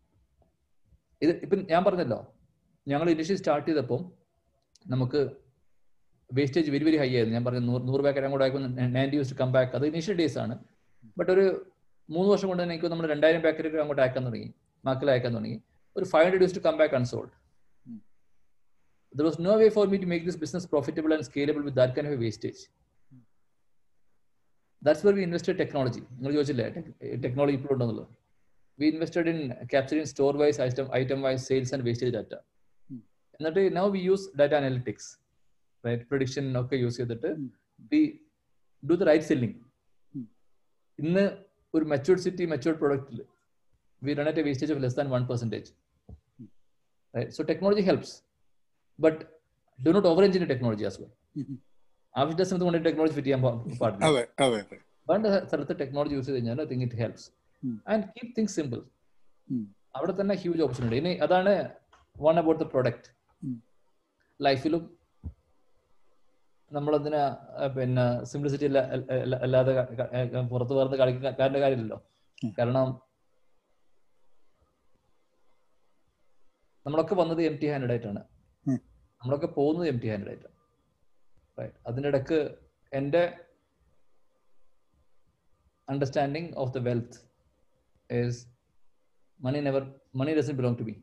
ഇത് 1.23 1.31
ഇപ്പം 1.31 1.67
ഞാൻ 1.71 1.85
പറഞ്ഞല്ലോ 1.85 2.35
ഞങ്ങൾ 2.89 3.11
ഇനിഷ്യൽ 3.11 3.37
സ്റ്റാർട്ട് 3.37 3.69
ചെയ്തപ്പോൾ 3.69 4.13
നമുക്ക് 4.87 5.31
വേസ്റ്റേജ് 6.33 6.71
വെരി 6.71 6.85
വെരി 6.85 6.97
ഹൈ 6.97 7.09
ആയിരുന്നു. 7.09 7.33
ഞാൻ 7.33 7.45
പറഞ്ഞു 7.45 7.61
നൂറ് 7.61 7.89
നൂറ് 7.89 8.01
പാക്കറ്റ് 8.01 8.27
കൂടെ 8.27 8.45
ആക്കുമ്പോൾ 8.45 8.69
നയന്റി 8.69 9.17
യൂസ് 9.17 9.35
കം 9.35 9.53
ബാക്ക് 9.53 9.73
അത് 9.73 9.87
ഇനിഷ്യൽ 9.87 10.17
ഡേയ്സ് 10.17 10.39
ആണ്. 10.39 10.65
ബട്ട് 11.19 11.33
ഒരു 11.33 11.73
മൂന്ന് 12.11 12.33
വർഷം 12.33 12.49
കൊണ്ട് 12.49 12.63
തന്നെ 12.63 12.75
എനിക്ക് 12.75 12.89
നമ്മൾ 12.89 13.07
രണ്ടായിരം 13.07 13.41
പാക്കറ്റ് 13.41 13.69
അങ്ങോട്ട് 13.69 14.03
അയക്കാൻ 14.03 14.27
തുടങ്ങി 14.27 14.55
മാക്കിൽ 14.85 15.11
അയക്കാൻ 15.11 15.35
തുടങ്ങി. 15.35 15.63
ഒരു 15.96 16.06
five 16.06 16.26
hundred 16.26 16.44
use 16.44 16.56
to 16.56 16.64
come 16.66 16.78
back 16.78 16.96
unsold 16.96 17.32
ഉം. 17.86 18.00
There 19.16 19.26
was 19.26 19.42
no 19.42 19.56
way 19.58 19.70
for 19.76 19.88
me 19.88 19.98
to 19.98 20.08
make 20.08 20.26
this 20.26 20.40
business 20.40 20.68
profitable 20.68 21.14
and 21.14 21.24
scalable 21.24 21.62
with 21.62 21.78
that 21.78 21.96
kind 21.98 22.12
of 22.12 22.22
wastage 22.22 22.62
that's 24.82 25.06
where 25.08 25.14
we 25.14 25.24
invested 25.24 25.58
technology 25.60 26.02
നിങ്ങൾ 26.14 26.32
ചോദിച്ചില്ലേ 26.34 26.68
technology 27.24 27.56
ഇപ്പോൾ 27.56 27.74
ഉണ്ടെന്നുള്ളത് 27.74 28.10
we 28.80 28.88
invested 28.88 29.30
in 29.30 29.40
capturing 29.72 30.08
store 30.08 30.38
wise 30.38 30.62
item 30.62 30.88
item 30.94 31.22
wise 31.22 31.44
sales 31.48 31.74
and 31.74 31.86
wastage 31.88 32.14
data 32.14 32.34
ഉം. 32.90 33.00
എന്നിട്ട് 33.40 33.64
now 33.76 33.86
we 33.90 34.02
use 34.02 34.38
data 34.40 34.54
analytics 34.54 35.10
right 35.84 36.04
prediction 36.04 36.58
ഒക്കെ 36.58 36.76
use 36.76 36.98
ചെയ്തിട്ട് 36.98 37.30
ഉം. 37.38 37.48
We 37.92 38.02
do 38.84 38.96
the 38.96 39.04
right 39.04 39.26
selling 39.26 39.58
ഉം. 40.14 40.26
ഇന്ന് 41.00 41.26
ഒരു 41.74 41.86
matured 41.86 42.20
city 42.20 42.46
matured 42.46 42.80
പ്രൊഡക്റ്റിൽ 42.80 43.20
V 44.02 44.14
run 44.14 44.28
So 47.15 47.21
So 47.37 47.45
technology 47.45 47.83
helps, 47.83 48.11
but 48.99 49.17
do 49.79 49.93
not 49.97 50.05
over 50.11 50.23
engineer 50.29 50.49
technology 50.55 50.87
as 50.91 50.97
well. 51.01 51.13
ആവശ്യ 52.15 52.45
സമയത്ത് 52.49 52.65
കൊണ്ട് 52.67 52.79
ടെക്നോളജി 52.87 53.15
ഫിറ്റ് 53.17 53.29
ചെയ്യാൻ 53.29 53.43
പാടില്ല 53.81 54.49
വേണ്ട 55.11 55.27
സ്ഥലത്ത് 55.49 55.75
ടെക്നോളജി 55.83 56.15
യൂസ് 56.17 56.27
ചെയ്ത് 56.27 56.39
കഴിഞ്ഞാൽ 56.39 56.59
I 56.65 56.67
think 56.73 56.85
it 56.87 56.99
helps 57.03 57.27
and 57.93 58.05
keep 58.15 58.33
things 58.39 58.55
simple 58.59 58.81
അവിടെ 59.99 60.13
തന്നെ 60.19 60.35
ഹ്യൂജ് 60.43 60.63
ഓപ്പർച്യൂണിറ്റി 60.65 60.99
ഇനി 61.03 61.13
അതാണ് 61.27 61.53
വൺ 62.17 62.37
അബൌട്ട് 62.43 62.61
ദ 62.65 62.67
പ്രൊഡക്റ്റ് 62.75 63.09
ലൈഫിലും 64.41 64.83
നമ്മളതിന് 66.71 67.23
പിന്നെ 67.77 68.05
സിംപ്ലിസിറ്റി 68.33 68.67
അല്ലാതെ 69.47 69.73
പുറത്ത് 70.53 70.75
വേർന്ന് 70.79 70.99
കളിക്കാരന്റെ 71.03 71.61
കാര്യമില്ലല്ലോ. 71.65 71.99
കാരണം 72.59 72.87
നമ്മളൊക്കെ 76.87 77.15
വന്നത് 77.15 77.43
എം 77.43 77.57
ടി 77.57 77.67
ഹാൻഡഡ് 77.67 77.91
ആയിട്ടാണ് 77.91 78.23
നമ്മളൊക്കെ 78.67 79.47
പോകുന്നത് 79.59 79.89
എം 79.89 79.99
ടി 79.99 80.09
ഹാൻഡഡ് 80.09 80.29
ആയിട്ടാണ് 80.29 80.57
റൈറ്റ് 81.59 81.77
അതിന്റെ 81.87 82.09
ഇടയ്ക്ക് 82.09 82.39
എന്റെ 82.93 83.23
understanding 85.89 86.51
of 86.55 86.73
the 86.73 86.81
wealth 86.89 87.19
is 88.11 88.35
money 89.41 89.61
never 89.61 89.81
money 90.15 90.33
doesn't 90.35 90.57
belong 90.57 90.75
to 90.77 90.85
me. 90.85 90.95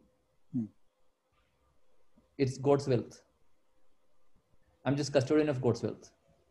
Hmm. 0.53 0.65
it's 2.39 2.57
god's 2.57 2.87
wealth. 2.87 3.15
I'm 4.85 4.95
just 4.95 5.11
custodian 5.15 5.49
of 5.49 5.61
god's 5.61 5.81
wealth. 5.85 6.05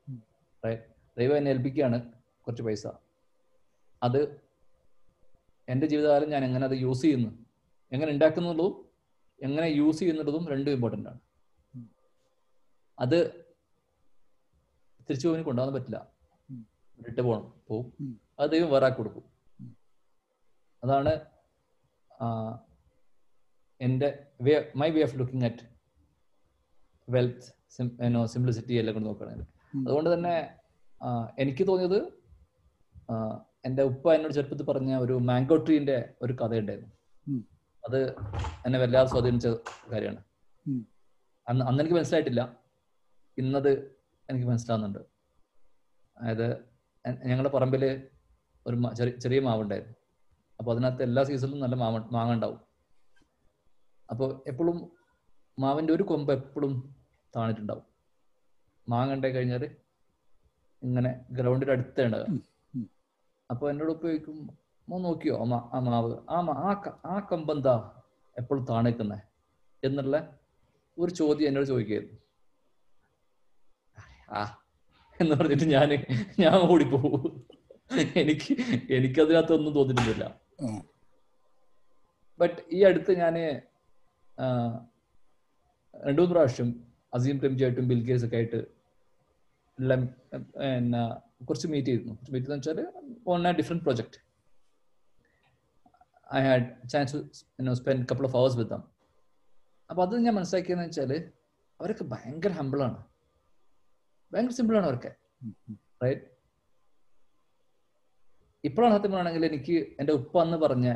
Hmm. 0.07 0.21
right. 0.63 0.83
ദൈവം 1.17 1.37
എന്നെ 1.37 1.51
ഏൽപ്പിക്കുകയാണ് 1.51 1.99
കുറച്ച് 2.47 2.63
പൈസ. 2.63 2.85
അത് 4.03 4.21
എന്റെ 5.69 5.87
ജീവിതകാലം 5.87 6.29
ഞാൻ 6.31 6.43
എങ്ങനെ 6.45 6.65
അത് 6.65 6.77
യൂസ് 6.83 7.03
ചെയ്യുന്നു? 7.03 7.31
എങ്ങനെ 7.93 8.11
ഉണ്ടാക്കുന്നുള്ളതും 8.13 8.75
എങ്ങനെ 9.41 9.67
യൂസ് 9.73 9.99
ചെയ്യുന്നതും 9.99 10.47
രണ്ടും 10.49 10.73
ഇമ്പോർട്ടന്റ് 10.73 11.09
ആണ്. 11.09 11.21
അത് 12.99 13.19
തിരിച്ചു 15.09 15.27
പോകാൻ 15.29 15.43
കൊണ്ടുപോകാൻ 15.43 15.75
പറ്റില്ല 15.75 15.99
ഇട്ട് 16.99 17.07
വിട്ട് 17.07 17.23
പോകണം 17.23 17.53
പോവും. 17.69 17.87
അത് 18.39 18.51
ദൈവം 18.51 18.71
വേറെ 18.71 18.89
കൊടുക്കും. 18.91 19.25
അതാണ് 20.83 21.13
എന്റെ 23.81 24.09
way 24.43 24.55
my 24.77 24.91
way 24.91 25.03
of 25.03 25.17
looking 25.19 25.45
at 25.45 25.65
wealth 27.09 27.47
simplicity 28.27 28.75
എല്ലാം 28.75 28.95
കൊണ്ട് 28.95 29.09
നോക്കുകയാണെങ്കിൽ 29.09 29.47
അതുകൊണ്ട് 29.87 30.11
തന്നെ 30.15 30.35
എനിക്ക് 31.39 31.67
തോന്നിയത് 31.67 31.99
എന്റെ 33.65 33.83
ഉപ്പ 33.83 34.15
എന്നോട് 34.15 34.35
ചെറുപ്പത്തിൽ 34.35 34.67
പറഞ്ഞ 34.67 34.97
ഒരു 34.97 35.15
മാംഗോ 35.21 35.57
ട്രീന്റെ 35.57 35.97
ഒരു 36.23 36.33
കഥയുണ്ടായിരുന്നു 36.33 36.91
ഉം. 36.93 36.98
അത് 37.89 38.01
എന്നെ 38.67 38.79
വല്ലാതെ 38.79 39.09
സ്വാധീനിച്ച 39.11 39.49
കാര്യമാണ്. 39.93 40.21
അന്ന് 41.49 41.65
അന്ന് 41.65 41.81
എനിക്ക് 41.83 41.97
മനസ്സിലായിട്ടില്ല. 41.97 42.43
ഇന്നത് 43.39 43.71
എനിക്ക് 44.31 44.47
മനസ്സിലാവുന്നുണ്ട്. 44.47 44.99
അതായത് 46.17 46.47
ഞങ്ങളുടെ 47.29 47.49
പറമ്പിൽ 47.49 47.85
ഒരു 48.67 48.77
ചെറിയ 49.25 49.41
മാവുണ്ടായിരുന്നു. 49.41 49.97
അപ്പോൾ 50.59 50.73
അതിനകത്ത് 50.73 51.03
എല്ലാ 51.03 51.23
സീസണിലും 51.29 51.61
നല്ല 51.61 51.75
മാവ 51.83 51.99
മാങ്ങ 52.17 52.33
ഉണ്ടാവും. 52.33 52.61
അപ്പോൾ 54.11 54.29
എപ്പോഴും 54.47 54.79
മാവിന്റെ 55.59 55.93
ഒരു 55.93 56.03
കൊമ്പ് 56.03 56.33
എപ്പോഴും 56.33 56.73
താണിട്ടുണ്ടാവും. 57.37 57.87
മാങ്ങ 58.89 59.15
ഉണ്ടായി 59.15 59.35
കഴിഞ്ഞാൽ 59.35 59.65
ഇങ്ങനെ 60.83 61.11
ഗ്രൗണ്ടിന്റെ 61.31 61.73
അടുത്തേ 61.73 62.05
ഉണ്ടാകുക. 62.05 62.39
അപ്പോൾ 63.51 63.71
എന്നോട് 63.71 63.91
ഉപയോഗിക്കും 63.91 64.37
നോക്കിയോ? 64.89 65.35
ആ 65.39 65.59
ആ 65.73 65.81
മാവ്. 65.87 66.13
ആ 66.31 66.39
ആ 66.65 66.71
കമ്പ് 66.77 66.93
എന്താ 67.07 67.23
കമ്പെന്താ 67.31 67.75
എപ്പോഴും 68.37 68.65
താണേക്കുന്നേ? 68.65 69.19
എന്നുള്ള 69.83 70.17
ഒരു 70.99 71.11
ചോദ്യം 71.11 71.49
എന്നോട് 71.49 71.67
ചോദിക്കായിരുന്നു 71.67 72.17
ആ 74.31 74.41
എന്ന് 75.21 75.35
പറഞ്ഞിട്ട് 75.37 75.65
ഞാൻ 75.65 75.91
ഞാൻ 76.41 76.55
ഓടിപ്പോ 76.69 76.99
എനിക്ക് 78.17 78.53
എനിക്കതിനകത്തൊന്നും 78.91 79.73
തോന്നിയിട്ടില്ല 79.75 80.25
തോന്നിട്ടില്ല 80.59 80.83
ബട്ട് 82.41 82.61
ഈ 82.73 82.81
അടുത്ത് 82.83 83.13
ഞാൻ 83.19 83.35
രണ്ടു 85.95 86.21
മൂന്ന് 86.21 86.35
പ്രാവശ്യം 86.35 86.69
അസീം 87.15 87.39
പ്രെംജിയായിട്ടും 87.39 87.89
ബിൽ 87.89 88.01
ഗേറ്റ്സ് 88.07 88.27
ഒക്കെ 88.27 88.37
ആയിട്ട് 88.37 88.61
എല്ലാം 89.79 90.01
പിന്നെ 90.55 91.03
കുറച്ച് 91.45 91.69
മീറ്റ് 91.69 91.89
ചെയ്തിരുന്നു. 91.89 92.15
കുറച്ച് 92.15 92.33
മീറ്റ് 92.33 92.49
എന്ന് 92.49 92.59
വെച്ചാൽ 92.59 92.81
on 93.27 93.49
different 93.53 93.85
project 93.85 94.19
I 96.31 96.41
had 96.47 96.89
chance 96.89 97.19
spend 97.81 98.07
couple 98.11 98.25
of 98.25 98.37
hours 98.37 98.57
with 98.57 98.71
them 98.71 98.83
അപ്പൊ 99.91 100.03
അത് 100.03 100.15
ഞാൻ 100.19 100.35
മനസ്സിലാക്കിയെന്ന് 100.35 100.85
വെച്ചാൽ 100.85 101.13
അവരൊക്കെ 101.81 102.05
ഭയങ്കര 102.05 102.53
ഹമ്പിളാണ് 102.53 102.99
ഭയങ്കര 104.33 104.51
സിമ്പിളാണ് 104.51 104.87
അവരൊക്കെ. 104.87 105.13
റൈറ്റ് 106.03 106.27
ഇപ്പോഴാണ് 108.65 108.95
സത്യം 108.95 109.13
പറയുകയാണെങ്കിൽ 109.13 109.47
എനിക്ക് 109.47 109.77
എന്റെ 110.01 110.13
ഉപ്പ 110.13 110.41
അന്ന് 110.41 110.57
പറഞ്ഞ 110.57 110.89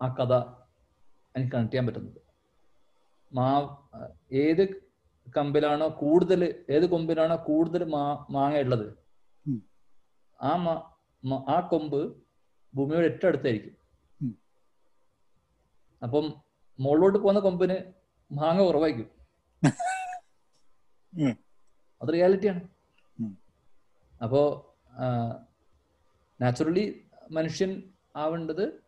ആ 0.00 0.08
കഥ 0.18 0.32
എനിക്ക് 1.34 1.52
കണക്ട് 1.52 1.72
ചെയ്യാൻ 1.72 1.86
പറ്റുന്നത് 1.86 2.20
മാ 3.32 3.48
ഏത് 4.32 4.62
കമ്പിലാണോ 5.36 5.88
കൂടുതൽ 6.02 6.40
ഏത് 6.70 6.86
കൊമ്പിലാണോ 6.86 7.36
കൂടുതൽ 7.36 7.84
മാ 7.84 8.02
മാങ്ങ 8.30 8.58
ഉള്ളത്. 8.58 8.86
ആ 10.40 10.52
മാ 10.64 10.74
ആ 11.54 11.60
കൊമ്പ് 11.70 12.00
ഭൂമിയോട് 12.74 13.04
ഏറ്റവും 13.04 13.30
അടുത്തായിരിക്കും. 13.30 13.74
അപ്പം 16.02 16.34
മുകളിലോട്ട് 16.80 17.18
പോകുന്ന 17.18 17.40
കൊമ്പിന് 17.40 17.92
മാങ്ങ 18.32 18.62
കുറവായിരിക്കും. 18.62 19.10
അത് 22.02 22.12
റിയാലിറ്റിയാണ്. 22.12 22.68
അപ്പോ 24.22 24.40
നാച്ചുറലി 26.40 27.04
മനുഷ്യൻ 27.30 27.82
ആവേണ്ടത് 28.16 28.82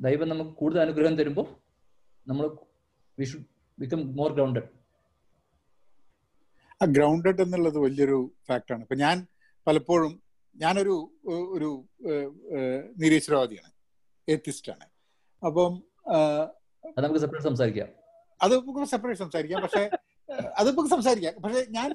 ദൈവം 0.00 0.28
നമുക്ക് 0.28 0.50
കൂടുതൽ 0.50 0.80
അനുഗ്രഹം 0.80 1.16
തരുമ്പോൾ 1.16 1.56
നമ്മൾ 2.28 2.56
we 3.18 3.24
should 3.24 3.44
become 3.78 4.16
more 4.16 4.34
grounded 4.34 4.78
ആ 6.82 6.84
ഗ്രൗണ്ടഡ് 6.84 7.42
എന്നുള്ളത് 7.42 7.78
വലിയൊരു 7.78 8.30
ഫാക്ടാണ് 8.48 8.82
ഇപ്പൊ 8.82 8.94
ഞാൻ 8.94 9.26
പലപ്പോഴും 9.66 10.22
ഞാനൊരു 10.56 10.94
ഒരു 11.26 11.84
നിരീശ്വരവാദിയാണ്. 12.96 13.72
ഏത്തിസ്റ്റാണ് 14.28 14.86
അപ്പം 15.46 15.88
അത് 16.84 17.04
നമുക്ക് 17.04 17.20
സെപ്പറേറ്റ് 17.20 17.48
സംസാരിക്കാം. 17.48 17.88
അത് 18.40 18.52
നമുക്ക് 18.56 18.90
സെപ്പറേറ്റ് 18.90 19.20
സംസാരിക്കാം. 19.20 19.62
പക്ഷെ 19.62 19.82
അത് 20.58 20.68
നമുക്ക് 20.70 20.88
സംസാരിക്കാം. 20.88 21.34
പക്ഷെ 21.42 21.66
ഞാൻ 21.70 21.90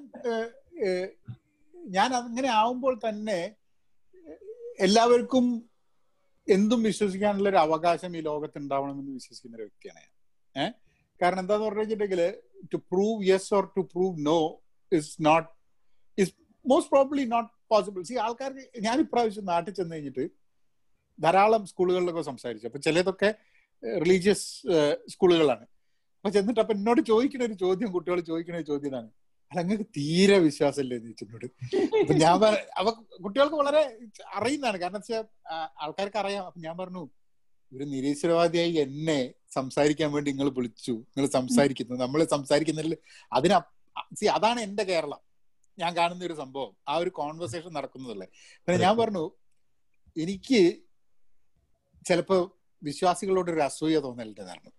ഞാൻ 1.74 2.16
അങ്ങനെ 2.16 2.50
ആവുമ്പോൾ 2.50 3.00
തന്നെ 3.10 3.40
എല്ലാവർക്കും 4.80 5.46
എന്തും 6.48 6.84
വിശ്വസിക്കാനുള്ള 6.84 7.50
ഒരു 7.50 7.58
അവകാശം 7.58 8.18
ഈ 8.18 8.22
ലോകത്ത് 8.22 8.58
ഉണ്ടാവണമെന്ന് 8.58 9.12
വിശ്വസിക്കുന്ന 9.12 9.56
ഒരു 9.56 9.64
വ്യക്തിയാണ് 9.64 10.00
ഞാൻ. 10.00 10.10
ഏഹ് 10.56 10.74
കാരണം 11.22 11.40
എന്താന്ന് 11.40 11.66
പറഞ്ഞു 11.66 11.82
വെച്ചിട്ടുണ്ടെങ്കിൽ 11.82 12.22
to 12.74 12.78
prove 12.78 13.28
yes 13.28 13.54
or 13.54 13.66
to 13.78 13.82
prove 13.82 14.26
no 14.26 14.38
is 14.92 15.18
not 15.22 15.50
is 16.18 16.34
most 16.66 16.92
probably 16.92 17.24
not 17.26 17.50
possible 17.72 18.04
see 18.04 18.16
ആൾക്കാർക്ക് 18.16 18.80
ഞാൻ 18.80 19.00
ഇപ്രാവശ്യം 19.00 19.46
നാട്ടിൽ 19.46 19.74
ചെന്ന് 19.74 19.96
കഴിഞ്ഞിട്ട് 19.96 20.26
ധാരാളം 21.20 21.66
സ്കൂളുകളിലൊക്കെ 21.66 22.22
സംസാരിച്ചു. 22.22 22.68
അപ്പൊ 22.68 22.80
ചിലതൊക്കെ 22.80 23.30
റിലീജിയസ് 23.84 24.46
സ്കൂളുകളാണ്. 25.14 25.66
അപ്പൊ 26.18 26.30
ചെന്നിട്ട് 26.30 26.62
അപ്പൊ 26.64 26.74
എന്നോട് 26.74 27.02
ചോദിക്കുന്ന 27.12 27.46
ഒരു 27.50 27.56
ചോദ്യം 27.64 27.90
കുട്ടികൾ 27.92 28.20
ചോദിക്കുന്ന 28.20 28.60
ഒരു 28.62 28.68
ചോദ്യം 28.72 28.90
ഇതാണ്. 28.92 29.10
അല്ല 29.52 29.62
അങ്ങക്ക് 29.64 29.88
തീരെ 29.98 30.38
വിശ്വാസമില്ലേ 30.46 30.96
എന്ന് 30.98 31.10
ചോദിച്ചെന്നോട് 31.10 31.48
അപ്പൊ 32.02 32.14
ഞാൻ 32.14 32.46
അവ 32.82 32.88
കുട്ടികൾക്ക് 33.24 33.58
വളരെ 33.62 33.82
അറിയുന്നതാണ്. 34.38 34.78
കാരണം 34.84 35.02
വെച്ചാൽ 35.02 35.26
ആൾക്കാർക്ക് 35.84 36.20
അറിയാം. 36.24 36.46
അപ്പൊ 36.46 36.62
ഞാൻ 36.68 36.78
പറഞ്ഞു 36.78 37.04
ഒരു 37.72 37.84
നിരീശ്വരവാദിയായി 37.84 38.74
എന്നെ 38.86 39.20
സംസാരിക്കാൻ 39.58 40.10
വേണ്ടി 40.16 40.30
നിങ്ങൾ 40.32 40.50
വിളിച്ചു. 40.58 40.92
നിങ്ങൾ 40.92 41.30
സംസാരിക്കുന്നു. 41.30 41.96
നമ്മൾ 42.04 42.20
സംസാരിക്കുന്നതിൽ 42.34 42.96
അതിന 43.38 43.54
സി 44.20 44.26
അതാണ് 44.38 44.60
എന്റെ 44.60 44.84
കേരളം. 44.84 45.22
ഞാൻ 45.78 45.92
കാണുന്ന 45.98 46.24
ഒരു 46.26 46.34
സംഭവം. 46.34 46.72
ആ 46.90 46.96
ഒരു 47.04 47.12
കോൺവെർസേഷൻ 47.20 47.72
നടക്കുന്നതല്ലേ. 47.74 48.28
പിന്നെ 48.64 48.78
ഞാൻ 48.86 48.94
പറഞ്ഞു 48.98 49.24
എനിക്ക് 50.24 50.62
ചിലപ്പോ 52.08 52.38
വിശ്വാസികളോട് 52.84 53.52
ഒരു 53.52 53.62
അസൂയ 53.62 54.00
തോന്നലുണ്ടായിരുന്നു 54.00 54.72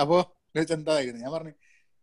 അപ്പോ 0.00 0.36
എന്തായിരുന്നു 0.58 1.22
ഞാൻ 1.22 1.32
പറഞ്ഞു 1.32 1.54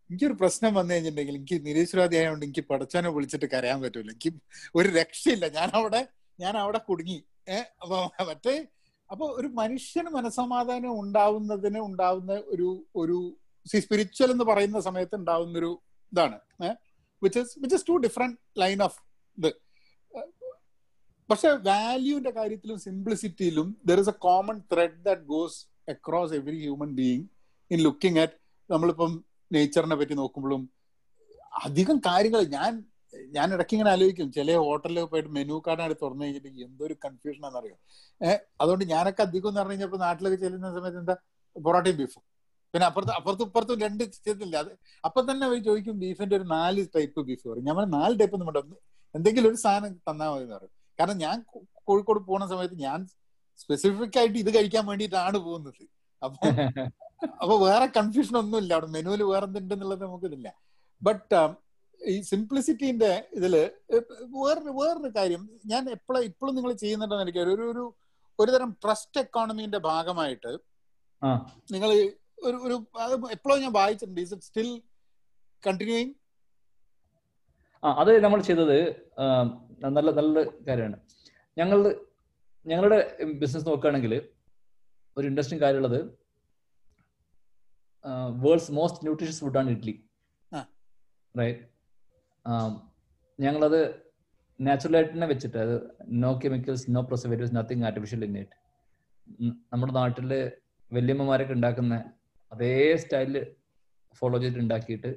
എനിക്കൊരു 0.10 0.34
പ്രശ്നം 0.34 0.74
വന്നു 0.74 0.93
കഴിഞ്ഞിട്ടുണ്ടെങ്കിൽ 0.93 1.36
എനിക്ക് 1.36 1.66
നിരീശ്വരവാദി 1.66 2.16
ആയതുകൊണ്ട് 2.16 2.46
എനിക്ക് 2.46 2.63
പഠിച്ചാനോ 2.67 3.12
വിളിച്ചിട്ട് 3.12 3.46
കരയാൻ 3.46 3.82
പറ്റൂല. 3.82 4.09
എനിക്ക് 4.12 4.32
ഒരു 4.75 4.89
രക്ഷയില്ല. 4.89 5.46
ഞാൻ 5.50 5.70
അവിടെ 5.74 6.08
ഞാൻ 6.39 6.58
അവിടെ 6.58 6.78
കുടുങ്ങി. 6.78 7.24
ഏഹ് 7.50 7.66
അപ്പൊ 7.82 8.09
മറ്റേ 8.25 8.67
അപ്പൊ 9.12 9.25
ഒരു 9.28 9.47
മനുഷ്യന് 9.47 10.09
മനസമാധാനം 10.09 11.00
ഉണ്ടാവുന്നതിന് 11.00 11.80
ഉണ്ടാവുന്ന 11.80 12.34
ഒരു 12.34 12.88
ഒരു 12.96 13.38
സ്പിരിച്വൽ 13.66 14.32
എന്ന് 14.32 14.43
പറയുന്ന 14.43 14.80
സമയത്ത് 14.80 15.16
ഉണ്ടാവുന്ന 15.16 15.58
ഒരു 15.58 15.71
ഇതാണ് 16.12 16.38
which 17.24 17.39
which 17.39 17.75
is 17.75 17.88
two 17.89 17.97
different 17.97 18.38
line 18.58 18.84
of 18.84 19.00
ഇത്. 19.38 19.51
പക്ഷെ 21.32 21.49
വാല്യൂവിന്റെ 21.49 22.32
കാര്യത്തിലും 22.32 22.79
സിംപ്ലിസിറ്റിയിലും 22.79 23.78
there 23.86 23.99
is 23.99 24.09
a 24.09 24.17
common 24.20 24.62
thread 24.74 25.03
that 25.03 25.21
goes 25.21 25.59
across 25.89 26.33
every 26.33 26.59
human 26.59 26.95
being 26.95 27.25
in 27.71 27.79
looking 27.82 28.20
at 28.20 28.37
നമ്മളിപ്പം 28.70 29.12
നേച്ചറിനെ 29.51 29.95
പറ്റി 29.95 30.13
നോക്കുമ്പോഴും 30.13 30.70
അധികം 31.66 31.97
കാര്യങ്ങൾ 31.97 32.43
ഞാൻ 32.58 32.71
ഞാൻ 33.36 33.53
ഇടയ്ക്ക് 33.53 33.74
ഇങ്ങനെ 33.74 33.91
ആലോചിക്കും. 33.91 34.32
ചില 34.32 34.55
ഹോട്ടലിൽ 34.55 35.03
പോയിട്ട് 35.03 35.29
മെനു 35.29 35.62
കാർഡാണ് 35.67 35.95
തുറന്നു 36.01 36.24
കഴിഞ്ഞിട്ട് 36.25 36.47
എന്തൊരു 36.47 36.95
കൺഫ്യൂഷൻ 37.05 37.45
ആണെന്നറിയോ? 37.45 37.75
ഏഹ് 38.21 38.39
അതുകൊണ്ട് 38.62 38.86
ഞാനൊക്കെ 38.86 39.21
അധികം 39.21 39.49
എന്ന് 39.49 39.59
പറഞ്ഞു 39.62 39.74
കഴിഞ്ഞപ്പോൾ 39.74 39.97
നാട്ടിലൊക്കെ 39.97 40.36
ചെല്ലുന്ന 40.36 40.71
സമയത്ത് 40.74 40.97
എന്താ? 40.97 41.16
പൊറോട്ടയും 41.55 41.97
ബീഫും 41.97 42.24
പിന്നെ 42.74 42.86
അപ്പുറത്ത് 42.87 43.12
അപ്പുറത്തും 43.12 43.45
ഇപ്പുറത്തും 43.45 43.79
രണ്ട് 43.79 44.03
ചെയ്തില്ല 44.28 44.58
അത് 44.58 44.71
അപ്പൊ 45.05 45.21
തന്നെ 45.32 45.45
അവർ 45.45 45.63
ചോദിക്കും 45.63 45.99
ബീഫിന്റെ 45.99 46.36
ഒരു 46.36 46.43
നാല് 46.43 46.87
ടൈപ്പ് 46.95 47.21
ബീഫ് 47.21 47.47
പറയും. 47.47 47.66
ഞാൻ 47.66 47.89
നാല് 47.99 48.20
ടൈപ്പ് 48.20 48.36
ഒന്നും 48.36 48.47
വേണ്ട. 48.53 48.75
എന്തെങ്കിലും 49.16 49.49
ഒരു 49.49 49.55
സാധനം 49.55 49.93
തന്നാൽ 50.09 50.29
മതി 50.29 50.43
എന്ന് 50.43 50.55
പറയും. 50.55 50.75
കാരണം 51.01 51.19
ഞാൻ 51.25 51.37
കോഴിക്കോട് 51.87 52.19
പോകുന്ന 52.29 52.47
സമയത്ത് 52.53 52.78
ഞാൻ 52.87 52.99
സ്പെസിഫിക് 53.63 54.17
ആയിട്ട് 54.19 54.37
ഇത് 54.43 54.51
കഴിക്കാൻ 54.57 54.83
വേണ്ടിയിട്ടാണ് 54.89 55.37
പോകുന്നത്. 55.47 55.83
അപ്പൊ 56.21 56.37
അപ്പൊ 57.43 57.55
വേറെ 57.65 57.87
കൺഫ്യൂഷൻ 57.97 58.36
ഒന്നും 58.39 58.57
ഇല്ല 58.61 58.71
അവിടെ 58.75 58.87
മെനുവിൽ 58.95 59.21
വേറെ 59.32 59.45
എന്തുണ്ടെന്നുള്ളത് 59.49 60.03
നമുക്കിതില്ല. 60.05 60.47
ബട്ട് 61.01 61.39
ഈ 62.01 62.15
സിംപ്ലിസിറ്റിന്റെ 62.29 63.11
ഇതിൽ 63.37 63.53
വേറൊരു 64.36 64.71
വേറൊരു 64.79 65.11
കാര്യം. 65.17 65.41
ഞാൻ 65.71 65.83
എപ്പോഴും 65.95 66.23
ഇപ്പോഴും 66.29 66.53
നിങ്ങൾ 66.57 66.71
ചെയ്യുന്നുണ്ടെന്ന് 66.83 67.25
എനിക്ക് 67.28 67.41
ഒരു 67.45 67.65
ഒരു 67.73 67.83
ഒരു 68.39 68.49
തരം 68.55 68.71
ട്രസ്റ്റ് 68.83 69.21
എക്കോണമിന്റെ 69.23 69.79
ഭാഗമായിട്ട് 69.89 70.51
നിങ്ങൾ 71.73 71.89
ഒരു 72.47 72.57
ഒരു 72.67 72.75
എപ്പോഴും 73.36 73.61
ഞാൻ 73.65 73.73
വായിച്ചിട്ടുണ്ട്. 73.79 74.21
ഇസ് 74.25 74.33
ഇറ്റ് 74.36 74.47
സ്റ്റിൽ 74.49 74.69
കണ്ടിന്യൂയിങ് 75.63 76.13
ആ 77.83 77.89
അത് 78.01 78.12
നമ്മൾ 78.25 78.39
ചെയ്തത് 78.47 78.78
നല്ല 79.97 80.09
നല്ല 80.20 80.41
കാര്യമാണ്. 80.67 80.97
ഞങ്ങൾ 81.58 81.79
ഞങ്ങളുടെ 82.66 82.97
ബിസിനസ് 83.41 83.67
നോക്കുകയാണെങ്കിൽ 83.70 84.13
ഒരു 85.17 85.25
ഇൻട്രസ്റ്റിംഗ് 85.29 85.63
കാര്യമുള്ളത് 85.63 85.99
വേൾഡ്സ് 88.43 88.74
മോസ്റ്റ് 88.78 89.03
ന്യൂട്രീഷ്യസ് 89.05 89.41
ഫുഡാണ് 89.45 89.71
ഇഡ്ലി. 89.75 89.93
റൈറ്റ് 91.36 91.63
ഞങ്ങളത് 93.39 93.82
നാച്ചുറലായിട്ട് 94.59 95.12
തന്നെ 95.13 95.28
വെച്ചിട്ട് 95.33 95.58
അത് 95.66 95.75
no 96.24 96.32
chemicals 96.43 96.86
no 96.95 97.01
preservatives 97.09 97.55
nothing 97.58 97.86
artificial 97.89 98.24
in 98.28 98.36
it 98.41 98.58
നമ്മുടെ 99.71 99.93
നാട്ടിൽ 99.99 100.32
വല്യമ്മമാരൊക്കെ 100.91 101.53
ഉണ്ടാക്കുന്ന 101.58 101.95
അതേ 102.51 102.74
സ്റ്റൈലിൽ 103.03 103.37
ഫോളോ 104.20 104.37
ചെയ്തിട്ട് 104.41 104.63
ഉണ്ടാക്കിയിട്ട് 104.63 105.12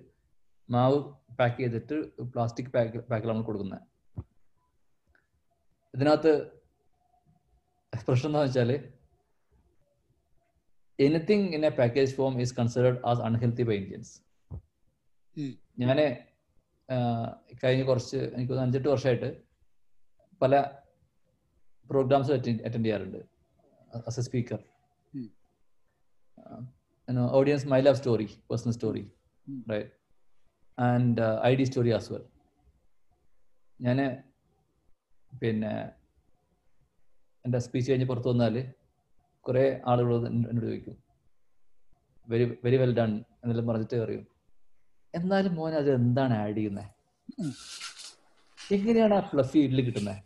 മാവ് 0.68 0.98
പാക്ക് 1.38 1.58
ചെയ്തിട്ട് 1.60 1.96
പ്ലാസ്റ്റിക് 2.34 2.70
പാക്ക് 2.74 2.98
പാക്കിലാണ് 3.10 3.42
കൊടുക്കുന്നത്. 3.48 3.82
ഇതിനകത്ത് 5.94 6.32
പ്രശ്നം 8.06 8.30
എന്താ 8.30 8.40
വെച്ചാൽ 8.44 8.70
anything 10.98 11.48
in 11.56 11.62
a 11.68 11.72
package 11.78 12.14
form 12.18 12.34
is 12.42 12.54
considered 12.58 13.00
as 13.10 13.22
unhealthy 13.28 13.64
by 13.68 13.76
Indians 13.82 14.14
ഞാൻ 15.82 15.98
കഴിഞ്ഞ 17.62 17.82
കുറച്ച് 17.90 18.18
എനിക്ക് 18.34 18.60
അഞ്ചെട്ട് 18.64 18.88
വർഷമായിട്ട് 18.92 19.30
പല 20.42 20.54
പ്രോഗ്രാംസ് 21.90 22.32
അറ്റൻഡ് 22.34 22.84
ചെയ്യാറുണ്ട്. 22.84 23.20
As 24.08 24.18
a 24.20 24.24
speaker. 24.28 24.60
Audience 27.38 27.66
my 27.72 27.80
love 27.86 27.98
story 28.00 28.28
personal 28.50 28.74
story 28.78 29.04
right 29.72 29.90
and 30.78 31.24
I 31.48 31.52
D 31.58 31.64
story 31.68 31.92
as 31.98 32.10
well 32.12 32.24
ഞാൻ 33.80 33.98
പിന്നെ 35.42 35.72
എന്റെ 37.44 37.58
സ്പീച്ച് 37.64 37.88
കഴിഞ്ഞ് 37.90 38.06
പുറത്തു 38.10 38.30
വന്നാൽ 38.32 38.54
കുറേ 39.46 39.64
ആളുകൾ 39.90 40.12
എന്നോട് 40.28 40.66
ചോദിക്കും. 40.66 40.96
വെരി 42.28 42.44
വെരി 42.64 42.76
വെൽ 42.82 42.92
ഡൺ 42.98 43.10
എന്നെല്ലാം 43.42 43.66
പറഞ്ഞിട്ട് 43.70 43.96
പറയും. 44.04 44.22
എന്നാലും 45.14 45.52
മോൻ 45.58 45.74
അത് 45.80 45.90
എന്താണ് 46.00 46.34
ആഡ് 46.44 46.56
ചെയ്യുന്നത് 46.56 46.90
എങ്ങനെയാണ് 48.58 49.14
ആ 49.18 49.22
ഫ്ലഫി 49.32 49.58
ഇഡ്ഡലി 49.64 49.82
കിട്ടുന്നത് 49.86 50.20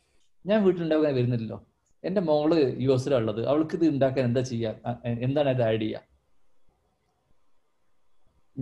ഞാൻ 0.44 0.58
വീട്ടിലുണ്ടാക്കാൻ 0.64 1.14
വരുന്നില്ലല്ലോ. 1.18 1.58
എന്റെ 2.04 2.20
മോൾ 2.28 2.50
യു 2.84 2.90
എസിലാണ് 2.96 3.22
ഉള്ളത്. 3.22 3.40
അവൾക്ക് 3.52 3.74
ഇത് 3.78 3.86
ഉണ്ടാക്കാൻ 3.94 4.24
എന്താ 4.30 4.42
ചെയ്യുക 4.50 4.94
എന്താണ് 5.26 5.48
അത് 5.54 5.62
ആഡ് 5.68 5.80
ചെയ്യുക 5.84 6.02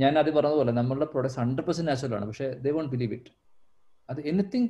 ഞാൻ 0.02 0.12
ആദ്യം 0.18 0.35
പറഞ്ഞതുപോലെ 0.36 0.73
നമ്മളുടെ 0.78 1.06
പ്രോഡക്ട്സ് 1.12 1.39
ഹൺഡ്രഡ് 1.40 1.66
പെർസെന്റ് 1.66 1.90
നാച്ചുറൽ 1.90 2.14
ആണ്. 2.16 2.27
പക്ഷേ 2.31 2.48
ദേ 2.64 2.70
വോണ്ട് 2.77 2.90
ബിലീവ് 2.94 3.14
ഇറ്റ് 3.18 3.31
അത് 4.10 4.20
anything 4.31 4.68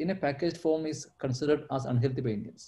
in 0.00 0.10
a 0.14 0.16
package 0.24 0.56
form 0.64 0.82
is 0.88 1.02
considered 1.24 1.64
as 1.74 1.86
unhealthy 1.92 2.24
by 2.26 2.32
Indians. 2.38 2.66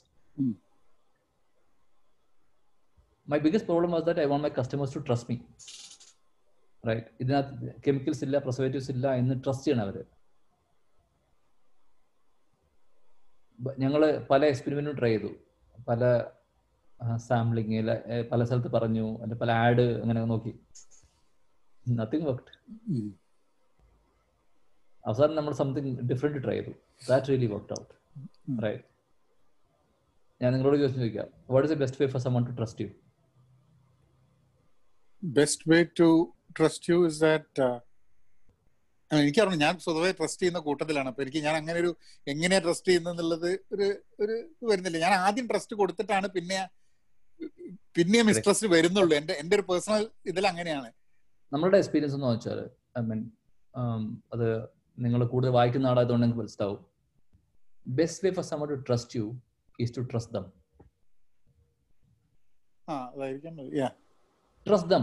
My 3.33 3.39
biggest 3.47 3.69
problem 3.71 3.91
was 3.97 4.07
that 4.07 4.21
I 4.21 4.27
want 4.33 4.45
my 4.47 4.53
customers 4.59 4.95
to 4.95 5.03
trust 5.09 5.31
me 5.33 5.37
right 6.89 7.07
ഇതിനകത്ത് 7.21 7.75
chemicals 7.87 8.23
ഇല്ല 8.25 8.39
preservatives 8.39 8.91
ഇല്ല 8.91 9.07
എന്ന് 9.23 9.35
trust 9.45 9.67
ചെയ്യണം 9.67 9.85
അവർ. 9.87 9.99
ഞങ്ങൾ 13.85 14.03
പല 14.31 14.45
എക്സ്പെരിമെന്റും 14.53 14.97
try 14.99 15.13
ചെയ്തു. 15.15 15.31
പല 15.89 16.03
സാമ്പിളിങ് 17.29 17.81
പല 18.33 18.45
സ്ഥലത്ത് 18.45 18.71
പറഞ്ഞു. 18.77 19.07
അല്ലെ 19.23 19.37
പല 19.43 19.51
ആഡ് 19.65 19.87
അങ്ങനെ 20.03 20.21
നോക്കി. 20.33 20.53
Nothing 22.01 22.27
worked. 22.29 22.55
അവസാനം 25.05 25.35
നമ്മൾ 25.39 25.53
സംതിങ് 25.63 25.93
ഡിഫറെന്റ് 26.11 26.41
ട്രൈ 26.45 26.57
ചെയ്തു. 26.59 26.73
That 27.09 27.29
really 27.31 27.49
work 27.55 27.75
out 27.81 27.93
right 28.65 28.87
ഞാൻ 30.41 30.51
നിങ്ങളോട് 30.55 30.77
ചോദിച്ചു 30.81 31.01
ചോദിക്കാം. 31.03 31.29
What 31.55 31.67
is 31.67 31.75
the 31.75 31.79
best 31.83 32.01
way 32.03 32.07
for 32.15 32.23
someone 32.27 32.43
to 32.49 32.55
trust 32.61 32.85
you 32.85 32.89
best 35.23 35.69
way 35.71 35.79
to 36.01 36.09
trust 36.59 36.91
you 36.93 36.99
is 37.11 37.21
that 37.27 37.69
എനിക്കറിയാം 39.11 39.61
ഞാൻ 39.65 39.75
സ്വതവേ 39.85 40.11
ട്രസ്റ്റ് 40.19 40.41
ചെയ്യുന്ന 40.43 40.61
കൂട്ടത്തിലാണ്. 40.67 41.09
അപ്പൊ 41.11 41.23
എനിക്ക് 41.25 41.41
ഞാൻ 41.47 41.55
അങ്ങനെ 41.61 41.79
ഒരു 41.83 41.91
എങ്ങനെയാ 42.33 42.61
ട്രസ്റ്റ് 42.67 42.89
ചെയ്യുന്നത് 42.89 43.23
ഒരു 43.75 43.87
ഒരു 44.23 44.35
വരുന്നില്ല. 44.71 44.99
ഞാൻ 45.05 45.15
ആദ്യം 45.27 45.47
ട്രസ്റ്റ് 45.53 45.77
കൊടുത്തിട്ടാണ് 45.81 46.29
പിന്നെ 46.37 46.59
പിന്നെ 47.97 48.21
മിസ്ട്രസ്റ്റ് 48.29 48.69
വരുന്നുള്ളൂ. 48.77 49.15
എന്റെ 49.21 49.35
എന്റെ 49.43 49.55
ഒരു 49.59 49.65
പേഴ്സണൽ 49.71 50.03
ഇതിൽ 50.31 50.45
അങ്ങനെയാണ് 50.53 50.91
നമ്മളുടെ 51.53 51.79
എക്സ്പീരിയൻസ് 51.79 52.15
എന്ന് 52.17 52.27
വെച്ചാൽ 52.27 52.59
ഐ 52.99 53.01
മീൻ 53.01 53.31
അത് 54.33 54.49
നിങ്ങൾ 54.99 55.27
കൂടുതൽ 55.27 55.51
വായിക്കുന്ന 55.51 55.87
ആളായതുകൊണ്ട് 55.87 56.25
നിങ്ങൾക്ക് 56.25 56.43
മനസ്സിലാവും. 56.43 56.87
Best 57.87 58.29
way 58.29 58.31
for 58.35 58.45
someone 58.45 58.69
to 58.69 58.75
trust 58.75 59.19
you 59.19 59.41
is 59.81 59.93
to 59.97 60.01
trust 60.01 60.35
them. 60.35 60.47
Trust. 64.67 64.95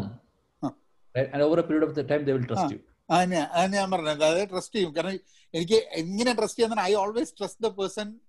And 1.34 1.44
over 1.44 1.60
a 1.60 1.64
period 1.64 1.84
of 1.84 1.96
the 1.96 2.02
time 2.12 2.22
they 2.26 2.32
will 2.32 2.46
trust 2.48 2.74
you 2.74 2.80
ഞാൻ 3.12 3.76
ആ 3.76 3.86
പറഞ്ഞത് 3.86 4.24
അതായത് 4.24 4.50
ട്രസ്റ്റ് 4.50 4.76
ചെയ്യും. 4.76 4.96
കാരണം 4.96 5.16
എനിക്ക് 5.54 5.74
എങ്ങനെ 5.74 6.34
ട്രസ്റ്റ് 6.34 6.60
ചെയ്യുന്ന 6.60 6.80
I 6.80 6.94
always 6.94 7.34
trust 7.40 7.64
the 7.64 7.68
person 7.68 8.20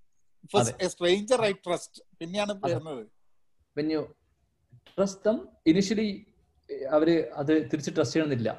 stranger 0.86 1.42
I 1.42 1.52
trust 1.52 2.02
പിന്നെയാണ്. 2.20 2.52
വരുന്നത്. 2.64 3.06
When 3.76 3.92
you 3.92 4.00
trust 4.96 5.20
them 5.26 5.48
initially 5.66 6.26
അവർ 6.96 7.08
അത് 7.40 7.52
തിരിച്ച് 7.70 7.90
ട്രസ്റ്റ് 7.96 8.16
ചെയ്യണമെന്നില്ല. 8.16 8.50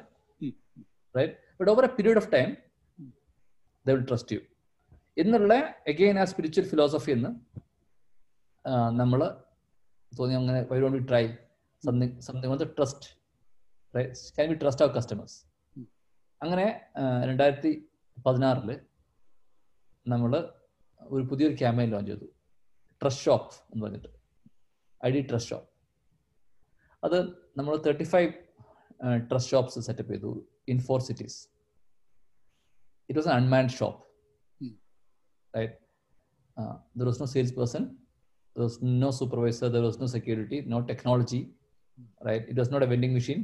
Right 1.16 1.34
but 1.58 1.70
over 1.70 1.84
a 1.84 1.92
period 1.98 2.16
of 2.16 2.30
time. 2.32 2.48
They 3.86 3.90
will 3.90 4.06
trust 4.10 4.36
you 4.36 4.40
എന്നുള്ള 5.22 5.54
അഗെയിൻ 5.88 6.18
ആ 6.18 6.24
സ്പിരിച്വൽ 6.24 6.66
ഫിലോസഫി 6.68 7.10
എന്ന് 7.10 7.30
നമ്മൾ 9.00 9.20
തോന്നി 10.18 10.34
അങ്ങനെ 10.34 10.60
why 10.70 10.78
don't 10.80 11.08
try 11.08 11.24
something 11.84 12.20
something 12.20 12.58
trust 12.78 13.06
can 14.36 14.48
be 14.48 14.56
trust 14.62 14.84
our 14.84 14.92
customers. 14.94 15.36
അങ്ങനെ 16.42 16.66
രണ്ടായിരത്തി 17.28 17.72
പതിനാറിൽ 18.26 18.70
നമ്മൾ 20.06 20.32
ഒരു 21.02 21.22
പുതിയൊരു 21.30 21.54
ക്യാമ്പയിൻ 21.54 21.90
ലോഞ്ച് 21.90 22.10
ചെയ്തു. 22.10 22.26
ട്രസ്റ്റ് 23.02 23.24
ഷോപ്പ് 23.24 23.54
എന്ന് 23.72 23.82
പറഞ്ഞിട്ട്. 23.84 24.10
ഐ 25.06 25.10
ഡി 25.10 25.20
ട്രസ്റ്റ് 25.30 25.50
ഷോപ്പ് 25.50 25.68
അത് 27.04 27.18
നമ്മൾ 27.57 27.73
thirty 27.85 28.05
five 28.13 28.29
trust 29.29 29.51
shops 29.51 29.81
setup 29.87 30.13
ചെയ്തു 30.13 30.31
in 30.73 30.79
four 30.87 30.99
cities 31.07 31.37
it 33.09 33.17
was 33.19 33.31
unmanned 33.35 33.73
shop 33.79 33.99
Hmm. 34.61 34.73
Right 35.53 35.73
there 36.95 37.05
was 37.09 37.21
no 37.21 37.27
sales 37.33 37.55
person 37.57 37.83
there 38.55 38.63
was 38.63 38.79
no 39.03 39.09
supervisor 39.19 39.69
there 39.75 39.83
was 39.87 39.99
no 40.01 40.09
security 40.15 40.59
no 40.73 40.79
technology 40.91 41.41
right 42.27 42.45
it 42.49 42.59
was 42.61 42.71
not 42.73 42.87
a 42.87 42.91
vending 42.93 43.15
machine 43.19 43.39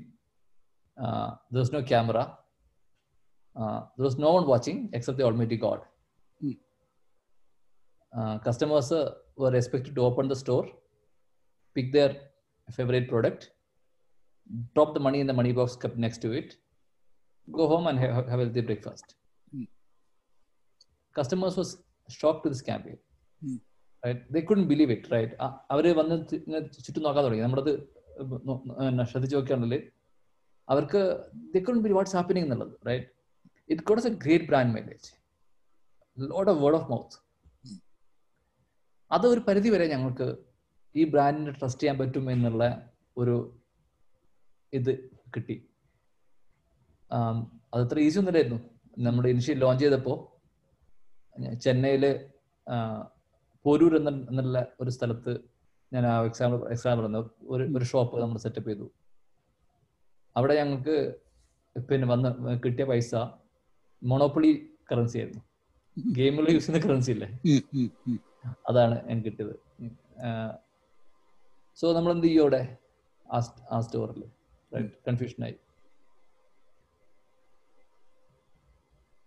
there 1.51 1.59
was 1.59 1.73
no 1.77 1.81
camera 1.91 2.17
there 3.95 4.05
was 4.07 4.19
no 4.25 4.31
one 4.37 4.45
watching 4.51 4.81
except 4.99 5.21
the 5.21 5.27
almighty 5.29 5.59
God 5.67 5.85
Hmm. 6.41 6.53
customers 8.39 8.91
uh, 8.91 9.01
were 9.37 9.55
expected 9.55 9.93
to 9.95 10.01
open 10.01 10.27
the 10.27 10.35
store, 10.35 10.63
pick 11.75 11.91
their 11.91 12.11
favorite 12.67 13.07
product, 13.07 13.41
drop 14.74 14.94
the 14.94 15.00
money 15.00 15.20
in 15.20 15.26
the 15.26 15.32
money 15.32 15.52
box 15.52 15.76
kept 15.76 15.96
next 15.96 16.18
to 16.18 16.32
it, 16.32 16.56
go 17.48 17.66
home 17.66 17.86
and 17.86 17.98
have, 17.98 18.28
have 18.28 18.40
a 18.40 18.44
healthy 18.44 18.60
breakfast. 18.60 19.14
Mm. 19.56 19.66
Customers 21.16 21.56
was 21.56 21.70
shocked 22.08 22.42
to 22.44 22.50
this 22.50 22.62
campaign. 22.62 22.98
Mm. 23.42 23.60
Right? 24.02 24.20
They 24.30 24.42
couldn't 24.42 24.68
believe 24.68 24.90
it, 24.90 25.04
right? 25.10 25.32
അവർ 25.72 25.84
വന്ന് 26.00 26.16
ചുറ്റും 26.86 27.02
നോക്കാൻ 27.06 27.22
തുടങ്ങി 27.26 27.44
നമ്മളത് 27.46 27.72
ശ്രദ്ധിച്ചു 29.10 29.34
നോക്കുകയാണെങ്കിൽ 29.36 29.82
അവർക്ക് 30.68 31.02
they 31.54 31.60
couldn't 31.64 31.84
believe 31.84 31.98
what's 32.00 32.16
happening 32.20 32.44
എന്നുള്ളത് 32.46 32.74
right 32.88 33.08
it 33.72 33.84
got 33.90 34.08
a 34.10 34.14
great 34.24 34.46
brand 34.50 34.72
mileage 34.76 35.08
lot 36.18 36.50
of 36.52 36.58
word 36.64 36.78
of 36.80 36.88
mouth 36.94 37.16
അത് 39.10 39.26
ഒരു 39.32 39.40
പരിധി 39.48 39.70
വരെ 39.74 39.86
ഞങ്ങൾക്ക് 39.94 40.26
ഈ 40.94 41.04
ബ്രാൻഡിനെ 41.14 41.52
ട്രസ്റ്റ് 41.58 41.82
ചെയ്യാൻ 41.82 41.96
പറ്റും 42.02 42.26
എന്നുള്ള 42.34 42.64
ഒരു 43.22 43.34
ഇത് 44.78 44.92
കിട്ടി. 45.34 45.56
അതത്ര 47.74 47.96
ഈസി 48.06 48.18
ഒന്നുമില്ലായിരുന്നു 48.18 48.60
നമ്മുടെ 48.98 49.28
ഇനിഷ്യൽ 49.28 49.58
ലോഞ്ച് 49.58 49.84
ചെയ്തപ്പോൾ 49.84 50.16
ചെന്നൈയിൽ 51.64 52.04
പോരൂർ 53.64 53.92
എന്ന 53.96 54.10
എന്നുള്ള 54.30 54.58
ഒരു 54.80 54.90
സ്ഥലത്ത് 54.90 55.32
ഞാൻ 55.92 56.04
ആ 56.06 56.14
എക്സാമ്പിൾ 56.24 56.58
എക്സാമ്പിൾ 56.74 57.02
പറഞ്ഞു. 57.04 57.22
ഒരു 57.54 57.64
ഒരു 57.76 57.84
ഷോപ്പ് 57.84 58.22
നമ്മൾ 58.22 58.38
സെറ്റപ്പ് 58.44 58.70
ചെയ്തു. 58.70 58.86
അവിടെ 60.36 60.54
ഞങ്ങൾക്ക് 60.60 60.96
പിന്നെ 61.90 62.06
വന്ന് 62.08 62.30
കിട്ടിയ 62.64 62.84
പൈസ 62.84 63.14
മൊണോപ്പൊളി 64.02 64.50
കറൻസി 64.90 65.16
ആയിരുന്നു. 65.18 65.42
ഗെയിമിൽ 66.18 66.46
യൂസ് 66.54 66.66
ചെയ്യുന്ന 66.66 66.86
കറൻസി 66.86 67.10
ഇല്ലേ. 67.10 67.28
അതാണ് 68.68 68.96
എനിക്ക് 69.10 69.28
കിട്ടിയത്. 69.28 69.54
സോ 71.78 71.86
നമ്മൾ 71.96 72.10
എന്ത് 72.12 72.26
ചെയ്യും 72.26 72.42
അവിടെ? 72.42 72.62
ആ 73.72 73.80
സ്റ്റോറിൽ 73.80 74.22
കൺഫ്യൂഷനായി 75.06 75.56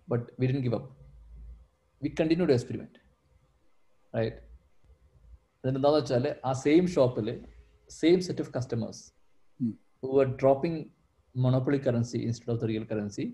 but 0.07 0.25
we 0.41 0.47
didn't 0.51 0.61
give 0.65 0.77
up 0.79 0.89
we 2.01 2.09
continue 2.19 2.47
to 2.51 2.55
experiment 2.57 2.99
right 4.13 4.37
അതിനെന്താന്ന് 5.61 5.99
വെച്ചാൽ 6.01 6.27
ആ 6.49 6.51
സെയിം 6.65 6.85
ഷോപ്പിൽ 6.95 7.27
same 7.89 8.19
set 8.27 8.43
of 8.45 8.53
customers 8.57 9.03
who 10.03 10.11
are 10.23 10.29
dropping 10.43 10.79
dropping 11.35 11.81
currency 11.85 12.19
instead 12.27 12.51
of 12.53 12.59
the 12.61 12.67
real 12.69 12.85
currency 12.91 13.25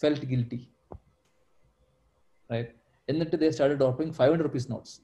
felt 0.00 0.26
guilty 0.32 0.58
guilty. 2.50 2.72
എന്നിട്ട് 3.08 3.36
they 3.42 3.48
start 3.54 3.76
dropping 3.82 4.12
five 4.18 4.30
hundred 4.32 4.46
rupees 4.46 4.68
notes 4.72 4.94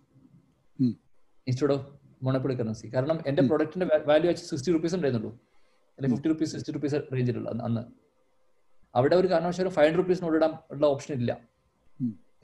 instead 1.47 1.75
of 1.75 1.85
monopoly 2.27 2.55
currency 2.61 2.87
കാരണം 2.95 3.19
എന്റെ. 3.29 3.43
പ്രൊഡക്റ്റിന്റെ 3.51 3.87
value 4.11 4.29
വെച്ച് 4.31 4.45
sixty 4.51 4.73
rupees 4.77 4.95
ഉണ്ടായിരുന്നുള്ളൂ. 4.99 5.33
അല്ലെങ്കിൽ 6.03 6.19
fifty 6.19 6.31
rupees 6.33 6.51
sixty 6.53 6.73
rupees 6.77 6.99
റേഞ്ചിലുള്ള 7.15 7.49
അന്ന് 7.69 7.83
അവിടെ 8.95 9.15
ഒരു 9.21 9.29
കാരണവശാലും 9.33 9.73
ഫൈവ് 9.77 9.87
ഹൺഡ്രഡ് 9.89 10.03
റുപ്പീസിന് 10.03 10.37
ഇടാൻ 10.39 10.53
ഉള്ള 10.75 10.85
ഓപ്ഷൻ 10.95 11.13
ഇല്ല. 11.21 11.33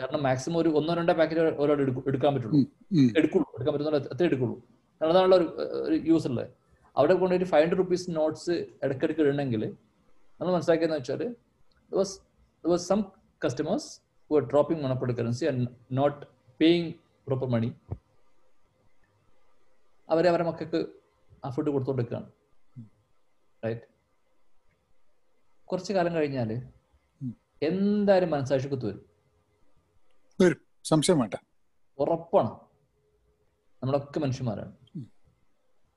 കാരണം 0.00 0.20
മാക്സിമം 0.26 0.58
ഒരു 0.62 0.70
ഒന്നോ 0.78 0.92
രണ്ടോ 0.98 1.14
പാക്കറ്റ് 1.20 1.42
ഒരാൾ 1.62 1.80
എടുക്കാൻ 2.10 2.30
പറ്റുള്ളൂ. 2.34 2.58
എടുക്കുള്ളൂ 3.20 3.46
എടുക്കാൻ 3.56 3.72
പറ്റുന്ന 3.74 4.00
അത്ര 4.14 4.24
എടുക്കുള്ളൂ. 4.30 4.56
കാരണം 5.00 5.12
അതാണുള്ള 5.14 5.36
ഒരു 5.88 5.96
യൂസ് 6.10 6.26
ഉള്ളത്. 6.30 6.48
അവിടെ 6.96 7.14
കൊണ്ടുപോയിട്ട് 7.20 7.48
ഫൈവ് 7.52 7.62
ഹൺഡ്രഡ് 7.64 7.80
റുപ്പീസ് 7.82 8.06
നോട്ട്സ് 8.18 8.54
ഇടയ്ക്കിടയ്ക്ക് 8.84 9.22
ഇടണമെങ്കിൽ 9.26 9.62
നമ്മൾ 10.40 10.52
മനസ്സിലാക്കിയെന്ന് 10.56 10.98
വെച്ചാൽ 11.00 11.22
was 11.92 12.14
was 12.64 12.86
some 12.92 13.02
customers 13.44 13.90
who 14.30 14.36
are 14.38 14.46
dropping 14.52 14.78
monopoly 14.84 15.12
currency 15.18 15.44
and 15.50 15.60
not 15.98 16.14
paying 16.60 16.86
proper 17.26 17.46
money. 17.54 17.70
അവരെ 20.08 20.28
അവരെ 20.32 20.44
മക്കൾക്ക് 20.48 20.80
ആ 21.44 21.48
ഫുഡ് 21.54 21.70
കൊടുത്തോണ്ടിരിക്കുകയാണ് 21.74 22.28
റൈറ്റ് 23.64 23.86
കുറച്ച് 25.68 25.92
കാലം 25.92 26.14
കഴിഞ്ഞാൽ. 26.14 26.50
എന്തായാലും 27.62 28.30
മനസ്സാക്ഷിക്ക് 28.30 28.74
വരും 28.84 29.00
വരും 30.40 30.60
സംശയം 30.84 31.18
വേണ്ട. 31.18 31.34
ഉറപ്പാണ്. 31.98 32.50
നമ്മളൊക്കെ 33.82 34.20
മനുഷ്യന്മാരാണ്. 34.20 34.72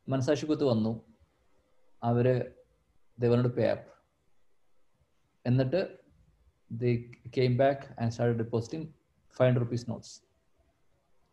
മനസ്സാക്ഷിക്കുത്ത് 0.09 0.63
വന്നു. 0.63 0.91
അവർ 2.03 2.53
ദേവനോട് 3.19 3.47
പേ 3.47 3.63
ആപ്പ് 3.69 3.87
എന്നിട്ട് 5.45 5.81
they 6.71 7.11
came 7.37 7.57
back 7.57 8.01
and 8.01 8.11
start 8.11 8.37
depositing 8.37 8.87
five 9.37 9.49
hundred 9.49 9.61
rupees 9.61 9.89
notes 9.89 10.21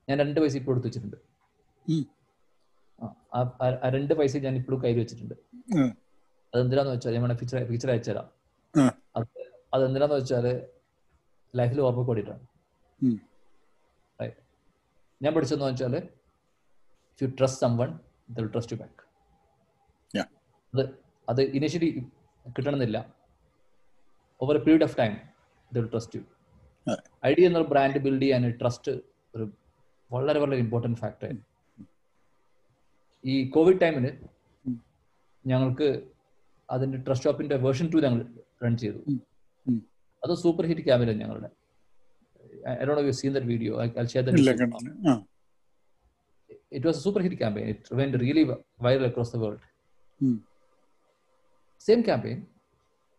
ഞാൻ 0.09 0.19
രണ്ട് 0.19 0.41
പൈസ 0.41 0.57
ഇപ്പോൾ 0.57 0.73
എടുത്ത് 0.73 0.87
വെച്ചിട്ടുണ്ട്. 0.87 1.17
ആ, 3.03 3.89
രണ്ട് 3.89 4.15
പൈസ 4.15 4.37
ഞാൻ 4.37 4.55
ഇപ്പോഴും 4.57 4.83
കയ്യിൽ 4.83 4.99
വെച്ചിട്ടുണ്ട്. 4.99 5.35
അതെന്തിനാന്ന് 6.55 6.93
വെച്ചാൽ 6.93 7.13
ഞാൻ 7.13 7.37
പിക്ചർ 7.37 7.65
പിക്ചർ 7.65 7.91
അയച്ചുതരാം. 7.91 8.31
ഉം. 8.77 8.93
അത് 9.17 9.53
അതെന്തിനാന്ന് 9.75 10.15
വെച്ചാൽ 10.15 10.69
ലൈഫിൽ 11.57 11.81
ഓർമ്മ 11.81 12.03
കൂടിയിട്ടാണ്. 12.03 12.47
ഞാൻ 15.23 15.35
പഠിച്ചെന്ന് 15.35 15.65
വെച്ചാൽ 15.65 15.97
if 15.97 17.23
you 17.23 17.29
trust 17.29 17.61
someone 17.77 17.99
they 18.31 18.53
trust 18.53 18.73
you 18.73 18.79
back. 18.79 19.09
അത് 20.75 20.89
അത് 21.29 21.43
ഇനിഷ്യലി 21.43 22.07
കിട്ടണമെന്നില്ല. 22.57 23.15
Over 24.43 24.57
a 24.57 24.59
period 24.59 24.83
of 24.83 24.99
time 24.99 25.13
ഇതിൽ 25.73 25.91
ട്രസ്റ്റ് 25.91 26.17
യു. 26.17 26.23
ഐഡിയ 27.27 27.47
എന്നൊരു 27.47 27.65
ബ്രാൻഡ് 27.65 27.99
ബിൽഡ് 27.99 28.23
ചെയ്യാൻ 28.23 28.51
ട്രസ്റ്റ് 28.51 28.93
ഒരു 29.35 29.51
വളരെ 30.13 30.41
വളരെ 30.41 30.57
ഇമ്പോർട്ടന്റ് 30.57 30.99
ഫാക്ടർ 30.99 31.37
ഈ 33.25 33.49
കോവിഡ് 33.49 33.81
ടൈമിന് 33.81 34.09
ഞങ്ങൾക്ക് 35.47 36.11
അതിന്റെ 36.75 36.99
ട്രസ്റ്റ് 37.07 37.27
ഷോപ്പിന്റെ 37.29 37.57
വേർഷൻ 37.67 37.87
ടു 37.93 37.99
ഞങ്ങൾ 38.07 38.21
റൺ 38.65 38.75
ചെയ്തു. 38.83 39.01
അത് 40.23 40.33
സൂപ്പർ 40.45 40.65
ഹിറ്റ് 40.71 40.85
ക്യാമറ 40.89 41.13
ഞങ്ങളുടെ. 41.23 41.51
Seen 43.21 43.33
the 43.39 43.41
video 43.53 43.73
it 46.77 46.87
was 46.89 46.99
super 47.05 47.21
hit 47.27 47.39
campaign 47.43 47.67
it 47.73 47.97
went 48.01 48.19
really 48.25 48.45
viral 48.87 49.05
across 49.11 49.33
the 49.35 49.39
world 49.45 49.61
same 51.87 52.01
campaign 52.09 52.39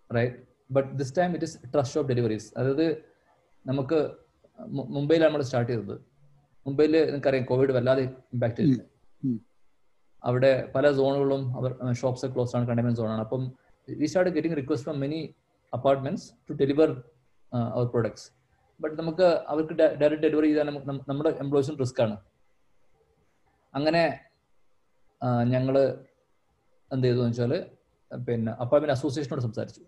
right 0.10 0.38
but 0.78 0.90
this 1.02 1.14
time 1.20 1.30
it 1.38 1.48
is 1.50 1.58
trust 1.74 1.98
of 2.00 2.08
deliveries 2.12 2.48
അതായത് 2.60 2.88
നമുക്ക് 3.66 4.00
മുംബൈയിലാണ് 4.98 5.30
നമ്മൾ 5.30 5.44
start 5.48 5.72
ചെയ്തത്. 5.72 5.96
മുംബൈയിൽ 6.66 6.94
നിങ്ങൾക്കറിയാം 7.08 7.46
Covid 7.52 7.74
വല്ലാതെ 7.78 8.04
impact 8.36 8.58
ചെയ്തിട്ടുണ്ട് 8.60 8.86
അവിടെ 10.24 10.52
പല 10.76 10.86
സോണുകളും 11.00 11.44
അവർ 11.58 11.72
ഷോപ്സ് 12.02 12.28
ക്ലോസ് 12.34 12.54
ആണ് 12.58 12.66
കണ്ടെയ്ൻമെന്റ് 12.70 13.00
സോണാണ് 13.02 13.22
അപ്പം 13.26 13.44
we 13.88 14.08
start 14.12 14.32
getting 14.38 14.58
request 14.62 14.88
from 14.88 14.98
many 15.04 15.20
apartments 15.74 16.28
to 16.48 16.54
deliver 16.62 16.90
our 17.76 17.86
products 17.94 18.28
but 18.80 18.96
നമുക്ക് 19.02 19.28
അവർക്ക് 19.52 19.74
ഡയറക്റ്റ് 20.02 20.24
ഡെലിവറി 20.26 20.50
ചെയ്താൽ 20.52 20.68
നമ്മുടെ 21.12 21.32
എംപ്ലോയീസും 21.44 21.78
റിസ്ക് 21.84 22.02
ആണ്. 22.06 22.16
അങ്ങനെ 23.74 24.04
ഞങ്ങൾ 25.54 25.76
എന്ത് 26.92 27.06
ചെയ്തു 27.08 27.22
വെച്ചാൽ 27.26 27.54
പിന്നെ 28.12 28.52
അപ്പാർട്ട്മെന്റ് 28.64 28.96
അസോസിയേഷനോട് 28.98 29.44
സംസാരിച്ചു. 29.48 29.82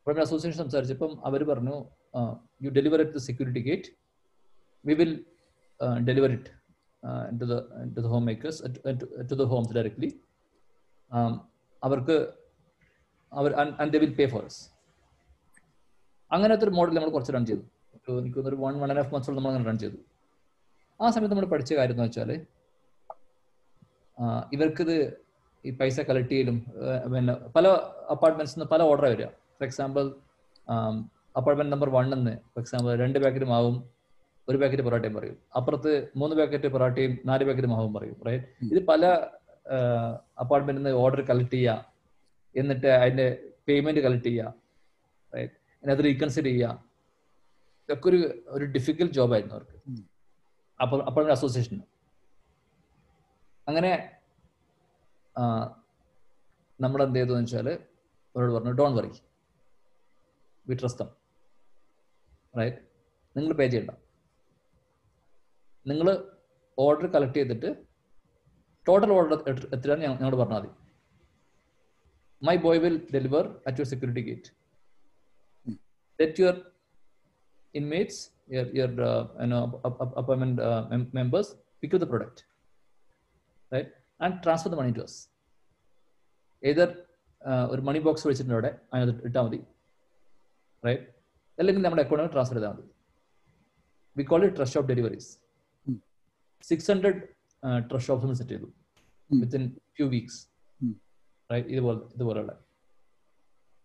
അപ്പാർട്ട്മെന്റ് 0.00 0.28
അസോസിയേഷൻ 0.28 0.58
സംസാരിച്ചപ്പം 0.64 1.12
അവർ 1.28 1.40
പറഞ്ഞു 1.50 1.76
you 2.64 2.70
deliver 2.78 3.00
at 3.04 3.14
the 3.18 3.22
security 3.28 3.62
gate 3.68 3.90
we 4.84 4.94
will 5.00 5.12
deliver 6.08 6.30
it 6.38 6.50
to 7.40 7.44
the 7.52 7.54
to 7.94 8.00
the 8.04 8.06
home 8.14 8.24
makers 8.30 8.58
to 9.30 9.36
the 9.42 9.46
homes 9.52 9.72
directly 9.78 10.10
അവർക്ക് 11.82 12.16
അവർ 13.32 13.50
and 13.60 13.90
they 13.94 14.02
will 14.04 14.14
pay 14.20 14.26
for 14.34 14.42
us. 14.50 14.58
അങ്ങനത്തെ 16.30 16.64
ഒരു 16.66 16.74
മോഡൽ 16.78 16.94
നമ്മൾ 16.96 17.10
കുറച്ച് 17.16 17.32
റൺ 17.36 17.44
ചെയ്തു. 17.50 17.64
എനിക്ക് 18.20 18.38
ഒരു 18.50 18.56
വൺ 18.64 18.74
വൺ 18.82 18.88
ആൻഡ് 18.92 19.00
ഹാഫ് 19.02 19.12
മന്ത്സോളം 19.14 19.36
നമ്മൾ 19.38 19.50
അങ്ങനെ 19.52 19.66
റൺ 19.70 19.78
ചെയ്തു. 19.84 19.98
ആ 21.00 21.10
സമയത്ത് 21.14 21.34
നമ്മൾ 21.34 21.48
പഠിച്ച 21.52 21.72
കാര്യം 21.78 21.96
എന്ന് 21.96 22.06
വെച്ചാൽ 22.06 22.30
ഇവർക്കിത് 24.54 24.96
ഈ 25.64 25.70
പൈസ 25.80 25.96
കളക്ട് 26.08 26.32
ചെയ്യലും 26.32 26.56
പിന്നെ 27.12 27.34
പല 27.56 27.68
അപ്പാർട്ട്മെന്റ്സ് 28.14 28.54
നിന്ന് 28.56 28.68
പല 28.72 28.80
ഓർഡർ 28.90 29.04
വരിക. 29.12 29.26
ഫോർ 29.56 29.64
എക്സാമ്പിൾ 29.68 30.04
അപ്പാർട്ട്മെന്റ് 31.38 31.72
നമ്പർ 31.74 31.88
വണ്ണിന്ന് 31.96 32.34
ഫോർ 32.52 32.60
എക്സാമ്പിൾ 32.64 32.90
രണ്ട് 33.02 33.18
പാക്കറ്റ് 33.24 33.48
മാവും. 33.54 33.76
ഒരു 34.50 34.58
പാക്കറ്റ് 34.60 34.84
പൊറോട്ടയും 34.86 35.14
പറയും. 35.18 35.36
അപ്പുറത്ത് 35.58 35.92
മൂന്ന് 36.20 36.34
പാക്കറ്റ് 36.40 36.68
പൊറോട്ടയും 36.74 37.12
നാല് 37.30 37.44
പാക്കറ്റ് 37.48 37.70
മഹവും 37.72 37.92
പറയും 37.98 38.16
റൈറ്റ് 38.28 38.46
ഇത് 38.72 38.80
പല 38.90 39.04
അപ്പാർട്ട്മെന്റിൽ 40.42 40.82
നിന്ന് 40.82 40.92
ഓർഡർ 41.02 41.20
കളക്ട് 41.30 41.56
ചെയ്യുക 41.56 41.74
എന്നിട്ട് 42.54 42.88
അതിന്റെ 43.02 43.26
പേയ്മെന്റ് 43.68 44.00
കളക്ട് 44.06 44.28
ചെയ്യുക 44.30 44.54
റൈറ്റ് 45.32 45.56
അതിനകത്ത് 45.82 46.06
റീകൺസിഡർ 46.08 46.50
ചെയ്യുക 46.50 46.72
ഇതൊക്കെ 47.84 48.06
ഒരു 48.12 48.18
ഒരു 48.56 48.64
ഡിഫിക്കൽട്ട് 48.76 49.14
ജോബായിരുന്നു 49.18 49.54
അവർക്ക്. 49.56 49.76
അപ്പോൾ 50.80 51.00
അപ്പോഴൊരു 51.08 51.34
അസോസിയേഷൻ 51.38 51.78
അങ്ങനെ 53.68 53.92
നമ്മൾ 56.80 57.00
എന്ത് 57.06 57.18
ചെയ്തു 57.18 57.32
വെച്ചാൽ 57.38 57.68
അവരോട് 58.34 58.52
പറഞ്ഞു 58.56 58.72
don't 58.80 58.92
worry 58.98 59.10
we 60.66 60.74
trust 60.82 61.06
right 62.58 62.78
നിങ്ങൾ 63.36 63.52
പേ 63.58 63.66
ചെയ്യണ്ട. 63.72 63.92
നിങ്ങൾ 65.90 66.08
ഓർഡർ 66.78 67.06
കളക്ട് 67.14 67.38
ചെയ്തിട്ട് 67.38 67.70
ടോട്ടൽ 68.86 69.12
ഓർഡർ 69.18 69.38
എത്രയാണ് 69.76 70.02
ഞങ്ങളോട് 70.04 70.36
പറഞ്ഞാൽ 70.36 70.60
മതി. 70.60 70.70
My 72.42 72.56
boy 72.66 72.80
will 72.84 72.98
deliver 73.14 73.44
at 73.66 73.78
your 73.80 73.88
security 73.92 74.22
gate 74.30 74.50
let 76.20 76.40
your 76.40 76.58
inmates 77.74 78.22
your 78.54 78.68
your 78.76 78.92
uh, 79.08 79.24
you 79.40 79.48
know 79.50 79.60
ap- 79.86 79.98
ap- 80.02 80.14
apartment 80.20 80.56
uh, 80.68 80.80
mem- 80.92 81.10
members 81.18 81.48
pick 81.82 81.92
up 81.94 82.00
the 82.02 82.08
product, 82.12 82.38
right, 83.72 83.88
and 84.24 84.32
transfer 84.44 84.70
the 84.72 84.78
money 84.80 84.94
to 84.96 85.02
us. 85.02 85.14
Either 86.62 86.88
uh, 87.50 87.66
ഒരു 87.72 87.82
മണി 87.88 87.98
box 87.98 88.26
വെച്ചിട്ടുണ്ട് 88.28 88.56
അവിടെ 88.56 88.70
അതിനകത്ത് 88.94 89.22
ഇട്ടാൽ 89.24 89.42
മതി. 89.42 89.60
Right 90.86 91.06
അല്ലെങ്കിൽ 91.58 91.82
നമ്മുടെ 91.82 92.02
അക്കൗണ്ടിൽ 92.02 92.32
transfer 92.32 92.56
ചെയ്താൽ 92.58 92.72
മതി. 92.72 92.88
We 94.16 94.22
call 94.22 94.44
it 94.44 94.56
trust 94.56 94.80
of 94.80 94.88
deliveries. 94.88 95.30
Six 96.68 96.88
hundred 96.92 97.20
trust 97.90 98.10
option 98.14 98.30
set 98.40 98.54
ചെയ്തു. 98.54 98.68
Within 99.30 99.64
few 99.96 100.06
weeks. 100.16 100.38
റൈറ്റ് 101.50 101.68
ഇതുപോലെ 101.74 102.00
ഇതുപോലെയുള്ള 102.16 102.52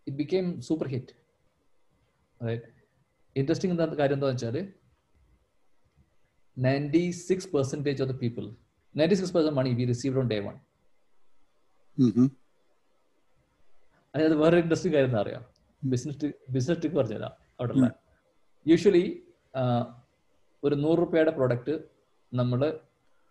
it 0.06 0.16
became 0.22 0.46
super 0.68 0.88
hit 0.94 1.14
right 2.40 2.68
interesting 3.36 3.72
എന്താ 3.74 3.86
കാര്യം 4.02 4.16
എന്താണെന്ന് 4.18 4.46
വെച്ചാൽ 4.46 4.58
ninety 6.56 7.04
six 7.26 7.48
percentage 7.54 8.00
of 8.04 8.10
the 8.12 8.16
people 8.22 8.44
ninety 8.94 9.16
six 9.20 9.34
percent 9.36 9.58
money 9.60 9.70
we 9.80 9.86
received 9.92 10.20
on 10.22 10.28
day 10.34 10.38
one. 10.46 10.56
അതായത് 14.14 14.36
വേറെ 14.42 14.56
interesting 14.62 14.94
കാര്യം 14.96 15.10
എന്താ 15.10 15.20
അറിയാം? 15.24 15.42
ബിസിനസ് 15.82 16.30
ബിസിനസ് 16.54 16.78
ട്രിക്ക് 16.82 16.96
പറഞ്ഞുതരാം. 17.00 17.34
അവിടെ 17.58 17.90
യൂഷ്വലി 18.66 19.04
ഒരു 20.62 20.74
നൂറ് 20.84 20.98
രൂപയുടെ 21.02 21.32
പ്രോഡക്റ്റ് 21.38 21.74
നമ്മൾ 22.32 22.60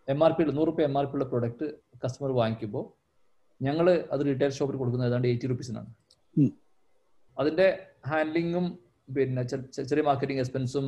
എം 0.08 0.20
ആർ 0.26 0.32
പി 0.36 0.44
നൂറ് 0.58 0.68
രൂപ 0.68 0.80
എം 0.88 0.94
ആർ 0.98 1.06
പി 1.10 1.14
ഉള്ള 1.16 1.26
പ്രോഡക്റ്റ് 1.32 1.66
കസ്റ്റമർ 2.02 2.30
വാങ്ങിക്കുമ്പോൾ 2.40 2.84
ഞങ്ങൾ 3.60 3.86
അത് 4.14 4.22
റീറ്റെയിൽ 4.28 4.52
ഷോപ്പിൽ 4.58 4.76
കൊടുക്കുന്നത് 4.80 5.08
ഏതാണ്ട് 5.10 5.28
എയ്റ്റി 5.30 5.50
റുപ്പീസിനാണ് 5.52 5.90
അതിന്റെ 7.36 7.66
ഹാൻഡ്ലിങ്ങും 8.10 8.66
പിന്നെ 9.08 9.42
ചെറിയ 9.90 10.04
മാർക്കറ്റിംഗ് 10.08 10.42
എക്സ്പെൻസും 10.42 10.86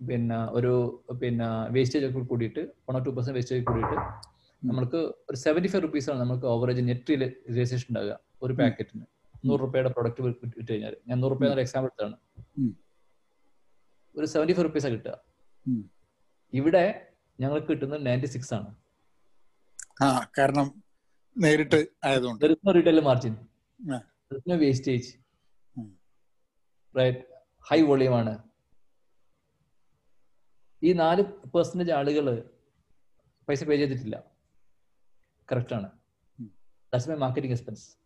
പിന്നെ 0.00 0.38
ഒരു 0.58 0.72
പിന്നെ 1.20 1.46
വേസ്റ്റേജ് 1.76 2.06
ഒക്കെ 2.08 2.24
കൂടിയിട്ട് 2.32 2.62
one 2.86 2.96
or 2.98 3.02
two 3.06 3.12
percent 3.16 3.36
wastage 3.38 3.64
കൂടിയിട്ട് 3.70 3.96
നമുക്ക് 4.62 5.00
ഒരു 5.28 5.38
സെവന്റി 5.44 5.68
ഫൈവ് 5.72 5.82
റുപ്പീസാണ് 5.86 6.18
നമുക്ക് 6.24 6.46
ഓവറേജ് 6.54 6.82
നെറ്റ് 6.90 7.14
രജിസ്ട്രേഷൻ 7.48 7.88
ഉണ്ടാകുക 7.90 8.14
ഒരു 8.42 8.54
പാക്കറ്റിന് 8.60 9.06
നൂറ് 9.48 9.60
രൂപയുടെ 9.64 9.90
പ്രൊഡക്റ്റ് 9.96 10.22
വിറ്റ് 10.24 10.70
കഴിഞ്ഞാൽ 10.70 10.94
ഞാൻ 11.08 11.16
നൂറ് 11.22 11.32
രൂപ 11.32 11.44
എന്നൊരു 11.46 11.62
എക്സാമ്പിൾ 11.64 11.88
എടുത്താണ്. 11.90 12.16
ഒരു 14.14 14.26
സെവന്റി 14.32 14.54
ഫൈവ് 14.56 14.66
റുപ്പീസാണ് 14.68 14.94
കിട്ടുക. 14.96 15.14
ഇവിടെ 16.52 16.84
ഞങ്ങൾക്ക് 17.40 17.66
കിട്ടുന്നത് 17.68 18.06
നയന്റി 18.06 18.26
സിക്സ് 18.26 18.54
ആണ്. 18.54 18.74
ആ 20.02 20.30
കാരണം 20.38 20.84
നേരിട്ട് 21.38 21.86
ആയതുകൊണ്ട്. 22.04 22.44
No 24.34 24.56
wastage. 24.56 25.04
ഉം. 25.76 25.98
right? 26.98 27.22
ഹൈ 27.60 27.82
വോളിയം 27.82 28.16
ആണ്. 28.16 28.38
ഈ 30.82 30.92
നാല് 30.92 31.22
പെർസെന്റേജ് 31.22 31.92
ആളുകൾ 31.92 32.50
പൈസ 33.48 33.64
പേ 33.64 33.76
ചെയ്തിട്ടില്ല. 33.76 34.22
കറക്റ്റ് 35.52 35.74
ആണ്. 35.74 35.90
That's 36.42 37.08
my 37.08 37.16
marketing 37.16 37.54
expense. 37.54 37.98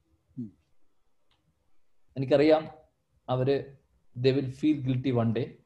എനിക്കറിയാം 2.17 2.69
അവർ 3.29 3.77
they 4.17 4.31
will 4.31 4.51
feel 4.51 4.81
guilty 4.81 5.11
one 5.11 5.35
day 5.35 5.59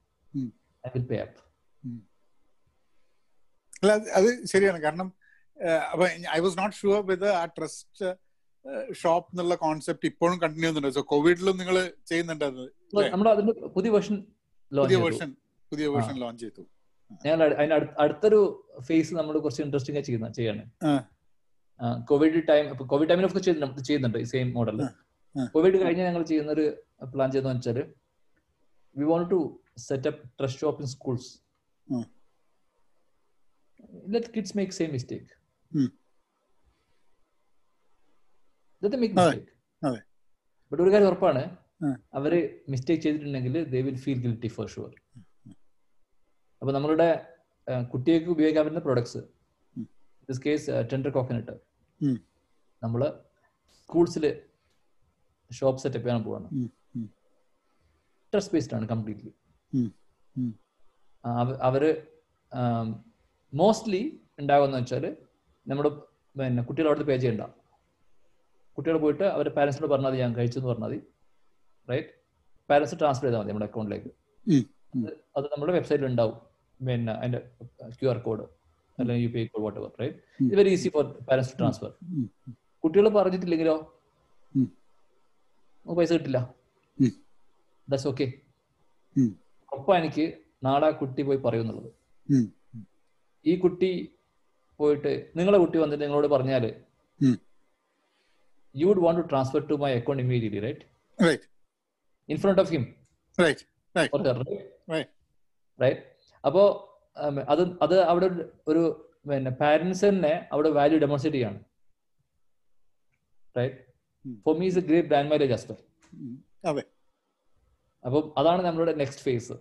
I 0.86 0.90
will 0.96 1.06
pay 1.06 1.16
up 1.16 1.45
അല്ല 3.82 3.92
അത് 3.92 4.46
ശരിയാണ്. 4.46 4.80
കാരണം 4.80 5.12
അപ്പൊ 5.92 6.06
I 6.06 6.38
was 6.38 6.58
not 6.58 6.76
sure 6.76 7.06
with 7.06 7.28
ആ 7.28 7.44
ട്രസ്റ്റ് 7.44 8.14
ഷോപ്പ് 8.94 9.32
എന്നുള്ള 9.32 9.54
കോൺസെപ്റ്റ് 9.54 10.06
ഇപ്പോഴും 10.06 10.40
കണ്ടിന്യൂ 10.40 10.70
ചെയ്യുന്നുണ്ട്? 10.70 10.94
സോ 10.94 11.02
കോവിഡിലും 11.08 11.58
നിങ്ങൾ 11.58 11.92
ചെയ്യുന്നുണ്ട് 12.06 12.44
അതിന്റെ 12.44 13.66
പുതിയ 13.66 13.90
വേർഷൻ 13.90 14.26
പുതിയ 14.76 14.96
വേർഷൻ 14.96 15.36
പുതിയ 15.70 15.86
വേർഷൻ 15.86 16.14
ലോഞ്ച് 16.14 16.42
ചെയ്തു. 16.42 16.66
ഞങ്ങൾ 17.26 17.44
അടി- 17.44 17.56
അതിന് 17.56 17.74
അടുത്ത- 17.74 17.94
അടുത്തൊരു 18.00 18.68
ഫേസ് 18.80 19.14
നമ്മൾ 19.14 19.38
കുറച്ച് 19.38 19.62
ഇൻട്രസ്റ്റിംഗ് 19.62 19.98
ആയി 19.98 20.04
ചെയ്യുന്ന 20.04 20.32
ചെയ്യാണ്. 20.32 20.70
കോവിഡ് 22.04 22.48
ടൈം 22.48 22.76
കോവിഡ് 22.76 23.10
ടൈമിൽ 23.10 23.26
ഒക്കെ 23.26 23.38
ചെയ്യുന്നുണ്ട് 23.38 24.18
ഈ 24.18 24.22
സെയിം 24.22 24.52
മോഡൽ. 24.52 24.82
കോവിഡ് 25.52 25.84
കഴിഞ്ഞ് 25.84 26.04
ഞങ്ങൾ 26.04 26.22
ചെയ്യുന്ന 26.22 26.52
ഒരു 26.52 26.82
പ്ലാൻ 27.04 27.30
ചെയ്തെന്ന് 27.30 27.56
വെച്ചാൽ 27.56 27.92
we 28.96 29.04
want 29.04 29.30
to 29.30 29.60
set 29.78 30.08
up 30.08 30.30
trust 30.40 30.60
shop 30.60 30.82
in 30.82 30.88
schools 30.88 31.38
ഉം. 34.04 34.12
kids 34.34 34.50
make 34.54 34.72
same 34.72 34.92
mistake. 34.92 35.28
Hmm. 35.72 35.88
Let 38.82 38.92
them 38.92 39.00
make 39.00 39.14
mistake. 39.14 39.48
അതെ. 39.82 40.00
ബട്ട് 40.72 40.82
ഒരു 40.82 40.90
കാര്യം 40.90 41.06
ഉറപ്പാണ് 41.06 41.42
അവർ 42.14 42.32
മിസ്റ്റേക്ക് 42.68 43.02
ചെയ്തിട്ടുണ്ടെങ്കിൽ 43.02 43.64
they 43.64 43.82
will 43.82 43.96
feel 43.96 44.22
guilty 44.22 44.48
for 44.48 44.68
sure 44.68 44.92
അപ്പൊ 46.62 46.72
നമ്മളുടെ 46.72 47.08
കുട്ടികൾക്ക് 47.92 48.30
ഉപയോഗിക്കാൻ 48.30 48.64
പറ്റുന്ന 48.64 48.84
products 48.84 49.18
this 50.28 50.42
case 50.42 50.70
tender 50.92 51.10
coconut 51.10 51.54
ഉം. 52.00 52.16
നമ്മൾ 52.82 53.20
സ്കൂൾസിൽ 53.74 54.42
ഷോപ്പ് 55.52 55.80
സെറ്റപ്പ് 55.80 56.06
ചെയ്യാൻ 56.06 56.24
പോവാണ്. 56.24 56.48
ട്രസ്റ്റ് 58.32 58.54
ബേസ്ഡ് 58.54 58.74
ആണ് 58.74 58.88
കംപ്ലീറ്റ്ലി. 58.88 59.32
അവർ 61.62 61.84
മോസ്റ്റ്ലി 63.58 64.02
ഉണ്ടാകുന്ന 64.40 64.78
വെച്ചാൽ 64.80 65.04
നമ്മുടെ 65.66 65.90
പിന്നെ 66.36 66.62
കുട്ടികൾ 66.68 66.86
അവിടുത്തെ 66.88 67.06
പേ 67.10 67.16
ചെയ്യണ്ട. 67.22 67.44
കുട്ടികൾ 68.76 68.96
പോയിട്ട് 69.04 69.26
അവരുടെ 69.34 69.52
പാരൻസിനോട് 69.58 69.90
പറഞ്ഞാൽ 69.92 70.10
മതി 70.12 70.18
ഞാൻ 70.24 70.32
കഴിച്ചു 70.38 70.58
എന്ന് 70.58 70.70
പറഞ്ഞാൽ 70.70 70.90
മതി. 70.90 70.98
റൈറ്റ് 71.90 72.10
പാരൻസ് 72.70 72.98
ട്രാൻസ്ഫർ 73.00 73.26
ചെയ്താൽ 73.26 73.40
മതി 73.40 73.50
നമ്മുടെ 73.50 73.68
അക്കൗണ്ടിലേക്ക്. 73.70 74.10
അത് 75.36 75.46
നമ്മുടെ 75.52 75.72
വെബ്സൈറ്റിൽ 75.78 76.06
ഉണ്ടാവും. 76.10 76.36
പിന്നെ 76.80 77.12
അതിന്റെ 77.20 77.40
ക്യു 78.00 78.08
ആർ 78.12 78.18
കോഡ് 78.26 78.44
അല്ലെങ്കിൽ 78.98 79.22
U 79.26 79.30
P 79.34 79.38
I 79.42 79.46
code 79.52 79.64
whatever 79.80 79.90
right. 80.02 80.18
ഇത് 80.48 80.54
very 80.60 80.70
easy 80.76 80.88
for 80.96 81.04
parents 81.28 81.52
to 81.52 81.58
transfer 81.60 81.90
കുട്ടികൾ 82.84 83.06
പറഞ്ഞിട്ടില്ലെങ്കിലോ? 83.18 83.76
പൈസ 85.86 86.10
കിട്ടില്ല. 86.16 86.38
ദാറ്റ്സ് 87.88 88.08
ഓക്കെ 88.12 88.26
ഒപ്പം 89.72 89.94
എനിക്ക് 90.00 90.24
നാളെ 90.66 90.88
കുട്ടി 91.00 91.22
പോയി 91.28 91.40
പറയുന്നുള്ളത്. 91.46 91.90
ഈ 93.46 93.58
കുട്ടി 93.58 93.90
പോയിട്ട് 94.80 95.32
നിങ്ങളെ 95.36 95.58
കുട്ടി 95.58 95.78
വന്നിട്ട് 95.78 96.04
നിങ്ങളോട് 96.04 96.26
പറഞ്ഞാൽ 96.26 96.64
you 98.74 98.86
would 98.86 98.98
want 98.98 99.22
to 99.22 99.26
transfer 99.26 99.68
to 99.68 99.74
my 99.74 99.92
account 99.92 100.22
immediately 100.22 100.60
right 100.60 100.84
in 102.28 102.38
front 102.38 102.60
of 102.60 102.70
him. 102.70 102.84
Right 105.78 106.02
അപ്പോ 106.44 106.62
അത് 107.48 107.78
അത് 107.82 108.00
അവിടെ 108.02 108.26
ഒരു- 108.68 108.94
പിന്നെ 109.28 109.50
പാരന്റ്സ് 109.50 110.08
തന്നെ 110.08 110.48
അവിടെ 110.52 110.68
വാല്യൂ 110.68 110.98
ഡെമോൺസ്ട്രേറ്റ് 110.98 111.36
ചെയ്യാണ്. 111.36 111.58
Right 113.56 113.78
for 114.46 114.58
me 114.58 114.66
is 114.66 114.78
a 114.78 114.80
great 114.80 115.08
brand 115.08 115.30
marriage 115.30 115.52
അസ്റ്റർ 115.52 115.76
അപ്പം 118.04 118.34
അതാണ് 118.38 118.62
നമ്മളുടെ 118.62 118.92
next 118.92 119.22
phase 119.22 119.52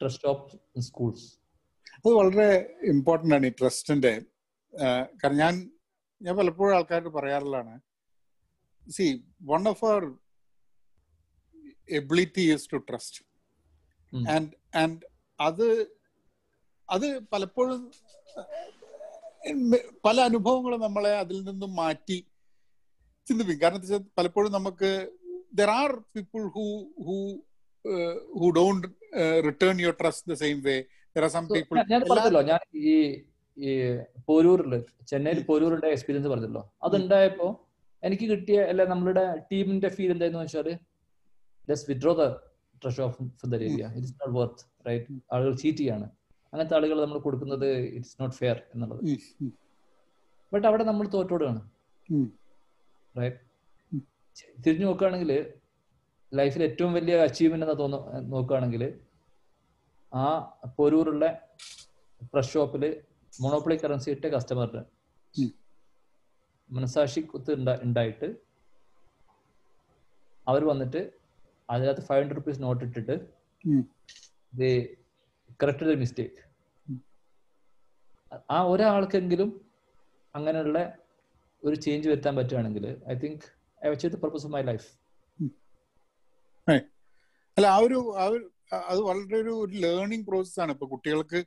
trust 0.00 0.28
of 0.28 0.56
schools 0.80 1.39
അത് 2.04 2.12
വളരെ 2.14 2.48
ഇമ്പോർട്ടന്റ് 2.82 3.34
ആണ് 3.34 3.46
ഈ 3.46 3.52
ട്രസ്റ്റിന്റെ. 3.60 4.12
കാരണം 5.20 5.36
ഞാൻ 5.36 5.54
ഞാൻ 6.20 6.34
പലപ്പോഴും 6.36 6.74
ആൾക്കാരോട് 6.76 7.14
പറയാറുള്ളതാണ് 7.16 7.74
see 8.86 9.06
one 9.42 9.68
of 9.68 9.84
our 9.84 10.04
ability 11.98 12.44
is 12.52 12.68
to 12.72 12.78
trust 12.88 13.20
and 14.34 14.50
and 14.74 15.00
അത് 15.38 15.66
അത് 16.88 17.06
പലപ്പോഴും 17.32 17.80
പല 20.04 20.16
അനുഭവങ്ങളും 20.20 20.80
നമ്മളെ 20.80 21.12
അതിൽ 21.18 21.38
നിന്നും 21.44 21.74
മാറ്റി 21.74 22.18
ചിന്തിപ്പിക്കും. 23.26 23.62
കാരണം 23.62 23.76
എന്താ 23.76 23.88
വെച്ചാൽ 23.88 24.10
പലപ്പോഴും 24.18 24.52
നമുക്ക് 24.52 24.90
there 25.54 25.70
are 25.80 25.92
people 26.14 26.42
who 26.56 26.64
who 27.06 27.16
who 28.38 28.46
don't 28.50 28.86
return 29.46 29.80
your 29.80 29.94
trust 30.00 30.30
the 30.32 30.36
same 30.36 30.58
way 30.60 30.76
ഞാൻ 31.92 32.02
പറഞ്ഞല്ലോ 32.10 32.42
ഞാൻ 32.50 32.60
ഈ 32.90 32.92
ഈ 33.56 33.70
പോരൂരിൽ 34.28 34.74
ചെന്നൈയിൽ 35.10 35.40
പോരൂരിന്റെ 35.48 35.88
എക്സ്പീരിയൻസ് 35.94 36.28
പറഞ്ഞല്ലോ. 36.32 36.62
അതുണ്ടായപ്പോ 36.86 37.48
എനിക്ക് 38.02 38.26
കിട്ടിയ 38.32 38.58
അല്ല 38.70 38.82
നമ്മളുടെ 38.92 39.24
ടീമിന്റെ 39.50 39.88
ഫീൽ 39.96 40.12
എന്തായിരുന്നു 40.14 40.44
വെച്ചാൽ 40.44 40.68
just 41.68 41.88
withdraw 41.90 42.12
the 42.20 42.24
treasure 42.82 43.04
of 43.08 43.48
the 43.52 43.54
area 43.66 43.84
it's 43.98 44.14
not 44.20 44.34
worth 44.38 44.64
right 44.88 45.18
ആളുകൾ 45.34 45.52
ചീറ്റ് 45.62 45.80
ചെയ്യാണ്. 45.82 46.06
അങ്ങനത്തെ 46.52 46.76
ആളുകൾ 46.78 46.96
നമ്മൾ 47.04 47.18
കൊടുക്കുന്നത് 47.26 47.68
ഇറ്റ്സ് 47.96 48.16
നോട്ട് 48.20 48.36
ഫെയർ 48.40 48.58
എന്നുള്ളത്. 48.74 49.02
ബട്ട് 50.52 50.66
അവിടെ 50.70 50.84
നമ്മൾ 50.90 51.06
തോറ്റോടുകയാണ് 51.16 51.60
റൈറ്റ് 53.14 53.38
തിരിഞ്ഞു 54.64 54.86
നോക്കുകയാണെങ്കിൽ 54.88 55.32
ലൈഫിൽ 56.32 56.62
ഏറ്റവും 56.68 56.92
വലിയ 56.98 57.14
അച്ചീവ്മെന്റ് 57.26 57.66
എന്ന് 57.66 57.76
തോന്നുന്നു 57.82 58.28
നോക്കുകയാണെങ്കിൽ 58.34 58.82
ആ 60.12 60.26
പൊരൂറുള്ള 60.76 61.24
ഫ്രഷ് 62.30 62.52
ഷോപ്പിൽ 62.52 62.84
മോണോപ്ലി 63.32 63.76
കറൻസി 63.82 64.08
ഇട്ട 64.10 64.26
കസ്റ്റമറിന്. 64.32 64.82
മനസാക്ഷി 66.70 67.20
കുത്ത് 67.30 67.52
ഉണ്ടായിട്ട് 67.86 68.28
അവർ 70.46 70.62
വന്നിട്ട് 70.70 71.00
അതിനകത്ത് 71.68 72.02
ഫൈവ് 72.08 72.20
ഹൺഡ്രഡ് 72.20 72.38
റുപ്പീസ് 72.38 72.62
നോട്ട് 72.62 72.82
ഇട്ടിട്ട് 72.86 73.16
ദേ 74.52 74.70
കറക്റ്റ് 75.60 75.88
ദ 75.88 75.94
മിസ്റ്റേക്ക് 76.00 76.40
ആ 78.50 78.58
ഒരാൾക്കെങ്കിലും 78.72 79.50
അങ്ങനെയുള്ള 80.34 80.78
ഒരു 81.62 81.76
ചേഞ്ച് 81.84 82.08
വരുത്താൻ 82.10 82.34
പറ്റുകയാണെങ്കിൽ 82.38 82.84
ഐ 83.08 83.16
തിങ്ക് 83.22 83.46
ഐ 83.82 83.90
വെച്ച് 83.90 84.08
the 84.08 84.20
purpose 84.22 84.46
of 84.46 84.54
my 84.54 84.62
life 84.62 84.88
അല്ല 87.56 87.66
ആ 87.68 87.78
ഒരു 87.86 87.98
ആ 88.16 88.26
ഒരു 88.30 88.44
അത് 88.72 89.00
വളരെ 89.00 89.36
ഒരു 89.36 89.52
ഒരു 89.64 89.74
ലേണിംഗ് 89.84 90.26
പ്രോസസ് 90.26 90.60
ആണ്. 90.60 90.72
ഇപ്പൊ 90.72 90.86
കുട്ടികൾക്ക് 90.86 91.40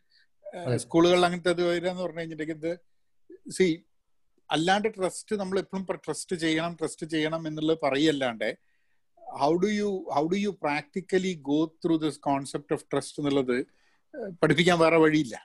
സ്കൂളുകളിൽ 0.84 1.26
അങ്ങനത്തെ 1.26 1.50
അത് 1.50 1.62
വരിക 1.68 1.90
എന്ന് 1.90 2.04
പറഞ്ഞു 2.04 2.20
കഴിഞ്ഞിട്ടുണ്ടെങ്കിൽ 2.20 2.58
ഇത് 2.62 3.52
സി 3.52 3.68
അല്ലാണ്ട് 4.50 4.90
ട്രസ്റ്റ് 4.98 5.36
നമ്മൾ 5.36 5.60
എപ്പോഴും 5.60 5.86
ട്രസ്റ്റ് 6.06 6.36
ചെയ്യണം 6.36 6.74
ട്രസ്റ്റ് 6.80 7.06
ചെയ്യണം 7.08 7.48
എന്നുള്ളത് 7.48 7.80
പറയല്ലാണ്ട് 7.84 8.50
how 9.42 9.52
do 9.56 9.68
you 9.68 9.90
how 10.16 10.24
do 10.28 10.36
you 10.36 10.52
practically 10.62 11.34
go 11.50 11.60
through 11.84 11.96
this 11.98 12.20
concept 12.20 12.74
of 12.74 12.86
trust 12.92 13.20
എന്നുള്ളത് 13.22 13.56
പഠിപ്പിക്കാൻ 14.42 14.80
വേറെ 14.80 14.98
വഴിയില്ല. 14.98 15.36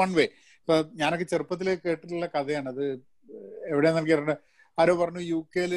വൺ 0.00 0.10
വേ 0.14 0.24
ഇപ്പൊ 0.60 0.76
ഞാനൊക്കെ 1.00 1.24
ചെറുപ്പത്തിൽ 1.24 1.68
കേട്ടിട്ടുള്ള 1.84 2.26
കഥയാണ്. 2.34 2.68
അത് 2.68 2.84
എവിടെയാണെന്ന് 3.72 4.02
എനിക്ക് 4.02 4.36
ആരോ 4.78 4.94
പറഞ്ഞു 5.02 5.22
യു 5.32 5.38
കെയിൽ 5.56 5.74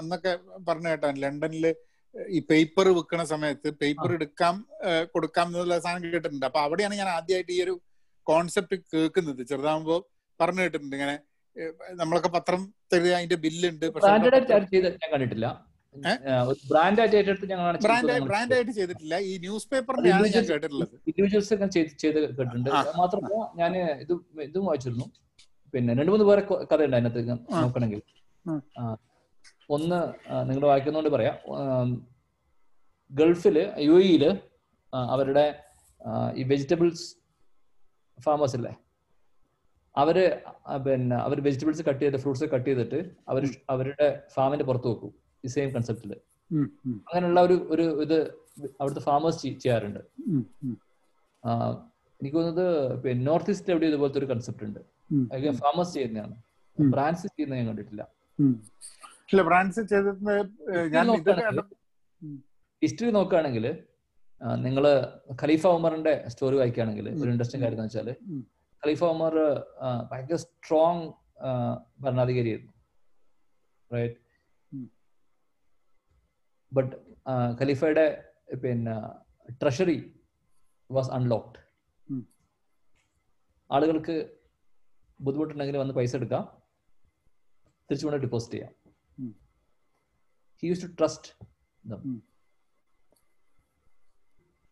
അന്നൊക്കെ 0.00 0.32
പറഞ്ഞു 0.68 0.88
കേട്ടാണ്. 0.88 1.16
ലണ്ടനിൽ 1.22 1.66
ഈ 2.36 2.38
പേപ്പർ 2.50 2.86
വെക്കുന്ന 2.98 3.24
സമയത്ത് 3.32 3.68
പേപ്പർ 3.82 4.10
എടുക്കാം 4.18 4.54
കൊടുക്കാം 5.14 5.46
എന്നുള്ള 5.50 5.76
സാധനം 5.84 6.02
കേട്ടിട്ടുണ്ട്. 6.14 6.46
അപ്പൊ 6.48 6.60
അവിടെയാണ് 6.66 6.94
ഞാൻ 7.00 7.10
ആദ്യമായിട്ട് 7.16 7.52
ഈ 7.56 7.60
ഒരു 7.66 7.74
കോൺസെപ്റ്റ് 8.30 8.76
കേൾക്കുന്നത്. 8.94 9.42
ചെറുതാകുമ്പോ 9.50 9.96
പറഞ്ഞു 10.40 10.62
കേട്ടിട്ടുണ്ട് 10.64 10.96
ഇങ്ങനെ 10.98 11.16
നമ്മളൊക്കെ 12.00 12.30
പത്രം 12.36 12.60
തരിക 12.92 13.14
അതിന്റെ 13.18 13.38
ബില്ലുണ്ട് 13.44 13.86
കണ്ടിട്ടില്ല. 15.12 15.46
ബ്രാൻഡ് 16.70 17.00
ആയിട്ട് 17.02 18.72
ചെയ്തിട്ടില്ല. 18.78 19.14
ഈ 19.30 19.32
ന്യൂസ് 19.44 19.68
പേപ്പറിനെയാണ് 19.72 20.28
ഞാൻ 20.36 20.44
കേട്ടിട്ടുള്ളത്. 20.50 20.94
ഇൻഡിവിജ്വൽസ് 21.10 21.52
ഒക്കെ 21.56 21.66
ചെയ്ത് 21.76 21.90
ചെയ്ത് 22.02 22.18
കേട്ടിട്ടുണ്ട്. 22.20 22.70
മാത്രമല്ല 23.00 23.40
ഞാൻ 23.60 23.72
ഇത് 24.04 24.12
ഇതും 24.48 24.64
വായിച്ചിരുന്നു. 24.68 25.06
പിന്നെ 25.74 25.90
രണ്ടു 25.98 26.12
മൂന്ന് 26.14 26.26
പേരെ 26.28 26.42
കഥ 26.70 26.80
ഉണ്ട് 26.86 26.96
അതിനകത്ത് 26.98 27.20
നോക്കണമെങ്കിൽ. 27.62 28.02
ഒന്ന് 29.70 29.98
നിങ്ങൾ 30.48 30.64
വായിക്കുന്നതുകൊണ്ട് 30.66 31.12
പറയാം. 31.16 31.36
ഗൾഫിൽ 31.50 31.90
ഗൾഫിൽ 33.10 33.58
യു 33.88 33.96
ഇയിൽ 34.06 34.24
അവരുടെ 34.92 35.44
ഈ 36.36 36.42
വെജിറ്റബിൾസ് 36.42 37.06
ഫാമേഴ്സ് 38.18 38.56
അല്ലേ 38.56 38.72
അവർ 39.94 40.16
പിന്നെ 40.86 41.16
അവർ 41.16 41.38
വെജിറ്റബിൾസ് 41.46 41.82
കട്ട് 41.88 42.00
ചെയ്തിട്ട് 42.02 42.20
ഫ്രൂട്ട്സ് 42.22 42.44
കട്ട് 42.44 42.68
ചെയ്തിട്ട് 42.68 42.98
അവർ 43.28 43.42
അവരുടെ 43.70 44.08
ഫാമിന്റെ 44.34 44.64
പുറത്ത് 44.68 44.88
വെക്കും. 44.92 45.12
ഈ 45.44 45.48
സെയിം 45.54 45.70
ഉം, 46.50 46.96
അങ്ങനെയുള്ള 47.08 47.40
ഒരു 47.40 47.56
ഒരു 47.74 47.84
ഇത് 48.04 48.18
അവിടുത്തെ 48.80 49.02
ഫാമേഴ്സ് 49.08 49.42
ചെയ്യാറുണ്ട്. 49.64 50.00
എനിക്ക് 52.20 52.36
തോന്നുന്നത് 52.36 52.66
പിന്നെ 53.04 53.22
നോർത്ത് 53.30 53.52
ഈസ്റ്റ് 53.54 53.72
എവിടെ 53.72 53.86
ഇതുപോലത്തെ 53.86 54.18
ഒരു 54.18 54.28
കൺസെപ്റ്റ് 54.32 54.64
ഉണ്ട്. 54.64 54.80
ഫാമേഴ്സ് 55.62 55.94
ചെയ്യുന്നതാണ്. 55.94 56.34
ബ്രാൻഡ്സ് 56.78 57.26
ചെയ്യുന്നത് 57.36 57.58
ഞാൻ 57.60 57.66
കണ്ടിട്ടില്ല. 57.70 58.02
ബ്രാൻഡ്സ് 59.48 59.82
ഞാൻ 60.94 61.06
ഹിസ്റ്ററി 62.82 63.10
നോക്കുകയാണെങ്കിൽ 63.16 63.66
നിങ്ങൾ 64.66 64.84
ഖലീഫ 65.42 65.64
ഉമറിന്റെ 65.78 66.12
സ്റ്റോറി 66.32 66.56
വായിക്കുകയാണെങ്കിൽ 66.60 67.06
ഒരു 67.22 67.28
ഇൻട്രസ്റ്റിംഗ് 67.32 67.64
കാര്യം 67.64 67.78
എന്ന് 67.78 67.88
വെച്ചാൽ 67.88 68.08
ഖലീഫ 68.82 69.02
ഉമർ 69.14 69.34
ഭയങ്കര 70.10 70.38
സ്ട്രോങ് 70.44 71.04
ഭരണാധികാരിയായിരുന്നു. 72.04 72.72
റൈറ്റ് 73.90 74.18
ബട്ട് 76.72 76.92
ഖലീഫയുടെ 77.60 78.06
പിന്നെ 78.64 78.96
ട്രഷറി 79.62 79.98
വാസ് 80.90 81.10
അൺലോക്ഡ് 81.18 81.58
ആളുകൾക്ക് 83.70 84.16
ബുദ്ധിമുട്ടുണ്ടെങ്കിൽ 85.20 85.76
വന്ന് 85.82 85.94
പൈസ 85.98 86.12
എടുക്കാം. 86.16 86.44
തിരിച്ചു 87.88 88.06
കൊണ്ട് 88.06 88.22
ഡിപ്പോസിറ്റ് 88.24 88.56
ചെയ്യാം. 88.56 88.72
He 90.62 90.68
use 90.68 90.82
to 90.82 90.86
trust. 90.86 91.46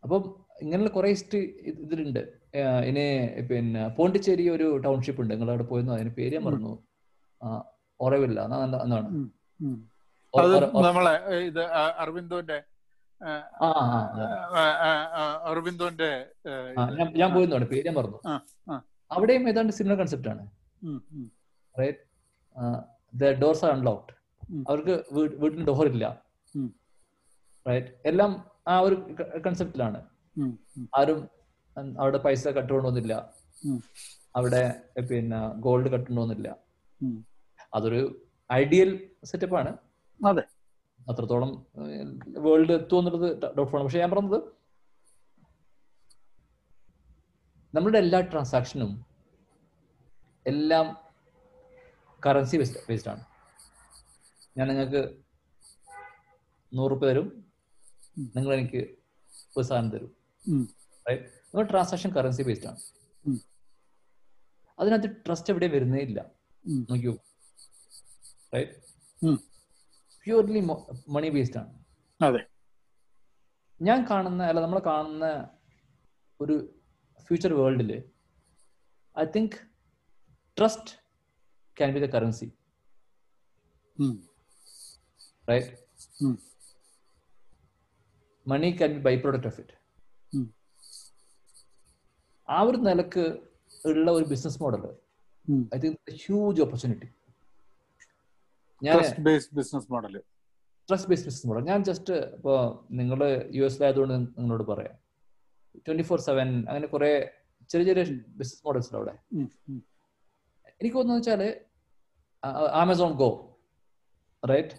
അപ്പം 0.02 0.44
ഇങ്ങനെയുള്ള 0.62 0.90
കുറെ 0.90 1.08
ഹിസ്റ്ററി 1.08 1.38
ഇതിലുണ്ട്. 1.62 2.40
ഇനി 2.84 3.40
പിന്നെ 3.42 3.88
പോണ്ടിച്ചേരി 3.88 4.48
ഒരു 4.48 4.76
ടൗൺഷിപ്പ് 4.76 5.22
ഉണ്ട്. 5.22 5.34
നിങ്ങൾ 5.34 5.48
അവിടെ 5.48 5.62
പോയിരുന്നു. 5.62 5.94
അതിന് 5.94 6.10
പേര് 6.10 6.34
ഞാൻ 6.34 6.44
പറഞ്ഞു 6.44 6.78
മറന്നു. 8.02 8.54
എന്നാ- 8.54 8.82
എന്നാണ്? 8.82 9.30
നമ്മളെ 10.86 11.10
ഇത് 11.28 11.60
അരവിന്ദോന്റെ 11.64 12.62
അരവിന്ദോന്റെ 15.38 16.00
ഞാൻ 17.18 17.34
പോയിരുന്നു 17.34 17.56
പേര് 17.66 17.86
ഞാൻ 17.86 17.94
പറഞ്ഞു. 17.94 18.28
അവിടെയും 19.10 19.48
ഏതാണ്ട് 19.48 19.72
സിമിലർ 19.72 19.96
കൺസെപ്റ്റ് 19.96 20.28
ആണ്. 20.28 20.50
The 23.14 23.24
doors 23.24 23.64
are 23.64 23.70
unlocked. 23.70 24.19
അവർക്ക് 24.68 24.94
വീട്ടിന് 25.40 25.66
ഡോറില്ല 25.66 25.96
ഇല്ല 25.96 26.06
റൈറ്റ് 27.66 27.92
എല്ലാം 28.06 28.30
ആ 28.68 28.80
ഒരു 28.80 28.96
കൺസെപ്റ്റിലാണ് 29.46 30.00
ആരും 30.98 31.20
അവിടെ 31.98 32.18
പൈസ 32.18 32.48
കട്ടുകൊണ്ടുവന്നില്ല. 32.48 33.14
അവിടെ 34.36 34.62
പിന്നെ 35.10 35.40
ഗോൾഡ് 35.66 35.88
കട്ടുകൊണ്ടൊന്നുമില്ല. 35.90 36.48
അതൊരു 37.74 38.00
ഐഡിയൽ 38.52 38.90
സെറ്റപ്പ് 39.24 39.56
ആണ്. 39.56 39.72
അതെ. 40.20 40.42
അത്രത്തോളം 41.10 41.50
വേൾഡ് 42.46 42.72
എത്തുമെന്നുള്ളത് 42.72 43.28
ഡൗട്ട്ഫുൾ 43.56 43.82
പക്ഷെ 43.82 43.98
ഞാൻ 43.98 44.10
പറഞ്ഞത് 44.10 44.38
നമ്മളുടെ 47.74 47.98
എല്ലാ 47.98 48.20
ട്രാൻസാക്ഷനും 48.20 48.92
എല്ലാം 50.46 50.86
കറൻസി 52.26 52.56
ബേസ്ഡ് 52.56 52.80
ബേസ്ഡ് 52.88 53.10
ആണ്. 53.10 53.22
ഞാൻ 54.60 54.68
നിങ്ങൾക്ക് 54.68 55.02
നൂറ് 56.72 56.90
രൂപ 56.90 57.06
തരും. 57.06 57.52
നിങ്ങൾ 58.36 58.54
എനിക്ക് 58.54 58.80
ഒരു 59.56 59.62
സാധനം 59.62 59.90
തരും. 59.90 60.10
ട്രാൻസാക്ഷൻ 61.70 62.10
കറൻസി 62.10 62.42
ബേസ്ഡ് 62.42 62.66
ആണ്. 62.66 62.80
അതിനകത്ത് 64.78 65.16
ട്രസ്റ്റ് 65.26 65.52
എവിടെ 65.52 65.66
വരുന്നേ 65.66 65.98
ഇല്ല. 65.98 66.30
നോക്കിയോ. 66.66 67.12
പ്യൂർലി 70.24 70.60
മണി 71.08 71.28
ബേസ്ഡ് 71.28 71.58
ആണ്. 71.58 71.84
അതെ. 72.24 72.46
ഞാൻ 73.82 74.06
കാണുന്ന 74.10 74.42
അല്ല 74.42 74.60
നമ്മൾ 74.60 74.78
കാണുന്ന 74.78 75.48
ഒരു 76.40 76.80
ഫ്യൂച്ചർ 77.20 77.52
വേൾഡിൽ 77.54 78.04
I 79.18 79.24
think 79.36 79.56
trust 80.58 80.94
can 81.78 81.92
be 81.92 82.00
the 82.00 82.10
currency 82.10 82.52
ഉം, 85.50 85.56
Mm. 86.20 86.34
Money 88.46 88.68
can 88.78 88.90
be 88.94 89.00
by 89.06 89.12
product 89.22 89.48
of 89.50 89.58
it 89.60 89.74
ആ 92.48 92.58
ഒരു 92.68 92.78
നിലയ്ക്ക് 92.86 93.24
ഉള്ള 93.84 94.10
ഒരു 94.10 94.24
business 94.24 94.58
model 94.62 94.82
I 95.74 95.80
think 95.82 96.12
huge 96.22 96.62
opportunity 96.62 97.08
ഞാൻ 98.82 98.96
business 99.58 99.88
model 99.92 100.14
trust 100.88 101.08
based 101.10 101.26
business 101.26 101.48
model 101.48 101.64
ഞാൻ 101.64 101.80
ജസ്റ്റ് 101.88 102.14
ഇപ്പോൾ 102.36 102.58
നിങ്ങൾ 103.00 103.20
യു 103.56 103.64
എസിലായതുകൊണ്ട് 103.64 104.14
നിങ്ങളോട് 104.38 104.64
പറയാം. 104.70 104.94
ട്വന്റി 105.86 106.04
ഫോർ 106.08 106.20
സെവൻ 106.20 106.48
അങ്ങനെ 106.68 106.86
കുറെ 106.86 107.10
ചെറിയ 107.70 107.84
ചെറിയ 107.90 108.04
ബിസിനസ് 108.38 108.62
മോഡൽസ് 108.66 108.88
ഉണ്ട് 108.88 108.98
അവിടെ. 109.00 109.14
എനിക്ക് 110.80 110.96
തോന്നുന്നു 110.96 111.20
വെച്ചാൽ 111.20 111.42
Amazon 112.80 113.12
go 113.14 113.28
right. 114.42 114.76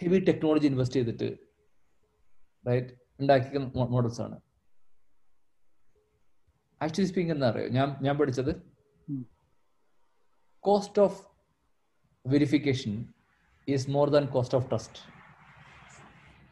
Heavy 0.00 0.18
technology 0.26 0.66
invest 0.66 0.98
ചെയ്തിട്ട് 0.98 1.28
റൈറ്റ് 2.64 2.90
ഉണ്ടാക്കിയ 3.20 3.58
മോഡൽസ് 3.92 4.20
ആണ്. 4.20 4.36
ആക്ച്വലി 6.80 7.08
സ്പീക്കിംഗ് 7.08 7.34
എന്താ 7.34 7.46
അറിയോ? 7.50 7.68
ഞാൻ 7.76 7.88
ഞാൻ 8.02 8.14
പഠിച്ചത് 8.18 8.52
cost 10.64 11.00
of 11.00 11.18
verification 12.24 12.92
is 13.68 13.90
more 13.90 14.06
than 14.10 14.24
cost 14.34 14.56
of 14.58 14.66
trust 14.70 15.00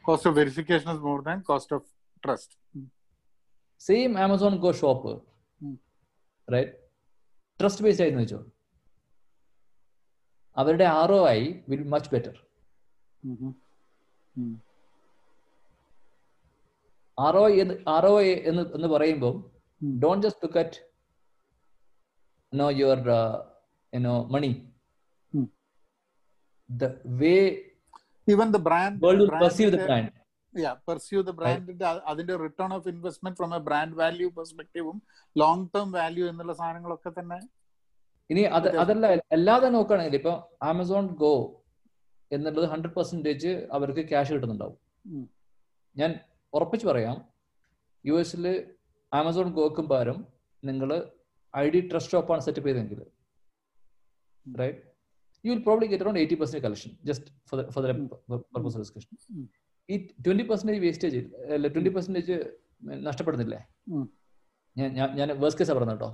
cost 0.04 0.28
of 0.30 0.36
verification 0.38 0.88
is 0.94 1.02
more 1.02 1.20
than 1.22 1.38
cost 1.48 1.74
of 1.76 1.86
trust 2.22 2.56
same 3.80 4.12
Amazon 4.18 4.54
go 4.58 4.72
shop 4.80 5.12
right 6.48 6.74
trust 7.60 7.84
based 7.84 8.02
ആയിരുന്നു 8.02 8.22
വെച്ചോ 8.24 8.40
അവരുടെ 10.56 10.86
R 10.96 11.10
O 11.12 11.22
I 11.30 11.40
will 11.68 11.84
much 11.94 12.10
better 12.12 12.34
R 17.18 17.36
O 17.36 17.44
എന്ന് 17.62 17.74
R 17.88 18.06
O 18.06 18.14
എന്ന് 18.50 18.62
എന്ന് 18.76 18.88
പറയുമ്പോൾ. 18.94 19.34
Don't 20.02 20.24
just 20.26 20.44
look 20.44 20.58
at 20.58 20.78
no 22.52 22.66
your 22.80 23.00
you know 23.92 24.14
money. 24.34 24.50
The 26.70 26.84
way 27.20 27.34
even 28.28 28.48
the 28.54 28.60
brand 28.68 28.96
world 29.04 29.26
perceive 29.42 29.72
the 29.74 29.80
brand 29.84 30.12
pursue 30.88 31.18
the 31.22 31.32
ബ്രാൻഡിന്റെ 31.38 31.86
അതിന്റെ 32.10 32.34
return 32.44 32.70
of 32.76 32.88
investment 32.88 33.38
from 33.40 33.50
a 33.54 33.60
brand 33.66 33.96
value 34.00 34.28
പെർസ്പെക്റ്റീവും 34.36 34.96
long 35.36 35.66
term 35.74 35.88
value 35.98 36.24
എന്നുള്ള 36.30 36.52
സാധനങ്ങളൊക്കെ 36.60 37.10
തന്നെ 37.18 37.38
ഇനി 38.30 38.42
അത് 38.56 38.68
അതല്ല 38.82 39.06
അല്ലാതെ 39.36 39.68
നോക്കുകയാണെങ്കിൽ 39.74 40.18
ഇപ്പൊ 40.20 40.32
ആമസോൺ 40.70 41.06
ഗോ 41.20 41.32
എന്നുള്ളത് 42.34 42.66
ഹൺഡ്രഡ് 42.72 42.94
പെർസെന്റേജ് 42.96 43.50
അവർക്ക് 43.76 44.02
ക്യാഷ് 44.10 44.32
കിട്ടുന്നുണ്ടാവും. 44.34 44.76
ഞാൻ 45.96 46.10
ഉറപ്പിച്ച് 46.52 46.86
പറയാം 46.90 47.16
യു 48.04 48.14
എസിൽ 48.22 48.46
ആമസോൺ 49.12 49.48
ഗോക്കും 49.58 49.86
പകരം 49.92 50.18
നിങ്ങൾ 50.62 50.90
ഐ 51.54 51.64
ഡി 51.74 51.80
ട്രസ്റ്റ് 51.90 52.12
ഷോപ്പാണ് 52.14 52.42
സെറ്റപ്പ് 52.46 52.68
ചെയ്തെങ്കിൽ 52.68 53.00
right 54.60 54.82
you 55.44 55.50
will 55.52 55.62
probably 55.68 55.86
get 55.90 56.04
around 56.04 56.20
eighty 56.22 56.36
percent 56.40 56.64
collection 56.66 56.92
just 57.08 57.30
for 57.74 57.82
the 57.84 57.94
purpose 58.54 58.78
discussion. 58.82 59.10
ഈ 59.88 59.96
ട്വന്റി 60.26 60.44
പെർസെന്റേജ് 60.50 60.80
വേസ്റ്റേജ് 60.86 61.20
അല്ല 61.56 61.68
ട്വന്റി 61.74 61.92
പെർസെന്റേജ് 61.96 62.36
നഷ്ടപ്പെടുന്നില്ലേ? 63.08 63.60
ഞാൻ 64.76 64.88
ഞാൻ 65.18 65.28
വേഴ്സ് 65.42 65.58
കേസാണ് 65.60 65.78
പറഞ്ഞ 65.78 65.92
കേട്ടോ 65.94 66.10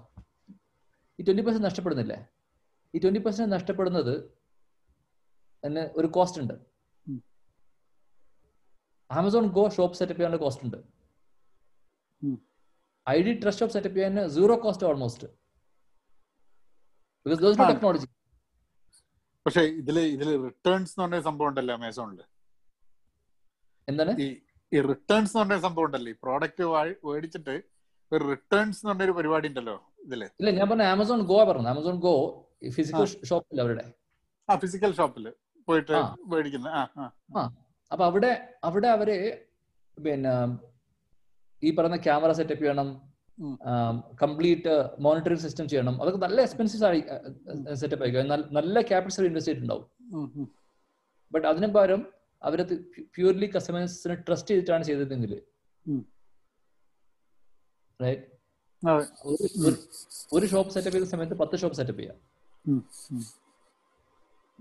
ഈ 1.19 1.25
ട്വന്റി 1.29 1.43
പെർസെന്റ് 1.47 1.67
നഷ്ടപ്പെടുന്നില്ലേ? 1.69 2.19
ഈ 2.95 2.99
ട്വന്റി 3.05 3.21
പെർസെന്റ് 3.27 3.53
നഷ്ടപ്പെടുന്നത് 3.57 4.15
ഒരു 6.01 6.09
കോസ്റ്റ് 6.17 6.41
ഉണ്ട്. 6.43 6.55
ആമസോൺ 9.11 9.47
ഗോ 9.59 9.65
ഷോപ്പ് 9.77 9.97
സെറ്റപ്പ് 9.99 10.19
ചെയ്യാനുള്ള 10.19 10.43
കോസ്റ്റ് 10.45 10.65
ഉണ്ട്. 10.67 10.79
I 13.07 13.17
D 13.27 13.33
trust 13.43 13.63
shop 13.63 13.75
setup 13.77 13.97
ചെയ്യാൻ 13.99 14.29
zero 14.37 14.55
cost 14.65 14.87
almost 14.91 15.29
because 17.27 17.43
those. 17.45 17.59
Technology 17.73 18.09
പക്ഷേ 19.47 19.63
ഇതിൽ 19.81 19.97
ഇതിൽ 20.15 20.29
റിട്ടേൺസ് 20.47 20.93
എന്ന് 20.95 21.05
പറഞ്ഞ 21.05 21.21
സംഭവം 21.29 21.49
ഉണ്ടല്ലോ 21.51 21.75
ആമസോണിൽ 21.79 22.21
എന്താണ്? 23.89 24.13
ഈ 24.73 24.81
റിട്ടേൺസ് 24.91 25.31
എന്ന് 25.33 25.41
പറഞ്ഞ 25.43 25.59
സംഭവം 25.67 25.87
ഉണ്ടല്ലോ. 25.87 26.11
ഈ 26.15 26.17
പ്രോഡക്റ്റ് 26.25 26.65
മേടിച്ചിട്ട് 27.09 27.55
ഒരു 28.13 28.23
റിട്ടേൺസ് 28.33 28.79
എന്ന് 28.81 28.91
പറഞ്ഞൊരു 28.91 29.15
പരിപാടി 29.19 29.47
ഉണ്ടല്ലോ 29.51 29.77
ഇതിൽ. 30.07 30.23
ഇല്ല 30.41 30.51
ഞാൻ 30.59 30.67
പറഞ്ഞ 30.71 30.87
ആമസോൺ 30.95 31.21
ഗോ 31.31 31.39
പറഞ്ഞു 31.51 31.71
ആമസോൺ 31.75 31.97
ഗോ 32.07 32.15
ഫിസിക്കൽ 32.77 33.07
ഷോപ്പില്ല 33.31 33.61
അവരുടെ? 33.65 33.85
ആ 34.49 34.57
ഫിസിക്കൽ 34.65 34.93
ഷോപ്പിൽ 35.01 35.27
പോയിട്ട് 35.67 35.93
മേടിക്കുന്നത് 35.93 36.25
മേടിക്കുന്ന. 36.27 36.69
ആ 37.37 37.57
അപ്പൊ 37.93 38.05
അവിടെ 38.05 38.55
അവിടെ 38.65 38.89
അവർ 38.89 39.39
പിന്നെ 40.05 40.31
ഈ 41.63 41.75
പറയുന്ന 41.75 41.97
ക്യാമറ 41.97 42.33
സെറ്റപ്പ് 42.33 42.63
ചെയ്യണം 42.63 43.13
കംപ്ലീറ്റ് 44.23 44.91
മോണിറ്ററിംഗ് 44.99 45.41
സിസ്റ്റം 45.41 45.69
ചെയ്യണം. 45.69 46.03
അതൊക്കെ 46.03 46.19
നല്ല 46.19 46.41
എക്സ്പെൻസീവ് 46.41 46.85
ആയി 46.85 47.05
സെറ്റപ്പ് 47.75 48.05
ആയിരിക്കും. 48.05 48.55
നല്ല- 48.55 48.81
ക്യാപിറ്റൽ 48.81 49.25
ഇൻവെസ്റ്റ് 49.25 49.53
ചെയ്തിട്ടുണ്ടാവും. 49.53 49.87
ബട്ട് 51.33 51.49
അതിനു 51.49 51.67
പകരം 51.67 52.13
അവരത് 52.43 52.81
പ്യൂർലി 53.17 53.47
കസ്റ്റമേഴ്സിനെ 53.57 54.15
ട്രസ്റ്റ് 54.15 54.51
ചെയ്തിട്ടാണ് 54.51 54.85
ചെയ്തതെങ്കിൽ. 54.85 55.43
റൈറ്റ് 58.03 58.23
ഒരു 60.33 60.47
ഷോപ്പ് 60.47 60.73
സെറ്റപ്പ് 60.73 60.95
ചെയ്ത 60.95 61.05
സമയത്ത് 61.05 61.35
പത്ത് 61.35 61.57
ഷോപ്പ് 61.59 61.77
സെറ്റപ്പ് 61.77 62.01
ചെയ്യാം. 62.01 62.17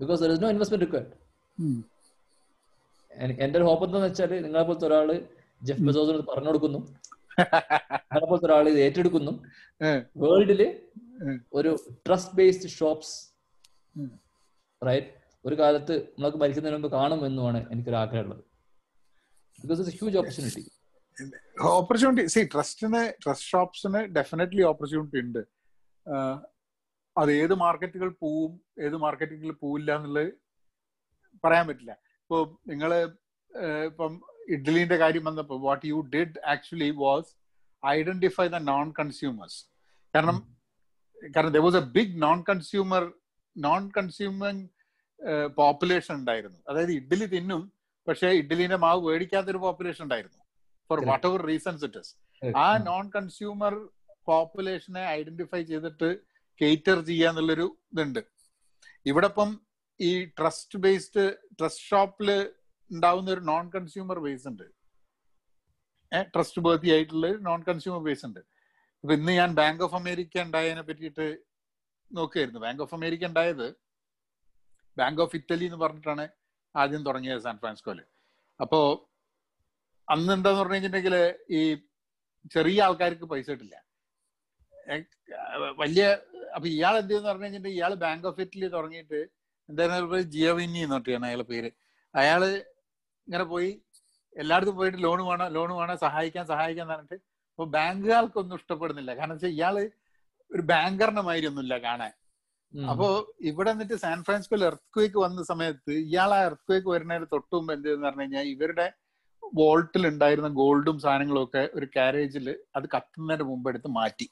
Because 0.00 0.20
there 0.22 0.32
is 0.34 0.42
no 0.44 0.50
investment 0.54 0.86
required. 0.86 1.12
എന്റെ 3.44 3.56
ഒരു 3.58 3.66
ഹോപ്പ് 3.70 3.84
എന്താന്ന് 3.86 4.08
വെച്ചാൽ 4.10 4.32
നിങ്ങളെ 4.44 4.64
പോലത്തെ 4.68 4.86
ഒരാൾ 4.90 5.08
ജെഫ് 5.68 5.84
ബെസോസിന് 5.88 6.26
പറഞ്ഞു 6.30 6.50
കൊടുക്കുന്നു 6.50 6.80
നിങ്ങളെ 7.38 8.26
പോലത്തെ 8.30 8.48
ഒരാൾ 8.50 8.64
ഇത് 8.72 8.78
ഏറ്റെടുക്കുന്നു. 8.86 9.32
വേൾഡിൽ 10.22 10.62
ഒരു 11.58 11.72
ട്രസ്റ്റ് 12.06 12.36
ബേസ്ഡ് 12.40 12.70
ഷോപ്സ്. 12.78 13.14
റൈറ്റ് 14.82 15.10
ഒരു 15.48 15.54
കാലത്ത് 15.60 15.94
നമുക്ക് 16.18 16.38
മരിക്കുന്നതിന് 16.42 16.76
മുമ്പ് 16.78 16.90
കാണും 16.96 17.20
എന്നുമാണ് 17.28 17.60
എനിക്കൊരു 17.72 17.98
ആഗ്രഹമുള്ളത് 18.02 18.42
because 19.58 19.80
it's 19.82 19.96
huge 19.98 20.18
opportunity 20.20 20.62
opportunity 21.78 22.24
see 22.34 22.40
ട്രസ്റ്റിന് 22.52 23.02
trust 23.22 23.48
ഷോപ്സിന് 23.52 24.00
ഡെഫിനറ്റ്ലി 24.16 24.62
ഓപ്പർച്യൂണിറ്റി 24.70 25.18
ഉണ്ട്. 25.24 25.42
അത് 27.16 27.30
ഏത് 27.42 27.54
മാർക്കറ്റുകൾ 27.62 28.10
പോവും 28.22 28.52
ഏത് 28.86 28.96
മാർക്കറ്റുകൾ 29.04 29.50
പോവില്ല 29.62 29.90
എന്നുള്ളത് 29.98 30.30
പറയാൻ 31.44 31.64
പറ്റില്ല. 31.68 31.92
ഇപ്പൊ 32.24 32.36
നിങ്ങൾ 32.70 32.90
ഇപ്പം 33.88 34.12
ഇഡ്ഡലിന്റെ 34.54 34.96
കാര്യം 35.02 35.24
വന്നപ്പോൾ 35.24 35.58
what 35.66 35.84
you 35.90 35.98
did 36.14 36.40
actually 36.52 36.90
was 37.04 37.30
identify 37.82 38.46
the 38.54 38.60
non 38.72 38.86
consumers 39.00 39.58
കാരണം 40.14 40.38
കാരണം 41.34 41.52
there 41.56 41.62
was 41.66 41.80
a 41.82 41.84
big 41.98 42.14
non 42.22 42.38
consumer 42.48 43.04
non 43.56 43.82
consuming 43.96 44.62
population 45.60 46.12
ഉണ്ടായിരുന്നു. 46.14 46.58
അതായത് 46.68 46.92
ഇഡ്ഡലി 46.92 47.26
തിന്നും 47.34 47.62
പക്ഷേ 48.08 48.28
ഇഡ്ഡലിന്റെ 48.40 48.78
മാവ് 48.84 49.00
മേടിക്കാത്തൊരു 49.08 49.58
പോപ്പുലേഷൻ 49.64 50.02
ഉണ്ടായിരുന്നു. 50.04 50.40
For. 50.90 51.00
What 51.10 51.26
ever 51.26 51.40
reasons 51.50 51.84
it 51.84 52.00
is 52.04 52.12
ah 52.64 52.68
non 52.90 53.04
consumer 53.16 53.74
പോപ്പുലേഷനെ 54.28 55.02
identify 55.18 55.62
ചെയ്തിട്ട് 55.70 56.08
കേറ്റർ 56.60 56.98
ചെയ്യാന്നുള്ളൊരു 57.10 57.66
ഇതുണ്ട്. 57.92 58.22
ഇവിടെ 59.10 59.28
ഇപ്പം 59.32 59.50
ഈ 60.00 60.10
ട്രസ്റ്റ് 60.38 60.78
ബേസ്ഡ് 60.84 61.24
ട്രസ്റ്റ് 61.58 61.84
ഷോപ്പിൽ 61.90 62.30
ഉണ്ടാവുന്ന 62.90 63.30
ഒരു 63.36 63.42
നോൺ 63.50 63.64
കൺസ്യൂമർ 63.76 64.18
ബേസ് 64.26 64.46
ഉണ്ട്. 64.50 64.66
ട്രസ്റ്റ് 66.34 66.62
ബേർത്തി 66.64 66.88
ആയിട്ടുള്ള 66.94 67.28
നോൺ 67.48 67.60
കൺസ്യൂമർ 67.68 68.00
ബേസ് 68.08 68.24
ഉണ്ട്. 68.28 68.40
ഇപ്പൊ 69.04 69.12
ഇന്ന് 69.18 69.32
ഞാൻ 69.40 69.50
ബാങ്ക് 69.60 69.82
ഓഫ് 69.86 69.96
അമേരിക്ക 70.00 70.42
ഉണ്ടായതിനെ 70.46 70.82
പറ്റിയിട്ട് 70.88 71.26
നോക്കുകയായിരുന്നു 72.10 72.60
ബാങ്ക് 72.64 72.82
ഓഫ് 72.84 72.94
അമേരിക്ക 72.98 73.24
ഉണ്ടായത് 73.30 73.66
ബാങ്ക് 74.96 75.22
ഓഫ് 75.24 75.36
ഇറ്റലി 75.38 75.66
എന്ന് 75.70 75.78
പറഞ്ഞിട്ടാണ് 75.84 76.24
ആദ്യം 76.74 77.02
തുടങ്ങിയത് 77.06 77.42
സാൻ 77.46 77.56
ഫ്രാൻസിസ്കോയിൽ 77.62 78.02
അപ്പോ 78.60 78.80
അന്ന് 80.08 80.32
എന്താന്ന് 80.36 80.60
പറഞ്ഞു 80.60 80.76
കഴിഞ്ഞിട്ടുണ്ടെങ്കിൽ 80.76 81.16
ഈ 81.58 81.60
ചെറിയ 82.54 82.84
ആൾക്കാർക്ക് 82.86 83.26
പൈസ 83.32 83.46
കിട്ടില്ല. 83.50 83.76
വലിയ 85.82 86.04
അപ്പൊ 86.52 86.66
ഇയാൾ 86.74 86.94
എന്ത് 86.98 87.10
ചെയ്യുന്ന 87.10 87.28
പറഞ്ഞു 87.30 87.46
കഴിഞ്ഞിട്ട് 87.46 87.70
ഇയാൾ 87.76 87.92
ബാങ്ക് 88.04 88.26
ഓഫ് 88.30 88.40
ഇറ്റലി 88.44 88.68
തുടങ്ങിയിട്ട് 88.74 89.20
എന്തായിരുന്നു 89.68 90.20
ജിയോവിനി 90.34 90.80
എന്ന് 90.84 90.96
പറഞ്ഞിട്ടാണ് 90.96 91.26
അയാളെ 91.28 91.44
പേര്. 91.52 91.70
അയാൾ 92.14 92.42
ഇങ്ങനെ 93.28 93.44
പോയി 93.52 93.70
എല്ലായിടത്തും 94.36 94.76
പോയിട്ട് 94.78 94.98
ലോൺ 95.04 95.20
വേണം 95.28 95.48
ലോൺ 95.56 95.70
വേണം 95.80 95.96
സഹായിക്കാൻ 96.04 96.44
സഹായിക്കാൻ 96.52 96.86
പറഞ്ഞിട്ട് 96.92 97.18
അപ്പൊ 97.52 97.64
ബാങ്കുകാർക്കൊന്നും 97.74 98.56
ഇഷ്ടപ്പെടുന്നില്ല. 98.60 99.10
കാരണം 99.18 99.34
വെച്ചാൽ 99.36 99.54
ഇയാൾ 99.58 99.76
ഒരു 100.50 100.62
ബാങ്കറിന്റെ 100.70 101.22
മാതിരി 101.28 101.46
ഒന്നുമില്ല 101.50 101.76
കാണാൻ 101.86 102.12
അപ്പോ 102.74 103.08
ഇവിടെ 103.48 103.70
എന്നിട്ട് 103.72 103.96
സാൻ 104.02 104.18
ഫ്രാൻസിസ്കോയിൽ 104.26 104.62
എർത്ത് 104.68 104.86
ക്വേക്ക് 104.94 105.18
വന്ന 105.24 105.42
സമയത്ത് 105.50 105.94
ഇയാൾ 106.06 106.30
ആ 106.36 106.40
എർത്ത് 106.48 106.64
ക്വേക്ക് 106.68 106.88
വരുന്നതിന് 106.94 107.26
തൊട്ട് 107.32 107.52
മുമ്പ് 107.56 107.72
എന്ത് 107.74 107.88
പറഞ്ഞു 108.04 108.22
കഴിഞ്ഞാൽ 108.22 108.46
ഇവരുടെ 108.52 108.86
വോൾട്ടിൽ 109.42 110.04
ഉണ്ടായിരുന്ന 110.10 110.50
ഗോൾഡും 110.60 110.98
സാധനങ്ങളും 111.04 111.42
ഒക്കെ 111.46 111.62
ഒരു 111.78 111.86
കാരേജിൽ 111.96 112.46
അത് 112.76 112.86
കത്തുന്നതിന് 112.94 113.46
മുമ്പ് 113.50 113.68
എടുത്ത് 113.72 113.90
മാറ്റി. 113.98 114.26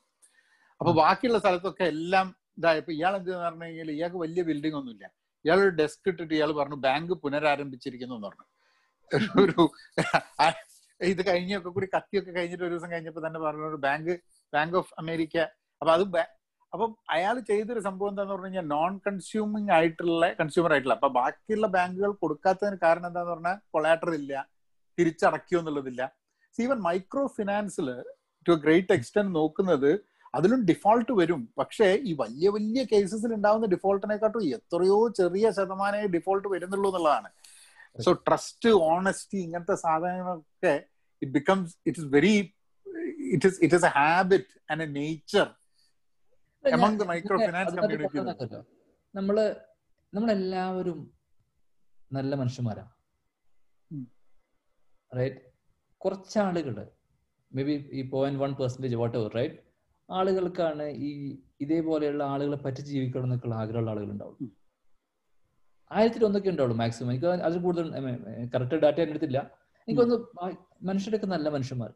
അപ്പൊ 0.81 0.93
ബാക്കിയുള്ള 1.01 1.39
സ്ഥലത്തൊക്കെ 1.45 1.85
എല്ലാം 1.95 2.27
ഇതായപ്പോ 2.59 2.93
ഇയാൾ 2.99 3.13
എന്ത് 3.19 3.31
പറഞ്ഞു 3.45 3.67
കഴിഞ്ഞാൽ 3.67 3.91
ഇയാൾക്ക് 3.97 4.19
വലിയ 4.25 4.43
ബിൽഡിംഗ് 4.51 4.77
ഒന്നുമില്ല. 4.81 5.05
ഇയാൾ 5.45 5.59
ഒരു 5.65 5.73
ഡെസ്ക് 5.81 6.09
ഇട്ടിട്ട് 6.11 6.35
ഇയാൾ 6.39 6.51
പറഞ്ഞു 6.61 6.79
ബാങ്ക് 6.87 7.13
പുനരാരംഭിച്ചിരിക്കുന്നു 7.25 8.17
എന്ന് 8.19 8.29
പറഞ്ഞു. 8.29 8.47
ഒരു 9.43 9.63
ഇത് 11.01 11.21
കഴിഞ്ഞൊക്കെ 11.29 11.71
കൂടി 11.77 11.87
കത്തിയൊക്കെ 11.95 12.33
കഴിഞ്ഞിട്ട് 12.37 12.65
ഒരു 12.65 12.73
ദിവസം 12.75 12.91
കഴിഞ്ഞപ്പോ 12.93 13.21
തന്നെ 13.27 13.41
പറഞ്ഞു 13.47 13.81
ബാങ്ക് 13.87 14.13
ബാങ്ക് 14.53 14.77
ഓഫ് 14.81 14.93
അമേരിക്ക 15.03 15.37
അപ്പൊ 15.83 15.93
അത് 15.97 16.05
അപ്പൊ 16.73 16.85
അയാൾ 17.15 17.37
ചെയ്തൊരു 17.49 17.81
സംഭവം 17.87 18.11
എന്താന്ന് 18.13 18.33
പറഞ്ഞു 18.33 18.49
കഴിഞ്ഞാൽ 18.49 18.67
നോൺ 18.75 18.93
കൺസ്യൂമിങ് 19.07 19.71
ആയിട്ടുള്ള 19.77 20.27
കൺസ്യൂമർ 20.41 20.73
ആയിട്ടുള്ള 20.75 20.97
അപ്പൊ 20.99 21.09
ബാക്കിയുള്ള 21.17 21.67
ബാങ്കുകൾ 21.77 22.11
കൊടുക്കാത്തതിന് 22.25 22.77
കാരണം 22.85 23.09
എന്താന്ന് 23.11 23.33
പറഞ്ഞാൽ 23.33 23.57
കൊളാറ്റർ 23.75 24.11
ഇല്ല 24.21 24.35
തിരിച്ചടക്കിയോ 24.99 25.61
എന്നുള്ളതില്ല. 25.61 26.03
ഈവൻ 26.59 26.79
മൈക്രോ 26.87 27.25
ഫിനാൻസിൽ 27.39 27.89
ടു 28.47 28.55
ഗ്രേറ്റ് 28.65 28.95
എക്സ്റ്റെന്റ് 28.97 29.35
നോക്കുന്നത് 29.39 29.91
അതിലും 30.35 30.61
ഡിഫോൾട്ട് 30.65 31.13
വരും. 31.13 31.41
പക്ഷേ 31.59 31.87
ഈ 32.03 32.13
വലിയ 32.19 32.49
വലിയ 32.49 32.81
കേസസിൽ 32.85 33.33
ഉണ്ടാവുന്ന 33.35 33.67
ഡിഫോൾട്ടിനെക്കാട്ടും 33.67 34.45
എത്രയോ 34.57 34.99
ചെറിയ 35.19 35.47
ശതമാനമേ 35.51 36.09
ഡിഫോൾട്ട് 36.09 36.49
വരുന്നുള്ളൂ 36.49 36.89
എന്നുള്ളതാണ്. 36.91 37.31
സോ 37.99 38.11
ട്രസ്റ്റ് 38.27 38.71
ഓണസ്റ്റി 38.89 39.39
ഇങ്ങനത്തെ 39.39 39.75
സാധനങ്ങളൊക്കെ 39.85 40.75
it 41.23 41.33
becomes 41.33 41.73
it 41.87 42.01
is 42.01 42.09
very 42.13 42.35
it 43.33 43.47
is 43.47 43.59
it 43.65 43.77
is 43.77 43.87
a 43.87 43.93
habit 43.97 44.55
and 44.71 44.83
a 44.83 44.91
nature 44.99 45.47
among 46.65 47.01
the 47.01 47.07
micro 47.11 47.37
finance 47.43 47.75
community 47.77 48.21
നമ്മൾ 49.15 49.37
നമ്മളെല്ലാവരും 50.13 50.99
നല്ല 52.11 52.35
മനുഷ്യന്മാരാ. 52.35 52.85
ഉം. 53.91 54.05
റൈറ്റ് 55.13 55.41
കുറച്ച് 56.01 56.39
ആളുകൾ 56.39 56.77
മേ 57.53 57.63
ബി 57.63 57.75
ഈ 57.93 58.03
point 58.11 58.41
one 58.41 58.53
percentage 58.55 58.97
whatever 59.17 59.31
right 59.35 59.59
ആളുകൾക്കാണ് 60.11 60.83
ഈ 60.83 61.39
ഇതേപോലെയുള്ള 61.61 62.25
ആളുകളെ 62.25 62.57
പറ്റി 62.57 62.81
ജീവിക്കണം 62.81 63.25
എന്നൊക്കെയുള്ള 63.25 63.55
ആഗ്രഹമുള്ള 63.55 63.91
ആളുകൾ 63.91 64.11
ഉണ്ടാവും 64.11 64.37
ഒന്നൊക്കെ 66.25 66.51
ഉണ്ടാവുള്ളൂ 66.51 66.77
മാക്സിമം 66.79 67.11
എനിക്ക് 67.11 67.27
അതിൽ 67.27 67.59
കൂടുതൽ 67.59 67.93
കറക്റ്റ് 68.55 68.75
ഡാറ്റ 68.75 68.97
എന്റെ 68.97 69.11
അടുത്തില്ല 69.11 69.51
എനിക്കൊന്ന് 69.89 70.17
മനുഷ്യരൊക്കെ 70.83 71.27
നല്ല 71.27 71.49
മനുഷ്യന്മാർ. 71.49 71.93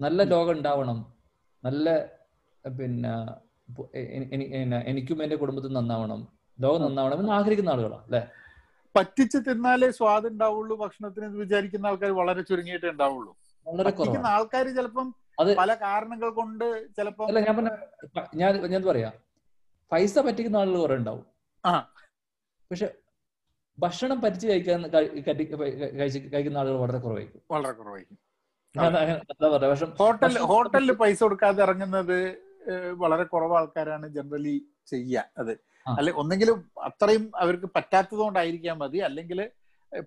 നല്ല 0.00 0.22
ലോകം 0.22 0.52
ഉണ്ടാവണം. 0.52 1.14
നല്ല 1.64 2.06
പിന്നെ 2.68 3.12
എനിക്കും 4.86 5.22
എന്റെ 5.22 5.36
കുടുംബത്തിൽ 5.36 5.72
നന്നാവണം. 5.72 6.28
ലോകം 6.60 6.82
നന്നാവണം 6.82 7.18
എന്ന് 7.18 7.32
ആഗ്രഹിക്കുന്ന 7.32 7.70
ആളുകളാണ് 7.70 8.04
അല്ലെ? 8.04 8.28
പറ്റിച്ച് 8.96 9.38
തിന്നാലേ 9.38 9.90
സ്വാദ് 9.90 10.26
ഉണ്ടാവുള്ളൂ 10.26 10.76
ഭക്ഷണത്തിന് 10.76 11.26
വിചാരിക്കുന്ന 11.26 11.86
ആൾക്കാർ 11.86 12.10
വളരെ 12.10 12.42
ചുരുങ്ങിയിട്ടേ 12.42 12.90
ഉണ്ടാവുള്ളൂ. 12.90 13.36
വളരെ 13.66 14.28
ആൾക്കാർ 14.28 14.74
ചിലപ്പം 14.74 15.14
അത് 15.40 15.56
പല 15.56 15.74
കാരണങ്ങൾ 15.74 16.30
കൊണ്ട് 16.30 16.86
ചിലപ്പോ 16.96 17.26
അല്ല 17.26 17.40
ഞാൻ 17.40 17.56
പറഞ്ഞ 17.56 17.68
ഞാൻ 18.34 18.66
ഞാൻ 18.66 18.82
പറയാ. 18.82 19.12
പൈസ 19.92 20.18
പറ്റിക്കുന്ന 20.18 20.56
ആളുകൾ 20.56 20.78
കുറെ 20.78 20.94
ഉണ്ടാവും. 20.94 21.26
ആ. 21.64 21.88
പക്ഷെ 22.70 22.94
ഭക്ഷണം 23.78 24.20
പറ്റിച്ച് 24.20 24.46
കഴിക്കാൻ 24.46 24.88
കഴിച്ച് 24.88 26.18
കഴിക്കുന്ന 26.34 26.58
ആളുകൾ 26.58 26.76
വളരെ 26.76 26.98
കുറവായിരിക്കും. 26.98 27.42
വളരെ 27.50 27.72
കുറവായിരിക്കും. 27.72 28.18
ഹോട്ടൽ 29.96 30.38
ഹോട്ടലിൽ 30.38 30.92
പൈസ 30.92 31.22
കൊടുക്കാതെ 31.22 31.62
ഇറങ്ങുന്നത് 31.62 32.38
വളരെ 32.90 33.24
കുറവ് 33.24 33.56
ആൾക്കാരാണ് 33.56 34.08
ജനറലി 34.08 34.66
ചെയ്യുക 34.86 35.30
അത്. 35.38 35.50
അല്ലെ 35.98 36.12
ഒന്നെങ്കിലും 36.12 36.70
അത്രയും 36.82 37.32
അവർക്ക് 37.36 37.66
പറ്റാത്തത് 37.76 38.18
കൊണ്ടായിരിക്കാൻ 38.18 38.78
മതി. 38.78 38.98
അല്ലെങ്കിൽ 38.98 39.50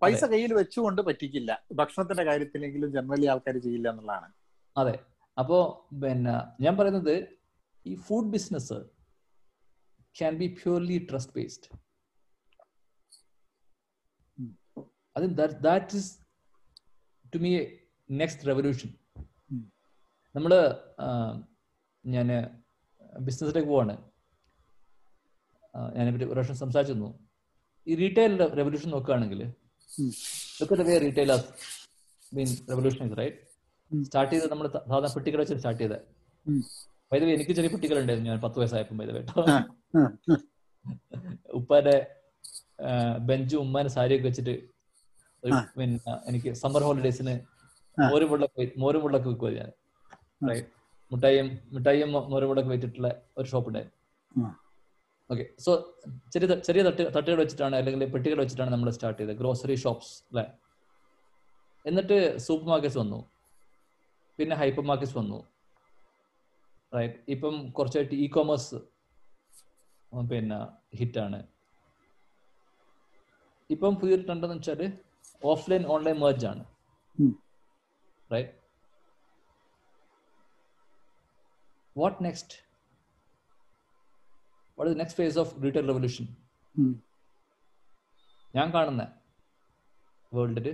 പൈസ 0.03 0.25
കയ്യിൽ 0.25 0.53
വെച്ചുകൊണ്ട് 0.53 1.01
പറ്റിക്കില്ല. 1.01 1.61
ഭക്ഷണത്തിന്റെ 1.73 2.23
കാര്യത്തിലെങ്കിലും 2.23 2.91
ജനറലി 2.91 3.25
ആൾക്കാർ 3.25 3.57
ചെയ്യില്ല 3.57 3.89
എന്നുള്ളതാണ്. 3.89 4.31
അതെ. 4.77 4.99
അപ്പോ 5.37 5.57
പിന്നെ 6.03 6.35
ഞാൻ 6.63 6.73
പറയുന്നത് 6.77 7.15
ഈ 7.85 7.95
food 7.95 8.31
business 8.35 8.77
can 10.15 10.33
be 10.41 10.47
purely 10.61 10.97
trust 11.09 11.33
based. 11.37 11.67
അത് 15.15 15.25
that 15.67 15.97
is 15.99 16.11
to 17.33 17.39
me 17.45 17.51
next 18.09 18.47
revolution 18.47 18.89
നമ്മൾ 20.35 20.51
നമ്മൾ 20.53 20.53
ഞാൻ 22.05 22.27
ബിസിനസ്സിലേക്ക് 23.27 23.69
പോവാണ്. 23.69 23.95
ഞാനിപ്പറ്റി 25.97 26.25
ഒരു 26.25 26.35
സംസാരിച്ചു 26.39 26.63
സംസാരിച്ചിരുന്നു. 26.65 27.09
ഈ 27.87 27.95
റീറ്റെയിൽ 28.03 28.33
റെവല്യൂഷൻ 28.59 28.89
നോക്കുകയാണെങ്കിൽ 28.95 29.41
way 30.89 30.95
retailers 31.05 31.47
mean 32.35 32.49
revolution 32.71 33.15
right 33.19 33.37
ഉം. 33.41 33.46
സ്റ്റാർട്ട് 34.07 34.31
ചെയ്ത് 34.33 34.47
നമ്മൾ 34.53 34.67
സാധാരണ 34.75 35.09
കുട്ടികളെ 35.15 35.41
വെച്ച് 35.43 35.57
സ്റ്റാർട്ട് 35.59 35.81
ചെയ്തത്. 35.81 35.99
വൈദ്യുതി 37.11 37.31
എനിക്ക് 37.37 37.53
ചെറിയ 37.57 37.69
പെട്ടികൾ 37.73 37.97
ഉണ്ടായിരുന്നു 38.01 38.29
ഞാൻ 38.31 38.39
പത്ത് 38.45 38.57
വയസ്സായപ്പോൾ 38.61 38.97
വൈദ്യുതി 39.01 39.19
കേട്ടോ. 39.19 39.43
ഉപ്പാന്റെ 41.59 41.95
ബെഞ്ചും 43.29 43.59
ഉമ്മാന്റെ 43.65 43.91
സാരിയൊക്കെ 43.97 44.27
വെച്ചിട്ട് 44.29 44.55
പിന്നെ 45.77 46.13
എനിക്ക് 46.29 46.49
സമ്മർ 46.63 46.83
ഹോളിഡേസിന്. 46.87 47.35
മോരും 47.97 48.29
വെള്ളമൊക്കെ 48.31 48.65
മോരും 48.83 49.01
വെള്ളമൊക്കെ 49.05 49.29
വെക്കുമോ 49.33 49.51
ഞാൻ 49.59 49.69
മിഠായിയും 50.47 50.67
മിഠായിയും 51.11 51.47
മിഠായിയും 51.75 52.09
മുരകൂടൊക്കെ 52.31 52.71
വെച്ചിട്ടുള്ള 52.73 53.09
ഒരു 53.39 53.47
ഷോപ്പ് 53.51 53.69
ഉണ്ടായിരുന്നു. 53.69 54.49
ഓക്കെ 55.29 55.45
സോ 55.65 55.71
ചെറിയ 56.33 56.47
ചെറിയ 56.67 56.81
തട്ട് 56.87 57.03
തട്ടുകൾ 57.15 57.39
വെച്ചിട്ടാണ് 57.43 57.75
അല്ലെങ്കിൽ 57.79 58.03
പെട്ടികൾ 58.15 58.37
വെച്ചിട്ടാണ് 58.43 58.71
നമ്മൾ 58.75 58.89
സ്റ്റാർട്ട് 58.97 59.19
ചെയ്തത്. 59.21 59.37
ഗ്രോസറി 59.41 59.75
ഷോപ്സ് 59.83 60.13
അല്ലെ 60.29 60.45
എന്നിട്ട് 61.85 62.17
സൂപ്പർ 62.45 62.67
മാർക്കറ്റ്സ് 62.71 62.99
വന്നു. 63.03 63.19
പിന്നെ 64.39 64.55
ഹൈപ്പർ 64.55 64.83
മാർക്കറ്റ്സ് 64.83 65.17
വന്നു. 65.17 65.39
റൈറ്റ് 66.93 67.17
ഇപ്പം 67.27 67.55
കുറച്ചായിട്ട് 67.71 68.15
ഇ 68.15 68.27
കോമേഴ്സ് 68.35 68.77
പിന്നെ 70.29 70.59
ഹിറ്റാണ് 70.95 71.39
ഇപ്പം 73.69 73.95
പുതിയ 73.95 74.15
ട്രെൻഡ് 74.17 74.45
എന്ന് 74.45 74.57
വെച്ചാൽ 74.57 74.81
ഓഫ്ലൈൻ 75.43 75.83
ഓൺലൈൻ 75.93 76.17
ഉം. 77.17 77.33
Right 78.31 78.53
what 81.95 82.19
next 82.23 82.55
what 84.77 84.91
is 84.91 84.99
next 84.99 85.19
phase 85.21 85.39
of 85.43 85.51
retail 85.63 85.87
revolution 85.91 86.25
ഞാൻ 88.53 88.67
കാണുന്ന 88.73 89.03
വേൾഡിൽ 90.31 90.67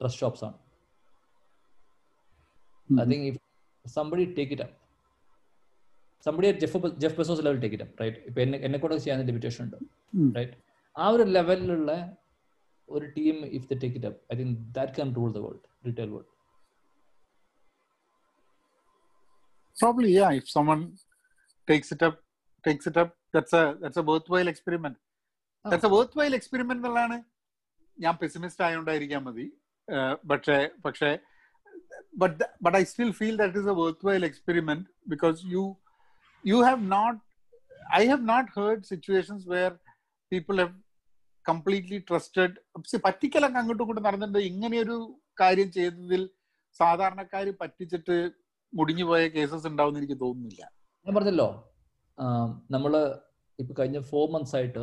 ഡ്രസ് 0.00 0.18
ഷോപ്സ് 0.20 0.44
ആണ്. 0.44 0.56
ഉം. 2.88 2.98
I 3.02 3.06
think 3.10 3.22
if 3.30 3.36
somebody 3.84 4.24
take 4.38 4.52
it 4.52 4.60
up, 4.60 4.72
somebody 6.26 6.48
at 6.48 6.58
Jeff, 6.62 6.74
Jeff 7.02 7.14
Bezos 7.18 7.40
level 7.46 7.60
take 7.64 7.74
it 7.78 7.82
up, 7.82 7.92
right? 8.02 8.16
ഇപ്പൊ 8.28 8.40
എന്നെ 8.44 8.58
എന്നെ 8.66 8.78
കൂടെ 8.84 8.96
ചെയ്യാൻ 9.04 9.24
ലിമിറ്റേഷൻ 9.30 9.62
ഉണ്ട്. 9.66 9.78
റൈറ്റ് 10.38 10.54
ആ 10.96 11.06
ഒരു 11.14 11.24
ലെവലിലുള്ള 11.36 11.92
ഒരു 12.88 13.06
team 13.16 13.36
if 13.58 13.66
they 13.70 13.78
take 13.82 13.96
it 13.98 14.08
up 14.10 14.20
I 14.32 14.36
think 14.40 14.56
that 14.78 14.94
can 14.98 15.10
rule 15.18 15.30
the 15.36 15.42
world 15.46 15.64
retail 15.88 16.12
world 16.14 16.30
Probably, 19.76 20.10
yeah. 20.12 20.30
If 20.32 20.48
someone 20.48 20.82
takes 21.68 21.92
it 21.92 22.02
up, 22.02 22.16
takes 22.64 22.86
it 22.86 22.96
up, 22.96 23.10
that's 23.34 23.52
a 23.52 23.76
that's 23.80 23.96
a 23.96 24.02
worthwhile 24.02 24.48
experiment. 24.48 24.96
That's 25.64 25.84
a 25.84 25.92
worthwhile 25.94 26.34
experiment 26.34 26.78
എന്നുള്ളതാണ് 26.80 27.16
ഞാൻ 27.98 28.14
pessimist 28.20 28.62
ആയതുകൊണ്ടായിരിക്കാൻ 28.66 29.22
മതി 29.22 29.46
പക്ഷേ 30.30 30.56
പക്ഷേ 30.84 31.10
but 32.14 32.38
th- 32.38 32.52
but 32.60 32.74
I 32.74 32.84
still 32.84 33.12
feel 33.12 33.36
that 33.36 33.56
is 33.56 33.66
a 33.66 33.74
worthwhile 33.74 34.22
experiment 34.22 34.82
because 35.08 35.44
you 35.44 35.64
you 36.44 36.62
have 36.62 36.82
not 36.96 37.14
I 37.92 38.04
have 38.04 38.22
not 38.22 38.46
heard 38.50 38.86
situations 38.86 39.46
where 39.46 39.72
people 40.32 40.56
have 40.58 40.74
completely 41.46 41.98
trusted 42.00 42.50
പക്ഷെ 42.76 42.98
പറ്റിക്കലൊക്കെ 42.98 43.58
അങ്ങോട്ടും 43.58 43.84
ഇങ്ങോട്ടും 43.84 44.02
നടന്നിട്ടുണ്ട് 44.02 44.38
ഇങ്ങനെയൊരു 44.50 44.96
കാര്യം 45.40 45.72
ചെയ്തതിൽ 45.72 46.22
സാധാരണക്കാർ 46.80 47.46
പറ്റിച്ചിട്ട് 47.60 48.16
മുടിഞ്ഞു 48.72 49.04
പോയ 49.04 49.28
കേസസ് 49.28 49.66
ഉണ്ടാവും 49.66 49.98
എനിക്ക് 49.98 50.20
തോന്നുന്നില്ല. 50.20 50.62
ഞാൻ 51.06 51.14
പറഞ്ഞല്ലോ 51.14 51.48
നമ്മൾ 52.70 52.92
ഇപ്പൊ 53.58 53.74
കഴിഞ്ഞ 53.78 53.98
ഫോർ 54.10 54.30
മന്ത്സ് 54.30 54.56
ആയിട്ട് 54.56 54.82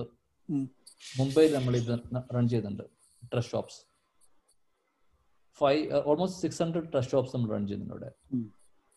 മുംബൈയിൽ 1.19 1.51
നമ്മൾ 1.53 1.75
ഇത് 1.75 1.93
റൺ 2.35 2.47
ചെയ്യുന്നുണ്ട് 2.47 2.83
dress 3.31 3.51
shops 3.51 3.79
five 5.61 5.81
almost 6.09 6.39
six 6.41 6.61
hundred 6.63 6.89
trust 6.91 7.11
shops 7.11 7.33
നമ്മൾ 7.35 7.49
റൺ 7.53 7.63
ചെയ്യുന്നുണ്ട് 7.67 7.93
ഇവിടെ 7.95 8.09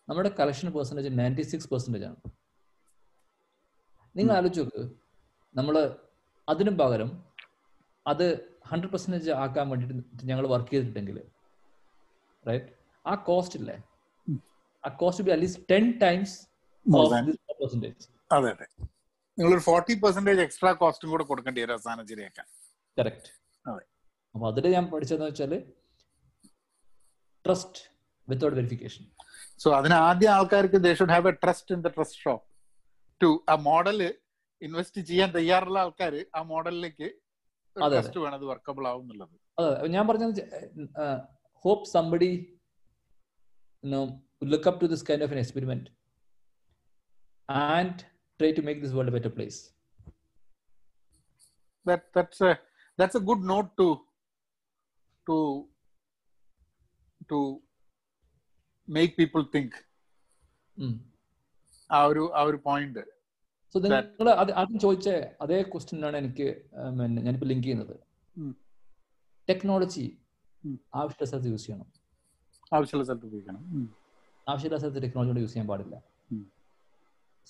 നമ്മുടെ 0.09 0.31
collection 0.39 0.69
percentage 0.73 1.11
ninety 1.19 1.45
six 1.53 1.69
percentage 1.70 2.05
ആണ്. 2.05 2.19
നിങ്ങൾ. 4.15 4.32
ആലോചിച്ച് 4.36 4.62
നോക്ക്. 4.62 4.82
നമ്മൾ 5.55 5.77
അതിനും 6.49 6.74
പകരം 6.78 7.11
അത് 8.07 8.27
ഹൺഡ്രഡ് 8.70 8.93
പെർസെന്റേജ് 8.93 9.31
ആക്കാൻ 9.43 9.66
വേണ്ടിയിട്ട് 9.70 9.95
ഞങ്ങൾ 10.24 10.45
വർക്ക് 10.53 10.70
ചെയ്തിട്ടുണ്ടെങ്കിൽ 10.70 11.19
റൈറ്റ് 12.45 12.70
ആ 13.05 13.15
കോസ്റ്റ് 13.28 13.57
ഇല്ലേ? 13.61 13.77
ആ 14.85 14.91
cost 15.01 15.24
be 15.27 15.32
at least 15.35 15.62
ten 15.70 15.86
times 16.03 16.35
percentage 17.61 18.05
അതെ 18.31 18.51
അതെ. 18.55 18.66
നിങ്ങളൊരു 19.39 19.65
ഫോർട്ടി 19.66 19.95
പെർസെന്റേജ് 20.03 20.41
എക്സ്ട്രാ 20.41 20.70
കോസ്റ്റും 20.81 21.11
കൂടെ 21.12 21.24
കൊടുക്കേണ്ടി 21.24 21.61
വരും 21.62 21.74
അവസാനം 21.77 22.05
ശരിയാക്കാൻ 22.11 22.47
കറക്റ്റ് 22.97 23.31
അതെ. 23.65 23.85
അപ്പൊ 24.35 24.45
അതിൽ 24.49 24.66
ഞാൻ 24.74 24.85
പഠിച്ചതെന്ന് 24.93 25.28
വെച്ചാൽ 25.31 25.53
ട്രസ്റ്റ് 27.45 27.81
വിത്തൗട്ട് 28.29 28.57
വെരിഫിക്കേഷൻ 28.57 29.05
സോ 29.61 29.71
അതിന് 29.79 29.97
ആദ്യം 30.07 30.33
ആൾക്കാർക്ക് 30.37 30.79
they 30.85 30.93
should 31.01 31.15
have 31.16 31.29
a 31.29 31.37
trust 31.43 31.75
in 31.75 31.83
the 31.83 31.91
trust 31.97 32.21
shop 32.25 32.45
to 33.21 33.31
ആ 33.51 33.57
മോഡൽ 33.66 33.99
ഇൻവെസ്റ്റ് 34.62 35.01
ചെയ്യാൻ 35.09 35.31
തയ്യാറുള്ള 35.37 35.79
ആൾക്കാർ 35.85 36.15
ആ 36.35 36.43
മോഡലിലേക്ക് 36.51 37.07
അതെ, 37.77 37.85
അതെ. 37.87 37.95
ട്രസ്റ്റ് 37.95 38.21
വേണം 38.21 38.37
അത് 38.39 38.45
വർക്കബിൾ 38.45 38.85
ആവും 38.91 39.03
എന്നുള്ളത്. 39.05 39.35
അതെ 39.59 39.89
ഞാൻ 39.95 40.05
പറഞ്ഞത് 40.09 40.41
hope 41.65 41.87
somebody 41.95 42.31
look 44.53 44.69
up 44.71 44.81
to 44.83 44.89
this 44.93 45.05
kind 45.09 45.25
of 45.27 45.35
an 45.35 45.41
experiment 45.41 45.89
and 47.69 47.99
try 48.41 48.51
to 48.53 48.65
make 48.69 48.83
this 48.85 48.97
world 48.99 49.15
better 49.16 49.33
place 49.39 49.61
that 51.87 52.03
that's 52.12 52.39
a 52.41 52.53
that's 52.99 53.16
a 53.19 53.25
good 53.29 53.43
note 53.45 53.71
to 53.77 53.87
to 55.27 55.35
to 57.31 57.39
make 58.89 59.13
people 59.21 59.45
think. 59.55 59.73
ആ 61.91 61.99
ഒരു 62.11 62.23
ആ 62.39 62.43
ഒരു 62.51 62.59
point 62.67 63.03
so 63.73 63.79
നിങ്ങൾ 63.85 64.29
ആദ്യം 64.61 64.79
ചോദിച്ച 64.85 65.09
അതേ 65.45 65.59
ക്വസ്റ്റിനാണ് 65.73 66.17
എനിക്ക് 66.23 66.49
ഞാനിപ്പോ 67.25 67.47
ലിങ്ക് 67.51 67.65
ചെയ്യുന്നത്. 67.67 67.95
ടെക്നോളജി. 69.49 70.07
ആവശ്യമുള്ള 71.01 71.29
സ്ഥലത്ത് 71.31 71.51
യൂസ് 71.53 71.67
ചെയ്യണം. 71.67 71.89
ആവശ്യമുള്ള 72.77 73.07
സ്ഥലത്ത് 73.09 73.27
ഉപയോഗിക്കണം. 73.31 73.63
ആവശ്യമില്ലാത്ത 74.47 74.83
സ്ഥലത്ത് 74.85 75.03
ടെക്നോളജി 75.07 75.31
കൊണ്ട് 75.31 75.43
യൂസ് 75.45 75.53
ചെയ്യാൻ 75.55 75.69
പാടില്ല. 75.73 75.97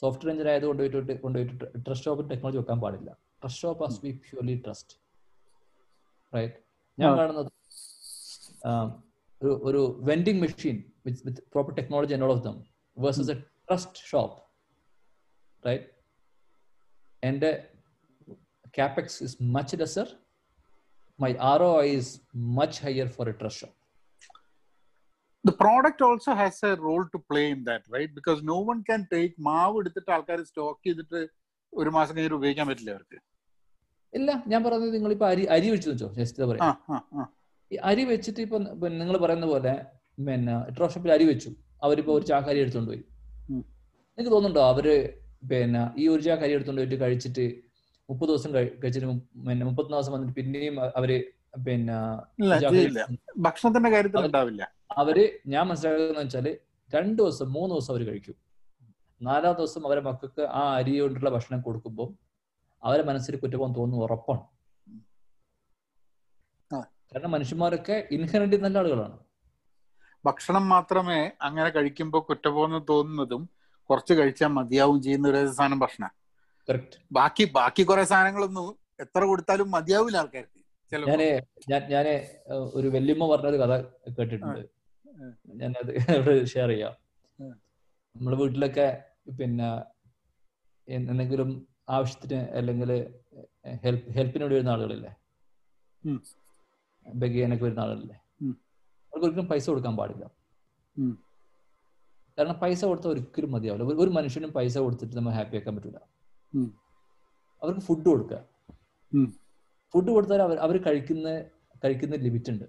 സോഫ്റ്റ്വെയർ 0.02 0.32
എഞ്ചിനീയർ 0.32 0.52
ആയത് 0.54 0.66
കൊണ്ടുപോയിട്ട് 0.70 1.20
കൊണ്ടുപോയിട്ട് 1.24 1.84
ട്രസ്റ്റ് 1.86 2.06
ഷോപ്പിൽ 2.08 2.26
ടെക്നോളജി 2.32 2.58
വെക്കാൻ 2.60 2.78
പാടില്ല. 2.84 3.10
Trust 3.40 3.62
shop 3.64 3.82
has 3.86 4.00
be 4.04 4.12
purely 4.26 4.56
trust 4.66 4.94
right 6.36 6.58
ഞാൻ 6.98 7.10
കാണുന്നത് 7.18 7.50
ഒരു 9.68 9.82
vending 10.10 10.40
machine 10.44 10.76
with 11.06 11.22
with 11.28 11.42
proper 11.54 11.72
technology 11.80 12.14
and 12.16 12.26
all 12.28 12.34
of 12.36 12.44
them 12.48 12.56
versus 12.96 13.30
a 13.36 13.38
trust 13.68 14.02
shop 14.10 14.36
right 15.68 15.86
എന്റെ 17.22 17.52
capex 18.76 19.06
is 19.24 19.32
much 19.56 19.72
lesser. 19.80 20.04
My 21.18 21.28
ROI 21.58 21.84
is 21.98 22.06
much 22.58 22.74
higher 22.84 23.06
for 23.16 23.24
a 23.32 23.34
trust 23.40 23.58
shop. 23.60 23.74
The 25.44 25.54
product 25.60 26.00
also 26.06 26.32
has 26.40 26.56
a 26.70 26.72
role 26.86 27.04
to 27.12 27.18
play 27.30 27.44
in 27.52 27.60
that 27.68 27.82
right? 27.94 28.10
Because 28.18 28.40
no 28.52 28.58
one 28.70 28.80
can 28.88 29.02
take 29.12 29.34
മാവ് 29.48 29.76
എടുത്തിട്ട് 29.80 30.10
ആൾക്കാർ 30.16 30.40
stock 30.50 30.82
ചെയ്തിട്ട് 30.86 31.20
ഒരു 31.72 31.90
മാസം 31.96 32.12
കഴിഞ്ഞിട്ട് 32.16 32.38
ഉപയോഗിക്കാൻ 32.40 32.66
പറ്റില്ല 32.70 32.90
അവർക്ക്. 32.96 33.18
ഇല്ല 34.12 34.30
ഞാൻ 34.52 34.60
പറയുന്നത് 34.66 34.92
നിങ്ങൾ 34.96 35.12
ഇപ്പൊ 35.16 35.28
അരി 35.32 35.46
അരി 35.56 35.70
വെച്ച് 35.74 35.88
വെച്ചോ 35.92 36.08
ജസ്റ്റ് 36.20 36.48
പറയാം. 36.50 36.66
ഈ 37.70 37.76
അരി 37.82 38.04
വെച്ചിട്ട് 38.04 38.40
ഇപ്പൊ 38.40 38.58
നിങ്ങൾ 38.94 39.16
പറയുന്ന 39.16 39.46
പോലെ 39.46 39.74
പിന്നെ 40.18 40.54
ട്രോസ് 40.70 40.94
ഷോപ്പിൽ 40.94 41.12
അരി 41.12 41.24
വെച്ചു. 41.24 41.50
അവരിപ്പോ 41.82 42.12
ഒരു 42.12 42.24
ചാക്ക് 42.24 42.48
അരി 42.48 42.58
എടുത്തോണ്ട് 42.58 42.90
പോയി. 42.90 43.02
എനിക്ക് 43.48 43.64
നിങ്ങൾക്ക് 44.18 44.32
തോന്നുന്നുണ്ടോ 44.32 44.64
അവർ 44.68 44.86
പിന്നെ 45.42 45.82
ഈ 45.96 46.08
ഒരു 46.08 46.22
ചാക്ക് 46.22 46.42
അരി 46.42 46.52
എടുത്തോണ്ട് 46.52 46.80
പോയിട്ട് 46.80 47.00
കഴിച്ചിട്ട് 47.00 47.44
മുപ്പത് 48.08 48.28
ദിവസം 48.28 48.54
കഴി- 48.54 48.74
കഴിച്ചിട്ട് 48.82 49.08
പിന്നെ 49.46 49.64
മുപ്പത്തൊന്ന് 49.64 49.96
ദിവസം 49.96 50.12
വന്നിട്ട് 50.12 50.34
പിന്നെയും 50.34 50.76
അവർ 50.96 51.10
പിന്നെ 51.66 51.96
ഭക്ഷണത്തിന്റെ 53.38 53.90
കാര്യത്തിൽ 53.90 54.24
ഉണ്ടാവില്ല. 54.24 54.62
അവർ 54.96 55.18
ഞാൻ 55.46 55.66
മനസ്സിലാക്കുന്ന 55.66 56.20
വെച്ചാൽ 56.20 56.46
രണ്ടു 56.90 57.22
ദിവസം 57.22 57.52
മൂന്ന് 57.52 57.74
ദിവസം 57.74 57.92
അവർ 57.94 58.02
കഴിക്കും. 58.06 58.36
നാലാം 59.20 59.54
ദിവസം 59.54 59.86
അവരെ 59.86 60.00
മക്കൾക്ക് 60.00 60.42
ആ 60.52 60.74
അരി 60.76 61.00
കൊണ്ടുള്ള 61.00 61.30
ഭക്ഷണം 61.30 61.60
കൊടുക്കുമ്പോൾ 61.60 62.08
അവരെ 62.82 63.02
മനസ്സിൽ 63.02 63.36
കുറ്റബോധം 63.36 63.74
തോന്നുന്നു 63.74 64.04
ഉറപ്പാണ്. 64.04 64.42
കാരണം 67.14 67.32
മനുഷ്യന്മാരൊക്കെ 67.34 67.96
ഇൻഹറന്റ് 68.16 68.56
നല്ല 68.64 68.78
ആളുകളാണ്. 68.82 69.16
ഭക്ഷണം 70.24 70.64
മാത്രമേ 70.72 71.18
അങ്ങനെ 71.46 71.68
കഴിക്കുമ്പോൾ 71.76 72.22
കുറ്റബോധം 72.28 72.82
തോന്നുന്നതും 72.90 73.42
കുറച്ച് 73.90 74.14
കഴിച്ചാൽ 74.18 74.50
മതിയാവും 74.58 74.98
ചെയ്യുന്ന 75.04 75.26
ഒരു 75.32 75.40
സാധനം 75.58 75.78
ഭക്ഷണം. 75.84 76.12
ബാക്കി 77.18 77.44
ബാക്കി 77.56 77.82
കുറെ 77.90 78.04
സാധനങ്ങളൊന്നും 78.12 78.68
എത്ര 79.04 79.22
കൊടുത്താലും 79.30 79.68
മതിയാവില്ല 79.76 80.20
ആൾക്കാർക്ക്. 80.22 80.60
ഞാൻ 80.92 81.20
ഞാൻ 81.70 81.82
ഞാൻ 81.94 82.06
ഒരു 82.78 82.88
വെല്ലുമ്മ 82.94 83.28
പറഞ്ഞൊരു 83.32 83.58
കഥ 83.62 83.72
കേട്ടിട്ടുണ്ട്. 84.18 84.62
ഞാനത് 85.60 85.92
ഇവിടെ 86.18 86.34
ഷെയർ 86.52 86.70
ചെയ്യാം. 86.74 86.94
നമ്മൾ 87.38 87.56
നമ്മുടെ 88.16 88.36
വീട്ടിലൊക്കെ 88.42 88.88
പിന്നെ 89.38 89.68
എന്തെങ്കിലും 90.88 91.50
ആവശ്യത്തിന് 91.96 92.40
അല്ലെങ്കിൽ 92.58 92.90
ഹെൽപ്പ് 93.84 94.12
ഹെൽപ്പിന് 94.16 94.42
വേണ്ടി 94.44 94.56
വരുന്ന 94.56 94.74
ആളുകളില്ലേ. 94.76 95.12
ബെഗ് 97.06 97.32
ചെയ്യാനൊക്കെ 97.32 97.64
വരുന്ന 97.64 97.80
ആളല്ലേ. 97.80 98.20
അവർക്ക് 99.04 99.24
ഒരിക്കലും 99.24 99.46
പൈസ 99.46 99.70
കൊടുക്കാൻ 99.70 99.96
പാടില്ല. 99.96 100.30
കാരണം 102.38 102.54
പൈസ 102.54 102.84
കൊടുത്താൽ 102.84 103.10
ഒരിക്കലും 103.10 103.52
മതിയാവില്ല. 103.52 104.02
ഒരു- 104.02 104.12
മനുഷ്യനും 104.12 104.50
പൈസ 104.50 104.78
കൊടുത്തിട്ട് 104.78 105.16
നമ്മൾ 105.16 105.30
ഹാപ്പി 105.30 105.56
ആക്കാൻ 105.56 105.76
പറ്റില്ല 105.76 106.00
അവർക്ക് 107.62 107.80
ഫുഡ് 107.80 108.04
കൊടുക്കുക. 108.04 108.44
ഫുഡ് 109.92 110.10
കൊടുത്താൽ 110.10 110.42
അവർ 110.42 110.58
അവർ 110.58 110.82
കഴിക്കുന്ന 110.82 111.42
കഴിക്കുന്ന 111.84 112.16
ലിമിറ്റ് 112.16 112.50
ഉണ്ട്. 112.50 112.64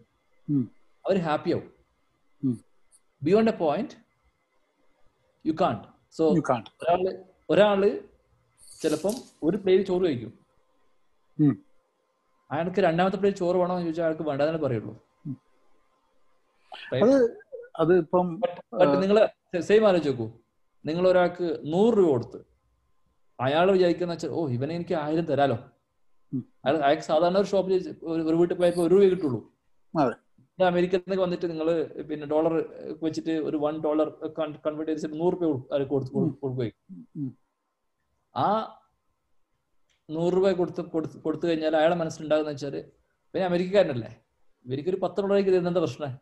അവർ 1.05 1.17
ഹാപ്പി 1.17 1.51
ആവും. 1.51 1.75
Beyond 3.23 3.51
a 3.51 3.57
point 3.57 3.91
you 5.45 5.53
can't 5.61 5.87
so 6.11 6.33
You 6.33 6.43
can't. 6.53 6.69
ഒരാൾ 6.81 7.23
ഒരാൾ 7.49 7.99
ചിലപ്പം 8.81 9.13
ഒരു 9.43 9.57
പ്ലേറ്റ് 9.57 9.85
ചോറ് 9.85 10.03
കഴിക്കും. 10.03 10.39
അയാൾക്ക് 12.51 12.81
രണ്ടാമത്തെ 12.87 13.17
പ്ലേറ്റ് 13.21 13.41
ചോറ് 13.43 13.57
വേണോ 13.61 13.73
എന്ന് 13.75 13.85
ചോദിച്ചാൽ 13.87 14.05
അയാൾക്ക് 14.05 14.25
വേണ്ടെന്നേ 14.29 14.61
പറയുള്ളൂ. 14.65 14.93
അത് 17.81 17.93
ഇപ്പം 18.03 18.25
നിങ്ങൾ 19.03 19.17
സെയിം 19.69 19.83
ആലോചിച്ച് 19.89 20.11
നോക്കൂ. 20.11 20.27
നിങ്ങൾ 20.85 21.03
ഒരാൾക്ക് 21.11 21.47
നൂറ് 21.73 21.93
രൂപ 21.99 22.09
കൊടുത്ത് 22.13 22.39
അയാൾ 23.45 23.67
വിചാരിക്കുന്ന 23.75 24.13
വെച്ചാൽ 24.15 24.33
ഓ 24.39 24.41
ഇവനെ 24.57 24.73
എനിക്ക് 24.79 24.95
ആയിരം 25.05 25.25
തരാലോ. 25.31 25.57
അയാൾ 26.63 26.75
അയാൾക്ക് 26.85 27.05
സാധാരണ 27.11 27.37
ഒരു 27.43 27.49
ഷോപ്പിൽ 27.53 27.73
ഒരു 28.29 28.35
വീട്ടിൽ 28.39 28.55
പോയപ്പോ 28.61 28.83
ഒരു 28.87 28.95
രൂപ 28.95 29.09
കിട്ടുള്ളൂ. 29.13 29.39
അമേരിക്കയിൽ 30.59 31.01
നിന്നൊക്കെ 31.03 31.23
വന്നിട്ട് 31.25 31.47
നിങ്ങൾ 31.51 31.67
പിന്നെ 32.09 32.25
ഡോളർ 32.33 32.53
വെച്ചിട്ട് 33.05 33.33
ഒരു 33.47 33.57
വൺ 33.63 33.75
ഡോളർ 33.85 34.07
കൺവേർട്ട് 34.65 34.91
ചെയ്തിട്ട് 34.91 35.19
നൂറ് 35.21 35.35
രൂപ 35.43 35.53
കൊടുക്കുകയും. 36.43 36.75
ആ 38.35 38.47
നൂറ് 40.09 40.33
രൂപ 40.37 40.47
കൊടുത്ത് 40.59 40.81
കൊടുത്ത് 40.95 41.17
കൊടുത്തു 41.25 41.45
കഴിഞ്ഞാൽ 41.49 41.75
അയാളെ 41.79 41.95
മനസ്സിലുണ്ടാകുന്ന 42.01 42.51
വെച്ചാൽ 42.53 42.75
പിന്നെ 43.33 43.45
അമേരിക്കക്കാരനല്ലേ? 43.49 44.11
ഇവർക്ക് 44.65 44.89
ഒരു 44.93 44.99
പത്ത് 45.03 45.19
ഡോളറേക്ക് 45.23 45.51
തരുന്ന 45.55 45.81
പ്രശ്നം 45.85 46.13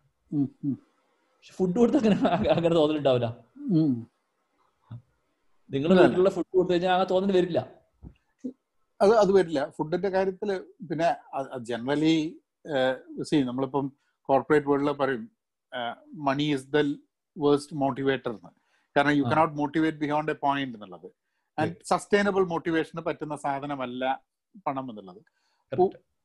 പക്ഷെ 1.38 1.54
ഫുഡ് 1.58 1.78
കൊടുത്ത് 1.80 1.98
അങ്ങനെ 2.02 2.18
അങ്ങനെ 2.56 2.76
തോന്നലുണ്ടാവില്ല. 2.80 3.28
നിങ്ങൾ. 5.74 5.90
വീട്ടിലുള്ള 6.02 6.32
ഫുഡ് 6.38 6.52
കൊടുത്തു 6.58 6.74
കഴിഞ്ഞാൽ 6.74 6.94
അങ്ങനെ 6.96 7.10
തോന്നൽ 7.14 7.34
വരില്ല. 7.38 7.60
അത് 9.00 9.14
അത് 9.24 9.32
വരില്ല. 9.38 9.60
ഫുഡിന്റെ 9.78 10.10
കാര്യത്തിൽ 10.16 10.50
പിന്നെ 10.90 11.10
ജനറലി 11.70 12.16
സി 13.30 13.38
നമ്മളിപ്പം 13.50 13.86
കോർപ്പറേറ്റ് 14.30 14.70
വേൾഡിൽ 14.72 14.92
പറയും 15.02 15.24
money 16.28 16.46
is 16.56 16.68
the 16.76 16.82
worst 17.36 17.76
motivator 17.84 18.32
എന്ന്. 18.38 18.52
കാരണം 18.96 19.16
you. 19.20 19.24
Cannot 19.32 19.56
motivate 19.62 20.00
beyond 20.04 20.32
a 20.36 20.38
point 20.46 20.78
എന്നുള്ളത്. 20.78 21.10
സസ്റ്റൈനബിൾ 21.86 22.44
മോട്ടിവേഷന് 22.44 23.02
പറ്റുന്ന 23.02 23.36
സാധനമല്ല 23.36 24.24
പണം 24.68 24.90
എന്നുള്ളത്. 24.90 25.22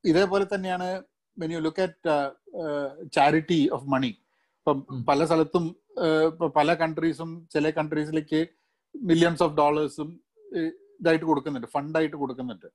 ഇതേപോലെ 0.05 0.46
തന്നെയാണ് 0.55 1.02
when 1.38 1.52
you 1.52 1.59
look 1.59 1.82
at 1.82 2.30
charity 3.12 3.70
of 3.72 3.84
money 3.84 4.06
ഇപ്പം. 4.06 5.05
പല 5.09 5.24
സ്ഥലത്തും 5.24 5.76
uh, 6.02 6.46
പല 6.46 6.74
കൺട്രീസും 6.74 7.48
ചില 7.52 7.70
കൺട്രീസിലേക്ക് 7.70 8.48
മില്യൺസ് 8.96 9.42
ഓഫ് 9.42 9.56
ഡോളേഴ്സും 9.56 10.20
ഇതായിട്ട് 11.00 11.24
കൊടുക്കുന്നുണ്ട് 11.24 11.68
ഫണ്ടായിട്ട് 11.68 12.16
കൊടുക്കുന്നുണ്ട്. 12.16 12.66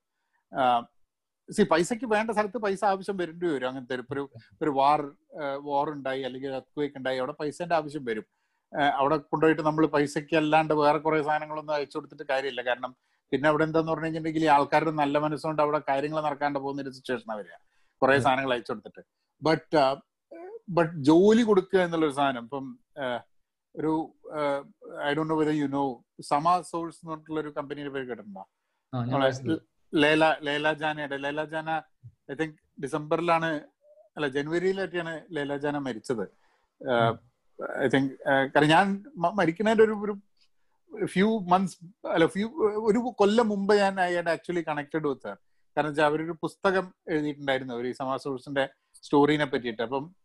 സി 1.51 1.63
പൈസക്ക് 1.63 2.05
വേണ്ട 2.05 2.31
സ്ഥലത്ത് 2.31 2.57
പൈസ 2.57 2.83
ആവശ്യം 2.83 3.17
വരേണ്ടി 3.17 3.47
വരും. 3.47 3.67
അങ്ങനത്തെ 3.67 3.95
ഒരു- 3.95 4.27
ഒരു 4.61 4.69
വാർ 4.69 5.11
വാർ 5.57 5.89
ഉണ്ടായി 5.89 6.21
അല്ലെങ്കിൽ 6.21 6.51
എർത്ത് 6.51 6.97
ഉണ്ടായി 6.97 7.17
അവിടെ 7.17 7.31
പൈസന്റെ 7.31 7.75
ആവശ്യം 7.75 8.05
വരും. 8.05 8.25
അവിടെ 8.99 9.15
കൊണ്ടുപോയിട്ട് 9.31 9.63
നമ്മൾ 9.69 9.83
പൈസയ്ക്ക് 9.95 10.35
അല്ലാണ്ട് 10.41 10.73
വേറെ 10.83 10.99
കുറെ 11.05 11.19
സാധനങ്ങളൊന്നും 11.27 11.75
അയച്ചു 11.77 11.95
കൊടുത്തിട്ട് 11.97 12.25
കാര്യമില്ല. 12.31 12.61
കാരണം 12.69 12.91
പിന്നെ 13.31 13.47
അവിടെ 13.49 13.63
എന്താന്ന് 13.67 13.91
പറഞ്ഞു 13.91 14.05
കഴിഞ്ഞിട്ടുണ്ടെങ്കിൽ 14.05 14.45
ഈ 14.47 14.49
ആൾക്കാരുടെ 14.55 14.93
നല്ല 15.01 15.17
മനസ്സുകൊണ്ട് 15.25 15.61
അവിടെ 15.65 15.79
കാര്യങ്ങൾ 15.91 16.19
നടക്കാണ്ട് 16.27 16.59
പോകുന്ന 16.63 16.83
ഒരു 16.85 16.91
സിറ്റുവേഷനാണ് 16.97 17.39
വരിക. 17.41 17.55
കുറെ. 18.01 18.15
സാധനങ്ങൾ 18.25 18.53
അയച്ചു 18.55 18.71
കൊടുത്തിട്ട്. 18.73 19.03
ബട്ട് 19.41 19.83
ബട്ട് 20.77 20.93
ജോലി 21.09 21.43
കൊടുക്കുക 21.49 21.79
എന്നുള്ളൊരു 21.85 22.15
സാധനം 22.19 22.43
ഇപ്പം 22.47 22.65
ഒരു 23.75 23.91
I 25.09 25.11
do 25.17 25.23
know 25.29 25.35
whether 25.41 25.55
you 25.61 25.67
know 25.77 25.83
some 26.31 26.45
source 26.71 26.99
എന്ന് 27.01 27.11
പറഞ്ഞിട്ടുള്ള 27.11 27.39
ഒരു 27.43 27.51
കമ്പനിയുടെ 27.57 27.91
പേര് 27.95 28.05
കേട്ടിട്ടുണ്ടോ? 28.09 28.43
ലേല 29.93 30.23
ലേല 30.47 30.67
ജാനയുടെ 30.81 31.17
ലേല 31.25 31.43
ജാന 31.53 31.69
ഐ 32.31 32.35
തിങ്ക് 32.41 32.57
ഡിസംബറിലാണ് 32.83 33.49
അല്ല 34.17 34.27
ജനുവരിയിലൊക്കെയാണ് 34.35 35.13
ലേല 35.35 35.57
ജാന 35.63 35.77
മരിച്ചത്. 35.87 36.25
ഐ 37.83 37.87
തിങ്ക് 37.87 38.11
കാരണം 38.55 38.69
ഞാൻ 38.69 39.05
മരിക്കുന്നതിന്റെ 39.35 39.83
ഒരു 39.83 39.95
ഒരു 40.91 41.05
ഫ്യൂ 41.05 41.39
മന്ത്സ് 41.39 41.77
അല്ല 42.07 42.25
ഫ്യൂ 42.25 42.47
ഒരു 42.89 43.13
കൊല്ലം 43.17 43.47
മുമ്പ് 43.47 43.73
ഞാൻ 43.75 43.99
അയാൾ 43.99 44.29
ആക്ച്വലി 44.29 44.61
കണക്റ്റഡ് 44.61 45.07
വിത്ത് 45.07 45.33
കാരണം 45.77 45.89
വെച്ചാൽ 45.89 46.05
അവരൊരു 46.05 46.31
പുസ്തകം 46.41 46.93
എഴുതിയിട്ടുണ്ടായിരുന്നു. 47.09 47.73
അവർ 47.73 47.85
ഈ 47.87 47.91
സമാ 47.91 48.17
സോഴ്സിന്റെ 48.17 48.69
സ്റ്റോറിനെ 48.95 49.45
പറ്റിയിട്ട്. 49.45 49.81
അപ്പം 49.81 50.15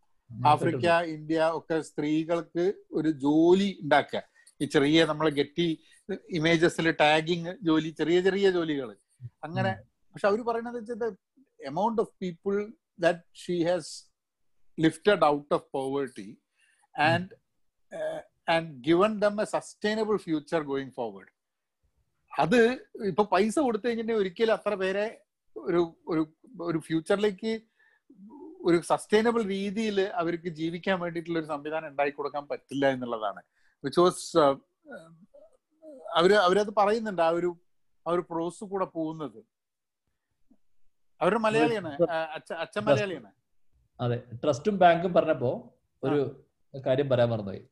ആഫ്രിക്ക 0.46 0.86
ഇന്ത്യ 1.06 1.50
ഒക്കെ 1.54 1.80
സ്ത്രീകൾക്ക് 1.80 2.74
ഒരു 2.92 3.08
ജോലി 3.08 3.78
ഉണ്ടാക്കുക. 3.82 4.22
ഈ 4.62 4.66
ചെറിയ 4.66 5.04
നമ്മളെ 5.04 5.30
ഗെറ്റി 5.30 5.78
ഇമേജസിൽ 6.30 6.90
ടാഗിങ് 7.00 7.54
ജോലി 7.62 7.88
ചെറിയ 7.88 8.20
ചെറിയ 8.20 8.50
ജോലികൾ 8.50 8.96
അങ്ങനെ 9.44 9.72
പക്ഷെ 10.14 10.28
അവർ 10.28 10.40
പറയുന്നത് 10.40 10.76
വെച്ചാൽ 10.76 11.16
amount 11.66 12.00
of 12.02 12.12
people 12.22 12.72
that 13.00 13.20
she 13.46 13.64
has 13.64 14.04
lifted 14.80 15.24
out 15.24 15.54
of 15.54 15.66
poverty 15.72 16.36
and 17.06 17.28
and 18.54 18.66
given 18.86 19.12
them 19.22 19.34
a 19.42 19.46
sustainable 19.54 20.18
future 20.26 20.60
going 20.70 20.90
forward. 20.98 21.28
അത് 22.32 22.60
ഇപ്പൊ 23.10 23.22
പൈസ 23.32 23.54
കൊടുത്തു 23.66 23.84
കഴിഞ്ഞിട്ടുണ്ടെങ്കിൽ 23.86 24.22
ഒരിക്കലും 24.22 24.54
അത്ര 24.58 24.74
പേരെ 24.82 25.04
ഒരു 25.56 25.80
ഒരു 26.12 26.22
ഒരു 26.68 26.78
ഫ്യൂച്ചറിലേക്ക് 26.86 27.52
ഒരു 28.68 28.78
സസ്റ്റൈനബിൾ 28.90 29.42
രീതിയിൽ 29.54 29.98
അവർക്ക് 30.20 30.50
ജീവിക്കാൻ 30.60 30.96
വേണ്ടിയിട്ടുള്ള 31.02 31.38
ഒരു 31.42 31.48
സംവിധാനം 31.52 31.88
ഉണ്ടാക്കി 31.92 32.14
കൊടുക്കാൻ 32.16 32.44
പറ്റില്ല 32.52 32.84
എന്നുള്ളതാണ്. 32.94 33.42
വിച്ച് 33.84 34.00
വാസ് 34.04 34.24
അവർ 36.18 36.32
അവരത് 36.46 36.72
പറയുന്നുണ്ട് 36.80 37.22
ആ 37.28 37.30
ഒരു 37.38 37.50
ആ 38.06 38.10
ഒരു 38.16 38.24
പ്രോസ് 38.30 38.64
കൂടെ 38.72 38.88
പോകുന്നത്. 38.96 39.40
അവരുടെ 41.20 41.42
മലയാളിയാണ് 41.46 41.92
അച്ഛൻ 42.64 42.82
മലയാളിയാണ്. 42.90 43.30
അതെ 44.00 44.18
ട്രസ്റ്റും 44.44 44.76
ബാങ്കും 44.84 45.14
പറഞ്ഞപ്പോ 45.18 45.52
ഒരു 46.02 46.20
കാര്യം 46.86 47.08
പറയാൻ 47.08 47.28
മറന്നുപോയി. 47.30 47.62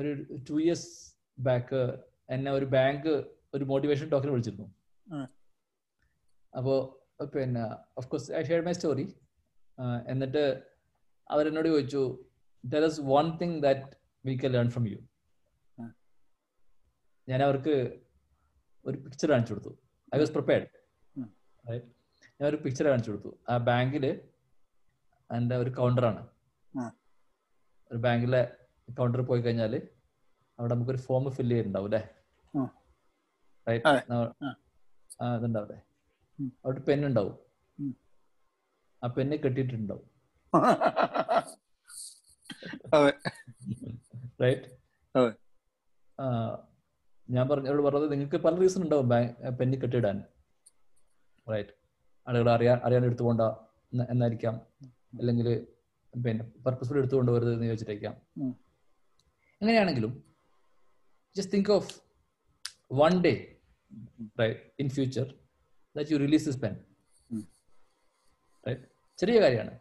ഒരു 0.00 0.10
ടു 0.48 0.56
ഇയേഴ്സ് 0.62 0.88
ബാക്ക് 1.38 1.80
എന്നെ 2.34 2.50
ഒരു 2.52 2.66
ബാങ്ക് 2.74 3.12
ഒരു 3.54 3.64
മോട്ടിവേഷൻ 3.70 4.08
ടോക്കിന് 4.08 4.32
വിളിച്ചിരുന്നു. 4.32 4.66
അപ്പോ 6.58 6.74
പിന്നെ 7.34 7.64
of course 8.00 8.28
I 8.32 8.42
share 8.50 8.60
my 8.66 8.72
story 8.78 9.06
എന്നിട്ട് 10.12 10.44
അവരെന്നോട് 11.30 11.68
ചോദിച്ചു 11.68 12.02
there 12.64 12.84
is 12.90 13.00
one 13.14 13.26
thing 13.42 13.56
that 13.66 13.86
we 14.26 14.34
can 14.44 14.52
learn 14.56 14.70
from 14.74 14.84
you. 14.92 14.98
ഞാൻ 17.28 17.42
അവർക്ക് 17.46 17.74
ഒരു 18.86 18.96
പിക്ചർ 19.04 19.28
കാണിച്ചു 19.30 19.52
കൊടുത്തു. 19.52 19.72
I 20.14 20.18
was 20.18 20.32
prepared. 20.36 20.68
ഞാൻ 22.38 22.46
ഒരു 22.48 22.58
പിക്ചർ 22.64 22.84
കാണിച്ചു 22.88 23.10
കൊടുത്തു. 23.10 23.32
ആ 23.50 23.56
ബാങ്കിൽ 23.70 24.04
എന്റെ 25.30 25.56
ഒരു 25.62 25.70
കൗണ്ടറാണ്. 25.70 26.22
ഒരു 27.90 27.98
ബാങ്കിലെ 27.98 28.56
കൗണ്ടറിൽ 28.98 29.22
പോയി 29.22 29.40
കഴിഞ്ഞാൽ 29.40 29.88
അവിടെ 30.58 30.74
നമുക്ക് 30.74 30.90
ഒരു 30.90 30.98
ഫോം 30.98 31.30
ഫില്ല് 31.30 31.50
ചെയ്തിട്ടുണ്ടാവും 31.50 31.86
അല്ലേ 31.86 32.02
ഉം. 36.38 36.52
അവിടെ 36.64 36.80
പെൻ 36.80 37.06
ഉം. 37.78 37.96
ആ 39.04 39.06
പെന്ന് 39.06 39.36
കെട്ടിയിട്ടുണ്ടാവും. 39.36 40.06
അതെ. 42.94 43.12
റൈറ്റ്. 44.42 44.68
ഞാൻ 47.30 47.48
പറഞ്ഞു 47.48 47.68
അവളോട് 47.68 47.86
പറഞ്ഞത് 47.86 48.12
നിങ്ങൾക്ക് 48.12 48.36
പല 48.36 48.54
റീസൺ 48.54 48.82
ഉണ്ടാവും 48.82 49.08
ബാങ്ക് 49.08 49.58
പെന്ന് 49.58 49.76
കെട്ടിയിടാൻ. 49.76 50.24
റൈറ്റ് 51.50 51.70
ആളുകൾ 52.28 52.50
അറിയാൻ 52.50 52.80
അറിയാൻ 52.84 53.04
എടുത്തുകൊണ്ട 53.04 53.40
എന്നായിരിക്കാം. 54.10 54.54
അല്ലെങ്കിൽ 55.18 55.66
പിന്നെ 56.14 56.44
പർപ്പസ്ഫുൾ 56.64 56.98
എടുത്തുകൊണ്ട് 57.00 57.30
വരുന്നത് 57.34 57.54
എന്ന് 57.56 57.68
ചോദിച്ചിട്ടേക്കാം. 57.70 58.14
എങ്ങനെയാണെങ്കിലും 59.60 60.12
just 61.36 61.52
think 61.54 61.70
of 61.76 61.90
one 63.00 63.14
day 63.26 63.32
in 64.82 64.88
future 64.96 65.26
that 65.96 66.12
you 66.12 66.18
release 66.24 66.46
this 66.50 66.60
pen. 66.64 66.74
ചെറിയ 69.18 69.36
കാര്യമാണ്. 69.44 69.72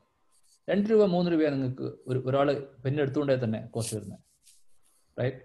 രണ്ട് 0.68 0.88
രൂപ 0.92 1.04
മൂന്ന് 1.14 1.30
രൂപയാണ് 1.32 1.56
നിങ്ങൾക്ക് 1.60 1.88
ഒരു 2.10 2.20
ഒരാൾ 2.30 2.48
പെന്ന് 2.84 3.02
എടുത്തുകൊണ്ടേ 3.04 3.36
തന്നെ 3.44 3.60
കോസ്റ്റ് 3.74 3.96
വരുന്നത്. 3.98 4.22
റൈറ്റ് 5.18 5.42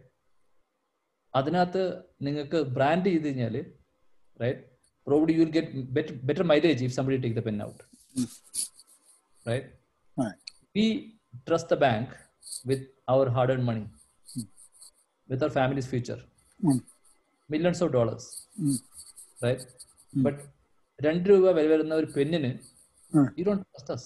അതിനകത്ത് 1.34 1.82
നിങ്ങൾക്ക് 2.26 2.58
ബ്രാൻഡ് 2.76 3.08
ചെയ്ത് 3.12 3.26
കഴിഞ്ഞാൽ 3.28 3.56
right 4.40 4.62
probably 5.06 5.32
you 5.36 5.40
will 5.44 5.52
get 5.56 5.70
better 6.28 6.44
mileage 6.52 6.84
if 6.88 6.94
somebody 6.98 7.16
take 7.24 7.36
the 7.40 7.44
pen 7.48 7.58
out 7.68 7.82
right 9.46 9.70
Right. 10.16 10.40
We 10.74 10.84
trust 11.46 11.68
the 11.68 11.76
bank 11.78 12.08
with 12.64 12.82
our 13.08 13.28
hard 13.28 13.50
earned 13.50 13.64
money, 13.64 13.84
mm. 14.26 14.46
with 15.28 15.42
our 15.42 15.50
family's 15.50 15.86
future, 15.86 16.20
Mm. 16.60 16.78
millions 17.50 17.80
of 17.80 17.92
dollars, 17.92 18.24
Mm. 18.60 18.78
right? 19.40 19.62
Mm. 20.12 20.22
But 20.26 20.36
രണ്ട് 20.98 21.26
രൂപ 21.30 21.52
വില 21.56 21.66
വരുന്ന 21.72 21.94
ഒരു 22.00 22.08
പെന്നിന്. 22.16 22.50
You 23.38 23.44
don't 23.48 23.64
trust 23.70 23.92
us 23.96 24.04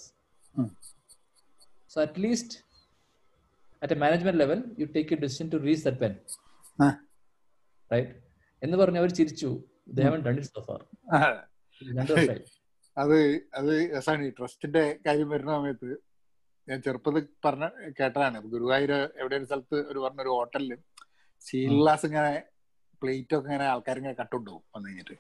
Mm. 0.54 0.68
So 1.90 1.98
at 2.04 2.22
least 2.24 2.56
at 3.82 3.94
a 3.94 3.98
management 4.02 4.40
level 4.42 4.60
you 4.80 4.86
take 4.96 5.12
a 5.16 5.20
decision 5.24 5.46
to 5.52 5.58
raise 5.66 5.84
that 5.88 6.00
pen. 6.02 6.14
Right 7.90 8.14
എന്ന് 8.62 8.76
പറഞ്ഞ് 8.80 9.00
അവർ 9.02 9.10
ചിരിച്ചു 9.18 9.50
അത് 12.96 13.16
അത് 13.58 13.72
രസമാണ് 13.94 14.24
ഈ 14.28 14.32
ട്രസ്റ്റിന്റെ 14.38 14.82
കാര്യം 15.06 15.28
വരുന്ന 15.32 15.52
സമയത്ത് 15.58 15.90
ഞാൻ 16.68 16.78
ചെറുപ്പത്തിൽ 16.86 17.24
പറഞ്ഞ 17.44 17.66
കേട്ടതാണ്. 17.98 18.38
ഗുരുവായൂർ 18.52 18.92
എവിടെ 19.20 19.34
ഒരു 19.40 19.46
സ്ഥലത്ത് 19.50 19.78
ഒരു 19.90 19.98
പറഞ്ഞ 20.04 20.20
ഒരു 20.26 20.32
ഹോട്ടലിൽ 20.36 20.72
സ്റ്റീൽ 21.44 21.74
ഗ്ലാസ് 21.82 22.04
ഇങ്ങനെ 22.08 22.32
പ്ലേറ്റ് 23.02 23.34
ഒക്കെ 23.36 23.48
ഇങ്ങനെ 23.50 23.66
ആൾക്കാരിങ്ങനെ 23.72 24.14
കട്ടുണ്ടാവും 24.20 24.62
വന്നു 24.74 24.88
കഴിഞ്ഞിട്ട്. 24.88 25.16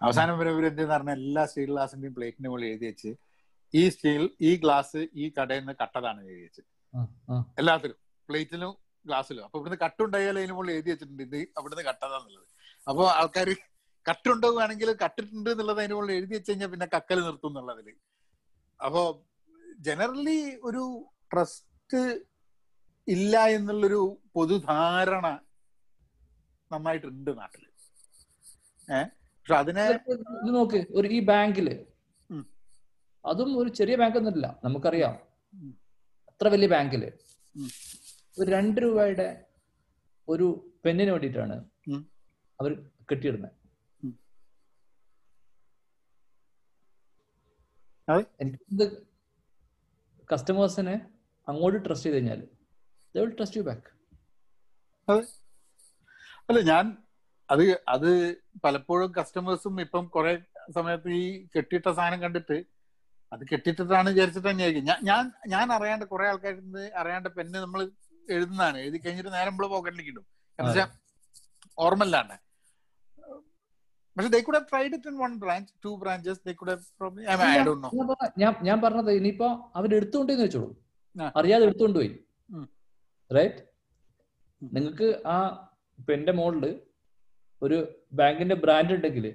അവസാനം 0.00 0.36
വരെ 0.38 0.50
ഇവർ 0.54 0.64
എന്തെന്ന് 0.70 0.94
പറഞ്ഞാൽ 0.94 1.18
എല്ലാ 1.20 1.42
സ്റ്റീൽ 1.50 1.70
ഗ്ലാസിന്റെയും 1.74 2.14
പ്ലേറ്റിന് 2.18 2.48
മുകളിൽ 2.52 2.68
എഴുതി 2.72 2.86
വെച്ച് 2.90 3.10
ഈ 3.74 3.82
സ്റ്റീൽ 3.94 4.24
ഈ 4.48 4.50
ഗ്ലാസ് 4.62 5.00
ഈ 5.22 5.26
കടയിൽ 5.36 5.62
നിന്ന് 5.64 5.74
കട്ടതാണ് 5.82 6.20
എഴുതി 6.30 6.42
വെച്ച്. 6.46 6.62
എല്ലാത്തിലും 7.60 7.98
പ്ലേറ്റിലും 8.28 8.72
ഗ്ലാസ്സിലും. 9.06 9.44
അപ്പൊ 9.46 9.56
ഇവിടുന്ന് 9.58 9.78
കട്ടുണ്ടായാലും 9.84 10.40
അതിന് 10.40 10.54
മുകളിൽ 10.56 10.72
എഴുതി 10.76 10.90
വെച്ചിട്ടുണ്ട് 10.92 11.22
ഇത് 11.28 11.38
അവിടുന്ന് 11.58 11.84
കട്ടതാന്നുള്ളത്. 11.90 12.46
അപ്പൊ 12.86 13.04
ആൾക്കാർ 13.20 13.48
കട്ടുണ്ടാവുകയാണെങ്കിൽ 14.06 14.90
കട്ടിട്ടുണ്ട് 15.04 15.50
എന്നുള്ളത് 15.54 15.80
അതിന് 15.82 15.94
മുകളിൽ 15.98 16.12
എഴുതി 16.18 16.34
വെച്ച് 16.36 16.50
കഴിഞ്ഞാൽ 16.50 16.70
പിന്നെ 16.74 16.88
കക്കൽ 16.94 17.18
നിർത്തും 17.26 17.50
എന്നുള്ളതിൽ. 17.52 17.88
അപ്പോ 18.80 19.02
ജനറലി 19.82 20.38
ഒരു 20.62 20.82
ട്രസ്റ്റ് 21.32 22.00
ഇല്ല 23.08 23.44
എന്നുള്ളൊരു 23.48 24.00
പൊതുധാരണ 24.34 25.26
നന്നായിട്ടുണ്ട് 26.70 27.30
നാട്ടിൽ. 27.38 27.64
ഏഹ് 28.88 29.08
പക്ഷെ 29.38 29.54
അതിനെ 29.54 29.84
നോക്ക് 30.50 30.86
ഒരു 30.90 31.08
ഈ 31.08 31.20
ബാങ്കിൽ 31.20 31.68
അതും 33.24 33.58
ഒരു 33.58 33.68
ചെറിയ 33.68 33.96
ബാങ്ക് 33.96 34.18
ഒന്നുമില്ല 34.18 34.46
നമുക്കറിയാം. 34.64 35.14
അത്ര 36.28 36.48
വലിയ 36.48 36.68
ബാങ്കിൽ. 36.68 37.02
ഒരു 38.38 38.50
രണ്ട് 38.50 38.80
രൂപയുടെ 38.80 39.26
ഒരു 40.28 40.46
പെന്നിന് 40.84 41.10
വേണ്ടിയിട്ടാണ് 41.10 41.56
ഉം. 41.88 42.00
അവർ 42.60 42.72
കെട്ടിയിടുന്നത്. 43.10 43.54
എനിക്ക് 48.40 48.86
കസ്റ്റമേഴ്സിനെ 50.30 50.96
അങ്ങോട്ട് 51.48 51.78
ട്രസ്റ്റ് 51.86 52.06
ചെയ്ത് 52.06 52.18
കഴിഞ്ഞാൽ 52.18 52.40
ട്രസ്റ്റ് 53.38 53.58
യു 53.60 53.64
ബാക്ക് 53.68 53.88
അല്ല 56.48 56.60
ഞാൻ 56.70 56.84
അത് 57.48 57.62
അത് 57.94 58.10
പലപ്പോഴും 58.64 59.08
കസ്റ്റമേഴ്സും 59.16 59.80
ഇപ്പം 59.80 60.04
കുറെ 60.08 60.32
സമയത്ത് 60.76 61.10
ഈ 61.20 61.24
കെട്ടിയിട്ട 61.54 61.86
സാധനം 61.98 62.20
കണ്ടിട്ട് 62.24 62.56
അത് 63.32 63.42
കെട്ടിയിട്ടിട്ടാണ് 63.52 64.08
വിചാരിച്ചിട്ട് 64.10 64.48
തന്നെയായിരിക്കും. 64.48 64.86
ഞാൻ 64.90 64.98
ഞാൻ 65.10 65.22
ഞാൻ 65.52 65.66
അറിയാണ്ട് 65.76 66.04
കുറെ 66.12 66.24
ആൾക്കാരിൽ 66.30 66.60
നിന്ന് 66.64 66.84
അറിയാണ്ട് 67.00 67.28
പെണ്ണ് 67.36 67.58
നമ്മൾ 67.58 67.80
എഴുതുന്നതാണ്. 68.28 68.78
എഴുതി 68.78 68.98
കഴിഞ്ഞിട്ട് 68.98 69.32
നേരം 69.36 69.52
നമ്മൾ 69.52 69.66
പോക്കറ്റിലേക്ക് 69.74 70.12
ഇടും. 70.14 70.24
എന്ന് 70.58 70.70
വെച്ചാൽ 70.70 70.90
ഓർമ്മല്ലാണ്ട് 71.78 72.36
പക്ഷെ 74.16 74.30
ദേ 74.30 74.40
കൂടെ 74.42 74.60
tried 74.70 74.94
it 74.94 75.08
in 75.08 75.16
one 75.18 75.32
branch 75.42 75.70
two 75.84 75.90
branches 76.00 76.40
they 76.46 76.52
കൂടെ 76.54 76.74
ഐ 77.26 77.34
ഡോണ്ട് 77.60 77.84
നോ 77.84 77.90
ഞാൻ 77.92 78.06
പറഞ്ഞ- 78.12 78.32
ഞാൻ 78.42 78.52
ഞാൻ 78.62 78.78
പറഞ്ഞത് 78.82 79.10
ഇനിയിപ്പോ 79.12 79.48
അവരെടുത്തുകൊണ്ടേന്ന് 79.76 80.44
വെച്ചോളൂ. 80.46 80.70
ആ. 81.16 81.24
അറിയാതെ 81.38 81.64
എടുത്തുകൊണ്ട് 81.66 81.98
പോയി 81.98 82.10
റൈറ്റ് 83.30 83.60
നിങ്ങൾക്ക് 84.62 85.06
ആ 85.28 85.36
പെന്റെ 86.08 86.32
മോളിൽ 86.32 86.64
ഒരു 87.62 87.78
ബാങ്കിന്റെ 88.12 88.56
ബ്രാൻഡ് 88.62 88.92
ഉണ്ടെങ്കിൽ. 88.94 89.26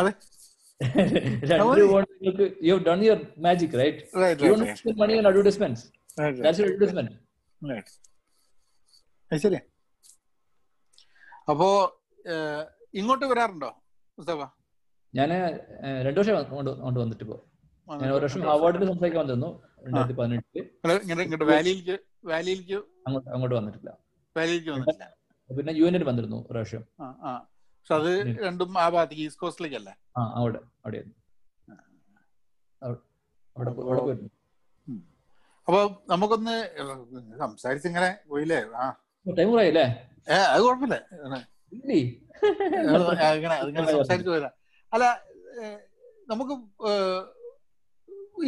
രണ്ട്. 1.50 1.62
രൂപ 1.78 1.94
നിങ്ങൾക്ക് 2.16 2.46
you 2.62 2.74
done 2.84 3.00
your 3.04 3.20
magic 3.44 3.74
right 3.80 4.02
right 4.20 4.44
you 4.44 4.52
write 4.60 4.92
money 5.00 5.14
on 5.14 5.26
advertisement 5.26 5.80
that's 6.38 6.60
your 6.62 6.70
advertisement 6.70 7.14
Right. 7.62 7.88
അത് 9.30 9.38
ശരിയാ. 9.40 9.60
അപ്പോ 11.48 11.68
ഇങ്ങോട്ട് 12.94 13.26
വരാറുണ്ടോ 13.26 13.70
മുസ്തഫ? 14.18 14.40
ഞാൻ 15.14 15.30
രണ്ടു 16.06 16.18
വർഷം 16.20 16.34
കൊണ്ട് 16.82 16.98
വന്നിട്ട് 17.00 17.24
ഇപ്പോ 17.24 17.36
ഞാൻ 17.88 18.10
ഒരു 18.12 18.24
വർഷം 18.24 18.42
അവാർഡിൽ 18.50 18.86
സംസാരിക്കാൻ 18.86 19.20
വന്നിരുന്നു 19.20 19.50
രണ്ടായിരത്തി 19.84 20.16
പതിനെട്ടിൽ. 20.18 20.64
വാലിയിലേക്ക് 21.52 21.96
വാലിയിലേക്ക്? 22.24 22.78
അങ്ങോട്ട് 23.06 23.28
അങ്ങോട്ട് 23.30 23.56
വന്നിട്ടില്ല. 23.56 23.90
വാലിയിലേക്ക് 24.36 24.70
വന്നിട്ടില്ല. 24.70 25.04
പിന്നെ 25.50 25.72
യു 25.72 25.84
എൻ 25.84 25.96
വന്നിരുന്നു 26.06 26.38
ഒരു 26.50 26.58
വർഷം 26.58 26.82
പക്ഷെ 26.98 27.94
അത് 27.94 28.10
രണ്ടും 28.46 28.70
ആ 28.78 28.86
ഭാഗത്തേക്ക് 28.88 29.22
ഈസ്റ്റ് 29.22 29.42
കോസ്റ്റിലേക്കല്ലേ? 29.42 29.94
ആ 30.18 30.22
അവിടെ. 30.40 30.60
അവിടെ 30.84 30.98
അവിടെ 33.56 33.70
പോയിരുന്നു. 34.00 34.30
അപ്പൊ 35.68 35.80
നമുക്കൊന്ന് 36.08 36.56
സംസാരിച്ചിങ്ങനെ 37.38 38.10
പോയില്ലേ? 38.28 38.58
ആ. 38.76 38.86
ടൈം 39.26 39.48
കുറയല്ലേ 39.52 39.86
ഏ 40.28 40.36
അത് 40.52 40.60
കുഴപ്പമില്ല. 40.62 40.96
സംസാരിച്ചു 43.92 44.30
പോയതാ. 44.30 44.50
അല്ല 44.92 45.04
നമുക്ക് 46.32 46.54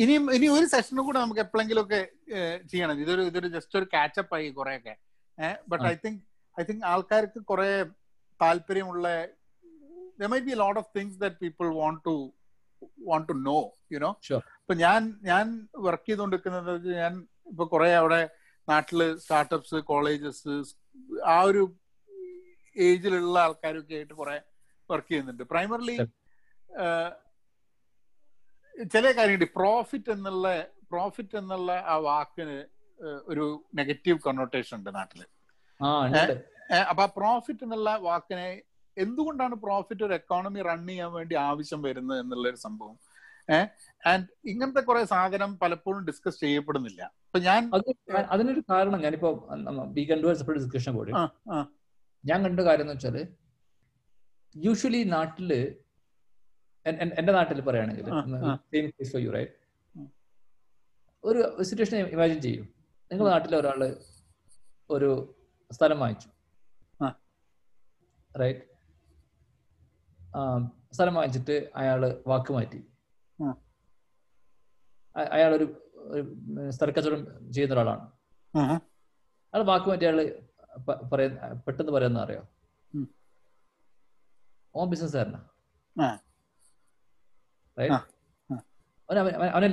ഇനിയും 0.02 0.24
ഇനി 0.36 0.46
ഒരു 0.56 0.66
സെഷനും 0.72 1.04
കൂടെ 1.06 1.18
നമുക്ക് 1.18 1.40
എപ്പോഴെങ്കിലും 1.44 1.82
ഒക്കെ 1.84 2.00
ചെയ്യണം. 2.72 2.96
ഇതൊരു 3.04 3.22
ഇതൊരു 3.30 3.48
ജസ്റ്റ് 3.54 3.78
ഒരു 3.78 3.86
കാച്ചപ്പ് 3.94 4.34
ആയി 4.36 4.48
കുറെയൊക്കെ. 4.58 4.94
But 5.70 5.84
I 5.84 5.94
think 6.04 6.20
I 6.60 6.64
think 6.68 6.84
ആൾക്കാർക്ക് 6.92 7.40
കുറെ 7.50 7.70
താല്പര്യമുള്ള 8.40 9.06
might 10.32 10.46
be 10.50 10.56
lot 10.62 10.78
of 10.80 10.90
things 10.98 11.18
that 11.22 11.36
people 11.44 11.66
want 11.80 12.00
to 12.06 12.14
want 13.08 13.28
to 13.28 13.36
know 13.50 13.58
you know. 13.94 14.10
ഇപ്പൊ 14.62 14.74
ഞാൻ 14.84 15.00
ഞാൻ 15.30 15.46
വർക്ക് 15.86 16.06
ചെയ്തുകൊണ്ടിരിക്കുന്നത് 16.08 16.88
ഞാൻ 17.02 17.14
ഇപ്പൊ 17.52 17.64
കുറെ 17.64 17.90
അവിടെ 18.00 18.20
നാട്ടിൽ 18.68 19.00
സ്റ്റാർട്ടപ്സ് 19.24 19.78
കോളേജസ് 19.90 20.54
ആ 21.34 21.36
ഒരു 21.50 21.62
ഏജിലുള്ള 22.76 23.38
ആൾക്കാരൊക്കെ 23.38 23.94
ആയിട്ട് 23.94 24.14
കുറെ 24.14 24.40
വർക്ക് 24.90 25.08
ചെയ്യുന്നുണ്ട്. 25.08 25.42
Primarily 25.42 25.96
Sure. 25.96 26.10
ചില 28.92 29.12
കാര്യമുണ്ട് 29.12 29.44
പ്രോഫിറ്റ് 29.44 30.10
എന്നുള്ള 30.10 30.66
പ്രോഫിറ്റ് 30.92 31.36
എന്നുള്ള 31.36 31.72
ആ 31.72 31.96
വാക്കിന് 31.96 32.64
ഒരു 33.26 33.64
നെഗറ്റീവ് 33.74 34.18
കണ്ണോട്ടേഷൻ 34.26 34.78
ഉണ്ട് 34.78 34.94
നാട്ടിൽ. 34.94 35.22
അപ്പൊ 36.88 37.02
ആ 37.02 37.06
പ്രോഫിറ്റ് 37.06 37.64
എന്നുള്ള 37.64 37.96
വാക്കിനെ 37.96 38.62
എന്തുകൊണ്ടാണ് 38.96 39.54
പ്രോഫിറ്റ് 39.54 40.04
ഒരു 40.04 40.14
എക്കോണമി 40.14 40.62
റൺ 40.62 40.88
ചെയ്യാൻ 40.88 41.12
വേണ്ടി 41.12 41.34
ആവശ്യം 41.34 41.82
വരുന്നത് 41.82 42.20
എന്നുള്ള 42.20 42.48
ഒരു 42.48 42.56
സംഭവം 42.56 42.96
ആൻഡ് 44.06 44.26
ഇങ്ങനത്തെ 44.44 44.80
കുറെ 44.80 45.04
സാധനം 45.04 45.58
പലപ്പോഴും 45.58 46.04
ഡിസ്കസ് 46.04 46.40
ചെയ്യപ്പെടുന്നില്ല. 46.40 47.02
അപ്പൊ 47.02 47.38
ഞാൻ 47.38 47.70
അതിനൊരു 48.30 48.62
കാരണം 48.70 49.00
ഞാനിപ്പോ 49.00 49.30
ഡിസ്കഷൻ 50.56 50.92
ബോർഡ് 50.92 51.12
ഞാൻ 52.24 52.44
കണ്ട 52.44 52.60
കാര്യം 52.60 52.82
എന്ന് 52.82 52.94
വെച്ചാൽ 52.94 53.28
യൂഷ്വലി 54.56 55.02
നാട്ടിൽ 55.02 55.76
എന്റെ 56.86 57.32
നാട്ടിൽ 57.32 57.60
പറയുകയാണെങ്കിൽ. 57.60 58.10
Same 58.56 58.90
case 58.90 59.12
for 59.12 59.22
you 59.22 59.30
right 59.30 59.52
ഒരു 61.24 61.62
സിറ്റുവേഷൻ 61.62 61.96
ഇമാജിൻ 61.96 62.40
ചെയ്യൂ. 62.40 62.62
നിങ്ങളുടെ 63.12 63.30
നാട്ടിലെ 63.30 63.58
ഒരാൾ 63.58 63.96
ഒരു 64.90 65.34
സ്ഥലം 65.72 66.00
വാങ്ങിച്ചു. 66.00 66.28
ആ. 67.04 67.14
റൈറ്റ് 68.40 68.60
സ്ഥലം 70.92 71.14
വാങ്ങിച്ചിട്ട് 71.14 71.70
അയാൾ 71.76 72.22
വാക്ക് 72.26 72.52
മാറ്റി. 72.52 72.84
ആ. 73.42 73.54
അ- 75.16 75.28
അയാളൊരു 75.32 75.90
ഒരു 75.94 76.36
സ്ഥലക്കച്ചവടം 76.70 77.52
ചെയ്യുന്ന 77.52 77.74
ഒരാളാണ്. 77.74 78.12
അയാൾ 79.54 79.62
വാക്ക് 79.62 79.86
മാറ്റി 79.86 80.04
അയാൾ 80.04 80.49
പെട്ടെന്ന് 81.66 81.92
പറയുന്ന 81.92 82.18
അറിയോ? 82.20 82.42
ഓ 84.74 84.84
ബിസിനസ് 84.84 85.16
ബിസിനസ്സുകാരനാ. 85.16 85.40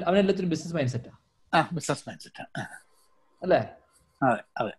അവനെല്ലാത്തിനും 0.10 0.50
ബിസിനസ് 0.50 0.76
മൈൻഡ് 0.76 0.90
സെറ്റാ 0.90 1.14
ബിസിനസ് 1.74 2.10
മൈൻഡ് 2.10 2.22
അല്ലേ? 3.44 3.60
അതെ 4.58 4.74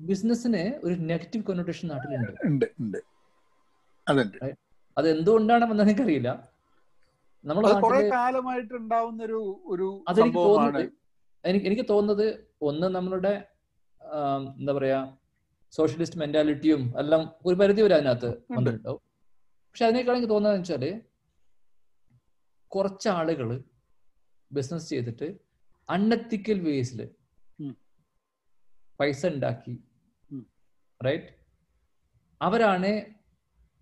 ബിസിനസ്സിന് 0.00 0.62
ഒരു 0.86 0.94
നെഗറ്റീവ് 0.94 1.44
കൊനോട്ടേഷൻ 1.44 1.88
നാട്ടിലുണ്ട്. 1.88 2.98
അത് 4.98 5.08
എന്തുകൊണ്ടാണെന്ന് 5.08 5.82
എനിക്കറിയില്ല. 5.82 6.52
നമ്മുടെ 7.44 7.68
അത് 7.68 8.10
കാലമായിട്ട് 8.10 8.74
ഉണ്ടാവുന്ന 8.74 9.22
ഒരു 9.22 9.40
ഒരു 9.66 10.04
അതെനിക്ക് 10.08 10.38
തോന്നുന്നത് 10.38 10.92
എനിക്ക് 11.44 11.84
തോന്നുന്നത് 11.88 12.26
ഒന്ന് 12.62 12.86
നമ്മളുടെ 12.86 13.48
എന്താ 14.58 14.72
പറയാ 14.72 14.98
സോഷ്യലിസ്റ്റ് 15.72 16.20
മെന്റാലിറ്റിയും 16.20 16.98
എല്ലാം 16.98 17.22
ഒരു 17.46 17.56
പരിധി 17.56 17.82
വരെ 17.82 17.94
അതിനകത്ത്. 17.94 18.30
വന്നിട്ടുണ്ടാവും 18.50 19.02
പക്ഷെ 19.68 19.84
അതിനേക്കാൾ 19.86 20.14
എനിക്ക് 20.16 20.30
തോന്നുന്നത് 20.32 20.60
വെച്ചാൽ 20.60 20.84
കുറച്ച് 22.72 23.08
ആളുകൾ 23.08 23.48
ബിസിനസ് 24.50 24.90
ചെയ്തിട്ട് 24.90 25.26
അൺഎത്തിക്കൽ 25.88 26.58
വേസിൽ. 26.60 27.00
പൈസ 29.00 29.26
ഉണ്ടാക്കി. 29.26 29.74
റൈറ്റ് 31.00 31.30
അവരാണ് 32.40 32.90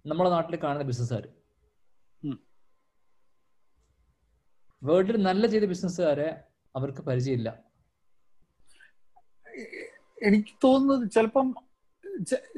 നമ്മളെ 0.05 0.31
നാട്ടിൽ 0.31 0.57
കാണുന്ന 0.63 0.85
ബിസിനസ്സുകാർ. 0.85 1.25
വേൾഡിൽ 4.83 5.17
നല്ല 5.23 5.47
ചെയ്ത 5.47 5.65
ബിസിനസ്സുകാരെ 5.65 6.29
അവർക്ക് 6.77 7.03
പരിചയമില്ല 7.03 7.51
എനിക്ക് 10.23 10.55
തോന്നുന്നത് 10.65 11.11
ചിലപ്പം 11.11 11.47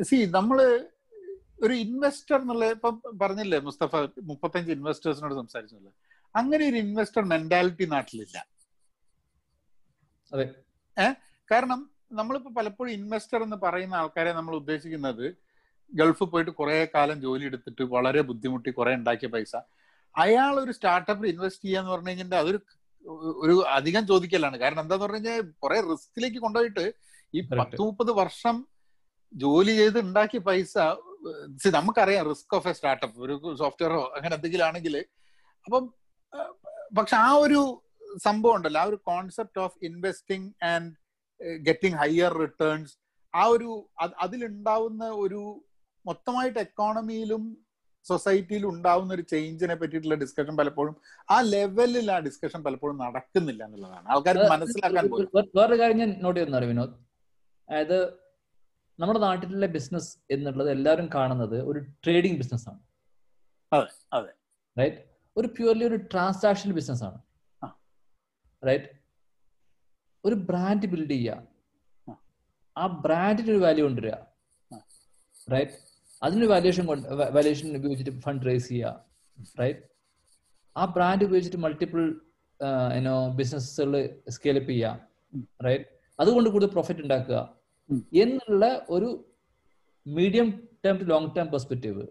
സി 0.03 0.25
നമ്മൾ 0.31 0.89
ഒരു 1.63 1.73
ഇൻവെസ്റ്റർ 1.73 2.41
എന്നുള്ള 2.41 2.71
ഇപ്പൊ 2.71 3.01
പറഞ്ഞില്ലേ 3.21 3.59
മുസ്തഫ 3.59 3.97
മുപ്പത്തഞ്ച് 4.23 4.73
ഇൻവെസ്റ്റേഴ്സിനോട് 4.73 5.35
സംസാരിച്ചല്ലേ 5.35 5.93
അങ്ങനെ 6.37 6.69
ഒരു 6.69 6.77
ഇൻവെസ്റ്റർ 6.77 7.23
മെന്റാലിറ്റി 7.25 7.85
നാട്ടിലില്ല. 7.85 8.47
അതെ. 10.33 10.55
ഏഹ് 10.99 11.15
കാരണം 11.51 11.91
നമ്മളിപ്പോ 12.13 12.51
പലപ്പോഴും 12.51 12.93
ഇൻവെസ്റ്റർ 12.93 13.43
എന്ന് 13.43 13.57
പറയുന്ന 13.57 13.95
ആൾക്കാരെ 13.95 14.33
നമ്മൾ 14.33 14.55
ഉദ്ദേശിക്കുന്നത് 14.55 15.37
ഗൾഫ് 15.95 16.25
പോയിട്ട് 16.25 16.51
കുറെ 16.51 16.91
കാലം 16.95 17.21
ജോലി 17.21 17.45
എടുത്തിട്ട് 17.45 17.83
വളരെ 17.83 18.21
ബുദ്ധിമുട്ടി 18.21 18.71
കുറെ 18.71 18.95
ഉണ്ടാക്കിയ 18.95 19.29
പൈസ. 19.29 19.57
അയാൾ 20.17 20.61
ഒരു 20.61 20.73
സ്റ്റാർട്ടപ്പിൽ 20.73 21.29
ഇൻവെസ്റ്റ് 21.29 21.65
ചെയ്യാന്ന് 21.65 21.91
പറഞ്ഞു 21.91 22.09
കഴിഞ്ഞാൽ 22.09 22.39
അതൊരു 22.39 22.61
ഒരു 23.37 23.65
അധികം 23.67 24.07
ചോദിക്കലാണ്. 24.07 24.57
കാരണം 24.57 24.81
എന്താന്ന് 24.81 25.05
പറഞ്ഞു 25.05 25.17
കഴിഞ്ഞാൽ 25.17 25.53
കുറെ 25.59 25.81
റിസ്കിലേക്ക് 25.81 26.39
കൊണ്ടുപോയിട്ട് 26.39 26.93
ഈ. 27.35 27.41
പത്ത് 27.41 27.83
മുപ്പത് 27.83 28.13
വർഷം 28.13 28.72
ജോലി 29.33 29.73
ചെയ്ത് 29.81 29.99
ഉണ്ടാക്കിയ 29.99 30.41
പൈസ 30.49 30.75
നമുക്കറിയാം 31.77 32.25
റിസ്ക് 32.31 32.55
ഓഫ് 32.59 32.69
എ 32.69 32.75
സ്റ്റാർട്ടപ്പ് 32.79 33.19
ഒരു 33.25 33.35
സോഫ്റ്റ്വെയറോ 33.61 34.01
അങ്ങനെ 34.17 34.35
എന്തെങ്കിലും 34.39 34.67
ആണെങ്കിൽ. 34.69 34.95
അപ്പം 35.67 35.83
പക്ഷെ 36.99 37.17
ആ 37.27 37.31
ഒരു 37.45 37.61
സംഭവം 38.25 38.55
ഉണ്ടല്ലോ 38.57 38.81
ആ 38.81 38.89
ഒരു 38.91 38.99
concept 39.11 39.61
of 39.65 39.77
investing 39.89 40.49
and 40.73 40.91
getting 41.69 41.99
higher 42.03 42.33
returns 42.45 42.93
ആ 43.35 43.45
ഒരു 43.55 43.69
അത് 44.03 44.15
അതിലുണ്ടാവുന്ന 44.25 45.05
ഒരു 45.25 45.43
മൊത്തമായിട്ട് 46.05 46.59
എക്കോണമിയിലും 46.67 47.43
സൊസൈറ്റിയിലും 48.07 48.69
ഉണ്ടാവുന്ന 48.69 49.11
ഒരു 49.17 49.25
ചേഞ്ചിനെ 49.33 49.75
പറ്റിയിട്ടുള്ള 49.81 50.17
ഡിസ്കഷൻ 50.23 50.55
പലപ്പോഴും 50.61 50.95
ആ 51.29 51.37
ലെവലിൽ 51.53 52.09
ആ 52.15 52.19
ഡിസ്കഷൻ 52.19 52.61
പലപ്പോഴും 52.67 52.97
നടക്കുന്നില്ല 53.05 53.63
എന്നുള്ളതാണ്. 53.67 54.07
ആൾക്കാർക്ക് 54.13 54.49
മനസ്സിലാക്കാൻ 54.55 55.07
വേറൊരു 55.59 55.79
കാര്യം 55.83 56.01
ഞാൻ 56.03 56.13
നോട്ട് 56.25 56.39
ചെയ്യുന്നറിയ 56.41 56.71
വിനോദ് 56.73 56.95
അതായത് 57.69 57.99
നമ്മുടെ 59.01 59.19
നാട്ടിലുള്ള 59.19 59.67
ബിസിനസ് 59.67 60.19
എന്നുള്ളത് 60.31 60.71
എല്ലാവരും 60.71 61.09
കാണുന്നത് 61.15 61.63
ഒരു 61.63 61.79
ട്രേഡിംഗ് 61.79 62.39
ബിസിനസ് 62.39 62.69
ആണ്. 62.69 62.79
റൈറ്റ് 64.79 64.97
ഒരു 65.37 65.49
പ്യൂർലി 65.49 65.85
ഒരു 65.85 65.97
ട്രാൻസാക്ഷൻ 65.97 66.73
ബിസിനസ് 66.73 67.05
ആണ്. 67.05 67.23
റൈറ്റ് 68.67 68.85
ഒരു 70.25 70.35
ബ്രാൻഡ് 70.35 70.87
ബിൽഡ് 70.87 71.11
ചെയ്യുക 71.11 71.43
ആ. 72.77 72.87
ബ്രാൻഡിന് 72.87 73.51
ഒരു 73.51 73.59
വാല്യൂ 73.59 73.85
കൊണ്ടുവരിക. 73.85 74.15
റൈറ്റ് 75.53 75.73
അതിനൊരു 76.23 76.47
വാല്യൂഷൻ 76.47 76.87
വാല്യൂഷൻ 77.13 77.77
ഉപയോഗിച്ചിട്ട് 77.77 78.21
ഫണ്ട് 78.21 78.47
റേസ് 78.47 78.69
ചെയ്യുക 78.69 79.05
റൈറ്റ് 79.61 79.81
ആ 80.77 80.85
ബ്രാൻഡ് 80.85 81.25
ഉപയോഗിച്ചിട്ട് 81.25 81.59
മൾട്ടിപ്പിൾ 81.59 82.21
ബിസിനസ്സുകൾ 83.37 84.21
സ്കെയിലപ്പ് 84.29 84.71
ചെയ്യുക. 84.71 85.09
റൈറ്റ് 85.65 85.85
അതുകൊണ്ട് 86.21 86.51
കൂടുതൽ 86.51 86.69
പ്രോഫിറ്റ് 86.71 87.01
ഉണ്ടാക്കുക. 87.01 87.62
എന്നുള്ള 88.23 88.65
ഒരു 88.89 89.09
medium 90.07 90.49
term 90.85 90.97
to 91.01 91.07
long 91.13 91.31
term 91.37 91.49
perspective. 91.53 92.05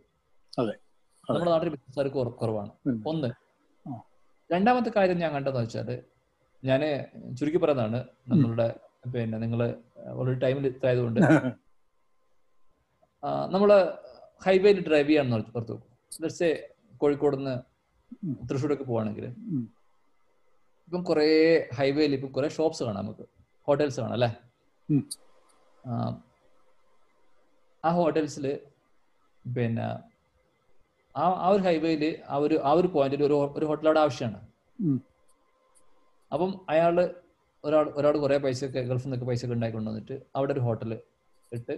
നമ്മുടെ 1.27 1.49
നാട്ടിൽ 1.53 1.69
ബിസിനസ്സുകാർക്ക് 1.76 2.19
കുറവാണ്. 2.41 2.72
ഒന്ന് 3.11 3.30
രണ്ടാമത്തെ 4.49 4.91
കാര്യം 4.95 5.18
ഞാൻ 5.18 5.31
കണ്ടതെന്ന് 5.35 5.64
വെച്ചാൽ 5.65 5.89
ഞാൻ 6.64 6.81
ചുരുക്കി 7.38 7.60
പറയുന്നതാണ് 7.64 7.99
നമ്മളുടെ 8.31 8.68
പിന്നെ 9.14 9.38
നിങ്ങൾ 9.38 9.61
ഓൾറെഡി 10.19 10.39
ടൈമിൽ 10.45 10.65
ഇതായതുകൊണ്ട്. 10.72 11.19
നമ്മൾ 13.53 13.69
ഹൈവേയിൽ 14.41 14.77
ഡ്രൈവ് 14.85 15.07
ചെയ്യാന്ന് 15.10 15.35
പറഞ്ഞു 15.35 15.52
ഓർത്തു 15.57 15.76
ലെറ്റ്സ് 16.22 16.48
കോഴിക്കോട് 17.02 17.35
നിന്ന് 17.39 17.56
തൃശ്ശൂരൊക്കെ 18.49 18.84
പോവാണെങ്കിൽ 18.84 19.26
ഇപ്പം 20.88 21.03
കുറെ 21.10 21.27
ഹൈവേയിൽ 21.77 22.14
ഇപ്പം 22.15 22.31
കുറെ 22.38 22.48
ഷോപ്സ് 22.56 22.84
കാണാം 22.84 23.02
നമുക്ക്. 23.02 23.26
ഹോട്ടൽസ് 23.68 23.99
കാണാം 24.02 24.15
അല്ലേ. 24.18 24.30
ആ, 25.83 25.93
ഹോട്ടൽസിൽ 27.91 28.45
പിന്നെ 29.45 29.85
ആ 31.15 31.23
ആ 31.39 31.47
ഒരു 31.49 31.61
ഹൈവേയിൽ 31.63 32.03
ആ 32.27 32.37
ഒരു 32.37 32.55
ആ 32.63 32.71
ഒരു 32.71 32.89
പോയിന്റിൽ 32.93 33.23
ഒരു 33.23 33.35
ഒരു 33.57 33.65
ഹോട്ടൽ 33.65 33.87
അവിടെ 33.87 34.01
ആവശ്യമാണ് 34.03 34.39
അപ്പം 36.31 36.51
അയാൾ 36.69 36.95
ഒരാൾ 37.63 37.85
ഒരാൾ 37.95 38.15
കുറേ 38.19 38.37
പൈസ 38.43 38.59
ഗൾഫിൽ 38.81 39.05
നിന്നൊക്കെ 39.05 39.25
പൈസ 39.25 39.41
ഒക്കെ 39.45 39.55
ഉണ്ടാക്കി 39.55 39.75
കൊണ്ടുവന്നിട്ട് 39.77 40.15
അവിടെ 40.35 40.53
ഒരു 40.53 40.63
ഹോട്ടൽ 40.67 40.91
ഇട്ട് 41.51 41.73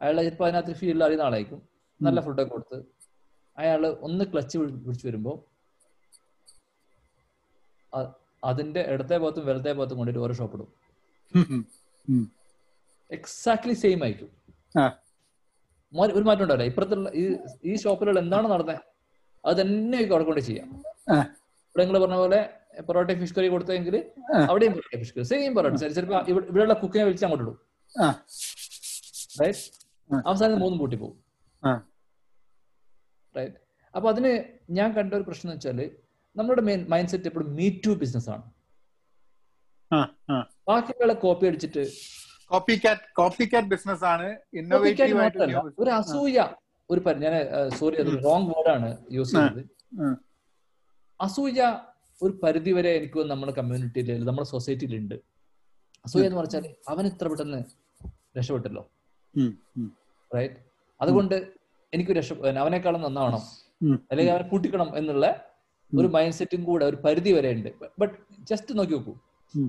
അയാൾ 0.00 0.16
ചിലപ്പോൾ 0.20 0.46
അതിനകത്ത് 0.46 0.74
ഫീൽഡിൽ 0.80 1.04
അറിയുന്ന 1.06 1.24
ആളായിരിക്കും. 1.24 1.60
നല്ല 2.00 2.20
ഫുഡൊക്കെ 2.26 2.52
കൊടുത്ത് 2.52 2.78
അയാൾ 3.58 3.82
ഒന്ന് 4.06 4.24
ക്ലച്ച് 4.30 4.56
പിടിച്ചു 4.58 5.06
വരുമ്പോൾ 5.08 5.36
അതിന്റെ 8.42 8.80
ഇടത്തെ 8.92 9.16
ഭാഗത്തും 9.18 9.44
വലത്തെ 9.48 9.72
ഭാഗത്തും 9.72 9.98
കൊണ്ടിട്ട് 9.98 10.20
ഓരോ 10.20 10.34
ഷോപ്പ് 10.38 10.56
ഇടും. 10.56 10.68
എക്സാക്ട്ലി 13.16 13.74
സെയിം 13.82 14.00
ആയിരിക്കും. 14.04 14.30
ഒരു 16.18 16.24
മാറ്റം 16.28 16.44
ഉണ്ടാവില്ല. 16.44 16.66
ഇപ്പുറത്തുള്ള 16.70 17.08
ഈ 17.20 17.22
ഈ 17.70 17.72
ഷോപ്പിലുള്ള 17.82 18.18
എന്താണ് 18.24 18.46
നടന്നത് 18.52 18.76
അത് 19.44 19.54
തന്നെ 19.60 19.94
ആയിരിക്കും 19.96 20.16
അവിടെ 20.16 20.26
കൊണ്ട് 20.28 20.42
ചെയ്യാം. 20.48 20.68
ഇവിടെ 21.70 21.82
നിങ്ങൾ 21.84 21.98
പറഞ്ഞ 22.04 22.18
പോലെ 22.24 22.40
പൊറോട്ട 22.88 23.10
ഫിഷ് 23.20 23.34
കറി 23.36 23.48
കൊടുത്തെങ്കിൽ 23.54 23.96
അവിടെയും 24.50 24.72
parotta 24.76 24.94
fish 25.02 25.14
curry 25.16 25.26
same 25.32 25.50
parotta. 25.56 25.76
ചിലപ്പോൾ 25.96 26.18
ഇവിടെ 26.32 26.46
ഇവിടെയുള്ള 26.50 26.74
കുക്കിനെ 26.82 27.04
വിളിച്ച് 27.08 27.26
അങ്ങോട്ട് 27.26 27.44
ഇടും. 27.46 27.58
റൈറ്റ് 29.40 29.64
അവസാനം 30.30 30.56
മൂന്നും 30.62 30.78
പൂട്ടി 30.82 30.96
പോകും. 31.02 31.18
റൈറ്റ് 33.36 33.58
അപ്പൊ 33.94 34.06
അതിന് 34.12 34.32
ഞാൻ 34.78 34.88
കണ്ട 34.96 35.12
ഒരു 35.18 35.26
പ്രശ്നം 35.28 35.52
വെച്ചാൽ 35.54 35.78
നമ്മുടെ 36.36 36.62
മെയിൻ 36.68 36.80
മൈൻഡ് 36.92 37.10
സെറ്റ് 37.12 37.28
എപ്പോഴും 37.30 37.48
മീ 37.60 37.66
ടു 37.86 37.92
ബിസിനസ് 38.02 38.28
ആണ്. 38.34 38.44
ബാക്കിയുള്ള 40.68 41.14
കോപ്പി 41.24 41.44
അടിച്ചിട്ട് 41.50 41.82
കോപ്പി 42.52 42.74
കാറ്റ് 42.84 43.06
കോപ്പി 43.18 43.44
കാറ്റ് 43.52 43.70
ബിസിനസ് 43.74 44.04
ആണ് 44.12 44.28
ഇന്നോവേറ്റീവ് 44.60 45.70
ഒരു 45.82 45.90
അസൂയ 46.00 46.38
ഒരു 46.90 47.00
ഞാൻ 47.24 47.34
സോറി 47.78 47.96
അത് 48.02 48.10
റോങ് 48.26 48.48
വേർഡാണ് 48.52 48.88
യൂസ് 49.16 49.34
ചെയ്തത് 49.36 49.62
അസൂയ 51.20 51.60
ഒരു 52.20 52.32
പരിധി 52.42 52.72
വരെ 52.76 52.90
എനിക്ക് 52.98 53.20
നമ്മുടെ 53.30 53.52
കമ്മ്യൂണിറ്റിയിൽ 53.58 54.24
നമ്മുടെ 54.28 54.48
സൊസൈറ്റിയിൽ 54.54 54.92
ഉണ്ട്. 54.98 55.16
അസൂയ 56.04 56.24
എന്ന് 56.28 56.38
പറഞ്ഞാൽ 56.40 56.64
അവൻ 56.92 57.04
ഇത്ര 57.12 57.26
പെട്ടെന്ന് 57.32 57.60
രക്ഷപ്പെട്ടല്ലോ. 58.38 58.82
റൈറ്റ് 60.32 60.58
അതുകൊണ്ട് 61.00 61.36
എനിക്ക് 61.92 62.12
രക്ഷ 62.18 62.32
അവനേക്കാളും 62.62 63.02
നന്നാവണം. 63.06 63.42
അല്ലെങ്കിൽ 64.10 64.32
അവനെ 64.34 64.46
കൂട്ടിക്കണം 64.52 64.90
എന്നുള്ള 64.98 65.26
ഒരു 65.92 66.08
മൈൻഡ് 66.16 66.36
സെറ്റും 66.38 66.62
കൂടെ 66.68 66.84
ഒരു 66.90 66.98
പരിധി 67.04 67.30
വരെ 67.36 67.50
ഉണ്ട്. 67.56 67.70
ബട്ട് 68.00 68.14
ജസ്റ്റ് 68.50 68.78
നോക്കി 68.78 68.94
നോക്കൂ. 68.96 69.14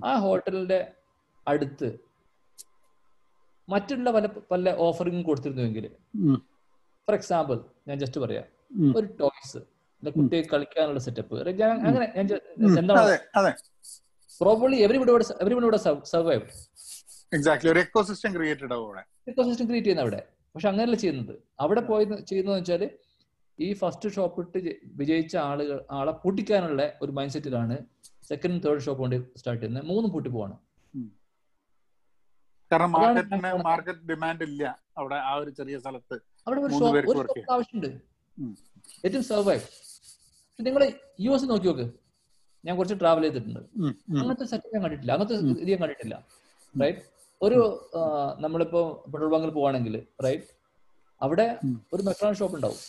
ആ 0.09 0.11
ഹോട്ടലിന്റെ 0.25 0.79
അടുത്ത് 1.47 1.87
മറ്റുള്ള 3.71 4.11
പല 4.15 4.25
പല 4.51 4.73
ഓഫറിംഗ് 4.87 5.23
കൊടുത്തിരുന്നുവെങ്കിൽ 5.27 5.85
ഫോർ 7.07 7.15
എക്സാമ്പിൾ 7.19 7.57
ഞാൻ 7.87 7.97
ജസ്റ്റ് 8.03 8.19
പറയാം. 8.23 8.45
ഒരു 8.97 9.07
ടോയ്സ് 9.21 9.61
കുട്ടിയെ 10.03 10.41
കളിക്കാനുള്ള 10.53 11.01
സെറ്റപ്പ് 11.05 11.35
അങ്ങനെ 11.87 12.05
ഞാൻ 12.17 12.25
എന്താണ് 12.81 13.53
probably 14.41 14.77
everybody 14.85 15.11
everybody 15.43 15.79
survive 16.13 16.45
exactly 17.37 17.69
ഒരു 17.73 17.79
എക്കോസിസ്റ്റം 17.85 18.31
ക്രിയേറ്റഡ് 18.35 18.73
അവിടെ. 18.79 19.01
ഇക്കോസിസ്റ്റം 19.31 19.65
ക്രിയേറ്റ് 19.69 19.87
ചെയ്യുന്ന 19.87 20.05
അവിടെ. 20.05 20.21
പക്ഷെ 20.55 20.67
അങ്ങനെയല്ല 20.71 20.97
ചെയ്യുന്നത്. 21.03 21.35
അവിടെ 21.63 21.81
പോയി 21.89 22.05
ചെയ്യുന്നത് 22.29 22.55
വെച്ചാൽ 22.57 22.83
ഈ 23.59 23.67
ഫസ്റ്റ് 23.81 24.09
ഷോപ്പ് 24.15 24.41
ഇട്ട് 24.41 24.59
വിജയിച്ച 24.99 25.35
ആളുകൾ 25.49 25.77
ആളെ 25.97 26.13
പൂട്ടിക്കാനുള്ള 26.23 26.81
ഒരു 27.03 27.11
മൈൻഡ് 27.17 27.33
സെറ്റിലാണ് 27.35 27.75
സെക്കൻഡ് 28.29 28.59
തേർഡ് 28.65 28.83
ഷോപ്പ് 28.85 29.01
കൊണ്ട് 29.03 29.17
സ്റ്റാർട്ട് 29.39 29.61
ചെയ്യുന്നത്. 29.61 29.85
മൂന്നും 29.91 30.11
പൂട്ടി 30.13 30.29
പോവാണ്. 30.35 30.55
കാരണം 32.73 32.91
മാർക്കറ്റിന് 32.97 33.51
മാർക്കറ്റ് 33.69 34.03
ഡിമാൻഡ് 34.11 34.43
ഇല്ല 34.49 34.63
അവിടെ 34.99 35.17
ആ 35.29 35.33
ഒരു 35.41 35.51
ചെറിയ 35.59 35.75
സ്ഥലത്ത് 35.83 36.15
അവിടെ 36.47 36.59
ഒരു 36.65 36.73
ഷോപ്പ് 36.79 37.51
ആവശ്യമുണ്ട്. 37.55 37.89
ഏറ്റവും 39.05 39.25
സർവൈവ് 39.31 39.63
പക്ഷെ 39.63 40.63
നിങ്ങൾ 40.67 40.83
യു 41.25 41.31
എസ് 41.35 41.47
നോക്കി 41.51 41.67
നോക്ക്. 41.69 41.85
ഞാൻ 42.63 42.73
കുറച്ച് 42.79 42.95
ട്രാവൽ 43.01 43.23
ചെയ്തിട്ടുണ്ട്. 43.25 43.61
അങ്ങനത്തെ 44.19 44.45
സെറ്റപ്പ് 44.51 44.73
ഞാൻ 44.75 44.83
കണ്ടിട്ടില്ല. 44.85 45.11
അങ്ങനത്തെ 45.15 45.35
ഇത് 45.63 45.69
ഞാൻ 45.73 45.79
കണ്ടിട്ടില്ല. 45.83 46.15
റൈറ്റ് 46.81 47.01
ഒരു 47.41 47.59
നമ്മളിപ്പോ 48.43 48.81
പെട്രോൾ 49.13 49.31
ബങ്കിൽ 49.33 49.51
പോവാണെങ്കിൽ 49.57 49.95
റൈറ്റ് 50.25 50.45
അവിടെ 51.21 51.47
ഒരു 51.93 52.03
മെട്രോൺ 52.07 52.33
ഷോപ്പ് 52.39 52.55
ഉണ്ടാവും. 52.57 52.79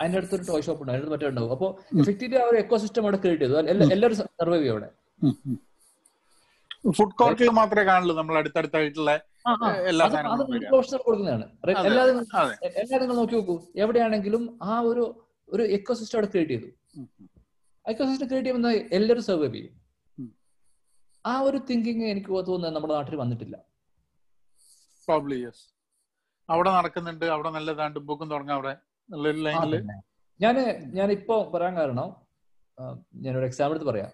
അതിന്റെ 0.00 0.18
അടുത്തൊരു 0.20 0.44
ടോയ് 0.48 0.64
ഷോപ്പ് 0.66 0.82
ഉണ്ടാവും 0.82 0.96
അതിന്റെ 0.96 1.06
അടുത്ത് 1.06 1.14
മറ്റേ 1.14 1.28
ഉണ്ടാവും. 1.32 1.52
അപ്പോൾ. 1.56 1.70
എഫക്റ്റീവ്ലി 2.02 2.38
ആ 2.42 2.44
ഒരു 2.52 2.58
എക്കോ 2.62 2.76
സിസ്റ്റം 2.84 3.02
അവിടെ 3.06 3.18
ക്രിയേറ്റ് 3.24 3.44
ചെയ്തു. 3.44 3.54
എല്ലാവരും 3.96 4.16
സർവൈവ് 4.40 4.62
ചെയ്യും 4.62 4.74
അവിടെ. 4.76 4.90
ഫുഡ് 6.96 7.16
കോർട്ടിൽ 7.20 7.50
മാത്രമേ 7.58 7.84
കാണുള്ളൂ. 7.90 8.14
നമ്മൾ 8.16 8.34
അടുത്തടുത്തായിട്ടുള്ള. 8.38 9.12
എല്ലാ 9.90 10.06
കൊടുക്കുന്നതാണ്? 10.08 11.44
അതെ, 11.58 11.72
എല്ലാവരും 11.82 13.02
നിങ്ങൾ 13.02 13.16
നോക്കി 13.20 13.34
നോക്കൂ. 13.34 13.56
എവിടെയാണെങ്കിലും 13.76 14.42
ആ 14.62 14.80
ഒരു 14.90 15.04
ഒരു 15.48 15.62
എക്കോ 15.76 15.94
സിസ്റ്റം 15.94 16.18
അവിടെ 16.18 16.30
ക്രിയേറ്റ് 16.32 16.52
ചെയ്തു. 16.52 16.68
എക്കോ 17.86 18.04
സിസ്റ്റം 18.10 18.28
ക്രിയേറ്റ് 18.28 18.48
ചെയ്യുമ്പോൾ 18.48 18.76
എല്ലാവരും 18.98 19.24
സർവൈവ് 19.28 19.54
ചെയ്യും. 19.54 19.72
ആ 21.24 21.34
ഒരു 21.40 21.58
തിങ്കിങ് 21.70 22.06
എനിക്ക് 22.12 22.30
തോന്നുന്നത് 22.30 22.74
നമ്മുടെ 22.76 22.94
നാട്ടിൽ 22.94 23.16
വന്നിട്ടില്ല. 23.22 23.56
അവിടെ 26.48 26.70
നടക്കുന്നുണ്ട്. 26.70 27.24
അവിടെ 27.24 27.50
നല്ല 27.50 27.72
ദാണ്ട് 27.72 27.98
ബുക്കും 28.08 28.30
തുടങ്ങാം 28.30 28.56
അവിടെ. 28.58 28.74
ഞാൻ 30.40 30.56
ഞാൻ 30.98 31.08
ഇപ്പൊ 31.18 31.34
പറയാൻ 31.54 31.74
കാരണം 31.76 32.23
ഞാനൊരു 33.24 33.46
എക്സാമ്പിൾ 33.48 33.74
എടുത്ത് 33.74 33.88
പറയാം. 33.90 34.10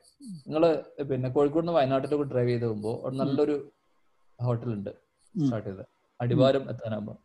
നിങ്ങൾ 0.47 0.62
പിന്നെ 1.11 1.28
കോഴിക്കോട് 1.37 1.65
നിന്ന് 1.65 1.74
വയനാട്ടിലേക്ക് 1.78 2.27
ഡ്രൈവ് 2.32 2.51
ചെയ്ത് 2.51 2.65
പോകുമ്പോൾ 2.66 2.97
അവിടെ 3.03 3.16
നല്ലൊരു 3.23 3.57
ഹോട്ടൽ 4.39 4.70
ഉണ്ട്. 4.78 4.91
സ്റ്റാർട്ട് 5.35 5.69
ചെയ്ത് 5.69 5.85
അടിവാരം 6.20 6.65
എത്താനാകുമ്പോൾ 6.73 7.16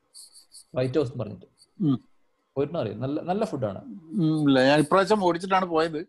വൈറ്റ് 0.78 0.98
ഹൗസ് 1.00 1.12
എന്ന് 1.12 1.22
പറഞ്ഞിട്ട്. 1.24 1.48
പോയിട്ടുണ്ടോ 2.56 2.80
അറിയാം? 2.82 3.00
നല്ല 3.06 3.18
നല്ല 3.30 3.44
ഫുഡാണ് 3.52 3.82
ഞാൻ 4.70 4.80
ഇപ്രാവശ്യം 4.86 5.24
ഓടിച്ചിട്ടാണ് 5.28 5.68
പോയത്. 5.74 6.00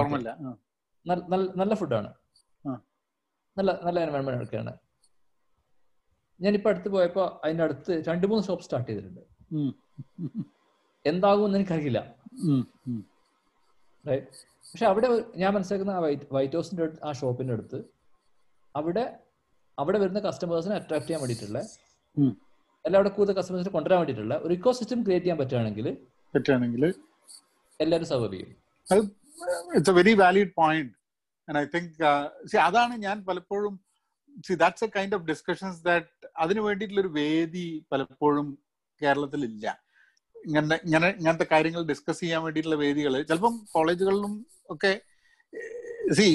ഓർമ്മയില്ല. 0.00 0.32
നല്ല 1.60 1.74
ഫുഡാണ്. 1.82 2.10
നല്ല 3.56 3.70
നല്ല 3.86 3.98
എൻവയോൺമെന്റ് 4.06 4.44
ഒക്കെയാണ് 4.46 4.72
ഞാനിപ്പോ 6.40 6.68
അടുത്ത് 6.70 6.88
പോയപ്പോ 6.92 7.24
അതിന്റെ 7.44 7.62
അടുത്ത് 7.64 7.92
രണ്ടു 8.08 8.26
മൂന്ന് 8.30 8.44
ഷോപ്പ് 8.46 8.64
സ്റ്റാർട്ട് 8.66 8.88
ചെയ്തിട്ടുണ്ട്. 8.90 9.20
എന്താകുമെന്ന് 11.04 11.58
എനിക്കറിയില്ല. 11.58 12.00
പക്ഷെ 14.74 14.86
അവിടെ 14.86 15.08
ഞാൻ 15.36 15.50
മനസ്സിലാക്കുന്ന 15.54 15.94
വൈറ്റ് 16.34 16.56
ഹൗസിന്റെ 16.56 16.82
അടുത്ത് 16.84 17.02
ആ 17.04 17.12
ഷോപ്പിന്റെ 17.18 17.54
അടുത്ത് 17.54 17.78
അവിടെ 18.74 19.04
അവിടെ 19.78 19.98
വരുന്ന 19.98 20.20
കസ്റ്റമേഴ്സിനെ 20.20 20.74
അട്രാക്ട് 20.76 21.06
ചെയ്യാൻ 21.06 21.20
വേണ്ടിയിട്ടുള്ള 21.22 21.58
എല്ലാ 22.84 22.96
അവിടെ 22.98 23.10
കൂടുതൽ 23.10 23.34
കസ്റ്റമേഴ്സിനെ 23.38 23.72
കൊണ്ടുവരാൻ 23.74 23.98
വേണ്ടിയിട്ടുള്ള 24.00 24.34
ഒരു 24.44 24.52
ഇക്കോ 24.54 24.72
സിസ്റ്റം 24.78 25.00
ക്രിയേറ്റ് 25.04 25.26
ചെയ്യാൻ 25.26 25.38
പറ്റുകയാണെങ്കിൽ 25.40 25.86
പറ്റുകയാണെങ്കിൽ 26.34 26.84
എല്ലാവരും 27.80 28.08
സർവൈവ് 28.10 28.32
ചെയ്യും. 28.34 28.50
It's 29.74 29.90
a 29.90 29.96
very 29.98 30.12
valid 30.20 30.52
point 30.58 30.92
and 31.48 31.58
I 31.58 31.66
think 31.74 31.94
see 32.50 32.56
അതാണ് 32.64 32.94
ഞാൻ 33.06 33.16
പലപ്പോഴും 33.28 33.74
see 34.44 34.54
that's 34.60 34.84
a 34.84 34.90
kind 34.96 35.14
of 35.14 35.24
discussions 35.26 35.80
that 35.84 36.10
അതിന് 36.42 36.60
വേണ്ടിയിട്ടുള്ള 36.66 37.02
ഒരു 37.02 37.12
വേദി 37.18 37.64
പലപ്പോഴും 37.92 38.46
കേരളത്തിൽ 39.00 39.42
ഇല്ല 39.50 39.66
ഇങ്ങനെ 40.36 40.76
ഇങ്ങനെ 40.86 41.08
ഇങ്ങനത്തെ 41.18 41.46
കാര്യങ്ങൾ 41.50 41.82
ഡിസ്കസ് 41.90 42.20
ചെയ്യാൻ 42.20 42.40
വേണ്ടിയിട്ടുള്ള 42.44 42.78
വേദികൾ 42.80 43.14
ചിലപ്പം 43.22 43.56
കോളേജുകളിലും 43.72 44.32
ഒക്കെ 44.74 44.92
സി 46.16 46.26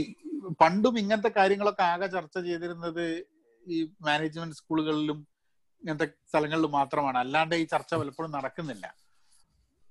പണ്ടും 0.61 0.95
ഇങ്ങനത്തെ 1.01 1.31
കാര്യങ്ങളൊക്കെ 1.37 1.83
ആകെ 1.93 2.07
ചർച്ച 2.15 2.37
ചെയ്തിരുന്നത് 2.47 3.05
ഈ 3.63 3.77
മാനേജ്മെന്റ് 4.07 4.57
സ്കൂളുകളിലും 4.59 5.17
ഇങ്ങനത്തെ 5.81 6.07
സ്ഥലങ്ങളിലും 6.29 6.71
മാത്രമാണ്. 6.79 7.17
അല്ലാണ്ട് 7.23 7.55
ഈ 7.61 7.65
ചർച്ച 7.73 7.93
പലപ്പോഴും 8.01 8.31
നടക്കുന്നില്ല. 8.37 8.85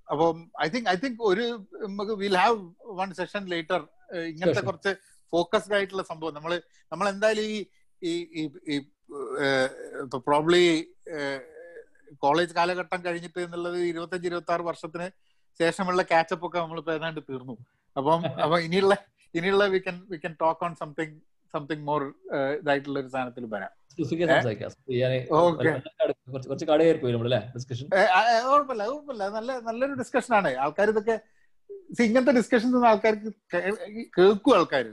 അപ്പം 0.09 0.39
ഐ 0.65 0.67
തിങ്ക് 0.75 0.89
ഐ 0.93 0.97
തിങ്ക് 1.05 1.23
ഒരു 1.31 1.45
നമുക്ക് 1.87 2.15
will 2.23 2.37
have 2.43 2.59
one 3.01 3.09
session 3.21 3.43
later 3.53 3.81
ഇങ്ങനത്തെ. 4.33 4.63
കുറച്ച് 4.69 4.93
ഫോക്കസ്ഡ് 5.33 5.75
ആയിട്ടുള്ള 5.79 6.05
സംഭവം. 6.11 6.35
നമ്മൾ 6.39 6.53
നമ്മൾ 6.93 7.07
എന്തായാലും 7.15 7.47
ഈ 7.57 7.59
ഈ 8.03 8.13
ഈ 8.41 8.43
ഈ 8.73 8.77
ഇപ്പൊ 10.05 10.19
പ്രോബ്ലി 10.29 10.63
കോളേജ് 12.25 12.53
കാലഘട്ടം 12.59 13.01
കഴിഞ്ഞിട്ട് 13.07 13.41
എന്നുള്ളത് 13.47 13.79
ഇരുപത്തഞ്ച് 13.93 14.27
ഇരുപത്തി 14.31 14.53
ആറ് 14.55 14.65
വർഷത്തിന് 14.71 15.07
ശേഷമുള്ള 15.61 16.03
കാച്ചപ്പ് 16.13 16.47
ഒക്കെ 16.47 16.59
നമ്മളിപ്പോ 16.65 16.93
ഏതാണ്ട് 16.99 17.21
തീർന്നു. 17.31 17.55
അപ്പം 17.97 18.21
അപ്പൊ 18.45 18.57
ഇനിയുള്ള 18.67 18.95
ഇനിയുള്ള 19.35 19.65
we 19.75 19.81
can 19.87 19.97
we 20.13 20.19
can 20.25 20.33
talk 20.43 20.63
on 20.67 20.73
something 20.83 21.17
something 21.55 21.85
more 21.89 22.03
ഇതായിട്ടുള്ള 22.59 22.99
ഒരു 23.03 23.11
സാധനത്തിൽ 23.15 23.45
വരാം. 23.55 23.73
കുഴപ്പമില്ല 28.45 28.85
കുഴപ്പമില്ല 28.89 29.25
നല്ല 29.37 29.51
നല്ലൊരു 29.69 29.95
ഡിസ്കഷൻ 30.03 30.33
ആണ്. 30.39 30.51
ആൾക്കാർ 30.65 30.89
ഇതൊക്കെ 30.95 31.17
ഇങ്ങനത്തെ 32.07 32.33
ഡിസ്കഷൻസ് 32.39 32.87
ആൾക്കാർക്ക് 32.91 33.31
കേൾക്കും 34.17 34.53
ആൾക്കാർ 34.59 34.87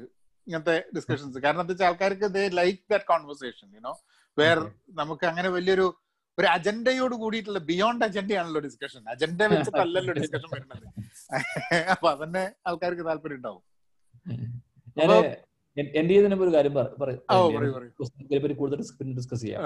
ഇങ്ങനത്തെ 0.47 0.75
ഡിസ്കഷൻസ് 0.97 1.37
കാരണം 1.43 1.61
എന്താ 1.63 1.73
വെച്ചാൽ 1.73 1.89
ആൾക്കാർക്ക് 1.89 2.27
they 2.37 2.43
like 2.59 2.81
that 2.91 3.07
conversation 3.11 3.67
you know 3.77 3.93
where 4.37 4.57
നമുക്ക് 5.01 5.25
അങ്ങനെ 5.31 5.49
വലിയൊരു 5.57 5.87
ഒരു 6.37 6.47
അജണ്ടയോട് 6.47 7.15
കൂടിയിട്ടുള്ള 7.23 7.59
ബിയോണ്ട് 7.69 8.03
അജണ്ടയാണല്ലോ 8.07 8.61
ഡിസ്കഷൻ 8.67 9.01
അജണ്ട 9.13 9.41
വെച്ചിട്ടല്ലല്ലോ 9.51 10.13
ഡിസ്കഷൻ 10.19 10.47
വരുന്നത്. 10.53 10.85
അപ്പൊ 11.93 12.07
അതന്നെ 12.09 12.43
ആൾക്കാർക്ക് 12.67 13.05
താല്പര്യം 13.07 13.37
ഉണ്ടാവും. 13.37 13.63
ഞാൻ 14.97 15.09
എന്റെ 15.97 16.13
ഒരു 16.39 16.51
കാര്യം? 16.55 16.73
പറയൂ 17.01 17.19
കൂടുതൽ 18.57 18.79
ഡിസ്കസ് 19.19 19.43
ചെയ്യാം. 19.45 19.63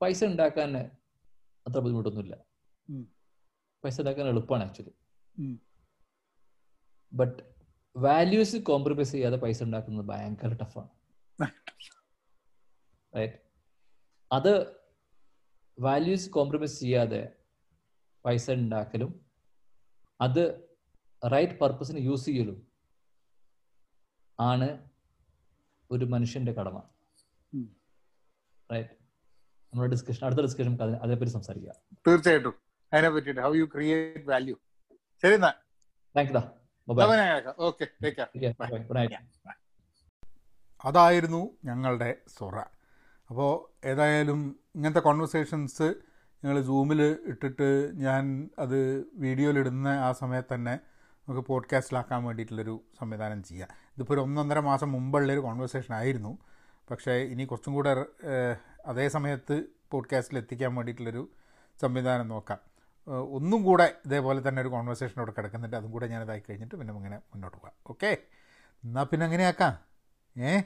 പൈസ 0.00 0.20
ഉണ്ടാക്കാൻ 0.24 0.70
അത്ര 1.66 1.78
ബുദ്ധിമുട്ടൊന്നുമില്ല. 1.78 2.34
പൈസ 3.84 3.96
ഉണ്ടാക്കാൻ 4.00 4.26
എളുപ്പമാണ് 4.28 4.64
ആക്ച്വലി 4.64 4.92
ബട്ട് 7.12 7.40
വാല്യൂസ് 7.96 8.56
കോംപ്രമൈസ് 8.68 9.12
ചെയ്യാതെ 9.12 9.36
പൈസ 9.36 9.58
ഉണ്ടാക്കുന്നത് 9.62 10.06
ഭയങ്കര 10.12 10.52
ടഫാണ് 10.62 10.90
അത് 14.30 14.52
വാല്യൂസ് 15.78 16.30
കോംപ്രമൈസ് 16.30 16.76
ചെയ്യാതെ 16.80 17.20
പൈസ 18.24 18.50
ഉണ്ടാക്കലും 18.50 19.20
അത് 20.20 20.68
റൈറ്റ് 21.32 21.58
പർപ്പസിന് 21.58 21.98
യൂസ് 21.98 22.24
ചെയ്യലും 22.24 22.66
ആണ് 24.40 24.88
ഒരു 25.90 26.04
മനുഷ്യന്റെ 26.04 26.52
കടമ. 26.52 26.78
റൈറ്റ് 28.72 28.90
നമ്മുടെ 29.72 29.90
ഡിസ്കഷൻ 29.90 30.26
അടുത്ത 30.26 30.40
ഡിസ്കഷൻ 30.40 30.96
അതേപ്പറ്റി 30.96 31.30
സംസാരിക്കാം. 31.30 31.74
തീർച്ചയായിട്ടും. 32.06 32.54
അതിനെ 32.92 33.08
പറ്റിയിട്ട് 33.10 33.40
ഹൗ 33.40 33.54
യു 33.54 33.64
ക്രിയേറ്റ് 33.64 34.28
വാല്യൂ 34.30 34.56
ശരി 35.22 35.32
എന്നാ. 35.32 35.52
താങ്ക് 36.16 36.32
അതായിരുന്നു 40.84 41.58
ഞങ്ങളുടെ 41.64 42.16
സൊറ 42.28 42.58
അപ്പോൾ 43.30 43.86
ഏതായാലും 43.86 44.60
ഇങ്ങനത്തെ 44.74 45.00
കോൺവെർസേഷൻസ് 45.00 45.94
ഞങ്ങൾ 46.44 46.62
സൂമിൽ 46.62 47.02
ഇട്ടിട്ട് 47.24 47.92
ഞാൻ 47.94 48.50
അത് 48.58 48.78
വീഡിയോയിലിടുന്ന 49.14 49.88
ആ 49.88 50.12
സമയത്ത് 50.12 50.54
തന്നെ 50.54 50.74
നമുക്ക് 51.28 51.46
പോഡ്കാസ്റ്റിലാക്കാൻ 51.46 52.24
വേണ്ടിയിട്ടുള്ളൊരു 52.24 52.80
സംവിധാനം 53.00 53.42
ചെയ്യാം. 53.42 53.68
ഇതിപ്പോൾ 53.96 54.14
ഒരു 54.14 54.20
ഒന്നൊന്നര 54.20 54.60
മാസം 54.60 54.92
മുമ്പുള്ളൊരു 54.92 55.40
കോൺവെർസേഷൻ 55.40 55.94
ആയിരുന്നു. 55.94 56.38
പക്ഷേ 56.90 57.12
ഇനി 57.12 57.44
കുറച്ചും 57.44 57.74
കൂടെ 57.74 58.06
അതേ 58.86 59.08
സമയത്ത് 59.08 59.64
പോഡ്കാസ്റ്റിൽ 59.90 60.38
എത്തിക്കാൻ 60.38 60.74
വേണ്ടിയിട്ടുള്ളൊരു 60.74 61.28
സംവിധാനം 61.80 62.28
നോക്കാം. 62.28 62.58
ഏഹ്, 63.08 63.16
ഒന്നും 63.16 63.62
കൂടെ 63.62 63.94
ഇതേപോലെ 64.06 64.48
തന്നെ 64.48 64.62
ഒരു 64.62 64.68
കോൺവെർസേഷൻ 64.68 65.14
അവിടെ 65.18 65.32
കിടക്കുന്നുണ്ട്. 65.32 65.76
അതും 65.76 65.90
കൂടെ 65.90 66.06
ഞാനിതായി 66.06 66.42
കഴിഞ്ഞിട്ട് 66.50 66.74
പിന്നെ 66.74 66.94
ഇങ്ങനെ 66.94 67.16
മുന്നോട്ട് 67.16 67.56
പോകാം. 67.56 67.72
ഓക്കെ 67.86 68.18
എന്നാൽ 68.84 69.04
പിന്നെ 69.04 69.24
അങ്ങനെയാക്കാം. 69.24 69.74
ഏ 70.42 70.60